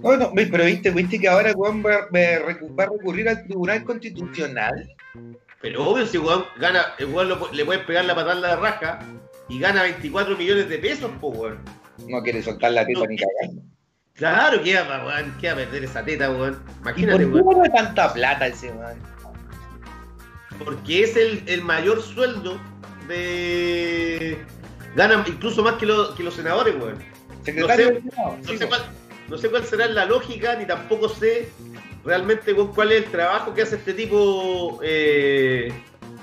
Bueno, 0.00 0.30
pero 0.34 0.64
viste, 0.64 0.90
viste 0.90 1.18
que 1.18 1.28
ahora 1.28 1.52
va, 1.54 1.70
va 1.70 2.08
recu- 2.46 2.78
va 2.78 2.84
a 2.84 2.88
recurrir 2.88 3.28
al 3.28 3.44
Tribunal 3.44 3.84
Constitucional. 3.84 4.88
Pero 5.60 5.84
obvio, 5.88 6.06
si 6.06 6.18
weón 6.18 6.44
gana, 6.58 6.94
el 6.98 7.06
weón 7.06 7.28
lo 7.28 7.38
pu- 7.40 7.52
le 7.52 7.64
puede 7.64 7.80
pegar 7.80 8.04
la 8.04 8.14
patada 8.14 8.34
en 8.34 8.40
la 8.42 8.56
raja 8.56 8.98
y 9.48 9.58
gana 9.58 9.82
24 9.82 10.36
millones 10.36 10.68
de 10.68 10.78
pesos, 10.78 11.10
pues 11.20 11.38
weón. 11.38 11.58
No 12.08 12.22
quiere 12.22 12.42
soltar 12.42 12.72
la 12.72 12.84
teta 12.86 13.06
ni 13.06 13.16
cagando. 13.18 13.62
Claro, 14.14 14.62
que 14.62 14.74
va, 14.80 15.04
weón, 15.06 15.36
que 15.40 15.46
va 15.48 15.52
a 15.52 15.56
perder 15.56 15.84
esa 15.84 16.04
teta, 16.04 16.30
weón. 16.30 16.62
¿Y 16.68 16.80
Imagínate, 16.80 17.26
por 17.26 17.34
qué 17.34 17.40
weón. 17.42 17.62
no 17.62 17.70
tanta 17.74 18.12
plata 18.12 18.46
ese 18.46 18.70
weón? 18.72 18.98
Porque 20.64 21.04
es 21.04 21.16
el, 21.16 21.42
el 21.46 21.62
mayor 21.62 22.02
sueldo 22.02 22.58
de. 23.08 24.38
Gana 24.94 25.24
incluso 25.26 25.62
más 25.62 25.74
que, 25.74 25.86
lo- 25.86 26.14
que 26.14 26.22
los 26.22 26.34
senadores, 26.34 26.74
weón. 26.80 26.98
Secretario 27.44 27.86
No 27.86 27.94
sé, 27.94 28.00
del 28.00 28.10
Senado. 28.10 28.36
No 28.38 28.48
sí, 28.48 28.58
sé, 28.58 28.64
po. 28.66 28.68
cuál, 28.70 28.82
no 29.28 29.38
sé 29.38 29.50
cuál 29.50 29.64
será 29.64 29.86
la 29.88 30.04
lógica, 30.06 30.54
ni 30.56 30.66
tampoco 30.66 31.08
sé 31.08 31.48
realmente 32.04 32.54
cuál 32.54 32.92
es 32.92 33.04
el 33.04 33.10
trabajo 33.10 33.54
que 33.54 33.62
hace 33.62 33.76
este 33.76 33.94
tipo 33.94 34.80
eh, 34.82 35.72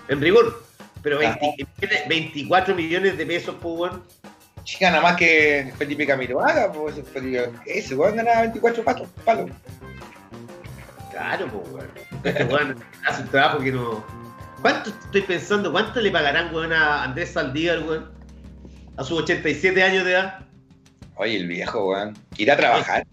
en 0.08 0.22
rigor. 0.22 0.64
Pero 1.02 1.20
20 1.20 1.66
24 2.08 2.76
millones 2.76 3.18
de 3.18 3.26
pesos, 3.26 3.56
pues, 3.62 3.80
weón. 3.80 4.04
Sí, 4.66 4.78
gana 4.80 5.02
más 5.02 5.16
que 5.16 5.72
Felipe 5.78 6.06
Camiroaga, 6.06 6.72
pues 6.72 6.96
ese 7.66 7.96
weón 7.96 8.18
ganaba 8.18 8.42
24 8.42 8.84
patos, 8.84 9.08
palos. 9.24 9.50
Claro, 11.12 11.48
pues, 11.48 11.70
weón. 11.72 11.92
Este 12.24 12.44
weón 12.44 12.76
hace 13.08 13.22
un 13.22 13.30
trabajo 13.30 13.60
que 13.60 13.72
no. 13.72 14.04
¿Cuánto 14.62 14.90
estoy 14.90 15.22
pensando? 15.22 15.72
¿Cuánto 15.72 16.02
le 16.02 16.12
pagarán, 16.12 16.54
weón, 16.54 16.74
a 16.74 17.04
Andrés 17.04 17.32
Saldívar, 17.32 17.80
weón? 17.80 18.12
A 18.98 19.04
sus 19.06 19.22
87 19.22 19.82
años 19.82 20.04
de 20.04 20.12
edad. 20.12 20.40
Oye, 21.16 21.38
el 21.38 21.48
viejo, 21.48 21.88
weón. 21.88 22.18
Irá 22.38 22.56
a 22.56 22.58
trabajar. 22.58 23.08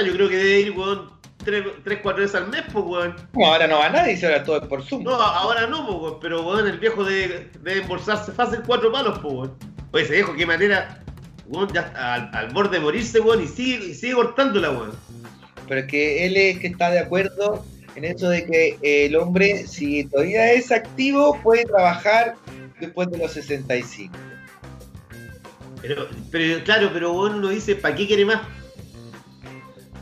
Yo 0.00 0.14
creo 0.14 0.28
que 0.28 0.36
debe 0.36 0.60
ir, 0.60 0.70
weón, 0.72 1.10
tres, 1.44 1.64
tres, 1.84 1.98
cuatro 2.02 2.22
veces 2.22 2.36
al 2.36 2.48
mes, 2.48 2.62
pues, 2.72 2.84
weón. 2.84 3.16
No, 3.34 3.46
ahora 3.46 3.66
no 3.66 3.78
va 3.78 3.90
nadie, 3.90 4.16
si 4.16 4.24
ahora 4.24 4.42
todo 4.42 4.62
es 4.62 4.66
por 4.66 4.82
Zoom. 4.82 5.04
No, 5.04 5.14
ahora 5.14 5.66
no, 5.66 5.86
pues, 5.86 5.98
weón, 5.98 6.18
pero, 6.20 6.42
weón, 6.42 6.66
el 6.66 6.78
viejo 6.78 7.04
debe, 7.04 7.50
debe 7.60 7.82
embolsarse 7.82 8.32
fácil 8.32 8.60
cuatro 8.66 8.90
palos, 8.90 9.18
pues, 9.18 9.34
weón. 9.34 9.54
Oye, 9.92 10.04
ese 10.04 10.14
viejo, 10.14 10.34
qué 10.34 10.46
manera, 10.46 11.02
weón, 11.46 11.68
ya 11.72 11.92
al, 11.96 12.30
al 12.32 12.52
borde 12.54 12.78
de 12.78 12.84
morirse, 12.84 13.20
weón, 13.20 13.42
y 13.42 13.48
sigue, 13.48 13.86
y 13.86 13.94
sigue 13.94 14.14
cortándola, 14.14 14.70
weón. 14.70 14.92
Pero 15.68 15.80
es 15.80 15.86
que 15.86 16.26
él 16.26 16.36
es 16.36 16.58
que 16.58 16.68
está 16.68 16.90
de 16.90 17.00
acuerdo 17.00 17.64
en 17.94 18.04
eso 18.04 18.28
de 18.28 18.46
que 18.46 19.06
el 19.06 19.16
hombre, 19.16 19.66
si 19.66 20.04
todavía 20.04 20.52
es 20.52 20.72
activo, 20.72 21.38
puede 21.42 21.64
trabajar 21.64 22.36
después 22.80 23.10
de 23.10 23.18
los 23.18 23.32
65. 23.32 24.12
Pero, 25.80 26.08
pero 26.30 26.62
claro, 26.64 26.90
pero 26.92 27.12
uno 27.12 27.48
dice, 27.48 27.74
¿para 27.74 27.94
qué 27.94 28.06
quiere 28.06 28.24
más? 28.24 28.40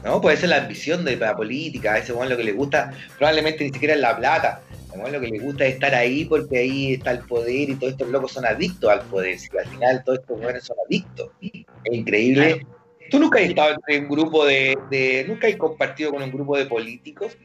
¿No? 0.05 0.21
Puede 0.21 0.37
ser 0.37 0.49
la 0.49 0.59
ambición 0.59 1.05
de 1.05 1.17
la 1.17 1.37
política, 1.37 1.95
a 1.95 1.99
ese 1.99 2.13
weón 2.13 2.29
lo 2.29 2.37
que 2.37 2.45
le 2.45 2.53
gusta, 2.53 2.93
probablemente 3.19 3.65
ni 3.65 3.73
siquiera 3.73 3.95
es 3.95 4.01
la 4.01 4.17
plata. 4.17 4.63
A 4.93 4.99
weón 4.99 5.13
lo 5.13 5.21
que 5.21 5.29
le 5.29 5.39
gusta 5.39 5.67
es 5.67 5.75
estar 5.75 5.95
ahí 5.95 6.25
porque 6.25 6.59
ahí 6.59 6.95
está 6.95 7.13
el 7.13 7.21
poder 7.21 7.71
y 7.71 7.75
todos 7.77 7.93
estos 7.93 8.09
locos 8.09 8.33
son 8.33 8.45
adictos 8.45 8.91
al 8.91 9.03
poder. 9.03 9.39
Si 9.39 9.49
al 9.57 9.67
final 9.67 10.03
todos 10.05 10.19
estos 10.21 10.41
weones 10.41 10.65
son 10.65 10.77
adictos. 10.87 11.31
Es 11.41 11.93
increíble. 11.93 12.67
¿Tú 13.11 13.19
nunca 13.19 13.39
has 13.39 13.47
estado 13.47 13.77
en 13.89 14.05
un 14.05 14.09
grupo 14.09 14.45
de, 14.47 14.79
de 14.91 15.25
nunca 15.27 15.49
has 15.49 15.57
compartido 15.57 16.13
con 16.13 16.23
un 16.23 16.31
grupo 16.31 16.57
de 16.57 16.67
políticos? 16.67 17.37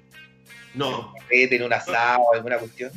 No. 0.76 1.14
¿En 1.30 1.64
un 1.64 1.73
asado 1.73 2.22
o 2.22 2.34
alguna 2.36 2.57
cuestión? 2.57 2.91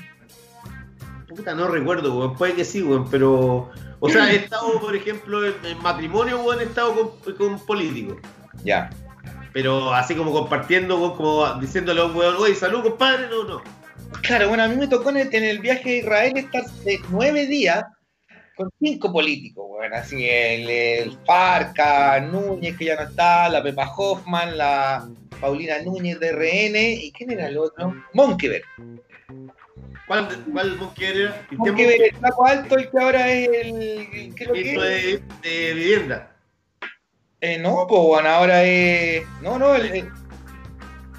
Puta, 1.29 1.55
no 1.55 1.69
recuerdo, 1.69 2.19
weón. 2.19 2.37
Puede 2.37 2.55
que 2.55 2.65
sí, 2.65 2.83
weón, 2.83 3.11
pero. 3.11 3.71
O 4.01 4.09
sea, 4.09 4.31
he 4.33 4.37
estado, 4.37 4.81
por 4.81 4.95
ejemplo, 4.95 5.47
en, 5.47 5.55
en 5.65 5.79
matrimonio, 5.83 6.43
weón, 6.43 6.61
he 6.61 6.65
estado 6.65 7.19
con, 7.23 7.35
con 7.35 7.67
políticos. 7.67 8.19
Ya. 8.65 8.91
Pero 9.59 9.93
así 9.93 10.15
como 10.15 10.33
compartiendo, 10.33 11.17
como 11.17 11.53
diciéndole 11.55 12.01
a 12.01 12.05
un 12.05 12.15
weón, 12.15 12.37
oye, 12.39 12.55
salud, 12.55 12.81
compadre, 12.81 13.27
no, 13.29 13.43
no. 13.43 13.63
Claro, 14.23 14.47
bueno, 14.47 14.63
a 14.63 14.69
mí 14.69 14.77
me 14.77 14.87
tocó 14.87 15.11
en 15.11 15.17
el, 15.17 15.35
en 15.35 15.43
el 15.43 15.59
viaje 15.59 15.95
a 15.95 15.97
Israel 15.97 16.37
estar 16.37 16.65
de 16.85 17.01
nueve 17.09 17.45
días 17.47 17.85
con 18.55 18.71
cinco 18.81 19.13
políticos, 19.13 19.67
bueno, 19.67 19.97
así 19.97 20.29
el, 20.29 20.71
el 20.71 21.19
Farca, 21.27 22.21
Núñez, 22.21 22.77
que 22.77 22.85
ya 22.85 22.95
no 22.95 23.09
está, 23.09 23.49
la 23.49 23.61
Pepa 23.61 23.93
Hoffman, 23.97 24.57
la 24.57 25.09
Paulina 25.41 25.83
Núñez 25.83 26.21
de 26.21 26.31
RN, 26.31 26.77
¿y 27.03 27.11
quién 27.11 27.33
era 27.33 27.49
el 27.49 27.59
otro? 27.59 27.97
Monkeberg. 28.15 28.63
¿Cuál, 30.07 30.29
cuál 30.53 30.77
Monkeberg 30.77 31.17
era? 31.17 31.47
Monkeberg, 31.57 32.01
el 32.01 32.17
flaco 32.17 32.47
alto, 32.47 32.79
el 32.79 32.91
que 32.91 32.99
ahora 33.01 33.29
es 33.33 33.49
el... 33.49 34.35
¿Qué 34.37 34.45
es 34.45 34.47
lo 34.47 34.55
que 34.55 35.15
es? 35.15 35.43
de 35.43 35.75
vivienda. 35.75 36.38
Eh, 37.41 37.59
no, 37.59 37.87
pues 37.89 38.03
bueno, 38.03 38.29
ahora 38.29 38.65
es... 38.65 39.25
No, 39.43 39.59
no, 39.59 39.75
el, 39.75 39.87
el- 39.87 40.11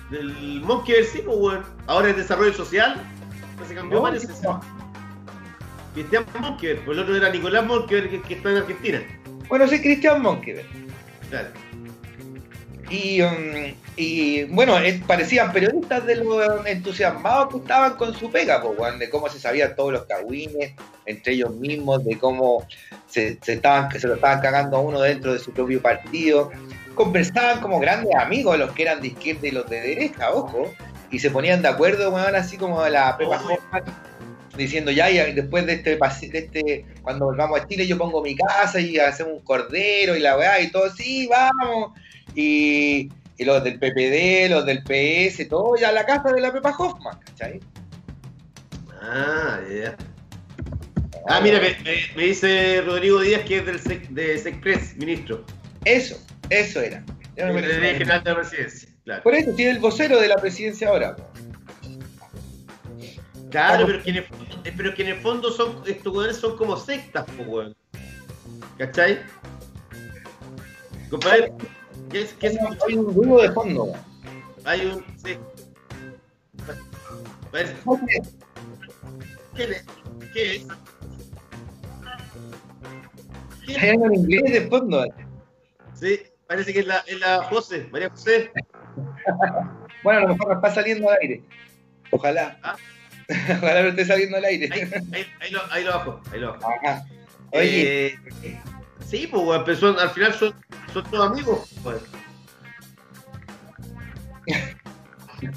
Del 0.10 0.64
sí, 1.06 1.22
pues, 1.26 1.38
weón. 1.38 1.64
Ahora 1.88 2.10
es 2.10 2.18
desarrollo 2.18 2.54
social. 2.54 3.02
Se 3.68 3.76
cambió, 3.76 4.02
no. 4.44 4.62
Cristian 5.94 6.26
Monkeberg, 6.40 6.86
pues 6.86 6.98
el 6.98 7.04
otro 7.04 7.16
era 7.16 7.30
Nicolás 7.30 7.66
Monkeberg, 7.66 8.10
que, 8.10 8.22
que 8.22 8.34
está 8.36 8.52
en 8.52 8.58
Argentina. 8.58 9.02
Bueno, 9.48 9.68
sí, 9.68 9.82
Cristian 9.82 10.22
Monkeberg. 10.22 10.68
Claro. 11.30 11.50
Y, 12.90 13.22
um, 13.22 13.74
y 13.96 14.44
bueno, 14.46 14.80
eh, 14.80 15.02
parecían 15.06 15.52
periodistas 15.52 16.06
de 16.06 16.16
los 16.16 16.66
entusiasmados 16.66 17.50
que 17.54 17.58
estaban 17.58 17.96
con 17.96 18.16
su 18.16 18.32
pega, 18.32 18.64
weón, 18.64 18.98
de 18.98 19.10
cómo 19.10 19.30
se 19.30 19.40
sabían 19.40 19.76
todos 19.76 19.94
los 19.94 20.06
cagüines 20.06 20.74
entre 21.06 21.34
ellos 21.34 21.52
mismos, 21.52 22.04
de 22.06 22.18
cómo 22.18 22.66
se, 23.08 23.38
se 23.42 23.54
estaban, 23.54 23.92
se 23.92 24.08
lo 24.08 24.16
estaban 24.16 24.42
cagando 24.42 24.78
a 24.78 24.80
uno 24.82 25.02
dentro 25.02 25.34
de 25.34 25.40
su 25.40 25.52
propio 25.52 25.82
partido. 25.82 26.52
Conversaban 26.96 27.62
como 27.62 27.80
grandes 27.80 28.14
amigos, 28.16 28.58
los 28.58 28.72
que 28.72 28.84
eran 28.84 29.02
de 29.02 29.10
izquierda 29.10 29.48
y 29.48 29.52
los 29.52 29.70
de 29.70 29.82
derecha, 29.82 30.32
ojo, 30.32 30.74
y 31.12 31.20
se 31.20 31.30
ponían 31.30 31.62
de 31.62 31.70
acuerdo, 31.70 32.10
weón, 32.12 32.36
así 32.36 32.58
como 32.58 32.86
la 32.88 33.18
Pepa 33.18 33.42
diciendo 34.58 34.92
ya, 34.92 35.10
y 35.10 35.34
después 35.34 35.66
de 35.66 35.74
este, 35.74 35.96
de 35.96 36.38
este, 36.38 36.86
cuando 37.02 37.26
volvamos 37.26 37.60
a 37.60 37.68
Chile, 37.68 37.88
yo 37.88 37.98
pongo 37.98 38.22
mi 38.22 38.36
casa 38.36 38.80
y 38.80 38.98
hacemos 39.00 39.34
un 39.34 39.40
cordero 39.40 40.16
y 40.16 40.20
la 40.20 40.38
weá 40.38 40.60
y 40.60 40.70
todo, 40.70 40.90
sí, 40.90 41.28
vamos 41.28 41.94
y, 42.36 43.10
y 43.38 43.46
los 43.46 43.64
del 43.64 43.80
PPD, 43.80 44.50
los 44.50 44.66
del 44.66 44.84
PS, 44.84 45.48
todo 45.50 45.76
ya 45.78 45.90
a 45.90 45.92
la 45.92 46.06
casa 46.06 46.32
de 46.34 46.42
la 46.42 46.52
Pepa 46.54 46.76
Hoffman, 46.78 47.20
¿cachai? 47.26 47.60
Ah, 49.02 49.60
ya. 49.70 49.96
Ah, 51.28 51.40
mira, 51.42 51.60
me, 51.60 51.70
me- 51.84 52.16
me 52.16 52.24
dice 52.24 52.82
Rodrigo 52.82 53.20
Díaz 53.22 53.44
que 53.44 53.58
es 53.58 53.66
del 53.66 53.80
SEC, 53.80 54.10
de 54.10 54.38
SECPRES, 54.38 54.98
ministro. 54.98 55.44
Eso, 55.86 56.18
eso 56.50 56.82
era. 56.82 57.02
Me 57.02 57.54
Secretaría 57.54 57.62
parece. 57.80 57.98
General 57.98 58.24
de 58.24 58.30
la 58.32 58.36
Presidencia. 58.36 58.90
Claro, 59.06 59.24
Por 59.24 59.36
eso 59.36 59.52
tiene 59.56 59.72
el 59.72 59.80
vocero 59.80 60.20
de 60.20 60.28
la 60.28 60.36
presidencia 60.38 60.90
ahora. 60.90 61.16
claro 63.50 63.86
pero, 63.88 64.04
que 64.04 64.10
en 64.12 64.16
el, 64.18 64.24
fondo- 64.26 64.62
eh, 64.66 64.74
pero 64.76 64.94
que 64.94 65.02
en 65.04 65.08
el 65.10 65.16
fondo 65.22 65.52
son, 65.52 65.82
estos 65.88 66.14
weones 66.16 66.38
son 66.38 66.58
como 66.58 66.78
sectas, 66.78 67.26
pues, 67.36 67.48
weón. 67.48 67.76
¿Cachai? 68.78 69.20
Compadre, 71.10 71.52
¿qué 72.12 72.22
es? 72.22 72.34
¿Qué 72.34 72.48
es? 72.48 72.58
Hay 72.88 72.96
un 72.96 73.14
ruido 73.14 73.42
de 73.42 73.52
fondo. 73.52 73.94
Hay 74.66 74.86
un. 74.86 75.06
Sí. 75.18 75.38
¿Qué 77.52 77.62
es? 77.62 77.72
¿Qué 79.56 79.64
es? 79.64 79.86
¿Qué 80.34 80.56
es? 80.56 80.68
Hay 83.84 83.90
algo 83.90 84.06
en 84.08 84.16
inglés 84.16 84.52
de 84.52 84.68
fondo. 84.68 85.06
Sí, 85.94 86.20
parece 86.48 86.74
que 86.74 86.80
es 86.80 86.88
la, 86.88 86.98
es 87.08 87.20
la 87.20 87.44
José, 87.44 87.88
María 87.92 88.10
José. 88.10 88.52
Bueno, 90.02 90.20
a 90.20 90.22
lo 90.24 90.28
mejor 90.30 90.48
no 90.48 90.56
está 90.56 90.72
saliendo 90.74 91.10
al 91.10 91.18
aire. 91.22 91.44
Ojalá. 92.12 92.58
Ah. 92.64 92.78
Ojalá 93.62 93.82
no 93.84 93.90
esté 93.90 94.06
saliendo 94.06 94.38
al 94.38 94.46
aire. 94.46 94.70
Ahí, 94.72 94.82
ahí, 95.12 95.26
ahí 95.42 95.52
lo, 95.52 95.60
ahí 95.72 95.84
lo 95.84 95.92
bajo, 95.92 96.22
ahí 96.32 96.40
lo 96.40 96.54
bajo. 96.54 96.68
Ajá. 96.86 97.06
Oye, 97.52 98.08
Eh, 98.08 98.16
sí, 99.10 99.28
pues, 99.28 99.44
weón, 99.44 99.64
pero 99.66 99.78
son- 99.78 100.00
al 100.00 100.10
final 100.12 100.34
son, 100.34 100.54
son 100.94 101.04
todos 101.10 101.32
amigos. 101.32 101.70
pues. 101.84 102.02
Yo 105.42 105.52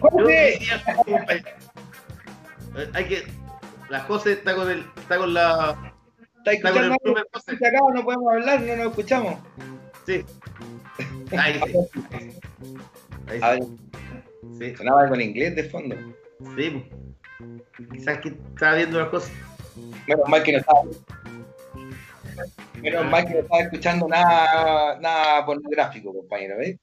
José, 0.00 0.58
eh, 2.76 2.90
hay 2.92 3.04
que. 3.06 3.26
La 3.88 4.00
José 4.00 4.32
está 4.34 4.54
con 4.54 4.70
el. 4.70 4.84
está 4.96 5.16
con 5.18 5.32
la. 5.34 5.92
¿está 6.38 6.52
está 6.52 6.72
con 6.72 6.84
el 6.84 6.96
primer 7.02 7.26
José. 7.32 7.52
Acá 7.52 7.78
no 7.94 8.04
podemos 8.04 8.32
hablar, 8.32 8.60
no 8.60 8.76
nos 8.76 8.86
escuchamos. 8.88 9.34
Sí. 10.06 10.24
Ahí 11.36 11.60
sí. 11.66 11.78
Ahí 13.28 13.40
A 13.42 13.50
ver, 13.52 13.62
sí. 13.62 13.76
Sí, 14.58 14.76
sonaba 14.76 15.02
algo 15.02 15.14
en 15.16 15.20
inglés 15.22 15.56
de 15.56 15.64
fondo. 15.64 15.96
sí. 16.56 16.70
pues. 16.70 17.88
Quizás 17.92 18.18
que 18.18 18.28
estaba 18.28 18.74
viendo 18.76 18.98
las 19.00 19.08
cosas. 19.08 19.30
Menos 20.06 20.28
mal 20.28 20.42
que 20.42 20.52
no 20.52 20.58
estaba. 20.58 20.82
Menos 22.80 23.06
mal 23.06 23.26
que 23.26 23.34
no 23.34 23.40
estaba 23.40 23.62
escuchando 23.62 24.08
nada, 24.08 24.98
nada 25.00 25.46
pornográfico, 25.46 26.12
compañero, 26.12 26.56
¿ves? 26.58 26.76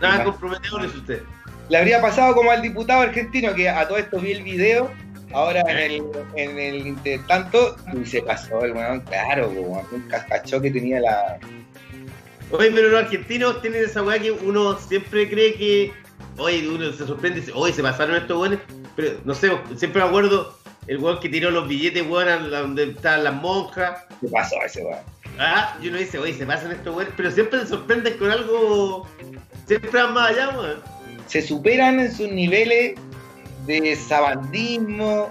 Nada 0.00 0.24
comprometedor 0.24 0.84
es 0.84 0.94
usted. 0.94 1.22
Le 1.68 1.78
habría 1.78 2.00
pasado 2.00 2.34
como 2.34 2.50
al 2.50 2.62
diputado 2.62 3.02
argentino 3.02 3.54
que 3.54 3.68
a 3.68 3.88
todo 3.88 3.98
esto 3.98 4.20
vi 4.20 4.32
el 4.32 4.42
video, 4.42 4.90
ahora 5.32 5.62
en 5.62 5.78
el, 5.78 6.02
en 6.36 6.58
el 6.58 6.86
intertanto, 6.86 7.76
y 7.92 8.04
se 8.04 8.22
pasó 8.22 8.64
el 8.64 8.72
weón, 8.72 9.00
claro, 9.00 9.48
weón, 9.48 9.84
nunca 9.90 10.24
cachó 10.26 10.60
que 10.60 10.70
tenía 10.70 11.00
la. 11.00 11.38
Oye, 12.50 12.70
pero 12.70 12.90
los 12.90 13.04
argentinos 13.04 13.62
tienen 13.62 13.84
esa 13.84 14.02
weá 14.02 14.18
que 14.18 14.30
uno 14.30 14.78
siempre 14.78 15.28
cree 15.28 15.54
que. 15.54 15.92
Oye, 16.36 16.68
uno 16.68 16.92
se 16.92 17.06
sorprende 17.06 17.38
y 17.38 17.40
dice, 17.42 17.52
oye, 17.54 17.72
se 17.72 17.82
pasaron 17.82 18.16
estos 18.16 18.38
weones. 18.38 18.60
Pero 18.94 19.18
no 19.24 19.34
sé, 19.34 19.50
siempre 19.76 20.02
me 20.02 20.08
acuerdo 20.08 20.56
el 20.86 20.98
weón 20.98 21.20
que 21.20 21.28
tiró 21.28 21.50
los 21.50 21.66
billetes, 21.68 22.04
weón, 22.06 22.28
a 22.28 22.36
la- 22.40 22.60
donde 22.60 22.84
estaban 22.90 23.24
las 23.24 23.34
monjas. 23.34 24.02
Se 24.20 24.28
pasó 24.28 24.56
ese 24.64 24.84
weón. 24.84 24.98
Ah, 25.38 25.76
y 25.82 25.88
uno 25.88 25.98
dice, 25.98 26.18
oye, 26.18 26.32
se 26.34 26.46
pasan 26.46 26.72
estos 26.72 26.94
weones. 26.94 27.14
Pero 27.16 27.30
siempre 27.30 27.60
se 27.60 27.66
sorprenden 27.68 28.16
con 28.18 28.30
algo. 28.30 29.06
Siempre 29.66 29.90
van 29.90 30.14
más 30.14 30.30
allá, 30.30 30.50
weón. 30.56 30.80
Se 31.26 31.40
superan 31.42 32.00
en 32.00 32.12
sus 32.14 32.28
niveles 32.30 32.94
de 33.66 33.96
sabandismo, 33.96 35.30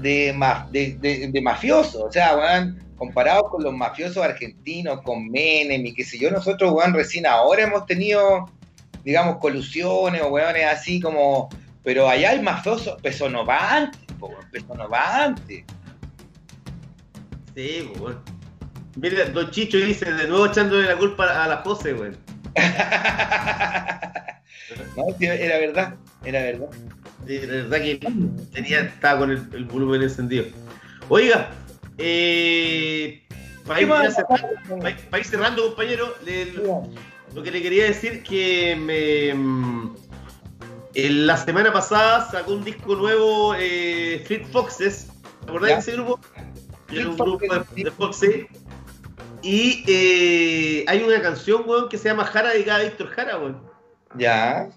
de, 0.00 0.32
ma- 0.32 0.68
de, 0.70 0.96
de, 1.00 1.28
de 1.28 1.40
mafioso. 1.42 2.04
O 2.04 2.12
sea, 2.12 2.36
weón, 2.36 2.82
comparados 2.96 3.50
con 3.50 3.62
los 3.64 3.74
mafiosos 3.74 4.18
argentinos, 4.24 5.02
con 5.02 5.28
Menem 5.28 5.84
y 5.84 5.92
qué 5.92 6.04
sé 6.04 6.18
yo, 6.18 6.30
nosotros, 6.30 6.72
weón, 6.72 6.94
recién 6.94 7.26
ahora 7.26 7.64
hemos 7.64 7.84
tenido, 7.86 8.48
digamos, 9.04 9.38
colusiones 9.38 10.22
o 10.22 10.28
weones 10.28 10.64
así 10.66 11.00
como. 11.00 11.48
Pero 11.84 12.08
allá 12.08 12.32
el 12.32 12.42
mafioso, 12.42 12.96
peso 12.98 13.28
no 13.28 13.44
va 13.44 13.74
antes, 13.74 14.00
po, 14.28 14.74
no 14.74 14.88
va 14.88 15.24
antes. 15.24 15.64
Sí. 17.54 17.90
Mira, 18.96 19.24
Don 19.26 19.50
Chicho 19.50 19.78
dice, 19.78 20.12
de 20.12 20.28
nuevo 20.28 20.46
echándole 20.46 20.86
la 20.86 20.96
culpa 20.96 21.24
a 21.44 21.48
la 21.48 21.56
José, 21.58 21.94
weón. 21.94 22.16
no, 24.96 25.04
era 25.20 25.58
verdad, 25.58 25.94
era 26.24 26.42
verdad. 26.42 26.68
Sí, 27.26 27.38
verdad 27.38 27.78
que 27.78 28.00
tenía, 28.52 28.80
estaba 28.80 29.20
con 29.20 29.30
el, 29.30 29.48
el 29.54 29.64
volumen 29.64 30.02
encendido. 30.02 30.44
Oiga, 31.08 31.50
eh, 31.98 33.22
para, 33.66 33.78
¿Qué 33.78 33.84
ir, 33.86 34.12
cerrando, 34.12 34.48
para 34.78 34.90
ir- 34.90 35.08
para 35.08 35.18
ir 35.20 35.24
cerrando, 35.26 35.66
compañero, 35.68 36.14
le- 36.24 36.52
lo 37.34 37.42
que 37.42 37.50
le 37.50 37.62
quería 37.62 37.84
decir 37.84 38.22
que 38.22 38.76
me, 38.76 39.32
mm, 39.34 39.94
en 40.94 41.26
la 41.26 41.36
semana 41.36 41.72
pasada 41.72 42.30
sacó 42.30 42.52
un 42.52 42.64
disco 42.64 42.94
nuevo 42.96 43.54
eh, 43.58 44.22
Fleet 44.26 44.46
Foxes. 44.50 45.08
¿Te 45.44 45.50
acordás 45.50 45.68
Ya. 45.70 45.74
de 45.76 45.80
ese 45.82 45.92
grupo? 45.92 46.20
Era 46.90 47.08
un 47.08 47.16
grupo 47.16 47.38
de, 47.74 47.84
de 47.84 47.90
Foxes. 47.90 48.46
Y 49.42 49.82
eh, 49.88 50.84
hay 50.86 51.02
una 51.02 51.20
canción, 51.20 51.62
weón, 51.66 51.88
que 51.88 51.98
se 51.98 52.08
llama 52.08 52.24
Jara 52.24 52.50
dedicada 52.52 52.80
a 52.80 52.84
Víctor 52.84 53.08
Jara, 53.08 53.38
weón. 53.38 53.62
Ya. 54.16 54.68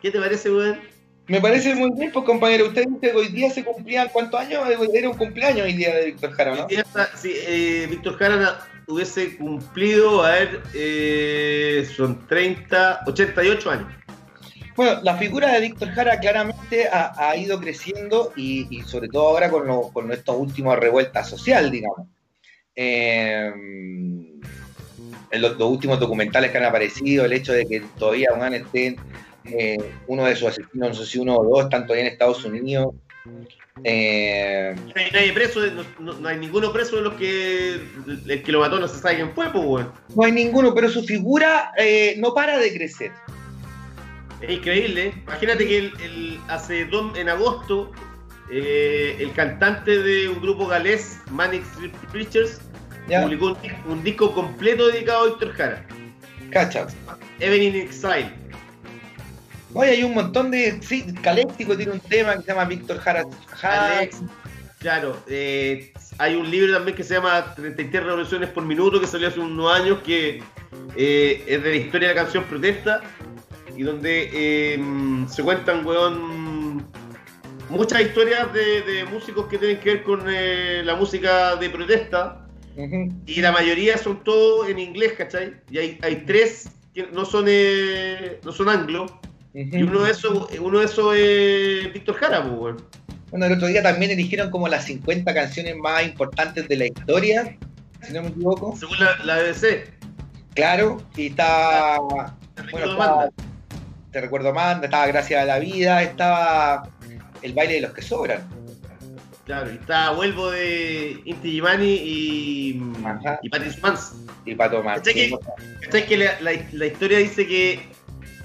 ¿Qué 0.00 0.10
te 0.10 0.18
parece, 0.20 0.50
weón? 0.50 0.80
Me 1.26 1.40
parece 1.42 1.74
muy 1.74 1.90
bien, 1.98 2.10
pues 2.10 2.24
compañero. 2.24 2.68
Usted 2.68 2.86
dice 2.86 3.00
que 3.00 3.12
hoy 3.12 3.28
día 3.28 3.50
se 3.50 3.62
cumplían 3.64 4.08
cuántos 4.12 4.40
años? 4.40 4.62
Era 4.94 5.10
un 5.10 5.16
cumpleaños 5.18 5.66
hoy 5.66 5.74
día 5.74 5.94
de 5.94 6.06
Víctor 6.06 6.32
Jara, 6.32 6.54
¿no? 6.54 6.66
Está- 6.70 7.14
sí, 7.16 7.32
eh, 7.34 7.86
Víctor 7.90 8.16
Jara 8.16 8.66
hubiese 8.86 9.36
cumplido, 9.36 10.24
a 10.24 10.30
ver, 10.30 10.62
eh, 10.72 11.86
son 11.94 12.26
30, 12.28 13.00
88 13.06 13.70
años. 13.70 13.92
Bueno, 14.78 15.00
la 15.02 15.16
figura 15.16 15.50
de 15.52 15.60
Víctor 15.60 15.88
Jara 15.90 16.20
claramente 16.20 16.86
ha, 16.86 17.12
ha 17.30 17.36
ido 17.36 17.58
creciendo 17.58 18.32
y, 18.36 18.68
y 18.70 18.82
sobre 18.84 19.08
todo 19.08 19.26
ahora 19.26 19.50
con, 19.50 19.66
lo- 19.66 19.88
con 19.92 20.12
estos 20.12 20.36
últimos 20.38 20.78
revueltas 20.78 21.28
social, 21.28 21.68
digamos. 21.68 22.06
Eh, 22.76 23.52
en 25.30 25.42
los, 25.42 25.58
los 25.58 25.68
últimos 25.68 25.98
documentales 25.98 26.52
que 26.52 26.58
han 26.58 26.64
aparecido, 26.64 27.24
el 27.24 27.32
hecho 27.32 27.52
de 27.52 27.66
que 27.66 27.80
todavía 27.98 28.28
un 28.32 28.54
esté 28.54 28.94
eh, 29.46 29.78
uno 30.06 30.24
de 30.24 30.36
sus 30.36 30.46
asesinos, 30.46 30.90
no 30.90 30.94
sé 30.94 31.06
si 31.06 31.18
uno 31.18 31.34
o 31.38 31.44
dos, 31.44 31.64
están 31.64 31.82
todavía 31.84 32.06
en 32.06 32.12
Estados 32.12 32.44
Unidos. 32.44 32.94
Eh, 33.82 34.76
No 34.76 34.92
hay 34.94 35.10
nadie 35.10 35.32
preso, 35.32 35.60
no, 35.98 36.28
hay 36.28 36.38
ninguno 36.38 36.72
preso 36.72 36.96
de 36.98 37.02
los 37.02 37.14
que 37.14 37.80
el 38.28 38.42
que 38.44 38.52
lo 38.52 38.60
mató 38.60 38.78
no 38.78 38.86
se 38.86 39.00
sabe 39.00 39.16
quién 39.16 39.34
fue, 39.34 39.50
pues, 39.50 39.64
weón. 39.64 39.92
no 40.14 40.24
hay 40.24 40.30
ninguno, 40.30 40.72
pero 40.72 40.88
su 40.88 41.02
figura 41.02 41.72
eh, 41.76 42.14
no 42.18 42.32
para 42.32 42.58
de 42.58 42.72
crecer. 42.72 43.10
Es 44.40 44.50
increíble. 44.50 45.06
¿eh? 45.08 45.14
Imagínate 45.26 45.66
que 45.66 45.78
el, 45.78 46.00
el- 46.00 46.40
hace 46.48 46.84
dos, 46.86 47.16
en 47.18 47.28
agosto 47.28 47.90
eh, 48.50 49.16
el 49.20 49.32
cantante 49.32 49.98
de 50.02 50.28
un 50.28 50.40
grupo 50.40 50.66
galés, 50.66 51.18
Manic 51.30 51.62
Street 51.72 51.92
Preachers, 52.12 52.60
¿Ya? 53.08 53.22
publicó 53.22 53.46
un, 53.46 53.54
dis- 53.56 53.84
un 53.86 54.02
disco 54.04 54.32
completo 54.32 54.86
dedicado 54.88 55.24
a 55.24 55.26
Víctor 55.26 55.52
Jara. 55.52 55.86
Cacha. 56.50 56.86
Even 57.40 57.62
in 57.62 57.74
Exile. 57.76 58.30
Oye, 59.74 59.90
hay 59.90 60.02
un 60.02 60.14
montón 60.14 60.50
de. 60.50 60.80
Sí, 60.82 61.04
Caléctico 61.22 61.76
tiene 61.76 61.92
un 61.92 62.00
tema 62.00 62.34
que 62.36 62.42
se 62.42 62.48
llama 62.48 62.64
Víctor 62.64 62.98
Jara. 62.98 63.24
Jara- 63.48 63.98
Alex, 63.98 64.22
claro. 64.78 65.22
eh, 65.28 65.92
hay 66.16 66.36
un 66.36 66.50
libro 66.50 66.72
también 66.72 66.96
que 66.96 67.04
se 67.04 67.14
llama 67.14 67.54
33 67.54 68.02
revoluciones 68.02 68.48
por 68.48 68.64
minuto 68.64 68.98
que 69.00 69.06
salió 69.06 69.28
hace 69.28 69.40
unos 69.40 69.70
años 69.72 69.98
que 70.04 70.42
eh, 70.96 71.44
es 71.46 71.62
de 71.62 71.70
la 71.70 71.76
historia 71.76 72.08
de 72.08 72.14
la 72.14 72.22
canción 72.22 72.44
Protesta 72.44 73.02
y 73.78 73.84
donde 73.84 74.28
eh, 74.32 75.24
se 75.28 75.40
cuentan, 75.44 75.86
weón, 75.86 76.84
muchas 77.70 78.00
historias 78.00 78.52
de, 78.52 78.82
de 78.82 79.04
músicos 79.04 79.46
que 79.46 79.56
tienen 79.56 79.78
que 79.78 79.94
ver 79.94 80.02
con 80.02 80.24
eh, 80.26 80.82
la 80.84 80.96
música 80.96 81.54
de 81.54 81.70
protesta 81.70 82.44
y 83.24 83.40
la 83.40 83.52
mayoría 83.52 83.96
son 83.96 84.24
todos 84.24 84.68
en 84.68 84.80
inglés, 84.80 85.12
¿cachai? 85.16 85.54
Y 85.70 85.78
hay, 85.78 85.98
hay 86.02 86.24
tres 86.26 86.70
que 86.92 87.06
no 87.12 87.24
son, 87.24 87.44
eh, 87.46 88.40
no 88.44 88.50
son 88.50 88.68
anglo 88.68 89.20
y 89.54 89.80
uno 89.80 90.02
de 90.02 90.10
esos, 90.10 90.48
uno 90.58 90.80
de 90.80 90.84
esos 90.84 91.14
es 91.16 91.92
Víctor 91.92 92.16
Jara, 92.16 92.42
pues, 92.42 92.54
weón. 92.58 92.84
Bueno, 93.30 93.46
el 93.46 93.52
otro 93.52 93.68
día 93.68 93.82
también 93.82 94.10
eligieron 94.10 94.50
como 94.50 94.66
las 94.66 94.86
50 94.86 95.32
canciones 95.32 95.76
más 95.76 96.04
importantes 96.04 96.66
de 96.66 96.76
la 96.76 96.86
historia, 96.86 97.56
si 98.02 98.12
no 98.12 98.22
me 98.22 98.28
equivoco. 98.28 98.74
según 98.76 98.98
la, 98.98 99.24
la 99.24 99.42
BBC. 99.42 99.88
Claro, 100.54 101.00
y 101.16 101.28
está. 101.28 101.98
Bueno, 102.72 102.92
Amanda. 102.92 103.30
Te 104.12 104.20
recuerdo 104.20 104.50
Amanda, 104.50 104.86
estaba 104.86 105.06
Gracias 105.06 105.42
a 105.42 105.44
la 105.44 105.58
Vida, 105.58 106.02
estaba 106.02 106.88
El 107.42 107.52
baile 107.52 107.74
de 107.74 107.80
los 107.82 107.92
que 107.92 108.02
sobran. 108.02 108.46
Claro, 109.44 109.70
y 109.72 109.76
está 109.76 110.10
Vuelvo 110.10 110.50
de 110.50 111.20
Inti 111.24 111.52
Gimani 111.52 111.94
y, 112.02 112.82
Ajá. 113.04 113.38
y 113.42 113.48
Patrice 113.48 113.80
Mans. 113.80 114.12
Y 114.44 114.54
para 114.54 114.70
tomar. 114.72 114.96
¿Cachai 114.98 115.14
que- 115.14 115.38
¿Sabes 115.90 116.04
que 116.06 116.16
la, 116.18 116.40
la- 116.40 116.52
la 116.72 116.86
historia 116.86 117.18
dice 117.18 117.46
que 117.46 117.80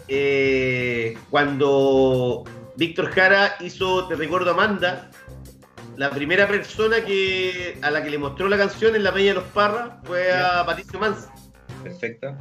eh, 0.07 1.18
cuando 1.30 2.44
Víctor 2.76 3.11
Jara 3.11 3.56
hizo 3.61 4.07
Te 4.07 4.15
recuerdo 4.15 4.52
Amanda, 4.52 5.10
la 5.98 6.10
primera 6.10 6.48
persona 6.48 7.03
que 7.06 7.77
a 7.81 7.91
la 7.91 8.02
que 8.03 8.10
le 8.10 8.18
mostró 8.18 8.48
la 8.48 8.57
canción 8.57 8.95
en 8.95 9.03
la 9.03 9.14
Peña 9.14 9.30
de 9.30 9.34
los 9.35 9.44
Parras 9.45 9.91
fue 10.03 10.31
a 10.34 10.65
Patricio 10.65 10.99
Mans. 10.99 11.27
Perfecto. 11.84 12.35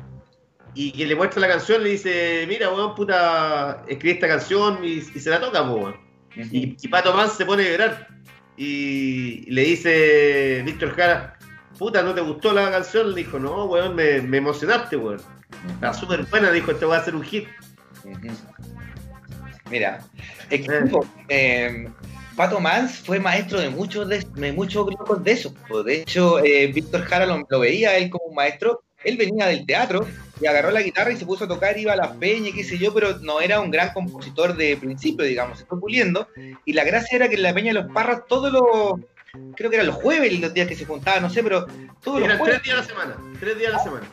Y 0.75 0.93
que 0.93 1.05
le 1.07 1.15
muestra 1.15 1.41
la 1.41 1.49
canción 1.49 1.83
le 1.83 1.91
dice, 1.91 2.47
mira, 2.49 2.73
weón, 2.73 2.95
puta, 2.95 3.85
escribí 3.87 4.15
esta 4.15 4.29
canción 4.29 4.83
y, 4.83 4.95
y 5.15 5.21
se 5.21 5.29
la 5.29 5.39
toca, 5.39 5.63
weón. 5.63 5.97
Y, 6.35 6.77
y 6.81 6.89
Pato 6.89 7.13
Mans 7.13 7.35
se 7.35 7.45
pone 7.45 7.67
a 7.67 7.71
llorar. 7.71 8.09
Y 8.57 9.51
le 9.51 9.63
dice 9.63 10.63
Víctor 10.65 10.95
Jara, 10.95 11.39
puta, 11.79 12.03
¿no 12.03 12.15
te 12.15 12.23
gustó 12.23 12.53
la 12.53 12.71
canción? 12.71 13.11
Le 13.11 13.17
dijo, 13.17 13.39
no, 13.39 13.67
weón, 13.67 13.95
me, 13.95 14.23
me 14.23 14.39
emocionaste, 14.39 14.97
weón. 14.97 15.21
Está 15.75 15.93
súper 15.93 16.25
buena, 16.25 16.51
dijo, 16.51 16.71
este 16.71 16.87
va 16.87 16.97
a 16.97 17.05
ser 17.05 17.15
un 17.15 17.23
hit. 17.23 17.47
Mira, 19.71 20.03
es 20.49 20.67
que, 20.67 20.85
eh, 21.29 21.89
Pato 22.35 22.61
Mans 22.61 22.99
fue 23.05 23.21
maestro 23.21 23.61
de 23.61 23.69
muchos 23.69 24.09
de, 24.09 24.27
de 24.37 24.53
muchos 24.53 24.87
locos 24.87 25.23
de 25.23 25.33
esos. 25.33 25.53
De 25.85 26.01
hecho, 26.01 26.43
eh, 26.43 26.69
Víctor 26.69 27.03
Jara 27.03 27.27
lo, 27.27 27.43
lo 27.47 27.61
veía 27.61 27.99
él 27.99 28.09
como 28.09 28.25
un 28.25 28.35
maestro. 28.35 28.83
Él 29.05 29.19
venía 29.19 29.47
del 29.47 29.67
teatro 29.67 30.07
y 30.43 30.47
agarró 30.47 30.71
la 30.73 30.83
guitarra 30.83 31.13
y 31.13 31.17
se 31.17 31.25
puso 31.27 31.45
a 31.45 31.49
tocar, 31.49 31.79
iba 31.79 31.93
a 31.93 31.97
las 31.97 32.09
peñas, 32.17 32.53
qué 32.55 32.65
sé 32.65 32.77
yo, 32.79 32.93
pero 32.93 33.19
no 33.21 33.41
era 33.41 33.61
un 33.61 33.71
gran 33.71 33.93
compositor 33.93 34.57
de 34.57 34.77
principio, 34.77 35.25
digamos, 35.25 35.59
se 35.59 35.65
fue 35.67 35.79
puliendo. 35.79 36.27
Y 36.65 36.73
la 36.73 36.83
gracia 36.85 37.17
era 37.17 37.29
que 37.29 37.37
en 37.37 37.43
la 37.43 37.55
peña 37.55 37.69
de 37.73 37.81
los 37.81 37.93
Parras, 37.93 38.23
todos 38.29 38.53
los, 38.53 39.01
creo 39.57 39.71
que 39.71 39.77
eran 39.77 39.87
los 39.87 39.97
jueves 39.97 40.39
los 40.41 40.53
días 40.53 40.67
que 40.67 40.75
se 40.77 40.85
juntaban, 40.85 41.23
no 41.23 41.31
sé, 41.31 41.43
pero 41.43 41.67
todos 42.03 42.19
los 42.21 42.27
Eran 42.29 42.39
jueves 42.39 42.61
tres 42.61 42.65
días 42.65 42.77
a 42.77 42.81
la 42.81 42.87
semana, 42.89 43.37
tres 43.39 43.59
días 43.59 43.73
a 43.73 43.77
la 43.77 43.83
semana. 43.83 44.07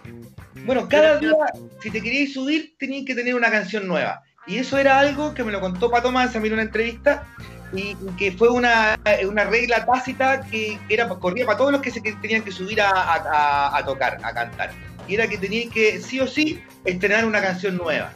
bueno, 0.65 0.87
cada 0.87 1.17
día, 1.17 1.33
si 1.81 1.89
te 1.89 2.01
querías 2.01 2.33
subir, 2.33 2.75
tenías 2.77 3.05
que 3.05 3.15
tener 3.15 3.33
una 3.35 3.49
canción 3.49 3.87
nueva. 3.87 4.21
Y 4.47 4.57
eso 4.57 4.77
era 4.77 4.99
algo 4.99 5.33
que 5.33 5.43
me 5.43 5.51
lo 5.51 5.59
contó 5.61 5.89
Pato 5.89 6.11
Mansa 6.11 6.37
en 6.39 6.53
una 6.53 6.61
entrevista, 6.61 7.25
y 7.71 7.95
que 8.17 8.31
fue 8.31 8.49
una, 8.49 8.99
una 9.27 9.43
regla 9.43 9.85
tácita 9.85 10.41
que, 10.49 10.79
era 10.89 11.07
corría 11.07 11.45
para 11.45 11.57
todos 11.57 11.71
los 11.71 11.81
que 11.81 11.91
se 11.91 12.01
que 12.01 12.13
tenían 12.13 12.41
que 12.43 12.51
subir 12.51 12.81
a- 12.81 13.77
a 13.77 13.85
tocar, 13.85 14.17
a 14.23 14.33
cantar. 14.33 14.71
Y 15.09 15.15
era 15.15 15.27
que 15.27 15.37
tenían 15.37 15.69
que, 15.69 15.99
sí 15.99 16.19
o 16.19 16.27
sí, 16.27 16.61
estrenar 16.85 17.25
una 17.25 17.41
canción 17.41 17.75
nueva. 17.75 18.13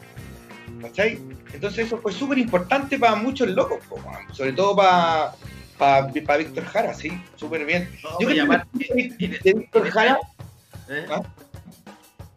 ¿Cachai? 0.82 1.20
Entonces 1.53 1.88
eso 1.88 1.98
fue 1.98 2.14
súper 2.14 2.38
importante 2.38 2.98
para 2.99 3.15
muchos 3.15 3.49
locos, 3.49 3.80
sobre 4.32 4.53
todo 4.53 4.76
para 4.76 5.34
para 5.78 6.38
Víctor 6.38 6.65
Jara, 6.65 6.94
sí, 6.94 7.11
súper 7.36 7.65
bien. 7.65 7.90
No, 8.03 8.20
Yo 8.20 8.28
creo 8.28 8.48
que 8.78 9.40
de 9.44 9.53
Víctor 9.53 9.90
Jara, 9.90 10.20
¿eh? 10.90 11.06
¿Ah? 11.10 11.22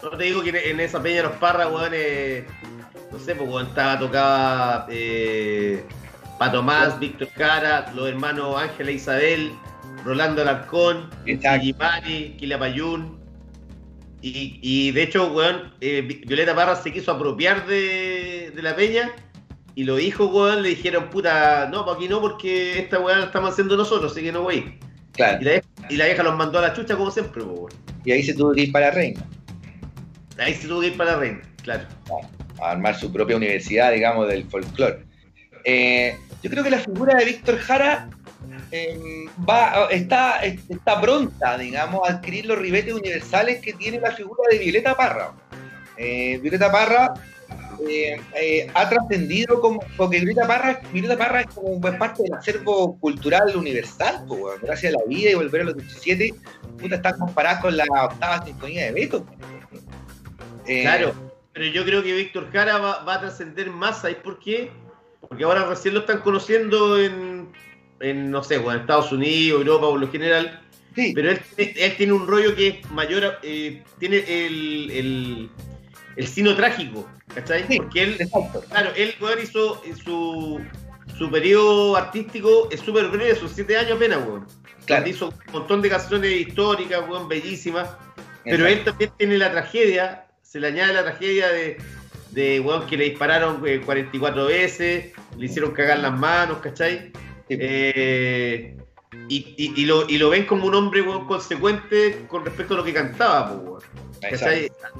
No 0.03 0.11
te 0.11 0.24
digo 0.24 0.43
que 0.43 0.70
en 0.70 0.81
esa 0.81 1.03
peña 1.03 1.16
de 1.16 1.23
los 1.24 1.33
parras, 1.33 1.69
weón, 1.70 1.93
eh, 1.95 2.45
no 3.12 3.19
sé, 3.19 3.35
pues 3.35 3.49
weón, 3.49 3.66
estaba 3.66 3.99
tocaba 3.99 4.87
eh, 4.91 5.85
Pato 6.39 6.62
Más, 6.62 6.99
Víctor 6.99 7.28
Cara, 7.37 7.93
los 7.95 8.09
hermanos 8.09 8.61
Ángela 8.61 8.91
e 8.91 8.95
Isabel, 8.95 9.53
Rolando 10.05 10.43
Alarcón. 10.43 11.11
Gimani, 11.24 12.37
Quilapayún. 12.39 13.19
Y, 14.23 14.59
y 14.63 14.91
de 14.93 15.03
hecho, 15.03 15.31
weón, 15.33 15.73
eh, 15.81 16.03
Vi- 16.03 16.23
Violeta 16.27 16.55
Parra 16.55 16.75
se 16.77 16.93
quiso 16.93 17.13
apropiar 17.13 17.67
de, 17.67 18.51
de 18.55 18.63
la 18.63 18.75
peña 18.75 19.13
y 19.75 19.85
los 19.85 20.01
hijos, 20.01 20.31
weón, 20.33 20.63
le 20.63 20.71
dijeron, 20.71 21.11
puta, 21.11 21.69
no, 21.71 21.89
aquí 21.91 22.09
no, 22.09 22.21
porque 22.21 22.79
esta 22.79 22.99
weón 22.99 23.21
la 23.21 23.27
estamos 23.27 23.51
haciendo 23.53 23.77
nosotros, 23.77 24.13
así 24.13 24.23
que 24.23 24.33
no 24.33 24.43
voy. 24.43 24.79
claro, 25.13 25.39
Y 25.41 25.45
la, 25.45 25.51
vieja- 25.53 25.67
y 25.91 25.97
la 25.97 26.05
vieja 26.07 26.23
los 26.23 26.35
mandó 26.37 26.59
a 26.59 26.63
la 26.63 26.73
chucha 26.73 26.97
como 26.97 27.11
siempre, 27.11 27.43
weón. 27.43 27.73
y 28.05 28.13
ahí 28.13 28.23
se 28.23 28.35
tuvo 28.35 28.53
que 28.53 28.63
ir 28.63 28.73
para 28.73 28.87
la 28.87 28.93
reina. 28.93 29.25
Ahí 30.39 30.55
se 30.55 30.67
tuvo 30.69 30.81
que 30.81 30.89
ir 30.89 30.97
para 30.97 31.13
la 31.13 31.19
reina, 31.19 31.43
claro. 31.63 31.85
a 32.61 32.71
armar 32.71 32.99
su 32.99 33.13
propia 33.13 33.37
universidad, 33.37 33.93
digamos, 33.93 34.27
del 34.29 34.45
folclore. 34.49 35.05
Eh, 35.65 36.17
yo 36.43 36.51
creo 36.51 36.63
que 36.65 36.71
la 36.71 36.79
figura 36.79 37.15
de 37.19 37.25
Víctor 37.25 37.59
Jara 37.59 38.09
eh, 38.71 39.27
va, 39.49 39.87
está, 39.91 40.41
está 40.45 41.01
pronta, 41.01 41.57
digamos, 41.57 42.09
a 42.09 42.15
adquirir 42.15 42.47
los 42.47 42.59
ribetes 42.59 42.93
universales 42.93 43.61
que 43.61 43.73
tiene 43.73 44.01
la 44.01 44.13
figura 44.13 44.43
de 44.51 44.59
Violeta 44.59 44.97
Parra. 44.97 45.33
Eh, 45.97 46.39
Violeta 46.43 46.71
Parra 46.71 47.15
eh, 47.89 48.21
eh, 48.35 48.71
ha 48.75 48.89
trascendido 48.89 49.61
como, 49.61 49.81
porque 49.97 50.19
Violeta 50.19 50.47
Parra, 50.47 50.81
Violeta 50.93 51.17
Parra 51.17 51.41
es 51.43 51.47
como 51.55 51.81
parte 51.81 52.23
del 52.23 52.35
acervo 52.35 52.99
cultural 52.99 53.57
universal, 53.57 54.25
pues, 54.27 54.41
weón. 54.41 54.61
gracias 54.63 54.95
a 54.95 54.99
la 54.99 55.05
vida 55.07 55.31
y 55.31 55.35
volver 55.35 55.63
a 55.63 55.65
los 55.65 55.77
17, 55.77 56.35
puta, 56.79 56.97
están 56.97 57.19
comparadas 57.19 57.61
con 57.61 57.77
la 57.77 57.85
octava 58.05 58.45
sinfonía 58.45 58.87
de 58.87 58.93
Beethoven. 58.93 59.37
Claro, 60.65 61.15
pero 61.53 61.67
yo 61.67 61.85
creo 61.85 62.03
que 62.03 62.13
Víctor 62.13 62.51
Jara 62.53 62.79
va, 62.79 63.05
va 63.05 63.15
a 63.15 63.21
trascender 63.21 63.71
más, 63.71 64.01
¿sabes 64.01 64.17
por 64.17 64.41
qué? 64.41 64.71
Porque 65.21 65.45
ahora 65.45 65.65
recién 65.65 65.95
lo 65.95 66.01
están 66.01 66.21
conociendo 66.21 66.99
en, 66.99 67.36
en 68.01 68.31
no 68.31 68.43
sé, 68.43 68.59
bueno, 68.59 68.74
en 68.74 68.81
Estados 68.82 69.12
Unidos, 69.12 69.60
Europa 69.60 69.89
por 69.89 70.01
lo 70.01 70.10
general, 70.10 70.60
Sí. 70.97 71.12
Pero 71.14 71.31
él, 71.31 71.40
él, 71.59 71.97
tiene 71.98 72.14
un 72.14 72.27
rollo 72.27 72.56
que 72.56 72.68
es 72.68 72.90
mayor, 72.90 73.39
eh, 73.43 73.82
tiene 73.98 74.16
el, 74.27 74.90
el, 74.90 75.51
el 76.16 76.27
sino 76.27 76.56
trágico, 76.56 77.06
¿cachai? 77.35 77.64
Porque 77.77 78.02
él, 78.02 78.18
claro, 78.70 78.90
él 78.97 79.14
hizo 79.43 79.82
su, 80.02 80.59
su 81.18 81.31
periodo 81.31 81.97
artístico 81.97 82.68
es 82.70 82.81
súper 82.81 83.09
breve, 83.09 83.35
son 83.35 83.51
siete 83.51 83.77
años 83.77 83.97
apenas, 83.97 84.27
weón. 84.27 84.47
Claro. 84.86 85.06
Hizo 85.06 85.28
un 85.28 85.52
montón 85.52 85.82
de 85.82 85.90
canciones 85.90 86.32
históricas, 86.32 87.02
weón, 87.06 87.28
bellísimas. 87.28 87.90
Pero 88.44 88.66
él 88.66 88.82
también 88.85 89.10
tiene 89.18 89.36
la 89.36 89.51
tragedia, 89.51 90.27
se 90.40 90.60
le 90.60 90.68
añade 90.68 90.94
la 90.94 91.02
tragedia 91.02 91.48
de, 91.48 91.77
de 92.31 92.60
weón, 92.60 92.86
que 92.86 92.97
le 92.97 93.05
dispararon 93.05 93.60
44 93.60 94.48
eh, 94.48 94.52
veces, 94.52 95.12
le 95.36 95.44
hicieron 95.44 95.73
cagar 95.73 95.98
las 95.98 96.16
manos, 96.18 96.59
¿cachai? 96.59 97.12
Eh, 97.48 98.77
y, 99.28 99.55
y, 99.56 99.85
lo, 99.85 100.09
y, 100.09 100.18
lo, 100.18 100.31
ven 100.31 100.47
como 100.47 100.66
un 100.66 100.74
hombre 100.74 101.05
consecuente 101.27 102.27
con 102.28 102.44
respecto 102.44 102.74
a 102.74 102.78
lo 102.78 102.85
que 102.85 102.93
cantaba, 102.93 103.52
weón. 103.52 103.81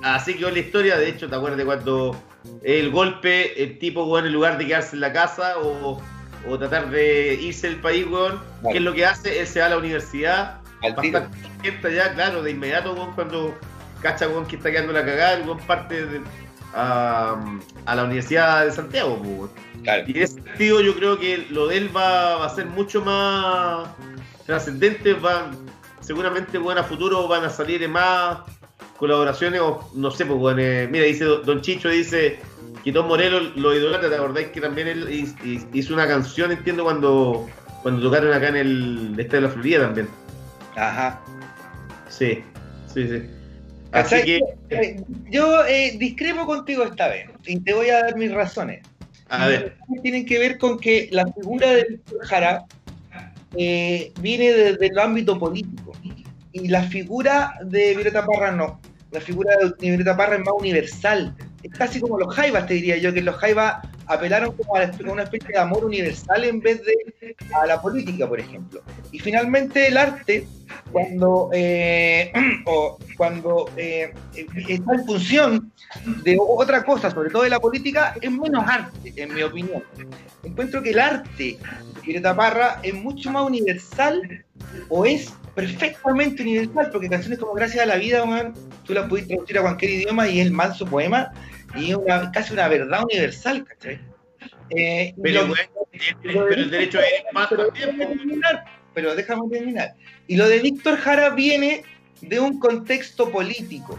Así 0.03 0.35
que 0.35 0.51
la 0.51 0.59
historia, 0.59 0.97
de 0.97 1.09
hecho, 1.09 1.29
¿te 1.29 1.35
acuerdas 1.35 1.59
de 1.59 1.65
cuando 1.65 2.17
el 2.63 2.91
golpe, 2.91 3.63
el 3.63 3.79
tipo, 3.79 4.19
en 4.19 4.33
lugar 4.33 4.59
de 4.59 4.67
quedarse 4.67 4.95
en 4.95 5.01
la 5.01 5.13
casa 5.13 5.59
o, 5.59 6.01
o 6.49 6.59
tratar 6.59 6.91
de 6.91 7.35
irse 7.35 7.69
del 7.69 7.81
país, 7.81 8.07
weón, 8.07 8.41
¿qué 8.71 8.79
es 8.79 8.83
lo 8.83 8.95
que 8.95 9.07
hace? 9.07 9.41
Él 9.41 9.47
se 9.47 9.61
va 9.61 9.67
a 9.67 9.71
la 9.71 9.79
universidad, 9.79 10.61
Al 10.83 10.95
ya, 11.03 12.15
claro, 12.15 12.43
de 12.43 12.51
inmediato, 12.51 12.95
cuando 13.15 13.55
cacha, 14.03 14.29
weón, 14.29 14.47
que 14.47 14.57
está 14.57 14.71
quedando 14.71 14.93
la 14.93 15.05
cagada, 15.05 15.43
weón, 15.45 15.59
parte 15.67 16.05
a, 16.75 17.37
la 17.87 18.05
Universidad 18.05 18.67
de 18.67 18.73
Santiago, 18.73 19.51
Y 20.07 20.11
en 20.11 20.23
ese 20.23 20.35
sentido 20.35 20.81
yo 20.81 20.95
creo 20.95 21.19
que 21.19 21.47
lo 21.51 21.69
de 21.69 21.79
él 21.79 21.97
va, 21.97 22.45
a 22.45 22.49
ser 22.49 22.67
mucho 22.67 23.03
más 23.03 23.89
trascendente, 24.45 25.15
va, 25.15 25.51
seguramente, 26.01 26.59
weón, 26.59 26.79
a 26.79 26.85
futuro 26.85 27.27
van 27.29 27.45
a 27.45 27.51
salir 27.51 27.89
más 27.89 28.39
colaboraciones, 28.99 29.61
o 29.61 29.89
no 29.95 30.11
sé, 30.11 30.27
pues 30.27 30.39
bueno, 30.39 30.61
eh, 30.61 30.89
mira, 30.91 31.05
dice 31.05 31.25
Don 31.25 31.61
Chicho, 31.61 31.89
dice 31.89 32.39
que 32.83 32.93
Tom 32.93 33.07
Morelos 33.07 33.57
lo 33.57 33.75
idolatra, 33.75 34.09
¿te 34.09 34.15
acordáis 34.15 34.49
que 34.49 34.61
también 34.61 34.89
él 34.89 35.29
hizo 35.73 35.95
una 35.95 36.07
canción, 36.07 36.53
entiendo, 36.53 36.85
cuando, 36.85 37.49
cuando 37.83 38.03
tocaron 38.03 38.33
acá 38.33 38.49
en 38.49 38.57
el 38.57 39.15
este 39.19 39.37
de 39.37 39.43
la 39.43 39.49
Florida 39.49 39.81
también? 39.83 40.09
Ajá. 40.77 41.21
Sí, 42.09 42.43
sí, 42.93 43.09
sí. 43.09 43.23
Así 43.93 44.23
que... 44.23 44.41
Eh, 44.71 45.03
yo 45.31 45.65
eh, 45.67 45.97
discrepo 45.99 46.45
contigo 46.47 46.85
esta 46.85 47.09
vez 47.09 47.29
y 47.47 47.61
te 47.61 47.73
voy 47.73 47.91
a 47.91 48.03
dar 48.03 48.17
mis 48.17 48.33
razones. 48.33 48.83
A 49.29 49.47
ver. 49.47 49.77
Tienen 50.03 50.25
que 50.25 50.39
ver 50.39 50.59
con 50.59 50.79
que 50.79 51.09
la 51.13 51.27
figura 51.27 51.71
de 51.71 52.01
Jara 52.23 52.65
eh, 53.57 54.13
viene 54.21 54.53
desde 54.53 54.87
el 54.87 54.99
ámbito 54.99 55.39
político 55.39 55.93
y 56.53 56.69
la 56.69 56.83
figura 56.83 57.55
de 57.65 57.95
Violeta 57.95 58.25
Parra 58.25 58.53
no. 58.53 58.81
La 59.11 59.21
figura 59.21 59.55
de 59.57 59.89
Violeta 59.89 60.17
Parra 60.17 60.37
es 60.37 60.41
más 60.41 60.55
universal. 60.59 61.35
Es 61.63 61.73
casi 61.73 62.01
como 62.01 62.19
los 62.19 62.35
Jaivas, 62.35 62.67
te 62.67 62.75
diría 62.75 62.97
yo, 62.99 63.13
que 63.13 63.23
los 63.23 63.37
Jaivas 63.37 63.87
apelaron 64.07 64.53
como 64.57 64.77
a 64.77 64.91
una 65.11 65.23
especie 65.23 65.51
de 65.51 65.59
amor 65.59 65.85
universal 65.85 66.45
en 66.45 66.61
vez 66.61 66.83
de 66.85 67.37
a 67.55 67.67
la 67.67 67.81
política, 67.81 68.29
por 68.29 68.41
ejemplo. 68.41 68.83
Y 69.13 69.19
finalmente 69.19 69.89
el 69.89 69.97
arte, 69.97 70.47
cuando, 70.93 71.51
eh, 71.53 72.33
o 72.67 72.99
cuando 73.17 73.71
eh, 73.77 74.13
está 74.35 74.95
en 74.95 75.07
función 75.07 75.73
de 76.23 76.39
otra 76.41 76.85
cosa, 76.85 77.11
sobre 77.11 77.31
todo 77.31 77.43
de 77.43 77.51
la 77.51 77.61
política, 77.61 78.15
es 78.21 78.31
menos 78.31 78.65
arte, 78.67 79.13
en 79.17 79.35
mi 79.35 79.43
opinión. 79.43 79.83
Encuentro 80.43 80.83
que 80.83 80.91
el 80.91 80.99
arte 80.99 81.59
de 82.05 82.21
Parra 82.21 82.79
es 82.83 82.95
mucho 82.95 83.31
más 83.33 83.45
universal 83.45 84.45
o 84.89 85.05
es 85.05 85.33
perfectamente 85.55 86.43
universal, 86.43 86.91
porque 86.93 87.09
canciones 87.09 87.39
como 87.39 87.55
Gracias 87.55 87.83
a 87.83 87.87
la 87.87 87.97
Vida, 87.97 88.25
man, 88.25 88.53
tú 88.85 88.93
las 88.93 89.09
puedes 89.09 89.27
traducir 89.27 89.59
a 89.59 89.63
cualquier 89.63 89.91
idioma 89.93 90.29
y 90.29 90.41
es 90.41 90.47
el 90.47 90.53
manso 90.53 90.87
poema 90.87 91.33
y 91.75 91.93
es 91.93 91.99
casi 92.33 92.53
una 92.53 92.69
verdad 92.69 93.05
universal, 93.05 93.65
¿cachai? 93.65 94.01
Eh, 94.71 95.15
pero, 95.23 95.53
el 96.51 96.71
derecho 96.71 96.99
es 97.01 97.25
más 97.33 97.49
pero, 97.49 97.69
pero 98.95 99.15
déjame 99.15 99.49
terminar. 99.49 99.95
Y 100.27 100.37
lo 100.37 100.49
de 100.49 100.59
Víctor 100.61 100.97
Jara 100.97 101.31
viene 101.31 101.85
de 102.21 102.41
un 102.41 102.59
contexto 102.59 103.31
político. 103.31 103.99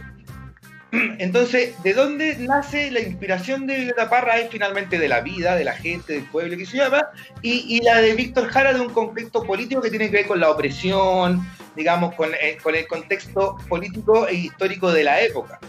Entonces, 0.92 1.82
¿de 1.84 1.94
dónde 1.94 2.38
nace 2.40 2.92
la 2.92 3.02
inspiración 3.02 3.68
de 3.68 3.78
Violeta 3.78 4.10
Parra? 4.10 4.40
Es 4.40 4.50
finalmente 4.50 4.98
de 4.98 5.08
la 5.08 5.22
vida, 5.22 5.56
de 5.56 5.64
la 5.64 5.74
gente, 5.74 6.14
del 6.14 6.24
pueblo 6.24 6.58
que 6.58 6.66
se 6.66 6.78
llama, 6.78 7.08
y, 7.42 7.82
la 7.84 8.02
de 8.02 8.14
Víctor 8.14 8.48
Jara 8.48 8.74
de 8.74 8.82
un 8.82 8.90
contexto 8.90 9.44
político 9.44 9.82
que 9.82 9.90
tiene 9.90 10.10
que 10.10 10.18
ver 10.18 10.28
con 10.28 10.40
la 10.40 10.50
opresión, 10.50 11.46
digamos, 11.76 12.16
con, 12.16 12.34
eh, 12.34 12.58
el 12.66 12.88
contexto 12.88 13.58
político 13.68 14.28
e 14.28 14.36
histórico 14.36 14.92
de 14.92 15.04
la 15.04 15.22
época. 15.22 15.60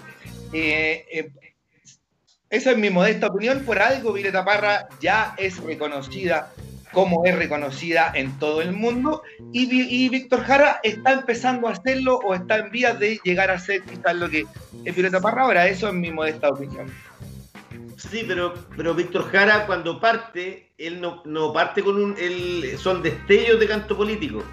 Eh, 0.52 1.04
eh, 1.10 1.30
esa 2.50 2.70
es 2.70 2.78
mi 2.78 2.90
modesta 2.90 3.26
opinión, 3.26 3.62
por 3.64 3.78
algo 3.78 4.12
Violeta 4.12 4.44
Parra 4.44 4.88
ya 5.00 5.34
es 5.36 5.62
reconocida 5.62 6.52
como 6.92 7.24
es 7.26 7.36
reconocida 7.36 8.10
en 8.14 8.38
todo 8.38 8.62
el 8.62 8.72
mundo, 8.72 9.22
y, 9.52 10.08
Víctor 10.08 10.42
Jara 10.44 10.80
está 10.82 11.12
empezando 11.12 11.68
a 11.68 11.72
hacerlo 11.72 12.18
o 12.24 12.34
está 12.34 12.56
en 12.56 12.70
vías 12.70 12.98
de 12.98 13.20
llegar 13.22 13.50
a 13.50 13.58
ser 13.58 13.82
quizás 13.82 14.16
lo 14.16 14.28
que 14.28 14.46
es 14.84 14.94
Violeta 14.94 15.20
Parra 15.20 15.42
ahora, 15.42 15.68
eso 15.68 15.88
es 15.88 15.94
mi 15.94 16.10
modesta 16.10 16.48
opinión. 16.48 16.90
Sí, 17.96 18.24
pero, 18.26 18.54
pero 18.76 18.94
Víctor 18.94 19.30
Jara 19.30 19.66
cuando 19.66 20.00
parte, 20.00 20.70
él 20.78 21.00
no, 21.00 21.22
no 21.24 21.52
parte 21.52 21.82
con 21.82 22.00
un... 22.00 22.14
Él, 22.18 22.76
son 22.78 23.02
destellos 23.02 23.58
de 23.58 23.66
canto 23.66 23.96
político. 23.96 24.44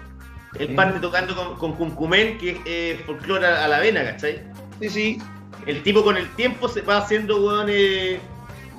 Él 0.58 0.74
parte 0.74 0.98
tocando 1.00 1.56
con, 1.56 1.76
con 1.76 2.10
que 2.10 2.50
es 2.50 2.58
eh, 2.64 3.02
folclore 3.06 3.46
a 3.46 3.68
la 3.68 3.78
vena, 3.78 4.04
¿cachai? 4.04 4.42
Sí, 4.80 4.88
sí. 4.88 5.18
El 5.64 5.82
tipo 5.82 6.04
con 6.04 6.16
el 6.16 6.28
tiempo 6.36 6.68
se 6.68 6.82
va 6.82 6.98
haciendo, 6.98 7.42
weón, 7.44 7.68
eh, 7.70 8.20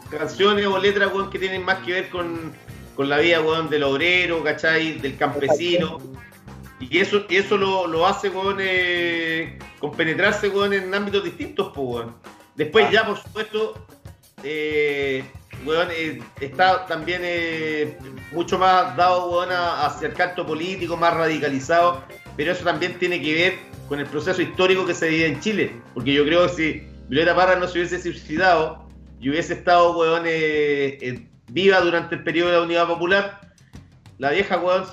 canciones 0.10 0.66
o 0.68 0.78
letras, 0.78 1.12
weón, 1.14 1.30
que 1.30 1.40
tienen 1.40 1.64
más 1.66 1.80
que 1.80 1.94
ver 1.94 2.10
con 2.10 2.54
con 2.98 3.08
la 3.08 3.20
vida, 3.20 3.40
weón, 3.42 3.70
del 3.70 3.84
obrero, 3.84 4.44
¿cachai? 4.44 4.94
Del 4.94 5.16
campesino. 5.18 6.00
Y 6.80 6.98
eso, 6.98 7.26
eso 7.30 7.56
lo, 7.56 7.86
lo 7.86 8.08
hace, 8.08 8.30
weón, 8.30 8.58
eh, 8.60 9.60
compenetrarse, 9.80 10.50
weón, 10.50 10.74
en 10.74 10.94
ámbitos 10.94 11.24
distintos, 11.24 11.72
pues, 11.76 11.88
weón. 11.88 12.16
Después 12.56 12.86
ah. 12.88 12.92
ya, 12.92 13.06
por 13.06 13.18
supuesto, 13.20 13.86
eh, 14.44 15.24
weón, 15.64 15.90
eh, 15.92 16.20
está 16.42 16.88
también 16.88 17.22
mucho 18.32 18.58
más 18.58 18.98
dado, 18.98 19.30
weón, 19.30 19.50
hacia 19.52 20.08
el 20.08 20.16
canto 20.16 20.44
político, 20.44 20.98
más 20.98 21.14
radicalizado, 21.14 22.04
pero 22.36 22.52
eso 22.52 22.64
también 22.64 22.98
tiene 22.98 23.22
que 23.22 23.34
ver 23.36 23.60
con 23.88 24.00
el 24.00 24.06
proceso 24.06 24.42
histórico 24.42 24.86
que 24.86 24.94
se 24.94 25.10
vive 25.10 25.28
en 25.28 25.40
Chile, 25.40 25.82
porque 25.94 26.14
yo 26.14 26.26
creo 26.26 26.48
que 26.48 26.54
si 26.54 26.88
Violeta 27.10 27.36
Parra 27.36 27.56
no 27.56 27.68
se 27.68 27.80
hubiese 27.80 28.02
suicidado 28.02 28.88
y 29.20 29.30
hubiese 29.30 29.54
estado, 29.54 29.98
weón, 29.98 30.24
eh, 30.26 31.28
viva 31.50 31.80
durante 31.82 32.16
el 32.16 32.24
periodo 32.24 32.52
de 32.52 32.58
la 32.58 32.64
Unidad 32.64 32.88
Popular, 32.88 33.42
la 34.18 34.32
vieja, 34.32 34.58
weón, 34.58 34.86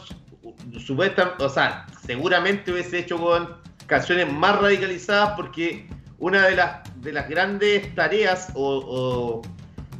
supuesta, 0.78 1.34
o 1.38 1.48
sea, 1.48 1.86
seguramente 2.06 2.72
hubiese 2.72 2.98
hecho, 2.98 3.16
weón, 3.16 3.56
canciones 3.86 4.32
más 4.32 4.60
radicalizadas 4.60 5.34
porque 5.36 5.86
una 6.18 6.46
de 6.46 6.56
las, 6.56 7.02
de 7.02 7.12
las 7.12 7.28
grandes 7.28 7.94
tareas 7.94 8.50
o, 8.54 9.42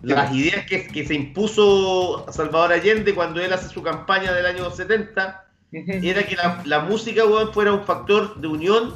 las 0.03 0.35
ideas 0.35 0.67
que, 0.67 0.87
que, 0.87 1.07
se 1.07 1.15
impuso 1.15 2.27
Salvador 2.31 2.73
Allende 2.73 3.15
cuando 3.15 3.41
él 3.41 3.53
hace 3.55 3.71
su 3.71 3.83
campaña 3.83 4.33
del 4.33 4.45
año 4.45 4.71
70 4.71 5.45
era 5.75 6.23
que 6.25 6.37
la, 6.65 6.81
música, 6.81 7.25
weón, 7.25 7.53
fuera 7.53 7.73
un 7.73 7.85
factor 7.85 8.41
de 8.41 8.49
unión 8.49 8.95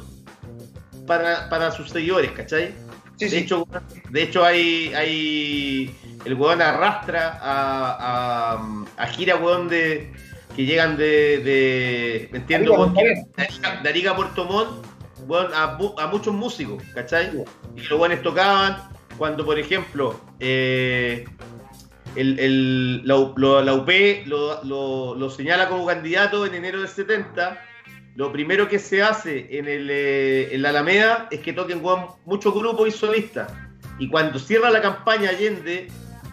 para, 1.05 1.49
para 1.49 1.71
sus 1.71 1.89
seguidores, 1.89 2.31
¿cachai? 2.31 2.73
de, 3.17 3.37
Hecho, 3.37 3.67
de 4.09 4.23
hecho, 4.23 4.45
hay, 4.45 4.93
hay 4.93 5.95
el 6.25 6.33
weón 6.35 6.61
arrastra 6.61 7.37
a, 7.41 8.53
a, 8.55 8.83
a 8.97 9.07
gira, 9.07 9.35
weón, 9.35 9.67
de, 9.67 10.11
que 10.55 10.65
llegan 10.65 10.95
de, 10.95 11.39
de 11.39 12.29
entiendo, 12.33 12.73
weón, 12.73 12.93
de 12.93 13.89
Arica, 13.89 14.15
Puerto 14.15 14.45
Montt, 14.45 14.85
weón, 15.27 15.51
a, 15.53 15.77
a, 15.97 16.07
muchos 16.07 16.33
músicos, 16.33 16.81
¿cachai? 16.93 17.31
Y 17.75 17.81
los 17.81 17.99
weones 17.99 18.21
tocaban. 18.21 18.89
Cuando, 19.17 19.45
por 19.45 19.59
ejemplo, 19.59 20.17
eh, 20.39 21.25
el, 22.15 22.39
el, 22.39 23.07
la, 23.07 23.15
la, 23.63 23.73
UP 23.73 23.89
lo, 24.25 24.63
lo, 24.63 25.15
lo, 25.15 25.29
señala 25.29 25.69
como 25.69 25.85
candidato 25.85 26.45
en 26.45 26.55
enero 26.55 26.79
del 26.79 26.87
70. 26.87 27.61
Lo 28.15 28.31
primero 28.31 28.67
que 28.67 28.79
se 28.79 29.01
hace 29.01 29.47
en, 29.57 29.67
el, 29.67 29.89
eh, 29.89 30.53
en 30.53 30.61
la 30.61 30.69
Alameda 30.69 31.27
es 31.31 31.39
que 31.39 31.53
toquen 31.53 31.81
muchos 32.25 32.53
grupos 32.53 32.87
y 32.87 32.91
solistas. 32.91 33.51
Y 33.97 34.09
cuando 34.09 34.39
cierra 34.39 34.69
la 34.69 34.81
campaña 34.81 35.29
Allende, 35.29 35.87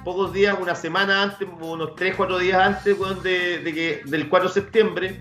pocos 0.05 0.33
días, 0.33 0.57
una 0.61 0.75
semana 0.75 1.23
antes, 1.23 1.47
unos 1.61 1.95
3, 1.95 2.15
4 2.17 2.39
días 2.39 2.61
antes 2.61 2.97
de, 3.23 3.73
que, 3.75 4.03
del 4.07 4.29
4 4.29 4.49
de 4.49 4.55
septiembre, 4.55 5.21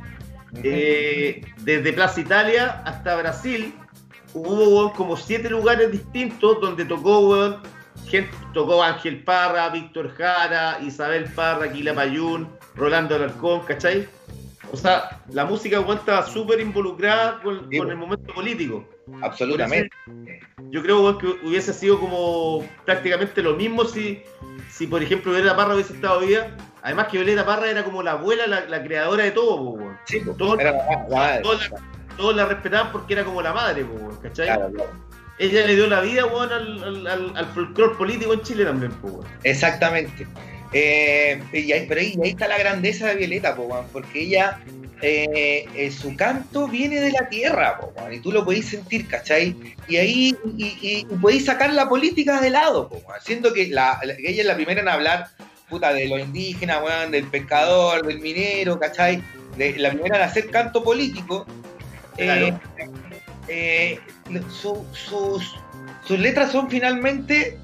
eh, 0.63 1.41
desde 1.61 1.93
Plaza 1.93 2.21
Italia 2.21 2.81
hasta 2.85 3.15
Brasil, 3.15 3.73
hubo 4.33 4.93
como 4.93 5.17
siete 5.17 5.49
lugares 5.49 5.91
distintos 5.91 6.59
donde 6.61 6.85
tocó, 6.85 7.59
gente, 8.07 8.29
tocó 8.53 8.81
Ángel 8.83 9.23
Parra, 9.23 9.69
Víctor 9.69 10.13
Jara, 10.15 10.79
Isabel 10.81 11.25
Parra, 11.33 11.65
Aquila 11.65 11.93
Payún, 11.93 12.49
Rolando 12.75 13.15
Alarcón, 13.15 13.61
¿cachai? 13.65 14.07
O 14.71 14.77
sea, 14.77 15.21
la 15.31 15.45
música 15.45 15.79
estaba 15.93 16.23
súper 16.25 16.59
involucrada 16.59 17.39
con, 17.41 17.69
Sí, 17.69 17.77
con 17.77 17.89
el 17.89 17.95
momento 17.97 18.33
político. 18.33 18.83
Absolutamente. 19.21 19.89
Yo 20.71 20.81
creo 20.81 21.17
que 21.17 21.27
hubiese 21.45 21.71
sido 21.73 21.99
como 21.99 22.67
prácticamente 22.83 23.41
lo 23.43 23.53
mismo 23.55 23.85
si, 23.85 24.23
si 24.69 24.87
por 24.87 25.01
ejemplo, 25.03 25.31
Violeta 25.31 25.55
Parra 25.55 25.75
hubiese 25.75 25.93
estado 25.93 26.21
viva. 26.21 26.47
Además 26.81 27.07
que 27.07 27.17
Violeta 27.17 27.45
Parra 27.45 27.69
era 27.69 27.83
como 27.83 28.01
la 28.03 28.11
abuela, 28.13 28.47
la, 28.47 28.65
la 28.65 28.83
creadora 28.83 29.23
de 29.23 29.31
todo. 29.31 29.77
Sí, 30.05 30.21
Todo- 30.37 30.59
era 30.59 30.71
la, 30.71 30.77
la 31.07 31.15
madre. 31.15 31.41
todos 31.43 31.69
la, 31.69 31.77
todos 32.17 32.35
la 32.35 32.45
respetaban 32.45 32.91
porque 32.91 33.13
era 33.13 33.23
como 33.23 33.41
la 33.41 33.53
madre, 33.53 33.85
¿cachai? 34.21 34.47
Claro, 34.47 34.71
claro. 34.73 34.91
Ella 35.37 35.67
le 35.67 35.75
dio 35.75 35.87
la 35.87 36.01
vida, 36.01 36.25
weón, 36.25 36.51
al, 36.51 37.35
al, 37.35 37.45
folclore 37.53 37.95
político 37.95 38.33
en 38.33 38.41
Chile 38.41 38.65
también, 38.65 38.93
weón. 39.01 39.25
Exactamente. 39.43 40.25
Eh, 40.71 41.41
y 41.53 41.71
ahí, 41.71 41.85
pero 41.87 42.01
ahí, 42.01 42.17
ahí 42.23 42.29
está 42.31 42.47
la 42.47 42.57
grandeza 42.57 43.07
de 43.07 43.15
Violeta, 43.15 43.55
po, 43.55 43.85
porque 43.91 44.21
ella, 44.21 44.59
eh, 45.01 45.65
eh, 45.75 45.91
su 45.91 46.15
canto 46.15 46.67
viene 46.67 46.99
de 46.99 47.11
la 47.11 47.29
tierra, 47.29 47.77
po, 47.79 47.93
y 48.11 48.19
tú 48.19 48.31
lo 48.31 48.43
podéis 48.43 48.69
sentir, 48.69 49.07
¿cachai? 49.07 49.55
Y 49.87 49.97
ahí 49.97 50.35
y, 50.57 50.65
y- 50.65 51.07
y 51.09 51.15
podéis 51.21 51.45
sacar 51.45 51.71
la 51.73 51.87
política 51.87 52.41
de 52.41 52.49
lado, 52.49 52.89
po, 52.89 53.01
siendo 53.21 53.53
que, 53.53 53.67
la, 53.67 53.99
que 54.01 54.29
ella 54.29 54.41
es 54.41 54.47
la 54.47 54.55
primera 54.55 54.81
en 54.81 54.87
hablar 54.89 55.27
puta, 55.69 55.93
de 55.93 56.07
los 56.07 56.19
indígenas, 56.19 56.81
weón, 56.83 57.11
del 57.11 57.25
pescador, 57.25 58.05
del 58.05 58.19
minero, 58.19 58.79
¿cachai? 58.79 59.21
De, 59.57 59.77
la 59.77 59.91
primera 59.91 60.17
en 60.17 60.23
hacer 60.23 60.49
canto 60.49 60.83
político. 60.83 61.45
Claro. 62.17 62.59
Eh, 63.47 63.99
su- 64.49 64.85
sus, 64.93 65.55
letras 66.19 66.51
son 66.51 66.69
finalmente 66.69 67.57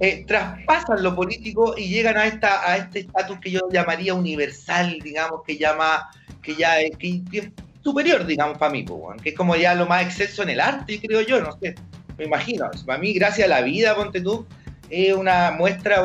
eh, 0.00 0.24
traspasan 0.26 1.02
lo 1.02 1.14
político 1.14 1.74
y 1.76 1.88
llegan 1.88 2.16
a 2.16 2.26
esta 2.26 2.70
a 2.70 2.76
este 2.76 3.00
estatus 3.00 3.38
que 3.40 3.50
yo 3.50 3.60
llamaría 3.72 4.14
universal, 4.14 4.98
digamos, 5.02 5.42
que 5.46 5.58
llama 5.58 6.08
que 6.42 6.54
ya 6.54 6.80
es, 6.80 6.96
que 6.96 7.22
es 7.32 7.48
superior, 7.82 8.26
digamos, 8.26 8.58
para 8.58 8.72
mí, 8.72 8.84
que 9.22 9.30
es 9.30 9.34
como 9.34 9.56
ya 9.56 9.74
lo 9.74 9.86
más 9.86 10.04
excelso 10.04 10.42
en 10.42 10.50
el 10.50 10.60
arte, 10.60 11.00
creo 11.00 11.20
yo, 11.22 11.40
no 11.40 11.56
sé, 11.60 11.74
me 12.16 12.24
imagino. 12.24 12.70
Para 12.86 12.98
mí, 12.98 13.12
gracias 13.12 13.46
a 13.46 13.50
la 13.50 13.62
vida, 13.62 13.94
ponte 13.94 14.20
tú, 14.20 14.46
es 14.88 15.14
una 15.14 15.50
muestra, 15.52 16.02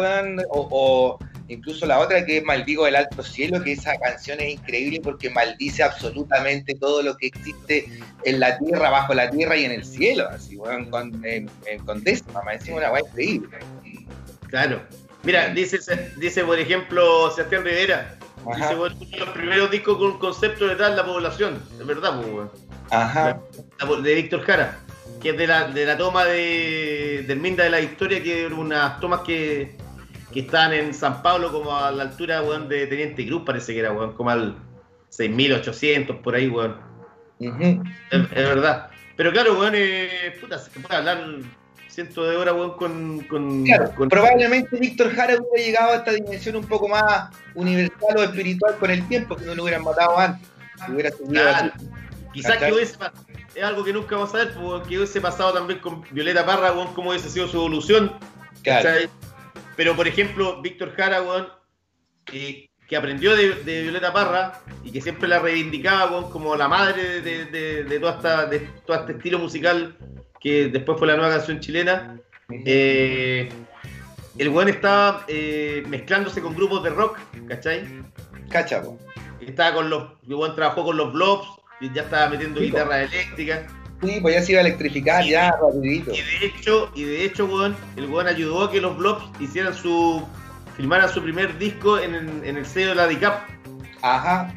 o 0.50 1.20
incluso 1.48 1.86
la 1.86 2.00
otra 2.00 2.26
que 2.26 2.38
es 2.38 2.44
Maldigo 2.44 2.86
del 2.86 2.96
Alto 2.96 3.22
Cielo, 3.24 3.62
que 3.64 3.74
esa 3.74 3.96
canción 3.98 4.40
es 4.40 4.54
increíble 4.54 5.00
porque 5.04 5.30
maldice 5.30 5.84
absolutamente 5.84 6.74
todo 6.76 7.02
lo 7.04 7.16
que 7.18 7.28
existe 7.28 7.90
en 8.24 8.40
la 8.40 8.58
tierra, 8.58 8.90
bajo 8.90 9.14
la 9.14 9.30
tierra 9.30 9.56
y 9.58 9.66
en 9.66 9.72
el 9.72 9.86
cielo, 9.86 10.28
así, 10.30 10.56
weón, 10.58 10.90
con, 10.90 11.14
en, 11.26 11.50
en- 11.66 11.86
con 11.86 12.04
décima, 12.04 12.42
me 12.44 12.54
encima 12.54 12.78
una 12.78 12.92
weá 12.92 13.02
increíble. 13.02 13.58
Claro. 14.50 14.82
Mira, 15.24 15.48
dice, 15.50 15.80
dice 16.18 16.44
por 16.44 16.60
ejemplo 16.60 17.32
Sebastián 17.32 17.64
Rivera, 17.64 18.16
Ajá, 18.46 18.56
dice, 18.56 18.76
bueno, 18.76 18.96
uno 19.00 19.10
de 19.10 19.18
los 19.20 19.30
primeros 19.30 19.72
discos 19.72 19.98
con 19.98 20.20
concepto 20.20 20.68
detrás 20.68 20.92
de 20.92 20.98
la 20.98 21.06
población, 21.06 21.62
es 21.80 21.86
verdad, 21.86 22.20
pues, 22.22 22.28
weón. 22.34 22.52
ajá, 22.92 23.40
La- 23.80 24.02
de 24.02 24.16
Víctor 24.16 24.42
Jara, 24.44 24.78
que 25.22 25.30
es 25.30 25.38
de 25.38 25.48
la, 25.48 25.68
de 25.70 25.86
la 25.86 25.98
toma 25.98 26.26
de, 26.26 27.24
del 27.26 27.40
Minda 27.40 27.64
de 27.64 27.70
la 27.70 27.80
Historia, 27.80 28.22
que 28.22 28.42
eran 28.42 28.54
unas 28.60 29.00
tomas 29.00 29.22
que, 29.22 29.76
que 30.34 30.42
están 30.42 30.74
en 30.74 30.94
San 30.94 31.22
Pablo 31.22 31.52
como 31.52 31.76
a 31.76 31.92
la 31.92 32.04
altura, 32.04 32.42
weón, 32.42 32.68
de 32.68 32.88
Teniente 32.88 33.26
Cruz, 33.28 33.44
parece 33.46 33.74
que 33.74 33.80
era, 33.80 33.92
weón, 33.92 34.14
como 34.14 34.30
al 34.32 34.56
6.800, 35.12 36.22
por 36.22 36.36
ahí, 36.36 36.48
weón. 36.48 36.76
Es, 37.40 37.78
es 38.12 38.30
verdad. 38.36 38.90
Pero 39.16 39.32
claro, 39.32 39.60
weón, 39.60 39.74
eh, 39.76 40.34
puta, 40.42 40.58
se 40.58 40.72
puede 40.80 40.96
hablar 40.96 41.24
cientos 41.88 42.28
de 42.28 42.36
horas, 42.36 42.56
weón, 42.56 42.76
con... 42.78 43.20
con, 43.22 43.64
Claro, 43.64 43.92
con- 43.96 44.10
probablemente 44.10 44.76
Víctor 44.78 45.14
Jara 45.14 45.36
hubiera 45.36 45.66
llegado 45.68 45.94
a 45.94 45.96
esta 45.98 46.12
dimensión 46.12 46.56
un 46.56 46.66
poco 46.66 46.88
más 46.88 47.30
universal 47.54 48.18
o 48.18 48.24
espiritual 48.24 48.76
con 48.80 48.90
el 48.90 49.08
tiempo, 49.08 49.36
que 49.36 49.46
no 49.46 49.54
lo 49.56 49.64
hubieran 49.64 49.84
matado 49.84 50.18
antes. 50.18 50.48
Hubiera 50.90 51.12
Claro. 51.12 51.72
Quizás 52.34 52.58
que 52.58 52.74
hubiese 52.74 52.98
es 53.54 53.64
algo 53.64 53.84
que 53.84 53.94
nunca 53.94 54.16
vamos 54.16 54.34
a 54.34 54.38
ver, 54.38 54.54
pues, 54.56 54.88
que 54.88 54.98
hubiese 54.98 55.22
pasado 55.22 55.54
también 55.54 55.80
con 55.80 56.04
Violeta 56.10 56.44
Parra, 56.44 56.72
weón, 56.72 56.92
cómo 56.96 57.12
hubiese 57.12 57.30
sido 57.30 57.48
su 57.48 57.58
evolución. 57.58 58.14
Pero 59.76 59.96
por 59.96 60.08
ejemplo, 60.08 60.62
Víctor 60.62 60.94
Jara, 60.96 61.22
weón, 61.22 61.48
que, 62.26 62.70
que 62.88 62.96
aprendió 62.98 63.36
de, 63.36 63.56
de 63.64 63.82
Violeta 63.84 64.14
Parra 64.14 64.60
y 64.84 64.92
que 64.92 65.02
siempre 65.02 65.28
la 65.28 65.40
reivindicaba 65.40 66.12
weón, 66.12 66.32
como 66.32 66.56
la 66.56 66.68
madre 66.68 67.22
de, 67.22 67.46
de- 67.46 67.84
de 67.84 68.00
toda 68.00 68.14
esta, 68.16 68.46
de 68.46 68.60
todo 68.86 68.98
este 68.98 69.14
estilo 69.14 69.40
musical 69.40 69.96
que 70.40 70.68
después 70.68 70.98
fue 71.00 71.08
la 71.08 71.16
nueva 71.18 71.36
canción 71.36 71.60
chilena. 71.60 72.18
eh, 72.50 73.50
el 74.38 74.50
weón 74.50 74.68
estaba 74.70 75.26
eh, 75.28 75.84
mezclándose 75.88 76.42
con 76.42 76.56
grupos 76.56 76.84
de 76.84 76.90
rock, 76.90 77.20
¿cachai? 77.48 77.86
Cacha. 78.50 78.82
Estaba 79.42 79.76
con 79.76 79.90
los. 79.90 80.12
El 80.28 80.36
weón 80.36 80.56
trabajó 80.56 80.84
con 80.84 80.98
los 80.98 81.14
blobs, 81.14 81.48
y 81.80 81.92
ya 81.94 82.04
estaba 82.04 82.30
metiendo 82.30 82.60
Sí, 82.60 82.68
po. 82.72 82.78
Sí, 84.04 84.20
pues 84.22 84.36
ya 84.36 84.42
se 84.42 84.52
iba 84.54 84.62
a 84.62 84.66
electrificar, 84.66 85.24
ya, 85.26 85.52
rapidito. 85.62 86.12
Y 86.12 86.18
de 86.22 86.46
hecho, 86.46 86.92
y 86.96 87.04
de 87.04 87.26
hecho, 87.26 87.46
weón, 87.46 87.76
el 87.96 88.06
weón 88.10 88.28
ayudó 88.28 88.64
a 88.66 88.72
que 88.72 88.82
los 88.82 88.98
blobs 88.98 89.24
hicieran 89.40 89.74
su. 89.74 90.26
filmaran 90.76 91.10
su 91.10 91.22
primer 91.22 91.58
disco 91.58 92.00
en, 92.00 92.16
en 92.44 92.58
el 92.58 92.66
sello 92.66 92.90
de 92.90 92.96
la 92.96 93.08
DICAP. 93.08 93.42
Ajá, 94.02 94.54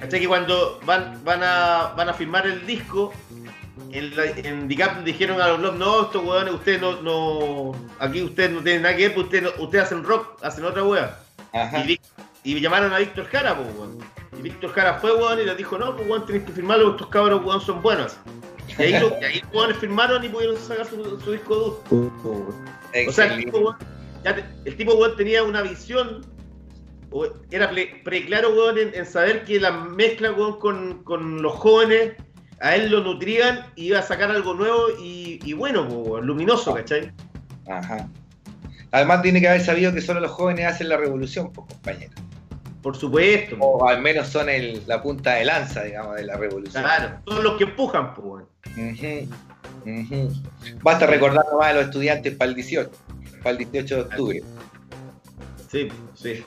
¿Cachai? 0.00 0.20
Que 0.20 0.28
cuando 0.28 0.80
van, 0.86 1.20
van 1.24 1.42
a 1.42 1.92
van 1.96 2.08
a 2.08 2.14
filmar 2.14 2.46
el 2.46 2.64
disco, 2.66 3.12
en, 3.92 4.14
la- 4.16 4.24
en 4.26 4.68
DICAP 4.68 5.04
dijeron 5.04 5.40
a 5.40 5.48
los 5.48 5.58
blobs, 5.58 5.78
no, 5.78 6.02
estos 6.02 6.24
weones, 6.24 6.54
ustedes 6.54 6.80
no, 6.80 7.00
no. 7.02 7.72
Aquí 7.98 8.22
ustedes 8.22 8.50
no 8.50 8.62
tienen 8.62 8.82
nada 8.82 8.96
que 8.96 9.02
ver, 9.08 9.14
pues 9.14 9.24
ustedes, 9.26 9.44
no- 9.44 9.62
ustedes 9.64 9.84
hacen 9.84 10.04
rock, 10.04 10.38
hacen 10.42 10.64
otra 10.64 10.82
wea. 10.84 11.18
ajá. 11.52 11.84
Y, 11.84 12.00
y 12.44 12.60
llamaron 12.60 12.92
a 12.92 12.98
Víctor 12.98 13.26
Jara, 13.26 13.56
pues, 13.56 13.68
weón. 13.76 13.98
Y 14.38 14.42
Víctor 14.42 14.72
Jara 14.72 14.94
fue, 14.94 15.12
weón, 15.14 15.40
y 15.40 15.44
les 15.44 15.56
dijo, 15.56 15.76
no, 15.76 15.94
pues, 15.96 16.08
weón, 16.08 16.24
tenés 16.24 16.44
que 16.44 16.52
firmarlo, 16.52 16.92
estos 16.92 17.08
cabros, 17.08 17.44
weón, 17.44 17.60
son 17.60 17.82
buenos. 17.82 18.16
Y 18.78 18.82
ahí, 18.82 18.92
lo- 19.00 19.18
y 19.20 19.24
ahí 19.24 19.40
los 19.40 19.52
weones 19.54 19.76
firmaron 19.78 20.24
y 20.24 20.28
pudieron 20.28 20.56
sacar 20.56 20.86
su, 20.86 21.20
su 21.20 21.32
disco 21.32 21.82
duro. 21.90 22.54
O 23.08 23.12
sea, 23.12 23.26
el 23.34 23.44
tipo, 23.44 23.76
te- 24.22 24.44
el 24.64 24.76
tipo, 24.76 24.94
weón, 24.94 25.16
tenía 25.16 25.42
una 25.42 25.62
visión, 25.62 26.24
era 27.50 27.70
preclaro, 28.04 28.50
weón, 28.54 28.78
en, 28.78 28.94
en 28.94 29.06
saber 29.06 29.44
que 29.44 29.58
la 29.60 29.70
mezcla, 29.72 30.32
weón, 30.32 30.58
con, 30.58 31.02
con 31.04 31.42
los 31.42 31.52
jóvenes, 31.54 32.12
a 32.60 32.76
él 32.76 32.90
lo 32.90 33.00
nutrían 33.02 33.66
y 33.74 33.86
iba 33.86 33.98
a 34.00 34.02
sacar 34.02 34.30
algo 34.30 34.54
nuevo 34.54 34.88
y, 35.02 35.40
y 35.44 35.52
bueno, 35.54 35.82
weón, 35.84 36.26
luminoso, 36.26 36.74
¿cachai? 36.74 37.10
Ajá. 37.68 38.08
Además 38.92 39.22
tiene 39.22 39.40
que 39.40 39.48
haber 39.48 39.60
sabido 39.62 39.92
que 39.94 40.00
solo 40.00 40.20
los 40.20 40.30
jóvenes 40.32 40.66
hacen 40.66 40.88
la 40.88 40.96
revolución, 40.96 41.52
pues, 41.52 41.68
compañero. 41.68 42.12
Por 42.82 42.96
supuesto. 42.96 43.56
O 43.60 43.86
al 43.86 44.00
menos 44.00 44.28
son 44.28 44.48
el- 44.48 44.82
la 44.86 45.02
punta 45.02 45.34
de 45.34 45.44
lanza, 45.44 45.82
digamos, 45.82 46.16
de 46.16 46.24
la 46.24 46.36
revolución. 46.36 46.82
Claro, 46.82 47.18
todos 47.24 47.44
los 47.44 47.56
que 47.58 47.64
empujan, 47.64 48.14
pues, 48.14 48.44
ujú. 49.86 50.32
Basta 50.82 51.06
recordar 51.06 51.44
nomás 51.50 51.68
a 51.68 51.72
los 51.74 51.84
estudiantes 51.86 52.34
para 52.36 52.48
el 52.50 52.54
18, 52.54 52.90
para 53.42 53.50
el 53.50 53.58
18 53.58 53.94
de 53.96 54.00
octubre. 54.02 54.42
Sí, 55.70 55.88
sí. 56.14 56.44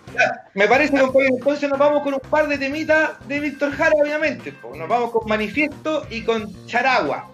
Me 0.53 0.67
parece, 0.67 0.99
compañero, 0.99 1.35
entonces 1.37 1.69
nos 1.69 1.79
vamos 1.79 2.03
con 2.03 2.13
un 2.15 2.19
par 2.19 2.47
de 2.47 2.57
temitas 2.57 3.11
de 3.27 3.39
Víctor 3.39 3.71
Jara, 3.71 3.93
obviamente. 4.01 4.51
po. 4.51 4.75
Nos 4.75 4.89
vamos 4.89 5.11
con 5.11 5.27
Manifiesto 5.29 6.05
y 6.09 6.23
con 6.23 6.51
Charagua. 6.65 7.29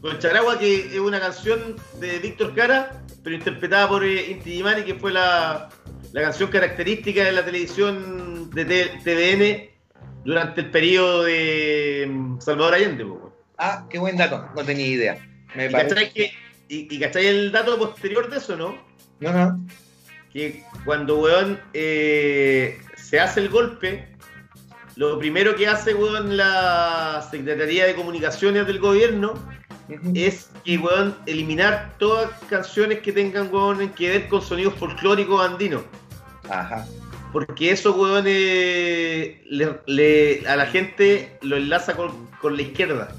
Con 0.00 0.18
Charagua, 0.18 0.58
que 0.58 0.86
es 0.94 0.98
una 0.98 1.20
canción 1.20 1.76
de 2.00 2.18
Víctor 2.20 2.54
Cara, 2.54 2.92
pero 3.22 3.36
interpretada 3.36 3.88
por 3.88 4.04
eh, 4.04 4.30
Inti 4.30 4.52
Gimani, 4.52 4.84
que 4.84 4.94
fue 4.94 5.12
la, 5.12 5.68
la 6.12 6.22
canción 6.22 6.50
característica 6.50 7.24
de 7.24 7.32
la 7.32 7.44
televisión 7.44 8.50
de 8.50 8.64
TVN 9.04 9.78
durante 10.24 10.62
el 10.62 10.70
periodo 10.70 11.24
de 11.24 12.06
mm, 12.08 12.40
Salvador 12.40 12.74
Allende. 12.74 13.04
po. 13.04 13.32
Ah, 13.58 13.86
qué 13.90 13.98
buen 13.98 14.16
dato, 14.16 14.48
no 14.54 14.64
tenía 14.64 14.86
idea. 14.86 15.18
Me 15.54 15.66
¿Y 15.66 15.72
cachai, 15.72 16.12
que, 16.12 16.32
y, 16.68 16.94
y 16.94 17.00
cachai 17.00 17.26
el 17.26 17.52
dato 17.52 17.78
posterior 17.78 18.30
de 18.30 18.38
eso, 18.38 18.56
no? 18.56 18.78
No, 19.20 19.32
no. 19.32 19.66
Que 20.32 20.62
cuando, 20.84 21.18
weón, 21.20 21.60
eh, 21.72 22.78
se 22.96 23.18
hace 23.18 23.40
el 23.40 23.48
golpe, 23.48 24.08
lo 24.96 25.18
primero 25.18 25.56
que 25.56 25.66
hace, 25.66 25.94
weón, 25.94 26.36
la 26.36 27.26
Secretaría 27.30 27.86
de 27.86 27.94
Comunicaciones 27.94 28.66
del 28.66 28.78
gobierno 28.78 29.34
Es 30.14 30.50
que, 30.64 30.78
weón, 30.78 31.16
eliminar 31.26 31.94
todas 31.98 32.30
canciones 32.50 32.98
que 33.00 33.12
tengan, 33.12 33.52
weón, 33.52 33.88
que 33.90 34.08
ver 34.10 34.28
con 34.28 34.42
sonidos 34.42 34.74
folclóricos 34.74 35.44
andinos. 35.46 35.82
Ajá. 36.50 36.86
Porque 37.32 37.70
eso, 37.70 37.92
weón, 37.94 38.24
eh, 38.26 39.42
le- 39.48 39.80
le- 39.86 40.48
a 40.48 40.56
la 40.56 40.66
gente 40.66 41.38
lo 41.42 41.56
enlaza 41.56 41.94
con, 41.94 42.26
con 42.40 42.56
la 42.56 42.62
izquierda. 42.62 43.14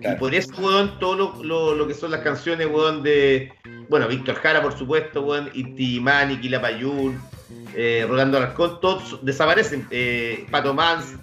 Claro. 0.00 0.16
Y 0.16 0.18
por 0.18 0.34
eso, 0.34 0.52
weón, 0.58 0.98
todo 0.98 1.14
lo, 1.16 1.42
lo- 1.44 1.74
lo 1.74 1.86
que 1.86 1.94
son 1.94 2.10
las 2.10 2.20
canciones, 2.20 2.66
weón, 2.68 3.02
de, 3.02 3.52
bueno, 3.88 4.06
Víctor 4.08 4.36
Jara, 4.36 4.62
por 4.62 4.76
supuesto, 4.76 5.22
weón, 5.22 5.50
Inti 5.54 6.00
Mani, 6.00 6.36
Quilapayún, 6.40 7.20
eh, 7.74 8.04
Rolando 8.08 8.38
Alarcón, 8.38 8.80
todos 8.80 9.18
desaparecen. 9.24 9.86
Eh, 9.90 10.46
Pato 10.50 10.74
Mans, 10.74 11.14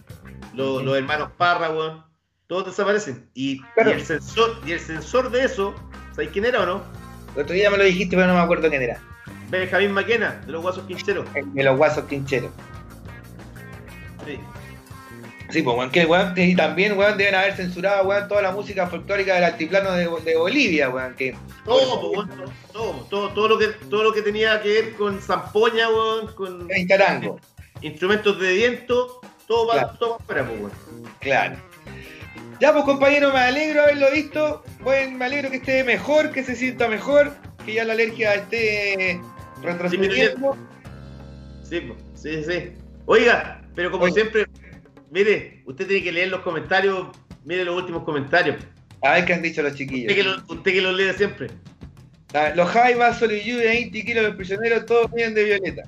lo- 0.53 0.81
los 0.81 0.97
hermanos 0.97 1.30
Parra, 1.38 1.69
weón, 1.69 2.03
todos 2.51 2.65
desaparecen. 2.65 3.29
Y, 3.33 3.61
Claro. 3.75 3.91
y 3.91 3.93
el 3.93 4.05
sensor, 4.05 4.59
y 4.65 4.73
el 4.73 4.79
sensor 4.81 5.31
de 5.31 5.45
eso, 5.45 5.73
¿sabéis 6.11 6.31
quién 6.31 6.43
era 6.43 6.63
o 6.63 6.65
no? 6.65 6.83
El 7.33 7.43
otro 7.43 7.55
día 7.55 7.69
me 7.71 7.77
lo 7.77 7.85
dijiste, 7.85 8.17
pero 8.17 8.27
no 8.27 8.33
me 8.33 8.41
acuerdo 8.41 8.69
quién 8.69 8.81
era. 8.81 8.99
Benjamín 9.49 9.93
Maquena, 9.93 10.41
de 10.45 10.51
los 10.51 10.61
Guasos 10.61 10.85
Quincheros. 10.85 11.25
El 11.33 11.53
de 11.53 11.63
los 11.63 11.77
guasos 11.77 12.03
quincheros. 12.09 12.51
Sí. 14.25 14.37
Sí, 15.49 15.61
pues, 15.61 15.77
weón, 15.77 15.91
que 15.91 16.05
weón, 16.05 16.33
y 16.35 16.53
también, 16.53 16.97
weón, 16.97 17.17
deben 17.17 17.35
haber 17.35 17.55
censurado, 17.55 18.05
weón, 18.05 18.27
toda 18.27 18.41
la 18.41 18.51
música 18.51 18.85
folclórica 18.87 19.35
del 19.35 19.45
altiplano 19.45 19.93
de, 19.93 20.09
de 20.25 20.35
Bolivia, 20.35 20.89
weón, 20.89 21.15
que... 21.15 21.33
Todo, 21.63 22.01
po, 22.01 22.09
weón, 22.09 22.29
todo, 22.73 23.07
todo, 23.09 23.29
todo, 23.29 23.47
lo 23.47 23.57
que, 23.57 23.67
todo 23.89 24.03
lo 24.03 24.11
que 24.11 24.23
tenía 24.23 24.61
que 24.61 24.67
ver 24.69 24.93
con 24.95 25.21
zampoña, 25.21 25.87
weón, 25.89 26.33
con 26.35 26.67
Tarango, 26.89 27.39
instrumentos 27.81 28.37
de 28.41 28.53
viento, 28.55 29.21
todo 29.47 29.67
va, 29.67 29.73
Claro. 29.73 29.97
todo 29.99 30.17
va 30.17 30.25
fuera, 30.25 30.45
po, 30.45 30.51
weón. 30.51 30.71
claro. 31.21 31.70
Ya, 32.61 32.71
pues, 32.71 32.85
compañero, 32.85 33.33
me 33.33 33.39
alegro 33.39 33.81
haberlo 33.81 34.11
visto, 34.11 34.63
bueno, 34.81 35.17
me 35.17 35.25
alegro 35.25 35.49
que 35.49 35.55
esté 35.57 35.83
mejor, 35.83 36.31
que 36.31 36.43
se 36.43 36.55
sienta 36.55 36.88
mejor, 36.88 37.35
que 37.65 37.73
ya 37.73 37.83
la 37.83 37.93
alergia 37.93 38.35
esté 38.35 39.19
retrocediendo. 39.63 40.55
Sí, 41.67 41.91
sí, 42.13 42.43
sí. 42.43 42.73
Oiga, 43.07 43.63
pero 43.73 43.89
como 43.89 44.07
siempre, 44.11 44.45
mire, 45.09 45.63
usted 45.65 45.88
tiene 45.88 46.03
que 46.03 46.11
leer 46.11 46.27
los 46.27 46.41
comentarios, 46.41 47.07
mire 47.43 47.65
los 47.65 47.75
últimos 47.75 48.03
comentarios. 48.03 48.57
A 49.01 49.13
ver 49.13 49.25
qué 49.25 49.33
han 49.33 49.41
dicho 49.41 49.63
los 49.63 49.71
Usted 49.71 49.85
chiquillos. 49.85 50.13
que, 50.13 50.23
lo, 50.23 50.35
usted 50.47 50.71
que 50.71 50.81
los 50.81 50.95
lee 50.95 51.13
siempre. 51.17 51.47
Los 52.53 52.69
Jaivas, 52.69 53.17
Solo 53.17 53.33
y 53.33 53.41
Lluvia, 53.41 53.71
20 53.71 54.05
kilos 54.05 54.23
de 54.23 54.33
prisioneros, 54.33 54.85
todos 54.85 55.11
vienen 55.11 55.33
de 55.33 55.45
Violeta. 55.45 55.83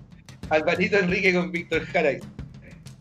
Alvarito 0.50 0.98
Enrique 0.98 1.36
con 1.36 1.52
Víctor 1.52 1.86
Jara. 1.86 2.14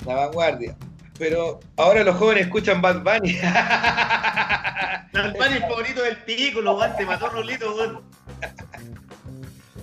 La 0.04 0.14
vanguardia. 0.14 0.76
Pero 1.22 1.60
ahora 1.76 2.02
los 2.02 2.16
jóvenes 2.16 2.46
escuchan 2.46 2.82
Bad 2.82 3.04
Bunny. 3.04 3.34
Salvani 5.12 5.54
el 5.54 5.60
favorito 5.60 6.02
del 6.02 6.16
pico, 6.16 6.60
los 6.60 6.74
guantes, 6.74 7.06
mató 7.06 7.28
Rolito, 7.28 7.72
weón. 7.76 8.00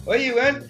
Oye, 0.03 0.33
weón, 0.33 0.67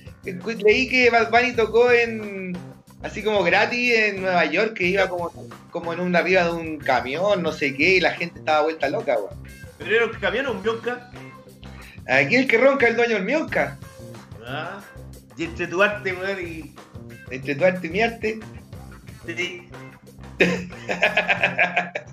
leí 0.63 0.87
que 0.87 1.09
Bad 1.09 1.31
Bunny 1.31 1.53
tocó 1.53 1.89
en. 1.89 2.55
Así 3.01 3.23
como 3.23 3.41
gratis 3.41 3.95
en 3.95 4.21
Nueva 4.21 4.45
York, 4.45 4.75
que 4.75 4.85
iba 4.85 5.09
como, 5.09 5.31
como 5.71 5.91
en 5.91 6.01
una 6.01 6.19
arriba 6.19 6.43
de 6.43 6.51
un 6.51 6.77
camión, 6.77 7.41
no 7.41 7.51
sé 7.51 7.73
qué, 7.73 7.95
y 7.95 7.99
la 7.99 8.11
gente 8.11 8.37
estaba 8.37 8.61
vuelta 8.61 8.89
loca, 8.89 9.17
weón. 9.17 9.43
Pero 9.79 9.95
era 9.95 10.05
un 10.05 10.11
camión 10.19 10.45
o 10.45 10.51
un 10.51 10.61
bronca. 10.61 11.09
Aquí 12.07 12.35
el 12.35 12.47
que 12.47 12.59
ronca 12.59 12.85
es 12.85 12.91
el 12.91 12.97
dueño 12.97 13.15
del 13.15 13.25
Mionca. 13.25 13.75
Ah, 14.45 14.81
y 15.35 15.45
entre 15.45 15.65
tu 15.65 15.81
arte, 15.81 16.13
weón, 16.13 16.39
y. 16.47 16.75
Entre 17.31 17.55
tu 17.55 17.65
arte 17.65 17.87
y 17.87 17.89
mi 17.89 18.01
arte. 18.01 18.39
Sí. 19.25 19.67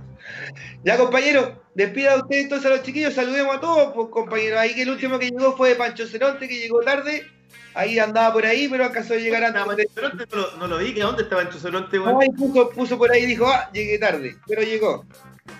Ya, 0.85 0.97
compañero, 0.97 1.61
despida 1.75 2.15
usted 2.17 2.39
entonces 2.43 2.67
a 2.71 2.77
los 2.77 2.83
chiquillos, 2.85 3.13
saludemos 3.15 3.57
a 3.57 3.61
todos, 3.61 3.93
pues, 3.93 4.09
compañero. 4.11 4.61
Ahí 4.61 4.73
que 4.73 4.83
el 4.83 4.91
último 4.91 5.19
que 5.19 5.31
llegó 5.31 5.57
fue 5.57 5.75
Pancho 5.75 6.07
Ceronte, 6.07 6.47
que 6.49 6.61
llegó 6.61 6.81
tarde. 6.81 7.27
Ahí 7.75 7.99
andaba 7.99 8.33
por 8.33 8.47
ahí, 8.47 8.69
pero 8.69 8.85
alcanzó 8.85 9.15
a 9.15 9.17
llegar 9.17 9.43
antes. 9.43 9.61
Estaba 9.63 9.75
de- 9.75 9.85
Pancho 9.87 9.95
Ceronte, 10.01 10.37
no, 10.37 10.43
lo, 10.43 10.57
no 10.59 10.67
lo 10.69 10.79
vi, 10.79 10.95
que 10.95 11.01
¿dónde 11.01 11.25
estaba 11.25 11.43
Pancho 11.43 11.59
Ceronte, 11.59 11.97
No, 11.97 12.05
weón? 12.05 12.23
ahí 12.23 12.31
puso, 12.31 12.71
puso 12.71 12.97
por 12.99 13.11
ahí 13.11 13.25
y 13.25 13.27
dijo, 13.27 13.47
ah, 13.49 13.69
llegué 13.73 13.99
tarde, 13.99 14.37
pero 14.47 14.63
llegó. 14.63 15.05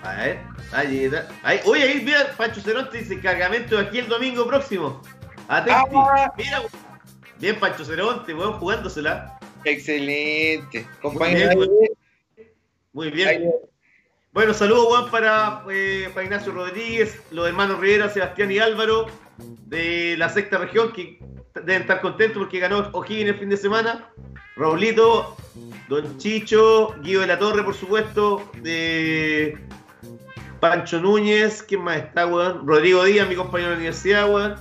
A 0.03 0.15
ver, 0.15 0.39
ahí 0.73 1.05
está. 1.07 1.27
Ahí, 1.43 1.61
oye, 1.65 1.83
ahí, 1.83 2.03
mira, 2.05 2.33
Pancho 2.37 2.61
Ceronte 2.61 2.99
dice 2.99 3.21
cargamento 3.21 3.79
aquí 3.79 3.99
el 3.99 4.09
domingo 4.09 4.47
próximo. 4.47 5.03
Atenti. 5.49 5.97
Ah. 5.97 6.33
Mira. 6.37 6.63
Bien, 7.41 7.59
Pancho 7.59 7.85
Ceronte, 7.85 8.33
weón, 8.33 8.53
jugándosela. 8.61 9.39
Excelente. 9.65 10.87
Compañero, 11.03 11.67
Muy 12.97 13.11
bien, 13.11 13.51
Bueno, 14.33 14.55
saludos, 14.55 14.87
Juan, 14.87 15.11
para, 15.11 15.63
eh, 15.71 16.09
para 16.15 16.25
Ignacio 16.25 16.51
Rodríguez, 16.51 17.23
los 17.31 17.47
hermanos 17.47 17.79
Rivera, 17.79 18.09
Sebastián 18.09 18.51
y 18.51 18.59
Álvaro, 18.59 19.05
de 19.67 20.15
la 20.17 20.31
sexta 20.31 20.57
región, 20.57 20.95
que 20.95 21.19
deben 21.57 21.83
estar 21.83 22.01
contentos 22.01 22.39
porque 22.39 22.59
ganó 22.59 22.89
O'Higgins 22.93 23.29
el 23.33 23.39
fin 23.39 23.51
de 23.51 23.59
semana. 23.59 24.09
Raulito, 24.57 25.37
Don 25.91 26.17
Chicho, 26.17 26.95
Guido 27.03 27.21
de 27.21 27.27
la 27.27 27.39
Torre, 27.39 27.63
por 27.63 27.75
supuesto, 27.75 28.51
de 28.63 29.59
Pancho 30.61 30.99
Núñez, 30.99 31.63
¿quién 31.63 31.83
más 31.83 31.99
está, 31.99 32.27
weón? 32.27 32.67
Rodrigo 32.67 33.05
Díaz, 33.05 33.29
mi 33.29 33.37
compañero 33.37 33.73
de 33.73 33.75
la 33.75 33.81
universidad, 33.81 34.33
weón. 34.33 34.55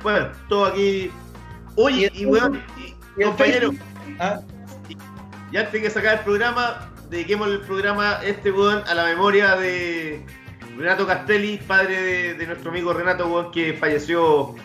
Bueno, 0.00 0.30
todo 0.48 0.66
aquí. 0.66 1.10
Oye, 1.74 2.08
y, 2.14 2.24
weón, 2.24 2.62
y- 2.78 3.24
compañero. 3.24 3.72
Ah, 4.20 4.38
y 5.50 5.56
antes 5.56 5.82
que 5.82 5.90
sacar 5.90 6.18
el 6.18 6.24
programa, 6.24 6.93
dediquemos 7.14 7.48
el 7.48 7.60
programa 7.60 8.18
este 8.24 8.50
weón 8.50 8.82
a 8.88 8.94
la 8.94 9.04
memoria 9.04 9.54
de 9.54 10.20
Renato 10.76 11.06
Castelli, 11.06 11.58
padre 11.58 12.02
de, 12.02 12.34
de 12.34 12.46
nuestro 12.48 12.70
amigo 12.72 12.92
Renato, 12.92 13.28
weón, 13.28 13.52
que 13.52 13.72
falleció 13.74 14.56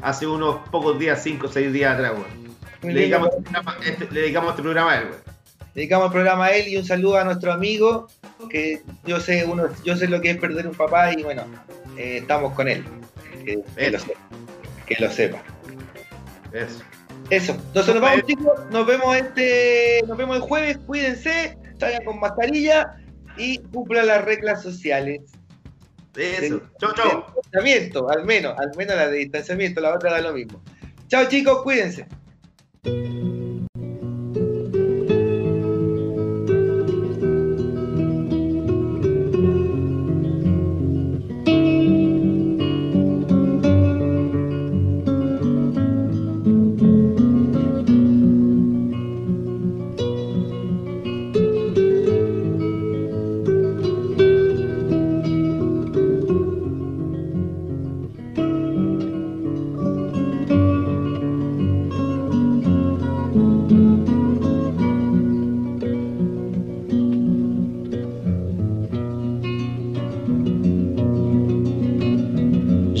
hace 0.00 0.26
unos 0.26 0.66
pocos 0.70 0.98
días, 0.98 1.22
5 1.22 1.46
o 1.46 1.50
6 1.52 1.70
días 1.70 1.94
atrás, 1.94 2.12
weón. 2.12 2.48
Le 2.82 3.00
dedicamos, 3.00 3.28
este 3.28 3.42
programa, 3.42 3.76
este- 3.84 4.08
le 4.10 4.20
dedicamos 4.22 4.50
este 4.50 4.62
programa 4.62 4.92
a 4.92 4.98
él, 4.98 5.04
weón. 5.10 5.22
Dedicamos 5.74 6.06
el 6.06 6.12
programa 6.12 6.44
a 6.46 6.52
él 6.52 6.68
y 6.68 6.76
un 6.78 6.84
saludo 6.86 7.18
a 7.18 7.24
nuestro 7.24 7.52
amigo, 7.52 8.08
que 8.48 8.80
yo 9.04 9.20
sé 9.20 9.44
uno, 9.44 9.64
yo 9.84 9.94
sé 9.94 10.08
lo 10.08 10.20
que 10.22 10.30
es 10.30 10.38
perder 10.38 10.66
un 10.66 10.74
papá 10.74 11.12
y 11.12 11.22
bueno, 11.22 11.44
eh, 11.98 12.18
estamos 12.22 12.54
con 12.54 12.68
él. 12.68 12.84
Que, 13.44 13.60
que 13.76 13.90
lo 13.90 13.98
sepa. 13.98 14.20
Que 14.86 14.96
lo 14.98 15.10
sepa. 15.10 15.42
Eso. 16.52 16.82
Eso. 17.28 17.52
Entonces 17.52 17.94
nos 17.94 18.02
vamos 18.02 18.22
chicos, 18.26 18.58
nos 18.70 18.86
vemos 18.86 19.14
este, 19.14 20.00
nos 20.08 20.16
vemos 20.16 20.36
el 20.36 20.42
jueves, 20.42 20.78
cuídense, 20.86 21.58
salgan 21.78 22.04
con 22.04 22.20
mascarilla 22.20 22.96
y 23.36 23.58
cumplan 23.58 24.06
las 24.06 24.24
reglas 24.24 24.62
sociales. 24.62 25.22
Eso. 26.16 26.60
Chau, 26.80 26.90
De 26.90 26.96
chau. 26.96 27.24
distanciamiento, 27.34 28.10
al 28.10 28.24
menos, 28.24 28.58
al 28.58 28.70
menos 28.76 28.96
la 28.96 29.08
de 29.08 29.18
distanciamiento, 29.18 29.80
la 29.80 29.94
otra 29.94 30.12
da 30.12 30.20
lo 30.20 30.32
mismo. 30.32 30.60
Chao 31.06 31.24
chicos, 31.28 31.62
cuídense. 31.62 32.06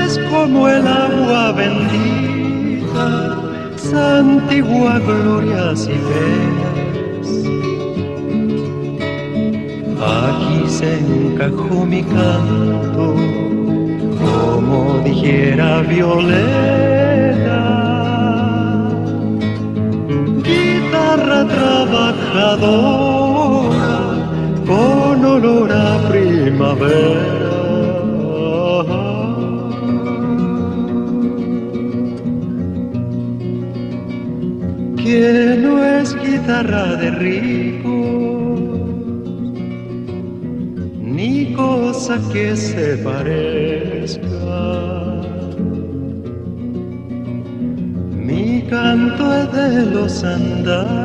Es 0.05 0.19
como 0.29 0.67
el 0.67 0.87
agua 0.87 1.51
bendita, 1.53 3.37
santigua 3.75 4.99
glorias 4.99 5.87
y 5.87 5.97
penas. 6.09 7.27
Aquí 10.01 10.69
se 10.69 10.99
encajó 10.99 11.85
mi 11.85 12.03
canto, 12.03 13.15
como 14.19 14.99
dijera 15.03 15.81
Violeta 15.81 16.75
guitarra 20.43 21.47
trabajadora 21.47 23.14
con 25.45 25.57
olor 25.61 25.71
a 25.71 26.09
primavera. 26.09 27.55
Que 35.03 35.57
no 35.61 35.83
es 35.83 36.15
guitarra 36.15 36.95
de 36.95 37.11
rico, 37.11 37.97
ni 41.01 41.53
cosa 41.53 42.19
que 42.33 42.55
se 42.55 42.97
parezca. 42.97 44.25
Canto 48.69 49.31
es 49.31 49.51
de 49.53 49.85
los 49.85 50.23
andarios 50.23 51.04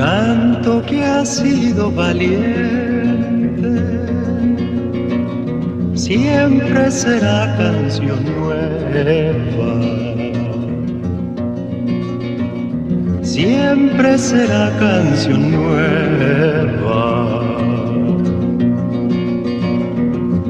Canto 0.00 0.80
que 0.86 1.04
ha 1.04 1.26
sido 1.26 1.90
valiente, 1.90 3.68
siempre 5.94 6.90
será 6.90 7.54
canción 7.58 8.24
nueva. 8.24 10.00
siempre 13.22 14.16
será 14.16 14.70
canción 14.78 15.50
nueva. 15.50 17.02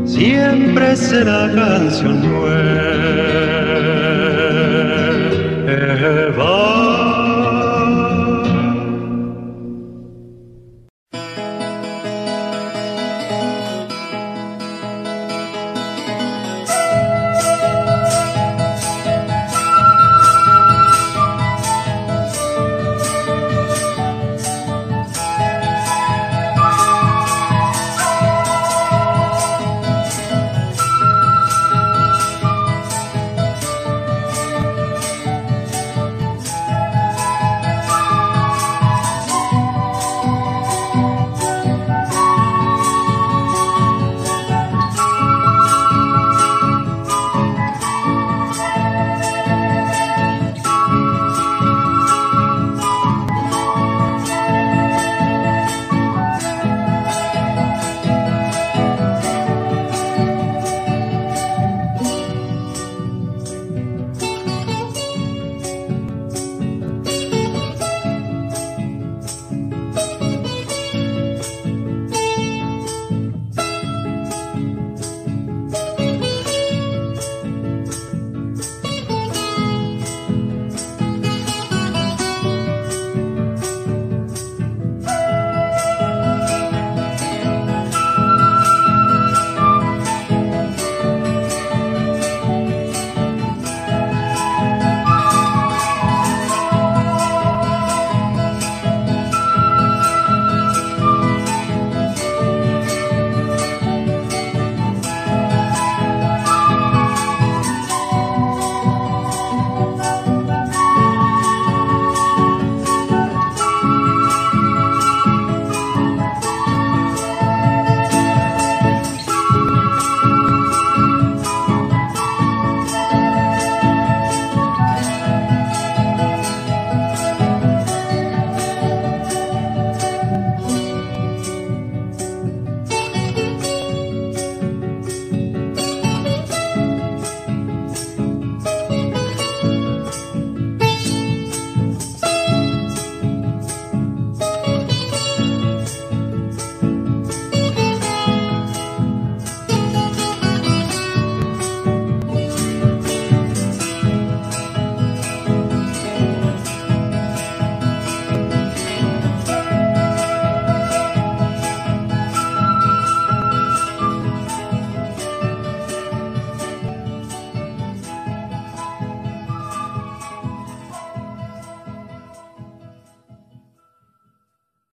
Siempre 0.07 0.95
será 0.95 1.51
canción 1.53 2.23
nueva. 2.23 2.61